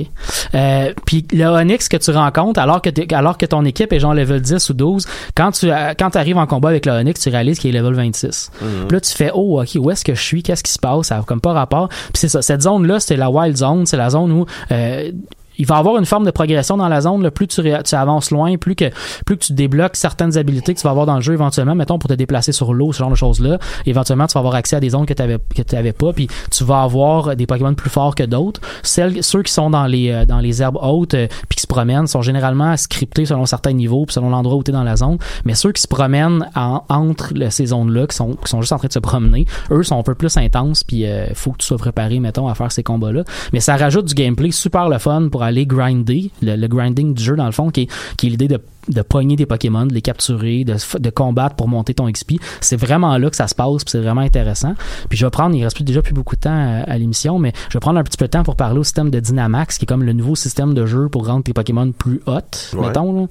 Euh, 0.55 0.93
puis 1.07 1.27
le 1.33 1.47
Onyx 1.47 1.89
que 1.89 1.97
tu 1.97 2.11
rencontres, 2.11 2.61
alors 2.61 2.83
que, 2.83 2.91
t'es- 2.91 3.15
alors 3.15 3.39
que 3.39 3.47
ton 3.47 3.65
équipe 3.65 3.95
est 3.95 3.99
genre 3.99 4.13
level 4.13 4.43
10 4.43 4.69
ou 4.69 4.75
12, 4.75 5.07
quand 5.35 5.53
tu 5.53 5.71
euh, 5.73 5.95
quand 5.99 6.15
arrives 6.15 6.37
en 6.37 6.47
combat 6.47 6.69
avec 6.69 6.85
le 6.85 6.93
Onyx, 6.93 7.19
tu 7.19 7.31
réalises 7.31 7.59
qu'il 7.59 7.75
est 7.75 7.79
level 7.79 7.95
26. 7.95 8.51
Mhm. 8.61 8.69
Puis 8.89 8.95
là, 8.95 9.01
tu 9.01 9.11
fais, 9.13 9.31
oh, 9.33 9.63
OK, 9.63 9.71
où 9.77 9.91
est-ce 9.91 10.05
que 10.05 10.15
je 10.15 10.21
suis? 10.21 10.43
Qu'est-ce 10.43 10.63
qui 10.63 10.73
se 10.73 10.79
passe? 10.79 11.07
Ça 11.07 11.17
a 11.17 11.23
comme 11.23 11.41
pas 11.41 11.55
rapport. 11.55 11.89
Puis 11.89 12.13
c'est 12.17 12.29
ça, 12.29 12.43
cette 12.43 12.61
zone-là, 12.61 13.01
c'est 13.01 13.17
la 13.17 13.31
Wild 13.31 13.57
Zone. 13.57 13.87
C'est 13.87 13.97
la 13.97 14.11
zone 14.11 14.33
où... 14.33 14.45
euh, 14.71 15.11
il 15.59 15.67
va 15.67 15.77
avoir 15.77 15.99
une 15.99 16.07
forme 16.07 16.25
de 16.25 16.31
progression 16.31 16.77
dans 16.77 16.89
la 16.89 17.01
zone. 17.01 17.23
Là, 17.23 17.31
plus 17.31 17.47
tu, 17.49 17.61
avances 17.95 18.31
loin, 18.31 18.57
plus 18.57 18.75
que 18.75 18.91
plus 19.27 19.37
que 19.37 19.45
tu 19.45 19.53
débloques 19.53 19.97
certaines 19.97 20.37
habilités 20.39 20.75
que 20.75 20.79
tu 20.81 20.85
vas 20.85 20.91
avoir 20.91 21.07
dans 21.07 21.17
le 21.17 21.21
jeu 21.21 21.33
éventuellement, 21.35 21.75
mettons 21.75 21.99
pour 21.99 22.09
te 22.09 22.15
déplacer 22.15 22.53
sur 22.53 22.73
l'eau, 22.73 22.93
ce 22.93 22.99
genre 22.99 23.11
de 23.11 23.17
choses-là. 23.17 23.59
Éventuellement, 23.87 24.27
tu 24.27 24.35
vas 24.35 24.41
avoir 24.41 24.55
accès 24.55 24.77
à 24.77 24.81
des 24.81 24.91
zones 24.91 25.07
que 25.07 25.15
tu 25.15 25.23
avais 25.23 25.39
que 25.55 25.63
tu 25.63 25.77
avais 25.77 25.93
pas, 25.93 26.13
puis 26.13 26.29
tu 26.51 26.65
vas 26.65 26.83
avoir 26.83 27.35
des 27.37 27.47
Pokémon 27.47 27.75
plus 27.75 27.91
forts 27.91 28.15
que 28.15 28.23
d'autres. 28.23 28.61
Ceux 28.83 29.43
qui 29.43 29.53
sont 29.53 29.71
dans 29.71 29.87
les 29.87 30.11
euh, 30.11 30.25
dans 30.25 30.39
les 30.39 30.63
herbes 30.63 30.79
hautes 30.81 31.15
euh, 31.15 31.27
puis 31.49 31.57
qui 31.57 31.63
se 31.63 31.67
promènent 31.67 32.07
sont 32.07 32.23
généralement 32.23 32.77
scriptés 32.77 33.27
selon 33.27 33.47
certains 33.47 33.73
niveaux, 33.73 34.07
puis 34.07 34.15
selon 34.15 34.31
l'endroit 34.31 34.57
où 34.57 34.63
tu 34.63 34.71
es 34.71 34.75
dans 34.75 34.85
la 34.85 34.97
zone. 34.97 35.19
Mais 35.45 35.55
ceux 35.55 35.73
qui 35.73 35.83
se 35.83 35.89
promènent 35.89 36.49
en- 36.55 36.85
entre 36.89 37.33
ces 37.51 37.67
zones-là, 37.67 38.07
qui 38.07 38.17
sont 38.17 38.35
qui 38.35 38.49
sont 38.49 38.61
juste 38.61 38.73
en 38.73 38.79
train 38.79 38.89
de 38.89 38.93
se 38.93 38.99
promener, 38.99 39.47
eux 39.71 39.83
sont 39.83 39.99
un 39.99 40.03
peu 40.03 40.15
plus 40.15 40.37
intenses, 40.37 40.85
puis 40.85 41.07
euh, 41.07 41.27
faut 41.35 41.51
que 41.53 41.59
tu 41.59 41.67
sois 41.67 41.79
préparé, 41.79 42.21
mettons, 42.21 42.49
à 42.49 42.55
faire 42.55 42.71
ces 42.73 42.83
combats-là. 42.83 43.25
Mais 43.53 43.61
ça 43.61 43.77
rajoute 43.77 44.07
du 44.07 44.15
gameplay 44.15 44.51
super 44.51 44.89
le 44.89 44.99
fun 44.99 45.29
pour 45.31 45.43
aller 45.49 45.67
grinder, 45.67 46.31
le, 46.43 46.67
grinding 46.67 47.15
du 47.15 47.23
jeu 47.23 47.37
dans 47.37 47.47
le 47.47 47.53
fond, 47.53 47.71
qui 47.71 47.83
est, 47.83 47.89
qui 48.17 48.27
est 48.27 48.31
l'idée 48.31 48.49
de 48.49 48.61
de 48.89 49.03
pogner 49.03 49.37
des 49.37 49.47
Pokémon, 49.47 49.87
de 49.87 49.95
les 49.95 50.03
capturer, 50.03 50.65
de, 50.65 50.77
de 50.99 51.11
combattre 51.11 51.57
pour 51.57 51.69
monter 51.69 51.95
ton 51.95 52.11
XP. 52.11 52.35
C'est 52.61 52.77
vraiment 52.77 53.17
là 53.19 53.31
que 53.31 53.37
ça 53.37 53.47
se 53.49 53.55
passe, 53.55 53.85
puis 53.85 53.91
c'est 53.93 54.01
vraiment 54.01 54.21
intéressant. 54.23 54.75
Puis 55.09 55.19
je 55.19 55.27
vais 55.27 55.31
prendre, 55.31 55.55
il 55.55 55.63
reste 55.65 55.77
plus, 55.77 55.85
déjà 55.85 56.03
plus 56.03 56.15
beaucoup 56.15 56.37
de 56.37 56.41
temps 56.41 56.51
à, 56.51 56.91
à 56.91 56.99
l'émission, 56.99 57.39
mais 57.39 57.53
je 57.69 57.75
vais 57.75 57.81
prendre 57.81 57.99
un 57.99 58.05
petit 58.05 58.17
peu 58.17 58.27
de 58.27 58.31
temps 58.31 58.43
pour 58.43 58.57
parler 58.57 58.79
au 58.79 58.85
système 58.85 59.11
de 59.11 59.21
Dynamax, 59.21 59.79
qui 59.79 59.85
est 59.85 59.87
comme 59.87 60.03
le 60.03 60.13
nouveau 60.13 60.35
système 60.37 60.75
de 60.75 60.87
jeu 60.87 61.09
pour 61.09 61.27
rendre 61.27 61.43
tes 61.45 61.53
Pokémon 61.53 61.93
plus 61.93 62.21
hot, 62.27 62.33
Ouais. 62.75 62.87
mettons. 62.89 63.13
là. 63.13 63.27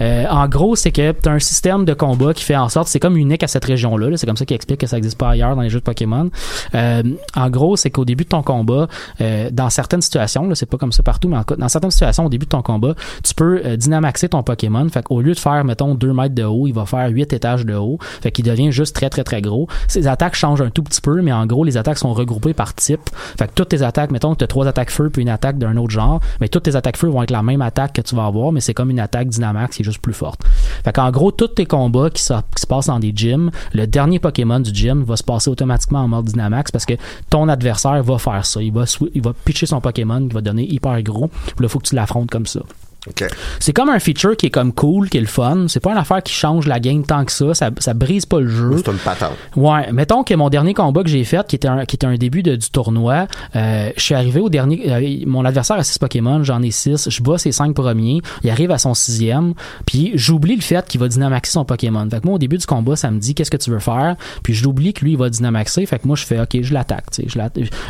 Euh, 0.00 0.24
en 0.30 0.48
gros, 0.48 0.76
c'est 0.76 0.90
que 0.92 1.12
tu 1.12 1.28
as 1.28 1.32
un 1.32 1.38
système 1.38 1.84
de 1.84 1.94
combat 1.94 2.34
qui 2.34 2.44
fait 2.44 2.56
en 2.56 2.68
sorte, 2.68 2.88
c'est 2.88 3.00
comme 3.00 3.16
unique 3.16 3.42
à 3.42 3.46
cette 3.48 3.64
région-là. 3.64 4.10
là. 4.10 4.16
C'est 4.16 4.26
comme 4.26 4.36
ça 4.36 4.44
qu'il 4.44 4.54
explique 4.54 4.80
que 4.80 4.86
ça 4.86 4.96
n'existe 4.96 5.18
pas 5.18 5.30
ailleurs 5.30 5.56
dans 5.56 5.62
les 5.62 5.70
jeux 5.70 5.78
de 5.80 5.84
Pokémon. 5.84 6.30
Euh, 6.74 7.02
en 7.34 7.50
gros, 7.50 7.76
c'est 7.76 7.90
qu'au 7.90 8.04
début 8.04 8.24
de 8.24 8.28
ton 8.28 8.42
combat, 8.42 8.88
euh, 9.20 9.48
dans 9.52 9.70
certaines 9.70 10.02
situations, 10.02 10.48
là, 10.48 10.54
c'est 10.54 10.66
pas 10.66 10.76
comme 10.78 10.92
ça 10.92 11.02
partout, 11.02 11.28
mais 11.28 11.36
en- 11.38 11.44
dans 11.58 11.68
certaines 11.68 11.90
situations, 11.90 12.26
au 12.26 12.28
début 12.28 12.46
de 12.46 12.50
ton 12.50 12.62
combat, 12.62 12.94
tu 13.22 13.34
peux 13.34 13.60
euh, 13.64 13.76
dynamaxer 13.76 14.28
ton 14.28 14.42
Pokémon. 14.42 14.88
Fait 14.96 15.02
qu'au 15.02 15.20
lieu 15.20 15.34
de 15.34 15.38
faire, 15.38 15.62
mettons, 15.62 15.94
2 15.94 16.14
mètres 16.14 16.34
de 16.34 16.42
haut, 16.42 16.66
il 16.66 16.72
va 16.72 16.86
faire 16.86 17.10
8 17.10 17.34
étages 17.34 17.66
de 17.66 17.74
haut. 17.74 17.98
Fait 18.00 18.30
qu'il 18.30 18.46
devient 18.46 18.72
juste 18.72 18.96
très, 18.96 19.10
très, 19.10 19.24
très 19.24 19.42
gros. 19.42 19.68
Ses 19.88 20.06
attaques 20.06 20.34
changent 20.34 20.62
un 20.62 20.70
tout 20.70 20.82
petit 20.82 21.02
peu, 21.02 21.20
mais 21.20 21.32
en 21.34 21.44
gros, 21.44 21.64
les 21.64 21.76
attaques 21.76 21.98
sont 21.98 22.14
regroupées 22.14 22.54
par 22.54 22.74
type. 22.74 23.10
Fait 23.38 23.46
que 23.46 23.52
toutes 23.54 23.68
tes 23.68 23.82
attaques, 23.82 24.10
mettons, 24.10 24.34
tu 24.34 24.42
as 24.42 24.46
trois 24.46 24.66
attaques 24.66 24.90
feu 24.90 25.10
puis 25.10 25.20
une 25.20 25.28
attaque 25.28 25.58
d'un 25.58 25.76
autre 25.76 25.90
genre, 25.90 26.22
mais 26.40 26.48
toutes 26.48 26.62
tes 26.62 26.76
attaques 26.76 26.96
feu 26.96 27.08
vont 27.08 27.22
être 27.22 27.30
la 27.30 27.42
même 27.42 27.60
attaque 27.60 27.92
que 27.92 28.00
tu 28.00 28.14
vas 28.14 28.24
avoir, 28.24 28.52
mais 28.52 28.62
c'est 28.62 28.72
comme 28.72 28.88
une 28.88 28.98
attaque 28.98 29.28
Dynamax 29.28 29.76
qui 29.76 29.82
est 29.82 29.84
juste 29.84 30.00
plus 30.00 30.14
forte. 30.14 30.40
Fait 30.82 30.94
qu'en 30.94 31.10
gros, 31.10 31.30
tous 31.30 31.48
tes 31.48 31.66
combats 31.66 32.08
qui, 32.08 32.22
se 32.22 32.32
passent 32.66 32.86
dans 32.86 32.98
des 32.98 33.12
gyms, 33.14 33.50
le 33.74 33.86
dernier 33.86 34.18
Pokémon 34.18 34.60
du 34.60 34.74
gym 34.74 35.04
va 35.04 35.16
se 35.16 35.24
passer 35.24 35.50
automatiquement 35.50 36.00
en 36.00 36.08
mode 36.08 36.24
Dynamax 36.24 36.70
parce 36.70 36.86
que 36.86 36.94
ton 37.28 37.50
adversaire 37.50 38.02
va 38.02 38.16
faire 38.16 38.46
ça. 38.46 38.62
Il 38.62 38.72
va, 38.72 38.84
il 39.14 39.20
va 39.20 39.34
pitcher 39.44 39.66
son 39.66 39.82
Pokémon 39.82 40.26
qui 40.26 40.34
va 40.34 40.40
donner 40.40 40.66
hyper 40.66 41.02
gros. 41.02 41.28
Puis 41.28 41.54
là, 41.60 41.68
faut 41.68 41.80
que 41.80 41.86
tu 41.86 41.94
l'affrontes 41.94 42.30
comme 42.30 42.46
ça. 42.46 42.60
OK. 43.08 43.24
C'est 43.60 43.72
comme 43.72 43.88
un 43.88 43.98
feature 43.98 44.36
qui 44.36 44.46
est 44.46 44.50
comme 44.50 44.72
cool, 44.72 45.08
qui 45.08 45.18
est 45.18 45.20
le 45.20 45.26
fun. 45.26 45.66
C'est 45.68 45.80
pas 45.80 45.92
une 45.92 45.98
affaire 45.98 46.22
qui 46.22 46.32
change 46.32 46.66
la 46.66 46.80
game 46.80 47.04
tant 47.04 47.24
que 47.24 47.32
ça. 47.32 47.54
Ça, 47.54 47.70
ça 47.78 47.94
brise 47.94 48.26
pas 48.26 48.40
le 48.40 48.48
jeu. 48.48 48.76
C'est 48.78 48.90
une 48.90 48.98
patente. 48.98 49.32
Ouais, 49.54 49.92
mettons 49.92 50.24
que 50.24 50.34
mon 50.34 50.48
dernier 50.48 50.74
combat 50.74 51.02
que 51.02 51.08
j'ai 51.08 51.24
fait, 51.24 51.46
qui 51.46 51.56
était 51.56 51.68
un, 51.68 51.84
qui 51.84 51.96
était 51.96 52.06
un 52.06 52.16
début 52.16 52.42
de- 52.42 52.56
du 52.56 52.70
tournoi, 52.70 53.26
euh, 53.54 53.90
je 53.96 54.02
suis 54.02 54.14
arrivé 54.14 54.40
au 54.40 54.48
dernier. 54.48 54.90
euh, 54.90 55.24
mon 55.26 55.44
adversaire 55.44 55.76
a 55.76 55.84
6 55.84 55.98
Pokémon, 55.98 56.42
j'en 56.42 56.62
ai 56.62 56.70
6. 56.70 57.08
Je 57.10 57.22
bats 57.22 57.38
ses 57.38 57.52
5 57.52 57.74
premiers. 57.74 58.20
Il 58.42 58.50
arrive 58.50 58.70
à 58.70 58.78
son 58.78 58.94
sixième. 58.94 59.54
Puis 59.86 60.12
j'oublie 60.14 60.56
le 60.56 60.62
fait 60.62 60.86
qu'il 60.88 61.00
va 61.00 61.08
dynamaxer 61.08 61.52
son 61.52 61.64
Pokémon. 61.64 62.08
Fait 62.10 62.20
que 62.20 62.26
moi, 62.26 62.34
au 62.36 62.38
début 62.38 62.58
du 62.58 62.66
combat, 62.66 62.96
ça 62.96 63.10
me 63.10 63.18
dit 63.18 63.34
qu'est-ce 63.34 63.50
que 63.50 63.56
tu 63.56 63.70
veux 63.70 63.78
faire? 63.78 64.16
Puis 64.42 64.54
je 64.54 64.64
l'oublie 64.64 64.92
que 64.92 65.04
lui, 65.04 65.12
il 65.12 65.18
va 65.18 65.30
dynamaxer. 65.30 65.86
Fait 65.86 65.98
que 65.98 66.06
moi, 66.06 66.16
je 66.16 66.24
fais 66.24 66.40
OK, 66.40 66.58
je 66.62 66.74
l'attaque. 66.74 67.04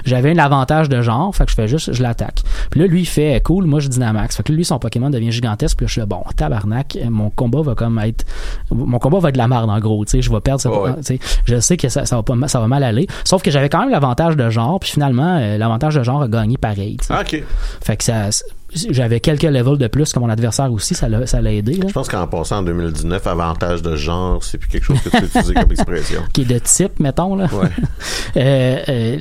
J'avais 0.05 0.31
un 0.33 0.39
avantage 0.39 0.89
de 0.89 1.01
genre. 1.03 1.35
Fait 1.35 1.45
que 1.45 1.51
je 1.51 1.57
fais 1.57 1.69
juste, 1.69 1.93
je 1.93 2.03
l'attaque. 2.03 2.43
Puis 2.71 2.81
là, 2.81 2.87
lui, 2.87 3.01
il 3.01 3.07
fait 3.07 3.41
cool, 3.45 3.65
moi, 3.67 3.81
je 3.81 3.89
dynamaxe. 3.89 4.37
Fait 4.37 4.43
que 4.43 4.53
lui, 4.53 4.65
son 4.65 4.79
Pokémon 4.79 5.06
devient 5.11 5.33
gigantesque. 5.33 5.77
Puis 5.77 5.85
là, 5.85 5.89
je 5.89 5.93
suis 5.93 6.01
là, 6.01 6.07
bon, 6.07 6.23
tabarnak, 6.37 6.97
mon 7.11 7.31
combat 7.31 7.63
va 7.63 7.75
comme 7.75 7.99
être. 7.99 8.25
Mon 8.71 8.99
combat 8.99 9.19
va 9.19 9.29
être 9.31 9.35
de 9.35 9.39
la 9.39 9.49
merde, 9.49 9.69
en 9.69 9.79
gros. 9.81 10.05
Tu 10.05 10.13
sais, 10.13 10.23
je 10.23 10.31
vais 10.31 10.41
perdre 10.41 10.61
ce 10.61 10.69
Ouais. 10.77 10.95
tu 10.97 11.03
sais, 11.03 11.19
je 11.45 11.59
sais 11.59 11.77
que 11.77 11.89
ça, 11.89 12.05
ça 12.05 12.17
va 12.17 12.23
pas 12.23 12.35
ça 12.49 12.61
va 12.61 12.69
mal 12.69 12.83
aller 12.85 13.07
sauf 13.25 13.43
que 13.43 13.51
j'avais 13.51 13.69
quand 13.69 13.81
même 13.81 13.91
l'avantage 13.91 14.37
de 14.37 14.51
genre 14.51 14.79
puis 14.79 14.91
finalement 14.91 15.39
euh, 15.39 15.57
l'avantage 15.59 15.95
de 15.95 16.03
genre 16.03 16.23
a 16.23 16.29
gagné 16.29 16.57
pareil. 16.57 16.97
Ah, 17.09 17.23
OK. 17.23 17.43
fait 17.83 17.97
que 17.97 18.05
ça 18.05 18.29
j'avais 18.91 19.21
quelques 19.21 19.43
levels 19.45 19.79
de 19.79 19.87
plus 19.87 20.13
que 20.13 20.19
mon 20.19 20.29
adversaire 20.29 20.71
aussi 20.73 20.95
ça 20.95 21.09
l'a 21.09 21.27
ça 21.27 21.41
l'a 21.41 21.53
aidé 21.53 21.75
là. 21.75 21.85
Je 21.89 21.93
pense 21.93 22.09
qu'en 22.09 22.27
passant 22.27 22.59
en 22.59 22.63
2019, 22.63 23.27
avantage 23.27 23.81
de 23.83 23.95
genre, 23.97 24.43
c'est 24.43 24.59
plus 24.59 24.69
quelque 24.69 24.85
chose 24.85 24.99
que 25.01 25.09
tu 25.09 25.19
peux 25.19 25.27
utiliser 25.27 25.55
comme 25.55 25.71
expression. 25.73 26.21
qui 26.33 26.43
est 26.43 26.45
de 26.47 26.59
type 26.59 26.99
mettons 27.01 27.37
là 27.37 27.47
Ouais. 27.53 27.69
Euh, 28.37 28.79
euh, 28.91 29.19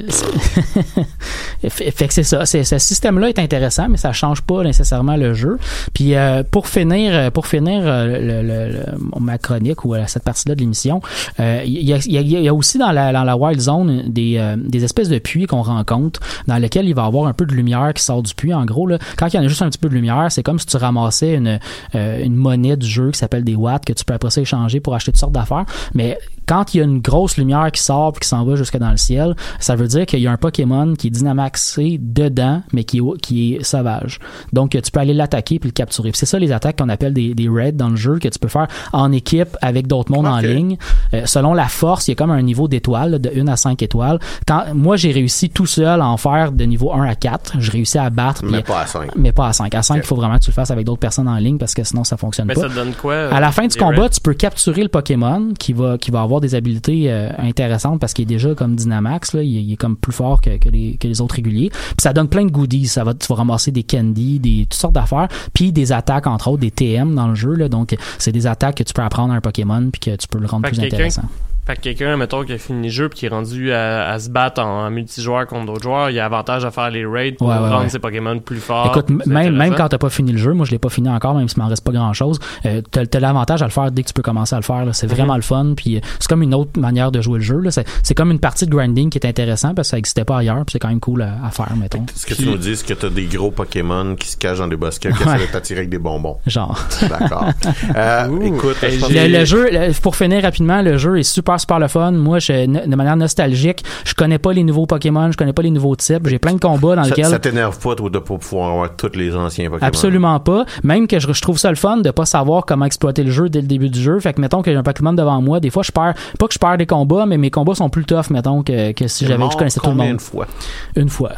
fait 1.70 2.08
que 2.08 2.14
c'est 2.14 2.24
ça 2.24 2.46
ce 2.46 2.78
système 2.80 3.18
là 3.20 3.30
est 3.30 3.40
intéressant 3.40 3.88
mais 3.90 3.98
ça 3.98 4.12
change 4.12 4.42
pas 4.42 4.62
nécessairement 4.64 5.16
le 5.16 5.34
jeu 5.34 5.58
puis 5.94 6.16
euh, 6.16 6.44
pour 6.50 6.68
finir 6.68 7.32
pour 7.32 7.48
finir 7.48 7.82
le, 7.86 8.42
le- 8.42 8.42
le- 8.74 9.20
ma 9.22 9.38
chronique 9.38 9.86
ou 9.86 9.96
cette 10.08 10.24
partie 10.24 10.50
là 10.50 10.56
de 10.56 10.60
l'émission 10.60 11.02
il 11.40 11.66
y, 11.66 11.94
a, 11.94 11.98
il 12.06 12.12
y 12.12 12.18
a- 12.18 12.22
il 12.22 12.30
y 12.44 12.48
a 12.48 12.54
aussi 12.54 12.78
dans 12.78 12.92
la, 12.92 13.14
dans 13.14 13.24
la 13.24 13.38
wild 13.38 13.60
zone 13.62 14.04
des, 14.08 14.56
des 14.58 14.84
espèces 14.84 15.08
de 15.10 15.18
puits 15.20 15.46
qu'on 15.46 15.62
rencontre 15.62 16.20
dans 16.48 16.58
lesquels 16.58 16.88
il 16.90 16.94
va 16.96 17.04
y 17.04 17.08
avoir 17.08 17.28
un 17.28 17.34
peu 17.34 17.46
de 17.46 17.54
lumière 17.54 17.94
qui 17.94 18.04
sort 18.04 18.22
du 18.22 18.34
puits 18.36 18.54
en 18.54 18.66
gros 18.66 18.88
là, 18.88 18.98
quand 19.18 19.30
il 19.36 19.42
y 19.42 19.44
en 19.44 19.46
a 19.46 19.50
juste 19.50 19.62
un 19.62 19.70
petit 19.70 19.78
peu 19.78 19.90
de 19.90 19.94
lumière 19.94 20.28
c'est 20.30 20.44
comme 20.44 20.60
si 20.60 20.66
tu 20.66 20.78
ramassais 20.78 21.36
une, 21.36 21.60
euh, 21.96 22.24
une 22.24 22.36
monnaie 22.36 22.78
du 22.78 22.88
jeu 22.88 23.12
qui 23.12 23.20
s'appelle 23.20 23.44
des 23.44 23.56
watts 23.56 23.86
que 23.86 23.94
tu 23.94 24.06
peux 24.06 24.14
après 24.14 24.30
ça 24.30 24.42
échanger 24.42 24.80
pour 24.80 24.96
acheter 24.96 25.12
toutes 25.12 25.20
sortes 25.20 25.34
d'affaires. 25.34 25.66
Mais 25.94 26.18
quand 26.48 26.74
il 26.74 26.78
y 26.78 26.82
a 26.82 26.84
une 26.84 27.00
grosse 27.00 27.38
lumière 27.38 27.72
qui 27.72 27.82
sort 27.82 28.14
puis 28.14 28.22
qui 28.22 28.28
s'en 28.28 28.44
va 28.46 28.56
jusque 28.56 28.78
dans 28.78 28.92
le 28.92 28.98
ciel, 28.98 29.36
ça 29.60 29.76
veut 29.76 29.88
dire 29.88 30.06
qu'il 30.06 30.20
y 30.20 30.28
a 30.28 30.32
un 30.32 30.38
Pokémon 30.38 30.94
qui 30.96 31.08
est 31.08 31.12
dynamaxé 31.12 31.98
dedans, 32.02 32.62
mais 32.74 32.84
qui 32.84 33.00
est, 33.00 33.22
qui 33.22 33.54
est 33.56 33.64
sauvage. 33.64 34.20
Donc, 34.54 34.72
tu 34.72 34.92
peux 34.92 35.00
aller 35.00 35.14
l'attaquer 35.14 35.60
puis 35.60 35.70
le 35.70 35.74
capturer. 35.74 36.12
Puis 36.12 36.20
c'est 36.20 36.26
ça 36.26 36.40
les 36.40 36.52
attaques 36.52 36.78
qu'on 36.78 36.90
appelle 36.90 37.14
des, 37.14 37.34
des 37.34 37.50
raids 37.50 37.72
dans 37.72 37.90
le 37.90 37.96
jeu 37.96 38.20
que 38.20 38.28
tu 38.28 38.40
peux 38.40 38.48
faire 38.48 38.68
en 38.94 39.12
équipe 39.12 39.58
avec 39.62 39.88
d'autres 39.88 40.12
mondes 40.12 40.28
en 40.28 40.38
ligne. 40.40 40.78
Euh, 41.14 41.26
selon 41.26 41.54
la 41.54 41.68
force, 41.68 42.08
il 42.08 42.12
y 42.12 42.14
a 42.14 42.16
comme 42.16 42.32
un 42.32 42.42
niveau 42.42 42.68
d'étoiles, 42.68 43.12
là, 43.12 43.20
de 43.20 43.32
1 43.36 43.48
à 43.48 43.56
5 43.56 43.82
étoiles. 43.82 44.20
Quand, 44.48 44.64
moi, 44.74 44.96
j'ai 44.98 45.12
réussi 45.12 45.50
tout 45.50 45.66
seul 45.66 46.02
à 46.02 46.08
en 46.08 46.18
faire 46.18 46.52
de 46.52 46.64
niveau 46.66 46.94
1 46.94 47.04
à 47.04 47.16
4. 47.16 47.54
J'ai 47.60 47.72
réussi 47.72 47.98
à 47.98 48.10
battre. 48.10 48.44
Mais 48.46 48.62
pas 48.64 48.82
à 48.82 48.86
5. 48.86 49.12
Mais 49.16 49.32
pas 49.32 49.48
à 49.48 49.54
5. 49.54 49.74
À 49.76 49.82
5, 49.82 49.96
il 49.98 50.04
faut 50.04 50.16
vraiment 50.16 50.36
que 50.38 50.44
tu 50.44 50.50
le 50.52 50.56
fasses 50.56 50.72
avec 50.72 50.86
d'autres 50.86 51.00
personnes 51.00 51.28
en 51.28 51.38
ligne 51.38 51.58
parce 51.58 51.74
que 51.74 51.84
sinon, 51.84 52.04
ça 52.04 52.18
fonctionne 52.18 52.48
Mais 52.48 52.54
pas. 52.54 52.62
ça 52.62 52.70
te 52.70 52.74
donne 52.76 52.94
quoi? 52.94 53.14
euh, 53.14 53.32
À 53.34 53.40
la 53.40 53.52
fin 53.52 53.68
du 53.68 53.78
combat, 53.78 54.04
raids? 54.04 54.10
tu 54.10 54.22
peux 54.22 54.34
capturer 54.34 54.84
le 54.84 54.90
Pokémon 54.90 55.50
qui 55.58 55.74
va, 55.74 55.98
qui 55.98 56.12
va 56.12 56.22
avoir 56.22 56.35
avoir 56.36 56.42
des 56.42 56.56
habilités 56.56 57.12
euh, 57.12 57.30
intéressantes 57.38 58.00
parce 58.00 58.14
qu'il 58.14 58.24
est 58.24 58.34
déjà 58.36 58.54
comme 58.56 58.76
Dynamax, 58.76 59.34
là, 59.34 59.42
il, 59.44 59.58
est- 59.58 59.64
il 59.64 59.74
est 59.74 59.78
comme 59.78 59.96
plus 59.96 60.12
fort 60.14 60.42
que, 60.42 60.58
que 60.58 60.70
les, 60.70 60.98
que 60.98 61.08
les 61.08 61.22
autres 61.22 61.36
réguliers. 61.36 61.70
Puis 61.70 61.96
ça 62.00 62.14
donne 62.14 62.28
plein 62.30 62.46
de 62.46 62.52
goodies. 62.52 62.88
Ça 62.88 63.04
va, 63.04 63.14
tu 63.14 63.26
vas 63.28 63.36
ramasser 63.36 63.72
des 63.72 63.84
candy, 63.84 64.40
des 64.40 64.64
toutes 64.70 64.74
sortes 64.76 64.94
d'affaires, 64.96 65.28
puis 65.54 65.72
des 65.72 65.92
attaques 65.92 66.28
entre 66.28 66.50
autres, 66.50 66.62
des 66.62 66.72
TM 66.72 67.16
dans 67.16 67.28
le 67.28 67.36
jeu. 67.36 67.54
Là, 67.54 67.70
donc 67.70 67.96
c'est 68.18 68.32
des 68.32 68.48
attaques 68.48 68.76
que 68.78 68.84
tu 68.84 68.94
peux 68.94 69.02
apprendre 69.02 69.34
à 69.34 69.38
un 69.38 69.42
Pokémon 69.42 69.90
puis 69.92 70.00
que 70.00 70.16
tu 70.16 70.28
peux 70.28 70.40
le 70.40 70.48
rendre 70.48 70.66
Fait 70.68 70.72
plus 70.72 70.80
intéressant. 70.96 71.24
Fait 71.66 71.76
que 71.76 71.82
quelqu'un, 71.82 72.16
mettons, 72.18 72.44
qui 72.44 72.54
a 72.54 72.58
fini 72.58 72.88
le 72.88 72.94
jeu 72.94 73.10
puis 73.10 73.20
qui 73.20 73.26
est 73.26 73.30
rendu 73.30 73.72
à, 73.72 74.10
à 74.10 74.20
se 74.20 74.30
battre 74.30 74.62
en, 74.62 74.86
en 74.86 74.90
multijoueur 74.92 75.48
contre 75.48 75.66
d'autres 75.68 75.84
joueurs, 75.84 76.10
il 76.10 76.16
y 76.16 76.20
a 76.20 76.26
avantage 76.26 76.64
à 76.66 76.72
faire 76.72 76.90
les 76.92 77.06
raids 77.06 77.32
pour 77.34 77.48
Ouais, 77.48 77.54
ouais, 77.56 77.60
rendre 77.70 77.84
ouais. 77.84 77.90
ses 77.90 78.00
Pokémon 78.00 78.40
plus 78.40 78.60
forts. 78.60 78.88
Écoute, 78.88 79.10
même, 79.26 79.56
même 79.56 79.76
quand 79.76 79.88
t'as 79.90 79.98
pas 79.98 80.10
fini 80.10 80.32
le 80.32 80.38
jeu, 80.38 80.54
moi 80.54 80.66
je 80.66 80.72
l'ai 80.72 80.80
pas 80.80 80.90
fini 80.90 81.10
encore, 81.10 81.34
même 81.36 81.48
s'il 81.50 81.62
m'en 81.62 81.68
reste 81.70 81.84
pas 81.84 81.92
grand 81.92 82.14
chose, 82.14 82.40
euh, 82.66 82.82
t'as, 82.92 83.06
t'as 83.06 83.20
l'avantage 83.20 83.62
à 83.62 83.66
le 83.66 83.72
faire 83.72 83.92
dès 83.92 84.04
que 84.04 84.08
tu 84.08 84.14
peux 84.14 84.22
commencer 84.22 84.56
à 84.56 84.60
le 84.60 84.64
faire. 84.64 84.84
C'est 84.94 85.08
vraiment 85.08 85.34
Mhm. 85.34 85.38
le 85.38 85.42
fun, 85.44 85.74
puis 85.76 85.98
euh, 85.98 86.00
c'est 86.20 86.28
comme 86.30 86.44
une 86.44 86.54
autre 86.54 86.80
manière 86.80 87.12
de 87.12 87.20
jouer 87.22 87.40
le 87.40 87.44
jeu. 87.44 87.60
là. 87.60 87.72
C'est, 87.72 87.86
c'est 88.04 88.14
comme 88.14 88.32
une 88.32 88.40
partie 88.40 88.66
de 88.66 88.72
grinding 88.72 89.10
qui 89.10 89.18
est 89.18 89.26
intéressant 89.26 89.74
parce 89.74 89.88
que 89.88 89.92
ça 89.92 89.98
existait 89.98 90.24
pas 90.26 90.38
ailleurs, 90.38 90.58
puis 90.66 90.74
c'est 90.74 90.80
quand 90.80 90.90
même 90.90 91.00
cool 91.00 91.22
à, 91.24 91.34
à 91.46 91.50
faire, 91.52 91.72
mettons. 91.80 92.06
Ce 92.16 92.26
que 92.26 92.34
tu 92.36 92.46
nous 92.48 92.58
dis, 92.58 92.76
c'est 92.76 92.86
que 92.88 92.94
t'as 92.94 93.10
des 93.10 93.26
gros 93.26 93.50
Pokémon 93.52 94.16
qui 94.16 94.30
se 94.30 94.38
cachent 94.38 94.60
dans 94.60 94.68
des 94.68 94.76
bosquets 94.76 95.12
qui 95.12 95.24
essaient 95.24 95.48
de 95.48 95.52
t'attirer 95.52 95.80
avec 95.80 95.90
des 95.90 95.98
bonbons. 95.98 96.38
Genre. 96.48 96.78
D'accord. 97.10 97.50
Euh, 97.96 98.40
écoute, 98.42 98.78
je 98.82 99.00
pense 99.00 99.10
Le, 99.12 99.46
jeu, 99.46 99.70
le- 99.72 100.00
pour 100.02 100.16
finir 100.16 100.44
rapidement, 100.44 100.82
le 100.82 100.98
jeu 100.98 101.20
est 101.20 101.24
super 101.24 101.55
super 101.58 101.80
le 101.80 101.88
fun. 101.88 102.12
Moi, 102.12 102.40
je, 102.40 102.66
de 102.66 102.96
manière 102.96 103.18
nostalgique, 103.18 103.84
je 104.06 104.14
connais 104.14 104.40
pas 104.40 104.54
les 104.54 104.64
nouveaux 104.64 104.86
Pokémon, 104.86 105.32
je 105.32 105.38
connais 105.38 105.54
pas 105.54 105.62
les 105.62 105.72
nouveaux 105.72 105.96
types. 105.96 106.28
J'ai 106.28 106.40
plein 106.40 106.54
de 106.54 106.60
combats 106.60 106.96
dans 106.96 107.04
ça, 107.04 107.10
lesquels 107.10 107.26
ça 107.26 107.40
t'énerve 107.40 107.80
pas, 107.80 107.96
toi, 107.96 108.10
de 108.10 108.20
pas 108.20 108.38
pouvoir 108.38 108.72
avoir 108.72 108.96
tous 108.96 109.16
les 109.16 109.36
anciens 109.36 109.70
Pokémon? 109.70 109.88
Absolument 109.88 110.40
pas. 110.40 110.66
Même 110.84 111.08
que 111.08 111.20
je, 111.20 111.32
je 111.32 111.42
trouve 111.42 111.58
ça 111.58 111.70
le 111.70 111.76
fun 111.76 111.98
de 111.98 112.12
pas 112.12 112.26
savoir 112.26 112.66
comment 112.66 112.86
exploiter 112.86 113.24
le 113.24 113.32
jeu 113.32 113.50
dès 113.50 113.62
le 113.62 113.68
début 113.68 113.90
du 113.90 114.02
jeu. 114.02 114.20
Fait 114.20 114.34
que 114.34 114.42
mettons 114.42 114.62
y 114.64 114.76
a 114.76 114.80
un 114.80 114.84
Pokémon 114.84 115.14
devant 115.14 115.42
moi, 115.42 115.60
des 115.60 115.70
fois 115.70 115.84
je 115.84 115.92
perds, 115.92 116.16
pas 116.40 116.48
que 116.48 116.54
je 116.54 116.60
perds 116.60 116.78
des 116.78 116.86
combats, 116.86 117.26
mais 117.26 117.38
mes 117.38 117.52
combats 117.52 117.76
sont 117.76 117.90
plus 117.90 118.06
tough, 118.06 118.30
mettons, 118.30 118.64
que, 118.64 118.92
que 118.92 119.08
si 119.08 119.26
j'avais, 119.26 119.44
je 119.52 119.58
connaissais 119.58 119.80
tout 119.80 119.88
le 119.88 119.92
combien 119.92 120.08
monde. 120.08 120.18
de 120.18 120.22
fois? 120.22 120.48
Une 120.96 121.10
fois. 121.10 121.34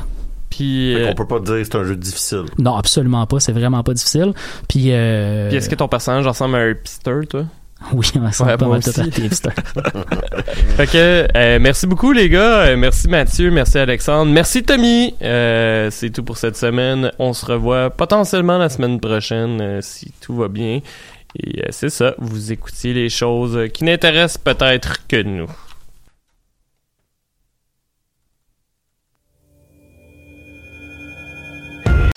Puis, 0.50 0.94
Fait 0.96 1.02
euh, 1.02 1.08
qu'on 1.10 1.16
peut 1.16 1.28
pas 1.28 1.40
te 1.40 1.46
dire 1.46 1.56
que 1.58 1.64
c'est 1.66 1.76
un 1.76 1.84
jeu 1.84 1.96
difficile. 1.96 2.46
Non, 2.58 2.76
absolument 2.76 3.26
pas. 3.28 3.40
C'est 3.40 3.52
vraiment 3.52 3.84
pas 3.84 3.94
difficile. 3.94 4.34
Puis, 4.68 4.92
euh... 4.92 5.50
Puis 5.50 5.58
est-ce 5.58 5.70
que 5.70 5.76
ton 5.76 5.88
personnage 5.88 6.26
ressemble 6.26 6.56
à 6.56 6.60
un 6.60 6.70
hipster, 6.72 7.28
toi? 7.30 7.44
Oui, 7.94 8.08
on 8.16 8.26
ressemble 8.26 8.52
Ouais, 8.52 8.58
pas 8.58 8.68
mal 8.68 8.84
tout 8.84 8.90
à 8.90 9.04
fait 10.78 10.88
que 10.88 11.28
euh, 11.38 11.60
merci 11.60 11.86
beaucoup 11.88 12.12
les 12.12 12.30
gars, 12.30 12.66
Euh, 12.66 12.78
merci 12.78 13.08
Mathieu, 13.08 13.52
merci 13.52 13.78
Alexandre, 13.78 14.32
merci 14.32 14.64
Tommy. 14.64 15.16
Euh, 15.22 15.90
c'est 15.92 16.10
tout 16.10 16.24
pour 16.24 16.38
cette 16.38 16.58
semaine. 16.58 17.12
On 17.20 17.34
se 17.34 17.46
revoit 17.46 17.90
potentiellement 17.90 18.58
la 18.58 18.70
semaine 18.70 19.00
prochaine 19.00 19.62
euh, 19.62 19.80
si 19.82 20.12
tout 20.22 20.36
va 20.36 20.48
bien. 20.48 20.82
Et 21.40 21.62
euh, 21.62 21.68
c'est 21.72 21.90
ça, 21.90 22.16
vous 22.18 22.52
écoutiez 22.52 22.94
les 22.94 23.10
choses 23.10 23.60
qui 23.74 23.84
n'intéressent 23.84 24.40
peut-être 24.40 25.06
que 25.08 25.22
nous. 25.22 25.50